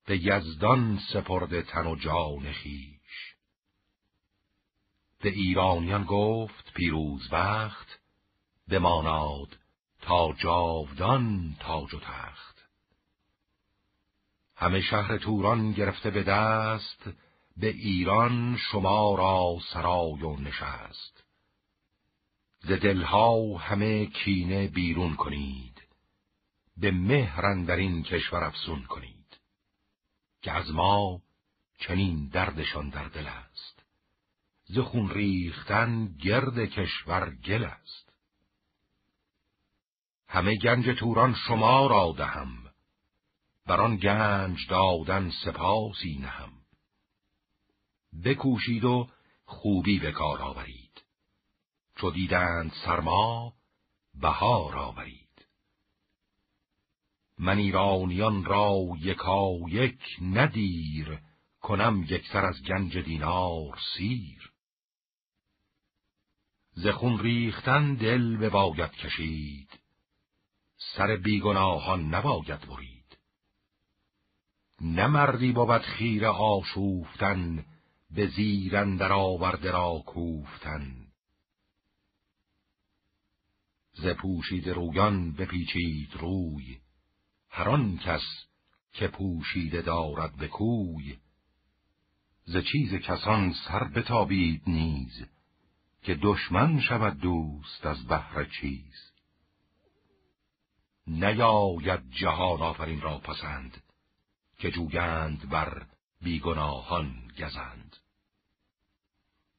[0.07, 2.94] به یزدان سپرده تن و جان خیش
[5.25, 8.01] به ایرانیان گفت پیروز بخت
[8.69, 9.59] بماناد
[10.03, 12.69] تا جاودان تاج و تخت.
[14.57, 17.11] همه شهر توران گرفته به دست
[17.57, 21.25] به ایران شما را سرای و نشست.
[22.61, 25.83] ز دلها همه کینه بیرون کنید
[26.77, 29.41] به مهرن در این کشور افسون کنید
[30.43, 31.21] که از ما
[31.79, 33.29] چنین دردشان در دل
[34.65, 38.13] ز خون ریختن گرد کشور گل است.
[40.29, 42.65] همه گنج توران شما را دهم
[43.67, 46.53] بر آن گنج دادن سپاسی نهم.
[48.25, 49.09] بکوشید و
[49.45, 51.03] خوبی به کار آورید.
[51.97, 53.55] چو دیدند سرما
[54.15, 55.47] بهار آورید.
[57.39, 61.19] من ایرانیان را یکا یک ندیر
[61.61, 64.54] کنم یکسر از گنج دینار سیر.
[66.75, 69.69] ز خون ریختن دل به باید کشید.
[70.97, 73.19] سر بیگناهان نباید برید.
[74.81, 77.65] نه مردی بود خیر آشوفتن
[78.11, 81.07] به زیرن در آورده را کوفتن.
[83.93, 86.79] ز پوشید رویان بپیچید روی
[87.51, 88.47] هر آن کس
[88.93, 91.19] که پوشیده دارد به کوی.
[92.45, 95.27] ز چیز کسان سر بتابید نیز
[96.05, 99.13] که دشمن شود دوست از بهر چیز.
[101.07, 103.83] نیاید جهان آفرین را پسند
[104.59, 105.87] که جویند بر
[106.23, 107.97] بیگناهان گزند.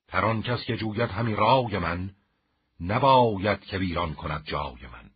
[0.09, 2.15] هر آن کس که جوید همی رای من
[2.79, 5.11] نباید که ویران کند جای من.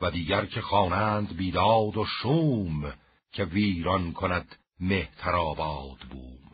[0.00, 2.94] و دیگر که خوانند بیداد و شوم
[3.32, 6.47] که ویران کند مهترآباد بوم.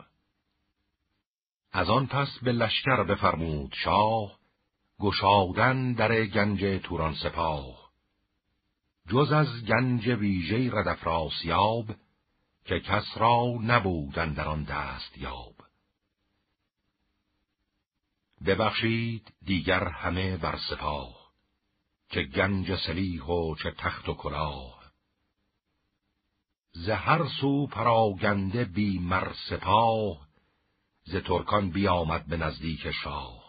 [1.77, 4.39] از آن پس به لشکر بفرمود شاه
[5.01, 7.91] گشادن در گنج توران سپاه.
[9.09, 11.87] جز از گنج ویژه ردفراسیاب
[12.65, 15.55] که کس را نبودن در آن دست یاب.
[18.47, 21.31] ببخشید دیگر همه بر سپاه
[22.11, 24.85] چه گنج سلیح و چه تخت و کلاه.
[26.73, 30.34] ز هر سو پراگنده بی مر سپاه
[31.05, 33.45] ز ترکان بیامد به نزدیک شاه.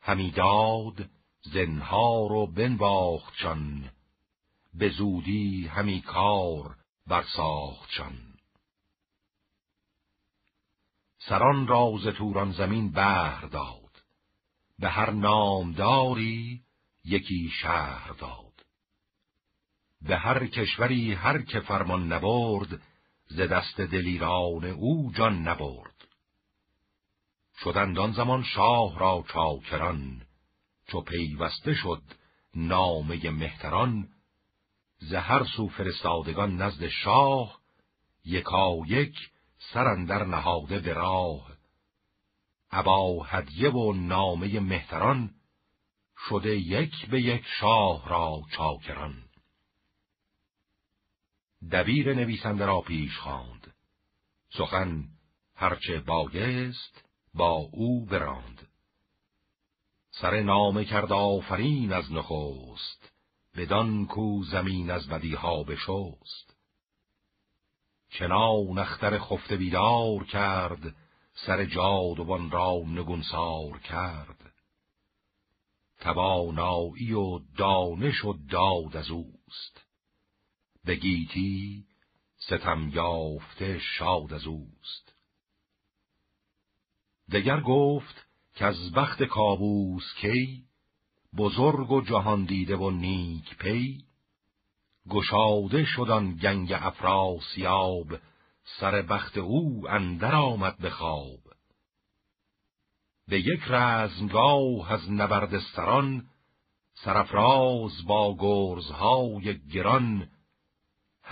[0.00, 1.10] همی داد
[1.42, 3.90] زنهار و بنواختشان
[4.74, 8.18] به زودی همی کار برساختشان
[11.18, 14.02] سران را ز توران زمین بهر داد
[14.78, 16.62] به هر نامداری
[17.04, 18.52] یکی شهر داد.
[20.02, 22.82] به هر کشوری هر که فرمان نبرد
[23.36, 26.08] ز دست دلیران او جان نبرد.
[27.64, 30.22] شدند آن زمان شاه را چاکران
[30.88, 32.02] چو پیوسته شد
[32.54, 34.08] نامه مهتران.
[34.98, 37.60] ز هر سو فرستادگان نزد شاه
[38.24, 39.14] یکا یک
[39.72, 41.52] سرندر نهاده به راه.
[42.70, 45.30] ابا هدیه و نامه مهتران
[46.28, 49.21] شده یک به یک شاه را چاکران.
[51.70, 53.74] دبیر نویسنده را پیش خواند.
[54.58, 55.04] سخن
[55.54, 58.68] هرچه بایست با او براند.
[60.10, 63.12] سر نامه کرد آفرین از نخست
[63.56, 66.56] بدان کو زمین از بدیها بشست.
[68.10, 70.94] چنان اختر خفته بیدار کرد
[71.46, 74.52] سر جادوان را نگونسار کرد.
[76.00, 79.81] توانایی و دانش و داد از اوست.
[80.84, 81.84] به گیتی
[82.36, 85.12] ستم یافته شاد از اوست.
[87.32, 90.64] دگر گفت که از بخت کابوس کی
[91.36, 94.04] بزرگ و جهان دیده و نیک پی.
[95.08, 98.06] گشاده شدن گنگ افراسیاب
[98.80, 101.40] سر بخت او اندر آمد به خواب.
[103.28, 106.26] به یک رزمگاه از نبرد سران
[106.94, 110.28] سرفراز با گرزهای گران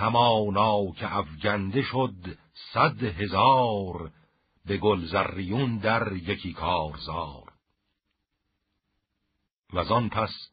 [0.00, 2.38] همانا که افگنده شد
[2.72, 4.10] صد هزار
[4.66, 7.52] به گلزریون در یکی کارزار.
[9.72, 10.50] و آن پس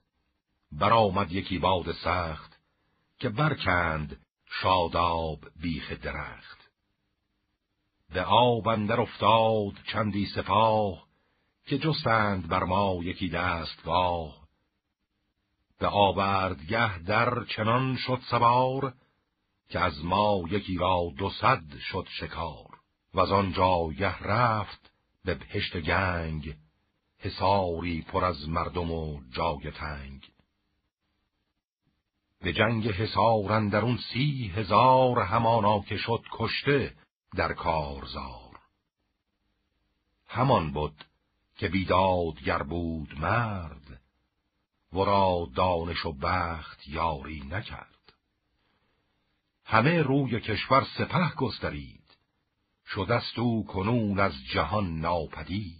[0.71, 2.59] برآمد یکی باد سخت
[3.19, 6.69] که برکند شاداب بیخ درخت.
[8.13, 11.07] به آب اندر افتاد چندی سپاه
[11.65, 14.47] که جستند بر ما یکی دستگاه.
[15.79, 18.93] به آوردگه در چنان شد سوار
[19.69, 22.77] که از ما یکی را دو صد شد شکار.
[23.13, 24.91] و از آنجا یه رفت
[25.25, 26.57] به بهشت گنگ
[27.19, 30.31] حساری پر از مردم و جای تنگ.
[32.39, 36.95] به جنگ حسار اون سی هزار همانا که شد کشته
[37.35, 38.59] در کارزار.
[40.27, 41.05] همان بود
[41.55, 44.01] که بیدادگر بود مرد
[44.93, 47.96] ورا دانش و بخت یاری نکرد.
[49.69, 52.17] همه روی کشور سپه گسترید.
[52.85, 55.75] شدست او کنون از جهان ناپدی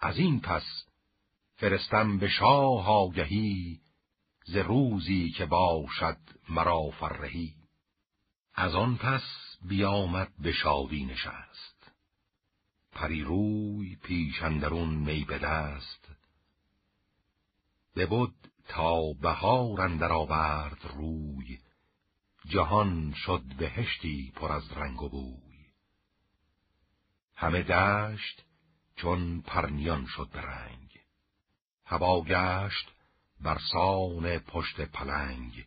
[0.00, 0.84] از این پس
[1.56, 3.80] فرستم به شاه آگهی
[4.44, 6.18] ز روزی که باشد
[6.48, 7.54] مرا فرهی.
[8.54, 9.22] از آن پس
[9.62, 11.92] بیامد به شادی نشست.
[12.92, 16.08] پری روی پیش اندرون می به دست
[17.96, 18.34] ببد
[18.68, 21.58] تا بهار اندر آورد روی.
[22.48, 25.66] جهان شد بهشتی پر از رنگ و بوی.
[27.34, 28.44] همه دشت
[28.96, 31.00] چون پرنیان شد به رنگ.
[31.84, 32.90] هوا گشت
[33.40, 35.66] برسان پشت پلنگ.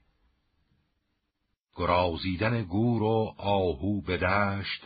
[1.75, 4.83] گرازیدن گور و آهو بدشت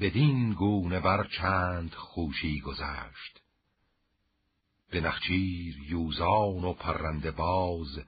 [0.00, 3.40] بدین گونه بر چند خوشی گذشت.
[4.90, 8.00] به نخچیر یوزان و پرنده باز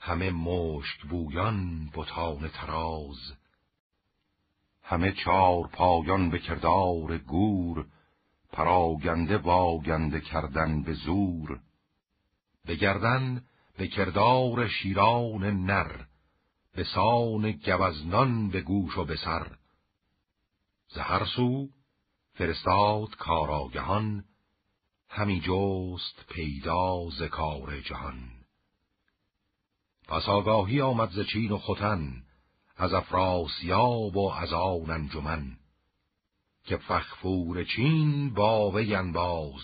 [0.00, 3.32] همه مشک بویان بتان تراز
[4.82, 7.86] همه چار پایان به کردار گور
[8.52, 11.60] پراگنده واگنده کردن به زور.
[12.66, 13.42] بگردن
[13.78, 16.04] به کردار شیران نر
[16.74, 19.56] به سان گوزنان به گوش و به سر.
[20.88, 21.68] زهر سو
[22.34, 24.24] فرستاد کاراگهان
[25.08, 28.29] همی جست پیدا ز کار جهان.
[30.10, 32.22] پس آگاهی آمد ز چین و ختن
[32.76, 35.56] از افراسیاب و از آن انجمن
[36.64, 38.96] که فخفور چین با وی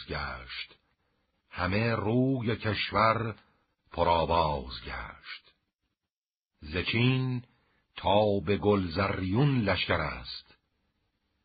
[0.09, 0.77] گشت
[1.51, 3.35] همه روی کشور
[3.93, 5.55] پرآواز گشت.
[6.61, 7.43] زچین
[7.97, 10.55] تا به گلزریون لشکر است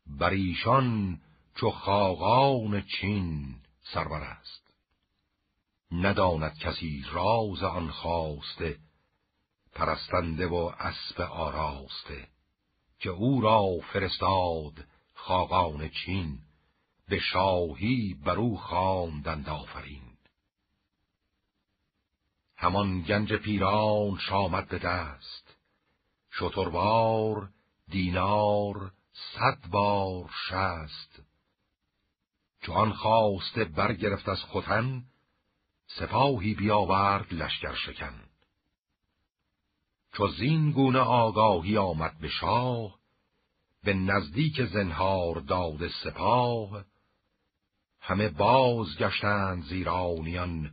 [0.06, 1.20] بر ایشان
[1.56, 3.54] چو خاقان چین
[3.92, 4.74] سرور است.
[5.92, 8.78] نداند کسی راز آن خواسته
[9.72, 12.28] پرستنده و اسب آراسته
[12.98, 14.84] که او را فرستاد
[15.14, 16.38] خاقان چین
[17.08, 20.02] به شاهی بر او خواندند آفرین.
[22.56, 25.56] همان گنج پیران شامد به دست
[26.30, 27.48] شتروار
[27.88, 31.22] دینار صد بار شست.
[32.60, 35.04] چون خواسته برگرفت از خوتن
[35.86, 38.31] سپاهی بیاورد لشکر شکن.
[40.14, 42.98] چو زین گونه آگاهی آمد به شاه
[43.84, 46.84] به نزدیک زنهار داد سپاه.
[48.00, 50.70] همه باز گشتند زیرانیان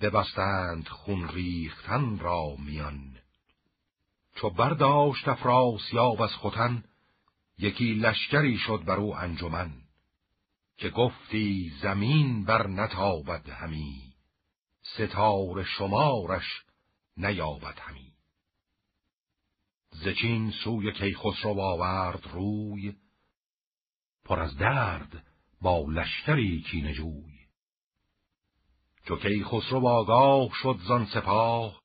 [0.00, 3.18] ببستند خون ریختن را میان.
[4.34, 6.84] چو برداشت افراسیاب از خوتن
[7.58, 9.72] یکی لشکری شد بر او انجمن
[10.76, 14.14] که گفتی زمین بر نتابد همی
[14.82, 16.62] ستاره شمارش
[17.16, 18.07] نیابد همی.
[20.04, 22.94] زچین سوی کیخسرو آورد روی
[24.24, 25.26] پر از درد
[25.62, 27.38] با لشکری کینجوی
[29.04, 31.80] چو کیخسرو آگاه شد زان سپاه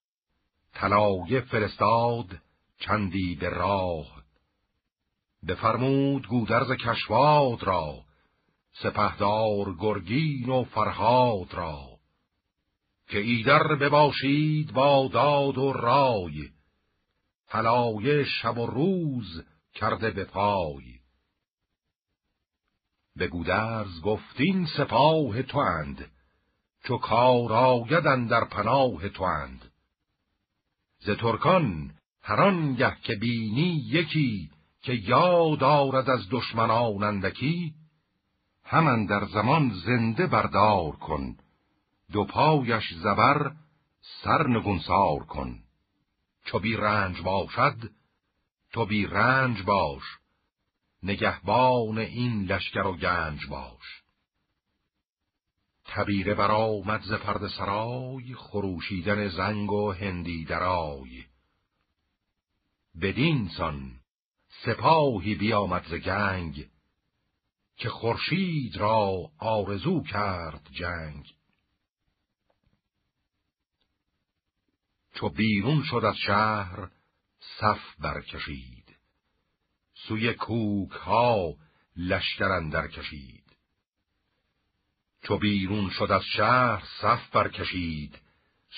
[0.74, 2.40] طلایه فرستاد
[2.80, 4.24] چندی به راه.
[5.48, 8.03] بفرمود گودرز کشواد را
[8.83, 12.00] سپهدار گرگین و فرهاد را
[13.08, 16.52] که ایدر بباشید با داد و رای.
[17.53, 20.99] طلایه شب و روز کرده به پای.
[23.15, 26.11] به گودرز گفتین سپاه تو اند
[26.83, 29.72] چو کار آیدن در پناه تو اند
[30.99, 34.51] ز ترکان هر گه که بینی یکی
[34.82, 37.73] که یاد آرد از دشمنان اندکی
[38.64, 41.35] همان در زمان زنده بردار کن
[42.11, 43.51] دو پایش زبر
[44.23, 45.62] سر نگونسار کن.
[46.43, 47.91] چو بی رنج باشد
[48.72, 50.03] تو بی رنج باش
[51.03, 54.03] نگهبان این لشکر و گنج باش.
[55.85, 61.23] تبیره برآمد ز پرد سرای خروشیدن زنگ و هندی درای.
[63.01, 63.99] بدین سان
[64.65, 66.69] سپاهی بیامد ز گنگ
[67.77, 71.33] که خورشید را آرزو کرد جنگ.
[75.14, 76.90] چو بیرون شد از شهر
[77.59, 78.95] صف برکشید.
[79.93, 81.53] سوی کوک ها
[81.98, 83.43] لشکر کشید.
[85.24, 88.19] چو بیرون شد از شهر صف برکشید.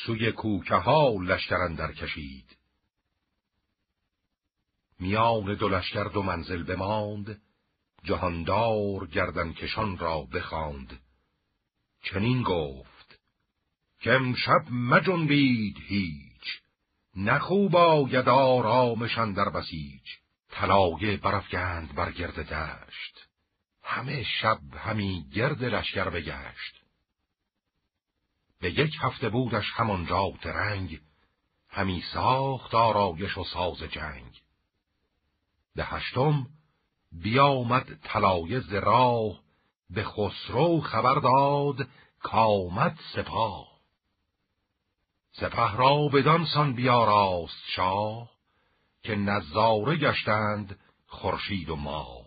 [0.05, 2.57] سوی کوکه ها لشکر کشید.
[4.99, 7.41] میان دو لشکر دو منزل بماند
[8.03, 10.99] جهاندار گردن کشان را بخواند.
[12.01, 12.94] چنین گفت
[14.05, 16.61] که امشب مجنبید هیچ.
[17.15, 20.01] نخوب آید آرامشان در بسیج.
[20.49, 23.27] طلایه برافگند بر گرد دشت.
[23.83, 26.83] همه شب همی گرد لشکر بگشت.
[28.61, 30.99] به یک هفته بودش همانجا درنگ
[31.69, 34.41] همی ساخت آرایش و ساز جنگ.
[35.75, 36.47] به هشتم
[37.11, 39.39] بیامد طلایه ز راه
[39.89, 41.87] به خسرو خبر داد
[42.19, 43.74] کامد سپاه.
[45.39, 48.31] سپه را بدانسان بیاراست شاه
[49.03, 52.25] که نظاره گشتند خورشید و ماه.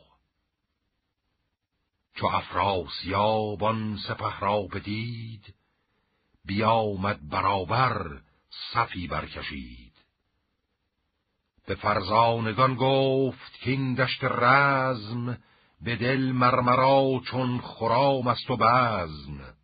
[2.14, 5.54] چو افراسیاب آن سپه را بدید
[6.44, 8.20] بیامد برابر
[8.72, 9.92] صفی برکشید.
[11.66, 15.38] به فرزانگان گفت که این دشت رزم
[15.80, 19.57] به دل مرمرا چون خرام است و بزم.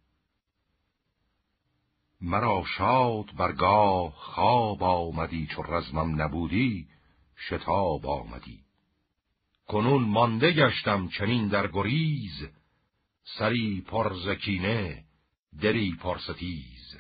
[2.27, 6.87] مرا شاد برگاه خواب آمدی چو رزمم نبودی
[7.49, 8.61] شتاب آمدی.
[9.69, 12.49] کنون مانده گشتم چنین در گریز
[13.39, 15.05] سری پرزکینه
[15.63, 16.97] دری پرستیز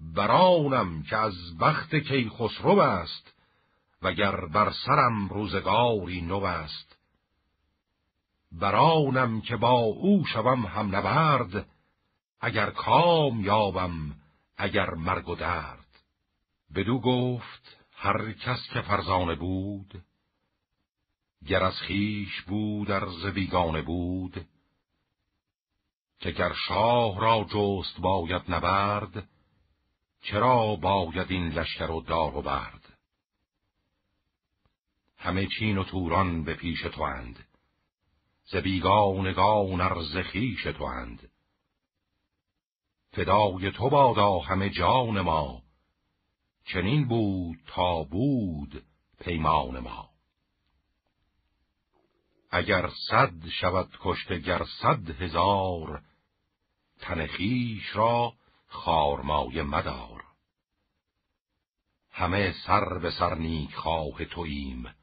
[0.00, 3.34] برانم که از بخت کی خسرو است
[4.02, 6.96] وگر بر سرم روزگاری نو است.
[8.52, 11.66] برانم که با او شوم هم نبرد
[12.40, 14.21] اگر کام یابم
[14.62, 15.86] اگر مرگ و درد.
[16.74, 20.04] بدو گفت هر کس که فرزانه بود
[21.46, 24.46] گر از خیش بود ارز بیگانه بود.
[26.20, 29.28] که گر شاه را جست باید نبرد
[30.20, 32.98] چرا باید این لشکر و دار و برد؟
[35.18, 37.46] همه چین و توران به پیش تو اند
[38.44, 41.31] ز بیگانگان ارز خویش تو اند
[43.12, 45.62] فدای تو بادا همه جان ما.
[46.64, 48.84] چنین بود تا بود
[49.20, 50.10] پیمان ما.
[52.50, 56.02] اگر صد شود کشته گر صد هزار
[57.00, 58.32] تن خیش را
[58.68, 60.24] خارمای مدار.
[62.10, 64.94] همه سر به سر نیک خواه توییم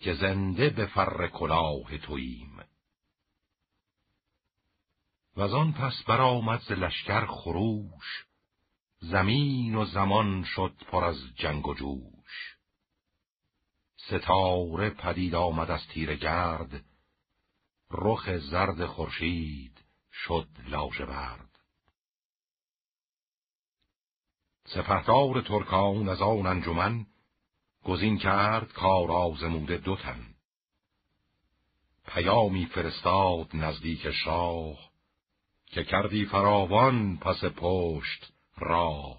[0.00, 2.51] که زنده به فر کلاه توییم.
[5.36, 8.26] و آن پس برآمد ز لشکر خروش.
[8.98, 12.56] زمین و زمان شد پر از جنگ و جوش.
[13.96, 16.84] ستاره پدید آمد از تیر گرد.
[17.90, 21.58] رخ زرد خورشید شد لاژورد
[24.64, 27.06] سپهدار ترکان از آن انجمن
[27.84, 30.34] گزین کرد کار آزموده دو تن.
[32.06, 34.91] پیامی فرستاد نزدیک شاه
[35.72, 39.18] که کردی فراوان پس پشت راه.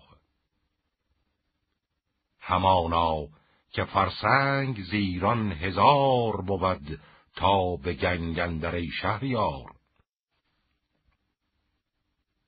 [2.39, 3.27] همانا
[3.71, 6.99] که فرسنگ زیران هزار بود
[7.35, 9.75] تا به گنگندر شهریار.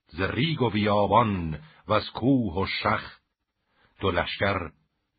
[0.08, 3.20] ز ریگ و بیابان و از کوه و شخ
[4.00, 4.72] دو لشکر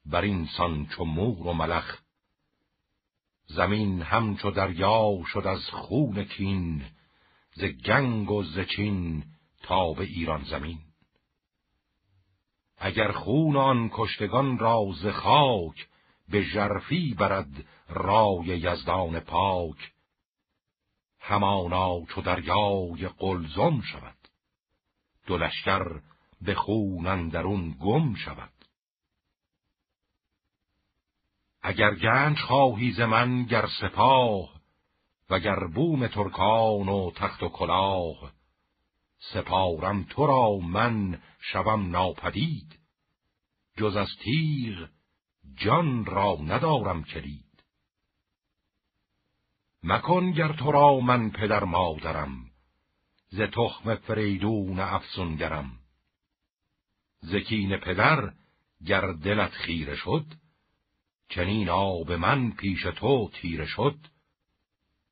[0.05, 2.01] بر این سان چو مور و ملخ.
[3.47, 6.85] زمین همچو دریا شد از خون کین
[7.57, 9.25] ز گنگ و ز چین
[9.63, 10.79] تا به ایران زمین.
[12.79, 15.89] اگر خون آن کشتگان را ز خاک
[16.29, 19.93] به ژرفی برد رای یزدان پاک
[21.21, 24.17] همانا چو دریای قلزم شود.
[25.27, 26.01] دو لشکر
[26.41, 28.53] به خون اندرون گم شود.
[31.63, 34.56] اگر گنج خواهی ز من گر سپاه
[35.31, 38.33] وگر بوم ترکان و تخت و کلاه.
[39.33, 42.79] سپارم تو را من شوم ناپدید.
[43.79, 44.89] جز از تیغ
[45.55, 47.65] جان را ندارم کلید.
[49.83, 52.51] مکن گر تو را من پدر مادرم
[53.29, 55.79] ز تخم فریدون افسونگرم.
[57.21, 58.33] زکین پدر
[58.87, 60.27] گر دلت خیره شد
[61.29, 63.99] چنین آب من پیش تو تیره شد.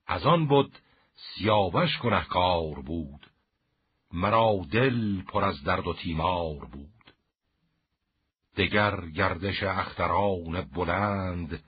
[0.06, 0.78] از آن بود
[1.14, 3.30] سیاوش گنهکار بود.
[4.12, 7.14] مرا دل پر از درد و تیمار بود.
[8.56, 11.64] دگر گردش اختران بلند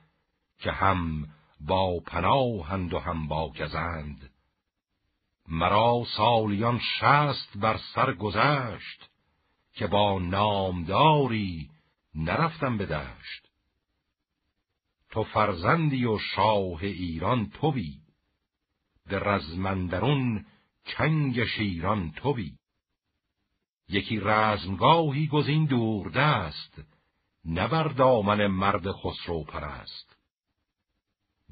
[0.58, 1.28] که هم
[1.60, 4.30] با پناهند و هم با گزند.
[5.48, 9.10] مرا سالیان شست بر سر گذشت
[9.72, 11.70] که با نامداری
[12.14, 13.48] نرفتم به دشت.
[15.10, 18.05] تو فرزندی و شاه ایران توی.
[19.08, 20.46] به رزمندرون
[20.84, 22.52] چنگ شیران توی.
[23.88, 26.82] یکی رزمگاهی گزین دور دست
[27.44, 30.16] نبر دامن مرد خسرو پرست.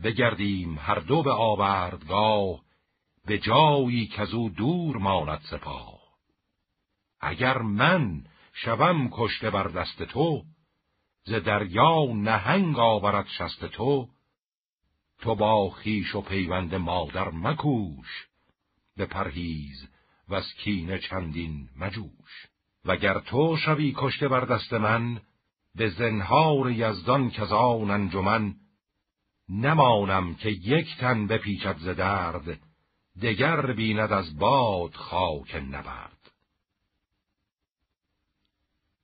[0.05, 2.61] بگردیم هر دو به آوردگاه
[3.27, 6.01] به جایی که او دور ماند سپاه.
[7.21, 10.43] اگر من شوم کشته بر دست تو
[11.25, 14.09] ز دریا نهنگ آورد شست تو
[15.19, 18.27] تو با خیش و پیوند مادر مکوش
[18.97, 19.89] به پرهیز
[20.29, 22.47] و از کینه چندین مجوش.
[22.85, 25.21] وگر تو شوی کشته بر دست من
[25.75, 28.55] به زنهار یزدان که آن انجمن
[29.49, 32.61] نمانم که یک تن بپیچد ز درد
[33.23, 36.31] دگر بیند از باد خاک نبرد.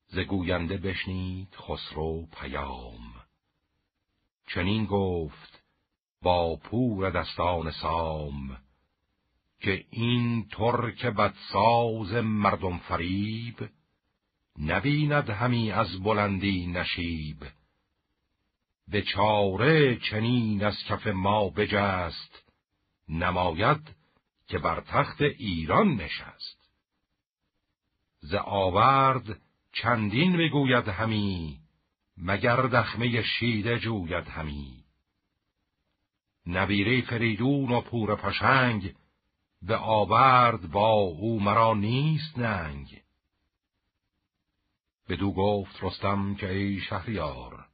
[0.08, 3.14] ز گوینده بشنید خسرو پیام.
[4.54, 5.49] چنین گفت
[6.22, 8.56] با پور دستان سام
[9.60, 13.68] که این ترک بدساز مردم فریب
[14.58, 17.36] نبیند همی از بلندی نشیب.
[18.88, 22.42] به چاره چنین از کف ما بجست
[23.08, 23.96] نماید
[24.46, 26.70] که بر تخت ایران نشست.
[28.20, 29.40] ز آورد
[29.72, 31.58] چندین بگوید همی
[32.16, 34.79] مگر دخمه شیده جوید همی.
[36.50, 38.94] نبیره فریدون و پور پشنگ
[39.62, 43.02] به آورد با او مرا نیست ننگ.
[45.08, 47.66] بدو گفت رستم که ای شهریار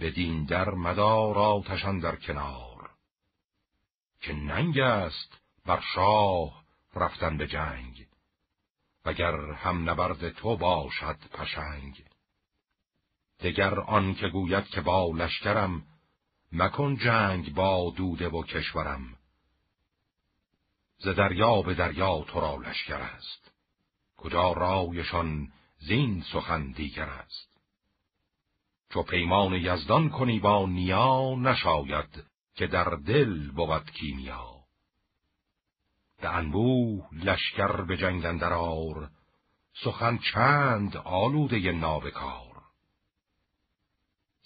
[0.00, 2.90] بدین در مدار آتشان در کنار
[4.20, 6.64] که ننگ است بر شاه
[6.94, 8.06] رفتن به جنگ
[9.04, 12.04] وگر هم نبرد تو باشد پشنگ.
[13.40, 15.82] دگر آن که گوید که با لشکرم
[16.52, 19.16] مکن جنگ با دوده و کشورم.
[20.98, 23.50] ز دریا به دریا تو را لشکر است.
[24.16, 27.50] کجا رایشان زین سخن دیگر است.
[28.92, 34.60] چو پیمان یزدان کنی با نیا نشاید که در دل بود کیمیا.
[36.20, 39.10] به انبوه لشکر به جنگ اندرار
[39.84, 42.49] سخن چند آلوده نابکار.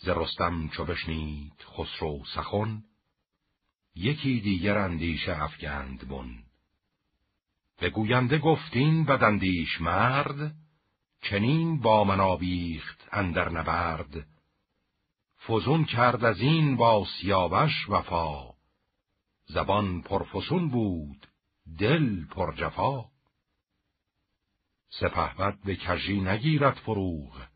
[0.05, 2.83] ز رستم چو بشنید خسرو سخن
[3.95, 6.45] یکی دیگر اندیشه افگند بن.
[7.81, 10.55] به گوینده گفتین بدندیش مرد
[11.21, 14.27] چنین با من آبیخت اندر نبرد.
[15.47, 18.55] فزون کرد از این با سیاوش وفا
[19.47, 21.27] زبان پرفسون بود
[21.79, 23.05] دل پر جفا
[24.89, 27.54] سپهبد به کژی نگیرد فروغ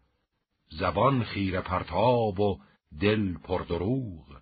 [0.70, 2.60] زبان خیر پرتاب و
[3.00, 4.40] دل پر دروغ.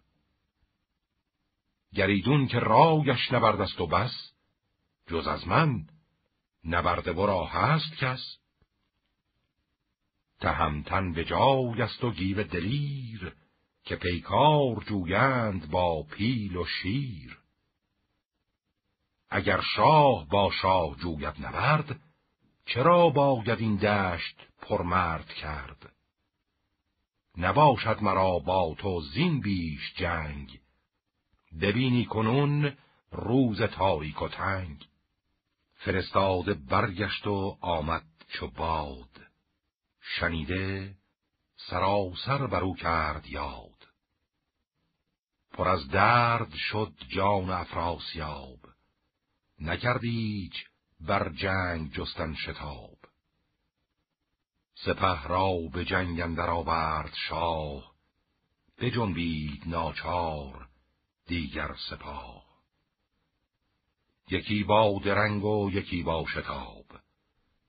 [1.94, 4.32] گریدون که رایش نبردست و بس
[5.06, 5.86] جز از من
[6.64, 8.38] نبرده برا هست کس.
[10.40, 13.36] تهمتن به جای است و گیو دلیر
[13.84, 17.38] که پیکار جویند با پیل و شیر.
[19.30, 22.00] اگر شاه با شاه جوید نبرد
[22.66, 25.95] چرا باید این دشت پرمرد کرد؟
[27.36, 30.60] نباشد مرا با تو زین بیش جنگ.
[31.60, 32.76] ببینی کنون
[33.12, 34.86] روز تاریک و تنگ.
[35.74, 39.26] فرستاده برگشت و آمد چو باد.
[40.00, 40.94] شنیده
[41.56, 43.86] سراسر برو کرد یاد.
[45.52, 48.58] پر از درد شد جان افراسیاب.
[49.60, 50.54] نکردیچ
[51.00, 52.95] بر جنگ جستن شتاب.
[54.84, 57.92] سپه را به جنگ اندر آورد شاه
[58.78, 60.68] بجنبید ناچار
[61.26, 62.46] دیگر سپاه.
[64.30, 66.86] یکی با درنگ و یکی با شتاب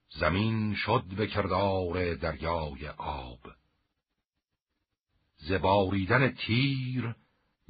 [0.10, 3.40] زمین شد به کردار دریای آب.
[5.38, 7.16] زباریدن تیر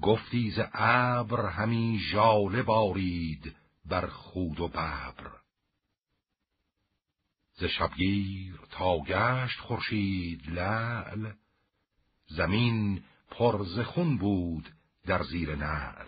[0.02, 5.47] گفتی ز ابر همی ژاله بارید بر خود و ببر.
[7.60, 11.32] ز شبگیر تا گشت خورشید لعل
[12.28, 14.70] زمین پر ز خون بود
[15.06, 16.08] در زیر نعل.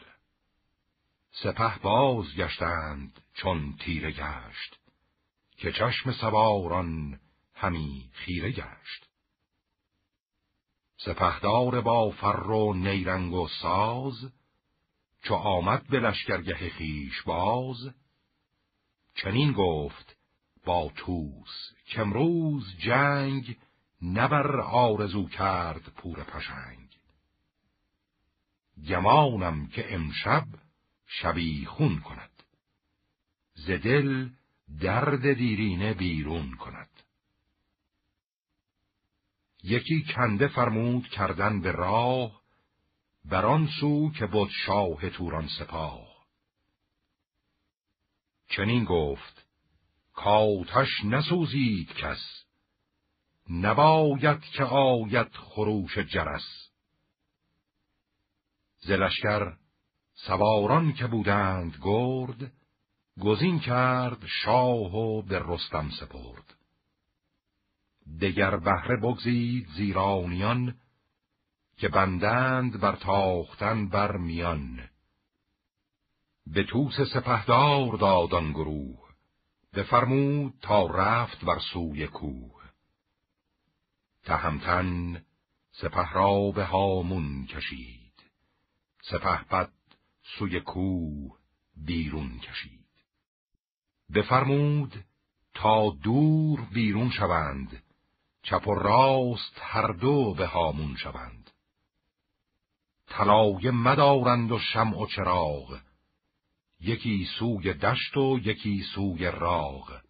[1.31, 4.79] سپه باز گشتند چون تیره گشت
[5.57, 7.19] که چشم سواران
[7.53, 9.09] همی خیره گشت.
[10.97, 14.31] سپهدار با فر و نیرنگ و ساز
[15.23, 17.93] چو آمد به لشکرگه خیش باز
[19.15, 20.18] چنین گفت
[20.65, 23.57] با توس که امروز جنگ
[24.01, 26.89] نبر آرزو کرد پور پشنگ.
[28.87, 30.45] گمانم که امشب
[31.05, 32.43] شبی خون کند.
[33.53, 34.29] ز دل
[34.81, 36.89] درد دیرینه بیرون کند.
[39.63, 42.41] یکی کنده فرمود کردن به راه
[43.25, 46.09] بر آن سو که بود شاه توران سپاه.
[48.47, 49.48] چنین گفت
[50.23, 52.43] کاتش نسوزید کس.
[53.49, 56.69] نباید که آید خروش جرس.
[58.79, 59.53] زلشکر
[60.13, 62.51] سواران که بودند گرد
[63.21, 66.55] گزین کرد شاه و به رستم سپرد.
[68.21, 70.75] دگر بهره بگزید زیرانیان
[71.77, 74.89] که بندند بر تاختن بر میان.
[76.47, 79.08] به توس سپهدار دادان گروه
[79.73, 82.61] بفرمود تا رفت بر سوی کوه.
[84.23, 85.25] تهمتن
[85.71, 88.13] سپه را به هامون کشید.
[89.01, 89.71] سپه بد
[90.37, 91.37] سوی کوه
[91.75, 92.85] بیرون کشید.
[94.15, 95.03] بفرمود
[95.53, 97.83] تا دور بیرون شوند.
[98.43, 101.51] چپ و راست هر دو به هامون شوند.
[103.07, 105.79] طلایه مدارند و شمع و چراغ.
[106.81, 110.01] یکی سوی دشت و یکی سوی راغ.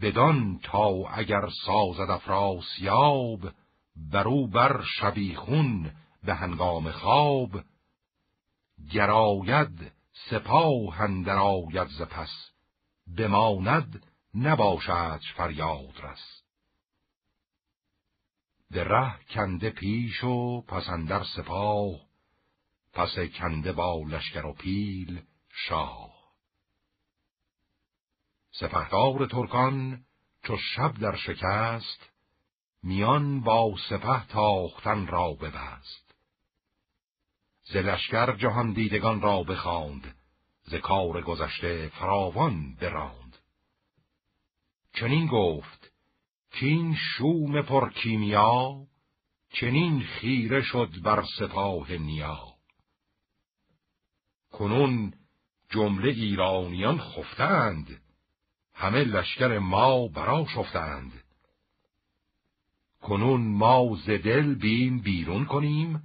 [0.00, 3.52] بدان تا اگر سازد افراسیاب
[3.96, 7.50] برو بر شبیخون به هنگام خواب.
[8.92, 9.92] گراید
[10.30, 12.50] سپاه اندر آید ز پس
[13.16, 16.42] بماند نباشد فریاد رس.
[18.70, 22.07] به ره کنده پیش و پسندر سپاه
[22.98, 25.22] پس کنده با لشکر و پیل
[25.68, 26.10] شاه.
[28.50, 30.04] سپهدار ترکان
[30.46, 32.10] چو شب در شکست
[32.82, 36.14] میان با سپه تاختن را ببست.
[37.64, 40.14] ز لشکر جهان دیدگان را بخواند
[40.62, 43.36] ز کار گذشته فراوان براند.
[44.94, 45.90] چنین گفت
[46.52, 48.86] کین شوم پرکیمیا
[49.52, 52.47] چنین خیره شد بر سپاه نیا.
[54.50, 55.12] کنون
[55.70, 58.00] جمله ایرانیان خفتند.
[58.74, 61.12] همه لشکر ما برا شفتند
[63.02, 66.02] کنون ما ز دل بیم بیرون کنیم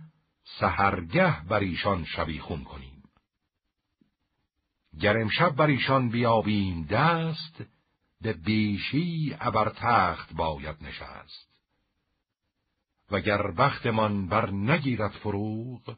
[0.59, 3.03] سهرگه بر ایشان شبیخون کنیم.
[4.99, 7.63] گر امشب بر ایشان بیابیم دست
[8.21, 11.53] به بیشی ابر تخت باید نشست.
[13.11, 15.95] وگر بختمان بر نگیرد فروغ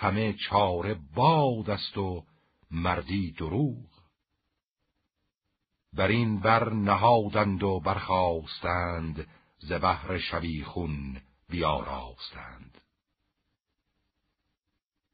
[0.00, 2.24] همه چاره باد است و
[2.70, 3.88] مردی دروغ.
[5.92, 9.26] بر این بر نهادند و برخواستند
[9.58, 12.80] ز بهر شبیخون بیاراستند.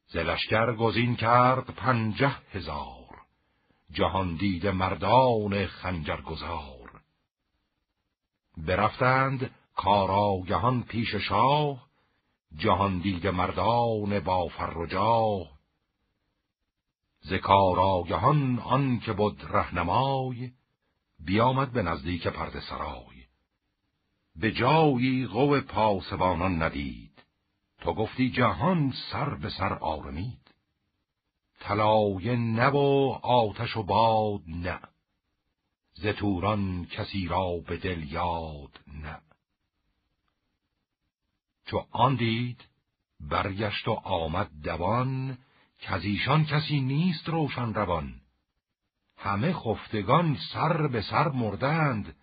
[0.07, 3.21] ز لشکر گزین کرد پنجه هزار
[3.91, 7.03] جهان دید مردان خنجرگزار.
[8.57, 11.84] برفتند کاراگهان پیش شاه
[12.57, 15.55] جهان دید مردان با فر و جاه
[17.21, 20.51] ز کاراگهان آن که بود رهنمای
[21.19, 23.25] بیامد به نزدیک پرده سرای.
[24.37, 27.23] به جایی قو پاسبانان ندید
[27.81, 30.55] تو گفتی جهان سر به سر آرمید.
[31.61, 34.81] طلایه نب و آتش و باد نه
[35.95, 39.34] ز توران کسی را به دل یاد نه.
[41.65, 42.65] چو آن دید
[43.21, 45.39] برگشت و آمد دوان
[45.79, 48.21] که از ایشان کسی نیست روشن روان
[49.17, 52.17] همه خفتگان سر به سر مردند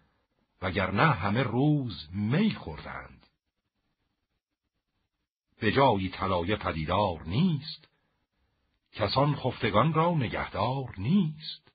[0.62, 3.28] وگرنه همه روز می خوردند.
[5.60, 7.88] به جایی طلایه پدیدار نیست
[8.92, 11.72] کسان خفتگان را نگهدار نیست.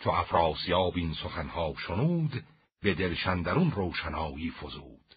[0.00, 2.44] چو افراسیاب این سخنها شنود
[2.84, 5.16] به دلشندرون روشنایی فزود.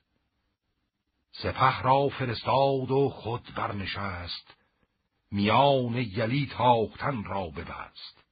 [1.32, 4.56] سپه را فرستاد و خود برنشست
[5.32, 8.24] میان یلی تاختن را ببست.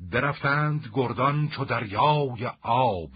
[0.00, 3.10] برفتند گردان چو دریای آب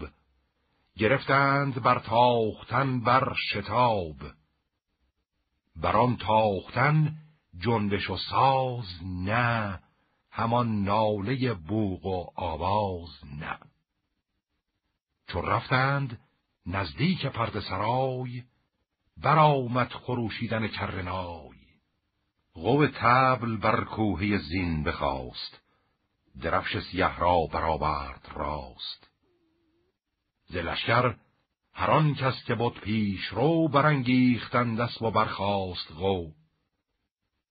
[0.97, 4.15] گرفتند بر تاختن بر شتاب.
[5.75, 7.15] بر آن تاختن
[7.57, 9.79] جنبش و ساز نه
[10.31, 13.09] همان ناله بوغ و آواز
[13.39, 13.72] نه.
[15.33, 16.19] چو رفتند
[16.65, 18.43] نزدیک پرد سرای
[19.17, 21.57] برآمد خروشیدن کرنای
[22.53, 25.61] قو تبل بر کوهی زین بخواست
[26.41, 29.09] درفش سیه را برآورد راست.
[30.45, 31.15] ز لشکر
[31.73, 36.31] هر آن کس که بود پیش رو برانگیختند دست و برخاست غو.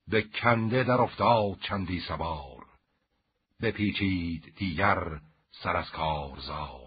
[0.09, 2.67] به کنده در افتاد چندی سوار
[3.63, 5.21] بپیچید دیگر
[5.63, 6.82] سر از کارزار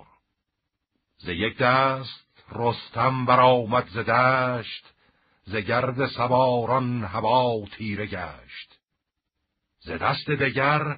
[1.26, 4.94] ز یک دست رستم برآمد ز دشت
[5.44, 8.80] ز گرد سواران هوا تیره گشت.
[9.80, 10.98] ز دست دگر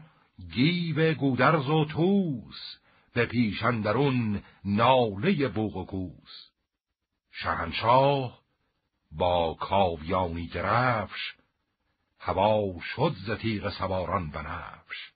[0.53, 2.77] گیو گودرز و توس
[3.13, 6.49] به پیشندرون ناله بوغ و کوس.
[7.31, 8.39] شهنشاه
[9.11, 11.35] با کاویانی درفش
[12.19, 15.11] هوا شد ز تیغ سواران بنفش.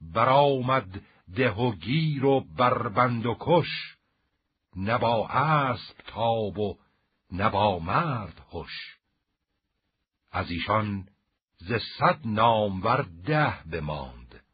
[0.00, 1.00] برآمد
[1.36, 3.96] ده و گیر و بربند و کش
[4.76, 6.78] نه با اسب تاب و
[7.32, 8.98] نه با مرد هش.
[10.30, 11.08] از ایشان
[11.56, 14.44] ز صد نامور ده بماند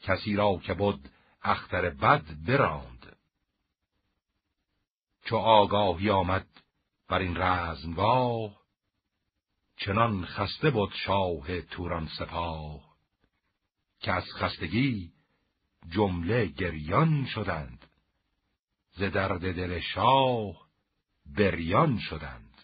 [0.00, 1.08] کسی را که بود
[1.42, 3.16] اختر بد براند.
[5.24, 6.46] چو آگاهی آمد
[7.08, 8.62] بر این رزمگاه
[9.76, 12.96] چنان خسته بود شاه توران سپاه
[14.00, 15.12] که از خستگی
[15.90, 17.86] جمله گریان شدند.
[18.90, 20.68] ز درد دل شاه
[21.36, 22.58] بریان شدند.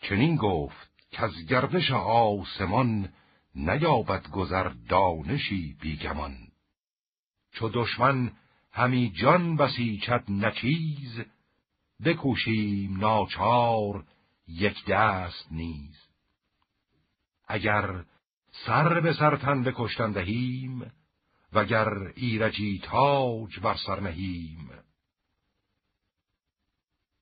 [0.00, 3.12] چنین گفت که از گردش آسمان
[3.54, 6.36] نیابد گذر دانشی بیگمان.
[7.52, 8.32] چو دشمن
[8.72, 11.20] همی جان بسیچد نچیز
[12.04, 14.04] بکوشیم ناچار
[14.48, 15.96] یک دست نیز.
[17.48, 18.04] اگر
[18.66, 20.92] سر به سر تن بکشتن دهیم
[21.52, 24.70] وگر ایرجی تاج بر سر نهیم.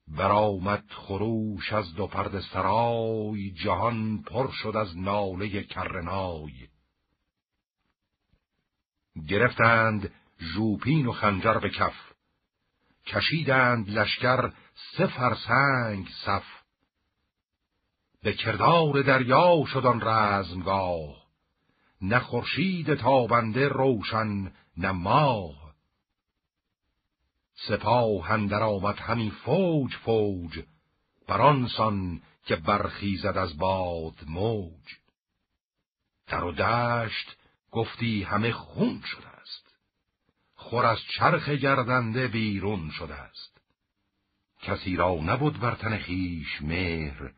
[0.08, 6.68] برآمد خروش از دو پرد سرای جهان پر شد از ناله کرنای
[9.28, 11.94] گرفتند ژوپین و خنجر به کف
[13.06, 14.52] کشیدند لشکر
[14.96, 16.44] سه فرسنگ صف.
[18.22, 21.27] به کردار دریا شدن رزمگاه
[22.00, 25.74] نه خورشید تابنده روشن نه ماه.
[27.54, 30.60] سپاه اندر آمد همی فوج فوج
[31.28, 34.96] برانسان که برخیزد از باد موج.
[36.26, 37.36] در و دشت
[37.70, 39.74] گفتی همه خون شده است.
[40.54, 43.60] خور از چرخ گردنده بیرون شده است.
[44.62, 47.32] کسی را نبود بر تن خیش مهر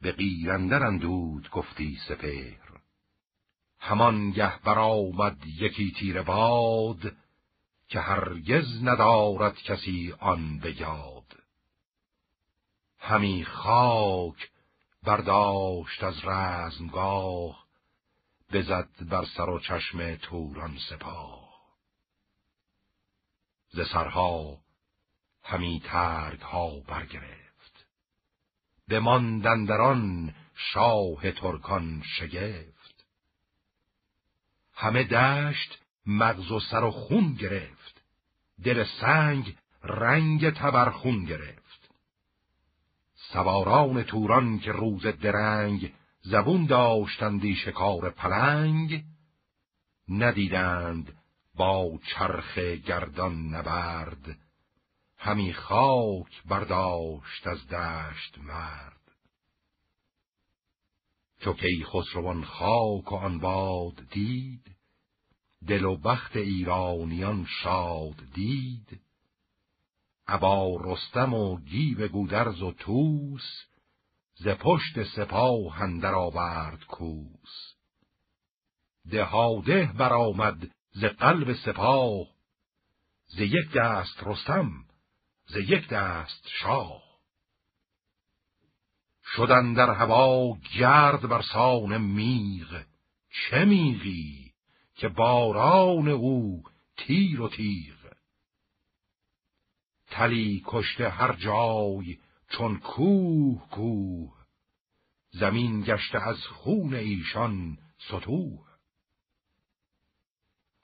[0.00, 2.69] به قیرندر اندود گفتی سپهر.
[3.80, 7.12] همان گه برآمد یکی تیر باد
[7.88, 11.36] که هرگز ندارد کسی آن به یاد
[12.98, 14.50] همی خاک
[15.02, 17.66] برداشت از رزمگاه
[18.52, 21.50] بزد بر سر و چشم توران سپاه.
[23.72, 24.58] ز سرها
[25.42, 27.86] همی ترگ ها برگرفت
[28.88, 32.79] بماندندران شاه ترکان شگفت.
[34.80, 38.02] همه دشت مغز و سر و خون گرفت.
[38.64, 41.90] دل سنگ رنگ تبرخون گرفت.
[43.14, 45.92] سواران توران که روز درنگ
[46.22, 49.04] زبون داشتندی شکار پلنگ
[50.08, 51.12] ندیدند
[51.54, 54.38] با چرخ گردان نبرد.
[55.18, 58.99] همی خاک برداشت از دشت مرد.
[61.40, 64.76] چو کی خسروان خاک و آن باد دید
[65.68, 69.00] دل و بخت ایرانیان شاد دید.
[70.26, 73.64] ابا رستم و گیو گودرز و توس
[74.34, 77.74] ز پشت سپاه اندر آورد کوس.
[79.10, 82.26] دهاده برآمد ز قلب سپاه
[83.26, 84.70] ز یک دست رستم
[85.46, 87.09] ز یک دست شاه.
[89.36, 92.82] شدن در هوا گرد بر سان میغ.
[93.30, 94.52] چه میغی
[94.94, 96.62] که باران او
[96.96, 97.96] تیر و تیغ؟
[100.06, 102.18] تلی کشته هر جای
[102.48, 104.32] چون کوه کوه.
[105.30, 107.78] زمین گشته از خون ایشان
[108.08, 108.58] سطوح.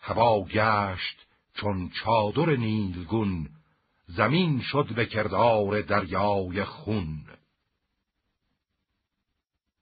[0.01, 3.51] هوا گشت چون چادر نیلگون.
[4.07, 7.27] زمین شد به کردار دریای خون.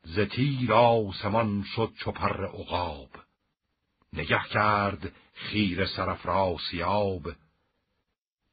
[0.05, 3.09] ز تیر آسمان شد چو پر عقاب.
[4.13, 7.33] نگه کرد خیر سرافراسیاب.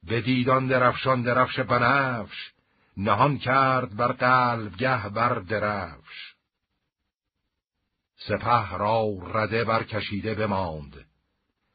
[0.10, 2.52] بدیدان درفشان درفش بنفش
[2.98, 6.36] نهان کرد بر قلبگه بر درفش.
[8.16, 11.06] سپه را رده برکشیده بماند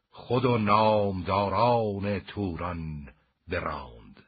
[0.09, 3.09] خود و نامداران توران
[3.47, 4.23] براند.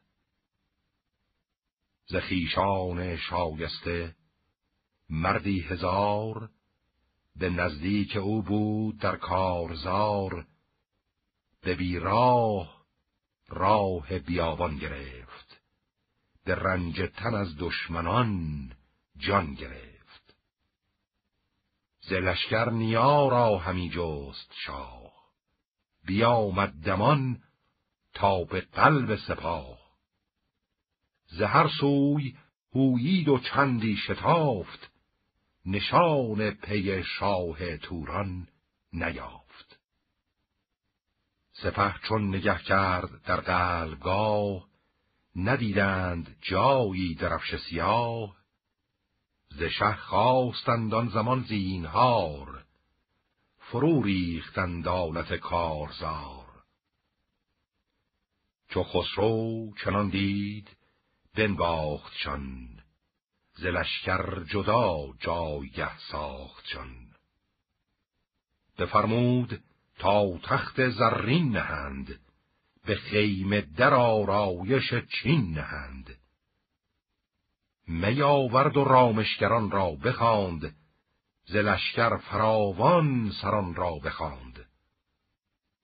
[2.08, 4.16] زخیشان شایسته
[5.10, 6.50] مردی هزار
[7.36, 10.46] به نزدیک او بود در کارزار
[11.62, 12.86] به بیراه
[13.48, 15.62] راه بیابان گرفت
[16.44, 18.72] به رنج تن از دشمنان
[19.18, 20.36] جان گرفت.
[22.02, 25.14] ز لشکر نیا را همی جست شاه
[26.06, 27.44] بیامد دمان
[28.14, 29.80] تا به قلب سپاه.
[31.28, 31.44] ز
[31.80, 32.38] سوی
[32.76, 34.89] هویید و چندی شتافت
[35.66, 38.48] نشان پی شاه توران
[38.94, 39.80] نیافت.
[41.52, 44.68] سپه چون نگه کرد در قلبگاه
[45.36, 48.36] ندیدند جایی درفش سیاه.
[49.50, 52.66] ز شه خواستند آن زمان زینهار
[53.58, 56.46] فرو ریختند دولت کارزار.
[58.70, 60.78] چو خسرو چنان دید
[61.36, 62.79] بنواختشان
[63.60, 66.96] ز لشکر جدا جایگه ساختشان
[68.78, 69.64] بفرمود
[69.98, 72.20] تا تخت زرین نهند
[72.86, 76.18] به خیمه در آرایش چین نهند.
[77.88, 80.76] میاورد و رامشگران را بخواند
[81.46, 84.66] ز لشکر فراوان سران را بخواند.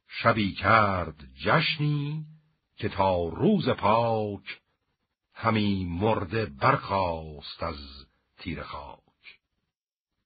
[0.08, 2.26] شبی کرد جشنی
[2.78, 4.62] که تا روز پاک
[5.36, 8.06] همی مرده برخاست از
[8.38, 9.00] تیر خاک.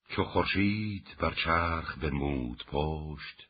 [0.10, 3.48] چو خورشید بر چرخ بنمود پشت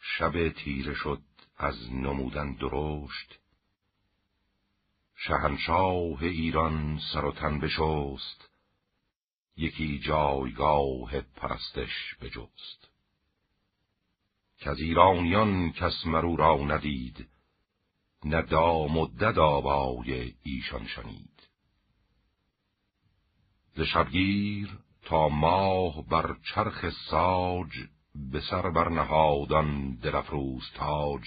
[0.00, 1.22] شب تیره شد
[1.56, 3.38] از نمودن درشت.
[5.16, 8.48] شهنشاه ایران سر و تن بشست
[9.56, 12.88] یکی جایگاه پرستش بجست.
[14.58, 17.28] که از ایرانیان کس مرو را ندید
[18.24, 19.38] نه دام و دد
[20.42, 21.48] ایشان شنید.
[23.76, 27.70] ز شبگیر تا ماه بر چرخ ساج
[28.14, 31.24] به سر برنهادان دلفروز تاج.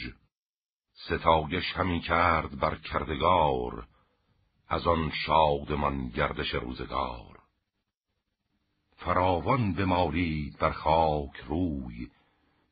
[0.93, 3.87] ستایش همی کرد بر کردگار
[4.67, 7.39] از آن شادمان گردش روزگار.
[8.95, 12.09] فراوان بمالید بر خاک روی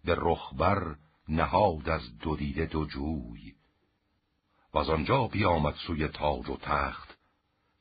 [0.05, 0.95] به رخبر
[1.29, 3.58] نهاد از دو دیده دو جوی.
[4.73, 7.17] و از آنجا بیامد سوی تاج و تخت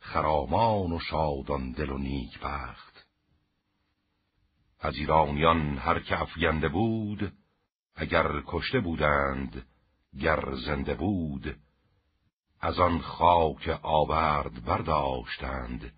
[0.00, 3.06] خرامان و شادان دل و نیک بخت.
[4.80, 7.32] از ایرانیان هر که افگنده بود
[7.94, 9.66] اگر کشته بودند
[10.20, 11.58] گر زنده بود
[12.60, 15.92] از آن خاک آورد برداشتند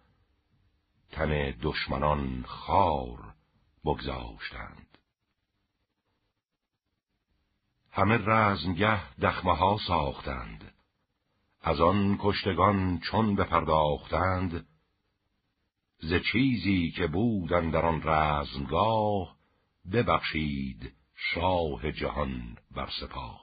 [1.12, 3.35] تن دشمنان خار
[3.85, 4.99] بگذاشتند.
[7.93, 10.73] همه رزمگه دخمه ها ساختند.
[11.63, 14.67] از آن کشتگان چون بپرداختند
[15.99, 19.37] ز چیزی که بودند در آن رزمگاه
[19.93, 20.93] ببخشید
[21.35, 23.41] شاه جهان بر سپاه.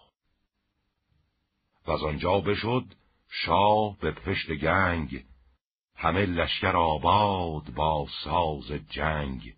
[1.88, 2.86] و از آنجا بشد
[3.30, 5.26] شاه به پشت گنگ
[5.96, 9.56] همه لشکر آباد با ساز جنگ.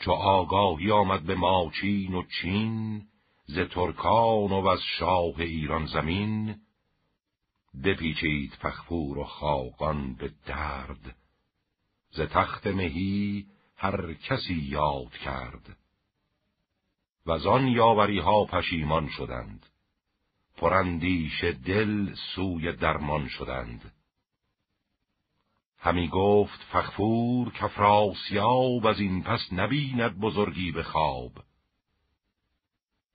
[0.00, 3.06] چو آگاهی آمد به ماچین و چین
[3.54, 6.56] ز ترکان و از شاه ایران زمین
[7.84, 11.16] بپیچید فخفور و خاقان به درد.
[12.10, 13.46] ز تخت مهی
[13.76, 15.76] هر کسی یاد کرد.
[17.26, 19.66] و آن یاوری ها پشیمان شدند.
[20.56, 23.92] پرندیش دل سوی درمان شدند.
[25.78, 31.32] همی گفت فخفور کفراسیاب از این پس نبیند بزرگی به خواب.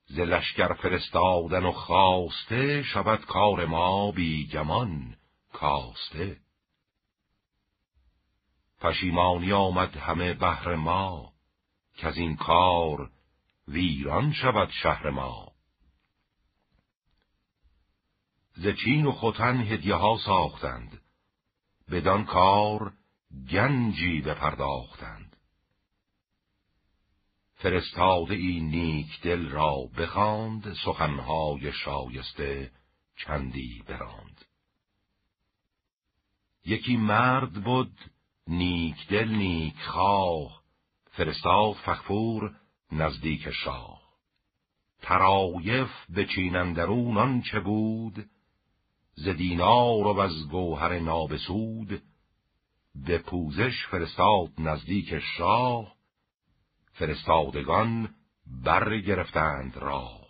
[0.06, 5.16] ز لشکر فرستادن و خواسته شود کار ما بی گمان
[5.54, 6.38] کاسته.
[8.80, 11.34] پشیمانی آمد همه بهر ما
[11.96, 13.12] که از این کار
[13.68, 15.52] ویران شود شهر ما.
[18.54, 21.02] ز چین و خوتن هدیه ها ساختند
[21.92, 22.94] بدان کار
[23.52, 25.25] گنجی بپرداختند.
[27.56, 32.72] فرستاده ای نیک دل را بخواند سخنهای شایسته
[33.18, 34.46] چندی براند.
[36.66, 37.98] یکی مرد بود
[38.48, 40.62] نیک دل نیک خواه
[41.12, 42.56] فرستاد فخفور
[42.92, 44.02] نزدیک شاه.
[45.02, 48.30] ترایف به چینندرون آنچه بود
[49.16, 52.02] ز دینار و از گوهر نابسود
[52.96, 55.95] به پوزش فرستاد نزدیک شاه.
[56.96, 58.16] فرستادگان
[58.64, 60.26] بر گرفتند راه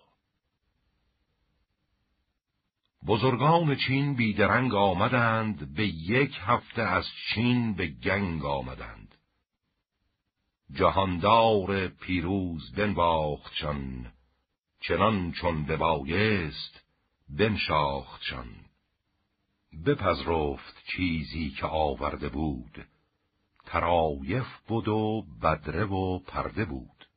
[3.08, 9.16] بزرگان چین بیدرنگ آمدند به یک هفته از چین به گنگ آمدند.
[10.74, 14.12] جهاندار پیروز بنواختشان
[14.80, 16.84] چنان چون ببایست
[17.30, 18.50] بنشاختشان
[19.86, 22.88] بپذرفت چیزی که آورده بود.
[23.66, 27.08] ترایف بود و بدره و پرده بود.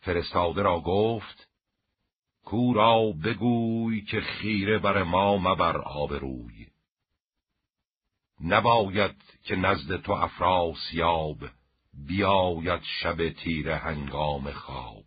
[0.00, 1.48] فرستاده را گفت
[2.44, 6.66] کورا بگوی که خیره بر ما مبر آبروی.
[8.40, 11.38] نباید که نزد تو افراسیاب
[12.06, 15.04] بیاید شب تیر هنگام خواب.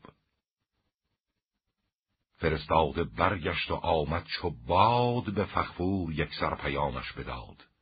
[2.38, 7.75] فرستاده برگشت و آمد چو باد به فخفور یک سر پیامش بداد.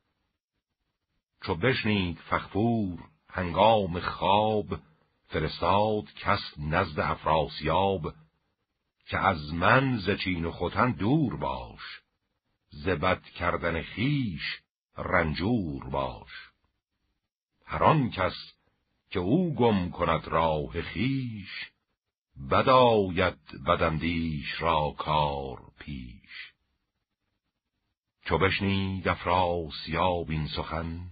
[1.45, 2.99] چو بشنید فخفور
[3.29, 4.79] هنگام خواب
[5.27, 8.13] فرستاد کس نزد افراسیاب
[9.05, 12.01] که از من ز چین و خوتن دور باش
[12.69, 14.61] ز بد کردن خیش
[14.97, 16.31] رنجور باش.
[17.65, 18.53] هر آن کس
[19.09, 21.71] که او گم کند راه خیش
[22.51, 26.53] بداید بدندیش را کار پیش.
[28.25, 31.11] چو بشنید افراسیاب این سخن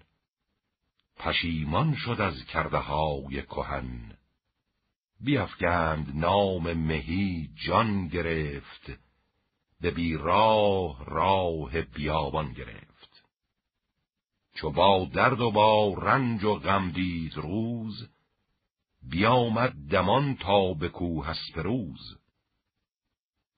[1.22, 4.18] پشیمان شد از کرده های کهن.
[5.20, 8.92] بیافگند نام مهی جان گرفت
[9.82, 13.24] به بی راه بیابان گرفت.
[14.56, 18.10] چو با درد و با رنج و غم دید روز
[19.04, 22.18] بیامد دمان تا به کوه اسپروز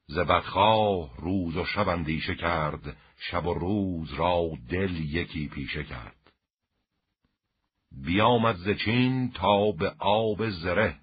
[0.08, 6.23] ز بدخواه روز و شب اندیشه کرد شب و روز را دل یکی پیشه کرد.
[7.94, 11.00] بیامد ز چین تا به آب زره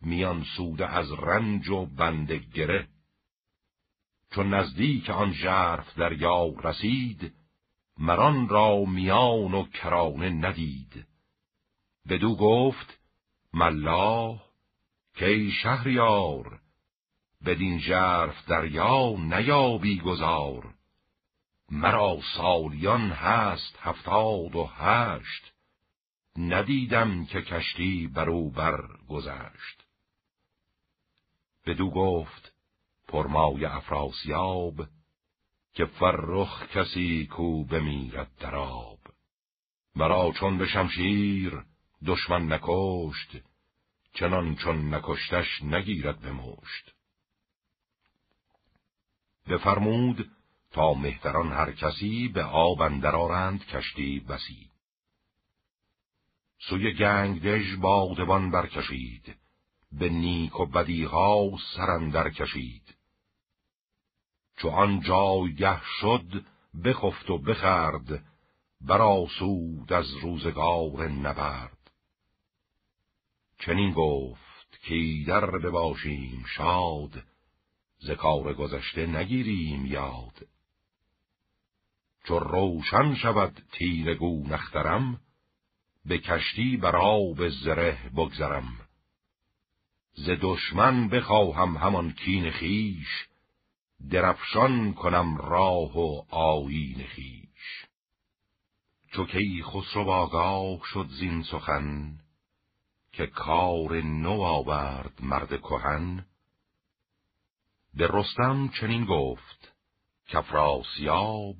[0.00, 2.88] میان سوده از رنج و بند گره.
[4.30, 7.32] چون نزدیک آن ژرف دریا رسید
[7.98, 11.06] مران را میان و کرانه ندید.
[12.08, 12.98] بدو گفت
[13.54, 14.40] ملا
[15.14, 16.60] کی شهریار
[17.46, 20.74] بدین ژرف دریا نیابی گذار
[21.70, 25.51] مرا سالیان هست هفتاد و هشت.
[26.36, 29.86] ندیدم که کشتی برو بر گذشت
[31.66, 32.52] بدو گفت
[33.08, 34.86] پرمای افراسیاب
[35.74, 38.98] که فرخ کسی کو بمیرد دراب
[39.96, 41.62] مرا چون به شمشیر
[42.06, 43.42] دشمن نکشت
[44.14, 46.94] چنان چون نکشتش نگیرد به مشت.
[49.48, 50.30] بفرمود
[50.70, 54.71] تا مهتران هر کسی به آب اندرارند کشتی بسی
[56.68, 59.34] سوی گنگدژ بادبان برکشید.
[59.92, 62.94] به نیک و بدیها سرندر کشید.
[64.56, 66.44] چو آن جایگه شد
[66.84, 68.24] بخفت و بخرد
[68.80, 71.90] براسود از روزگار نبرد.
[73.58, 77.22] چنین گفت که در بباشیم شاد
[77.98, 80.48] ز کار گذشته نگیریم یاد.
[82.24, 85.20] چو روشن شود تیرگو نخترم
[86.04, 88.78] به کشتی بر آب زره بگذرم.
[90.14, 93.28] ز دشمن بخواهم همان کین خیش
[94.10, 97.86] درفشان کنم راه و آیین خیش
[99.12, 102.18] چو کی خسرو آگاه شد زین سخن
[103.12, 106.26] که کار نو آورد مرد کهن.
[107.94, 109.72] به رستم چنین گفت
[110.28, 111.56] کفراسیاب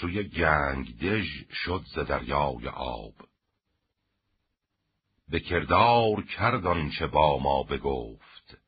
[0.00, 3.27] سوی گنگ دژ شد ز دریای آب.
[5.30, 8.58] به کردار کردان چه با ما بگفت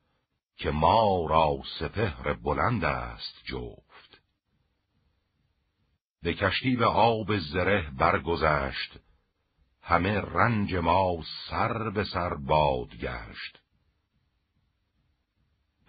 [0.57, 4.21] که ما را سپهر بلند است جفت.
[6.23, 8.99] به کشتی به آب زره برگذشت
[9.83, 11.17] همه رنج ما
[11.49, 13.61] سر به سر باد گشت.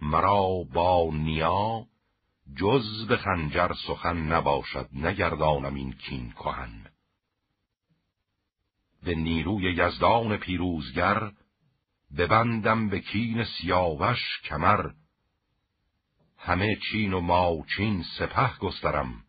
[0.00, 1.86] مرا با نیا
[2.56, 6.91] جز به خنجر سخن نباشد نگردانم این کین کهن.
[9.02, 11.32] به نیروی یزدان پیروزگر
[12.16, 14.90] ببندم به کین سیاوش کمر.
[16.38, 19.24] همه چین و ماچین سپه گسترم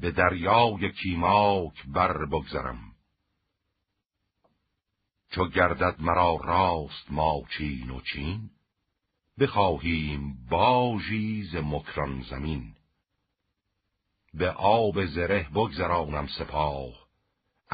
[0.00, 2.92] به دریای کیماک بر بگذرم.
[5.30, 8.50] چو گردد مرا راست ماچین و چین
[9.38, 12.74] بخواهیم باژی ز مکران زمین.
[14.34, 17.01] به آب زره بگذرانم سپاه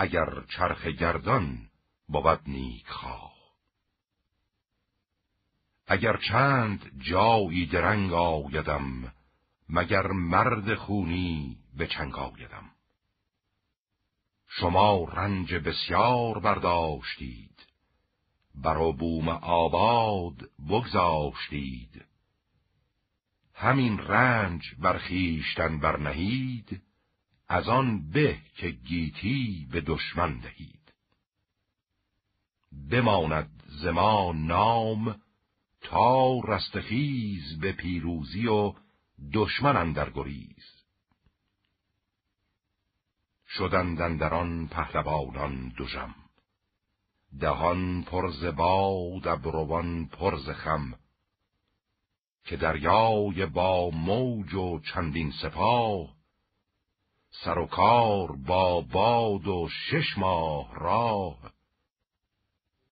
[0.00, 1.70] اگر چرخ گردان
[2.08, 3.34] بود نیک خواه.
[5.86, 9.12] اگر چند جایی درنگ آیدم
[9.68, 12.70] مگر مرد خونی به چنگ آیدم.
[14.48, 17.66] شما رنج بسیار برداشتید
[18.54, 22.04] بر بوم آباد بگذاشتید.
[23.54, 26.87] همین رنج برخیشتن برنهید
[27.48, 30.92] از آن به که گیتی به دشمن دهید.
[32.90, 35.20] بماند زما نام
[35.80, 38.74] تا رستخیز به پیروزی و
[39.32, 40.78] دشمن اندر گریز.
[43.48, 46.14] شدندن در آن پهلوانان دوژم
[47.40, 50.94] دهان پرز باد ابروان پرز خم
[52.44, 56.17] که دریای با موج و چندین سپاه
[57.30, 61.57] سر و کار با باد و شش ماه راه.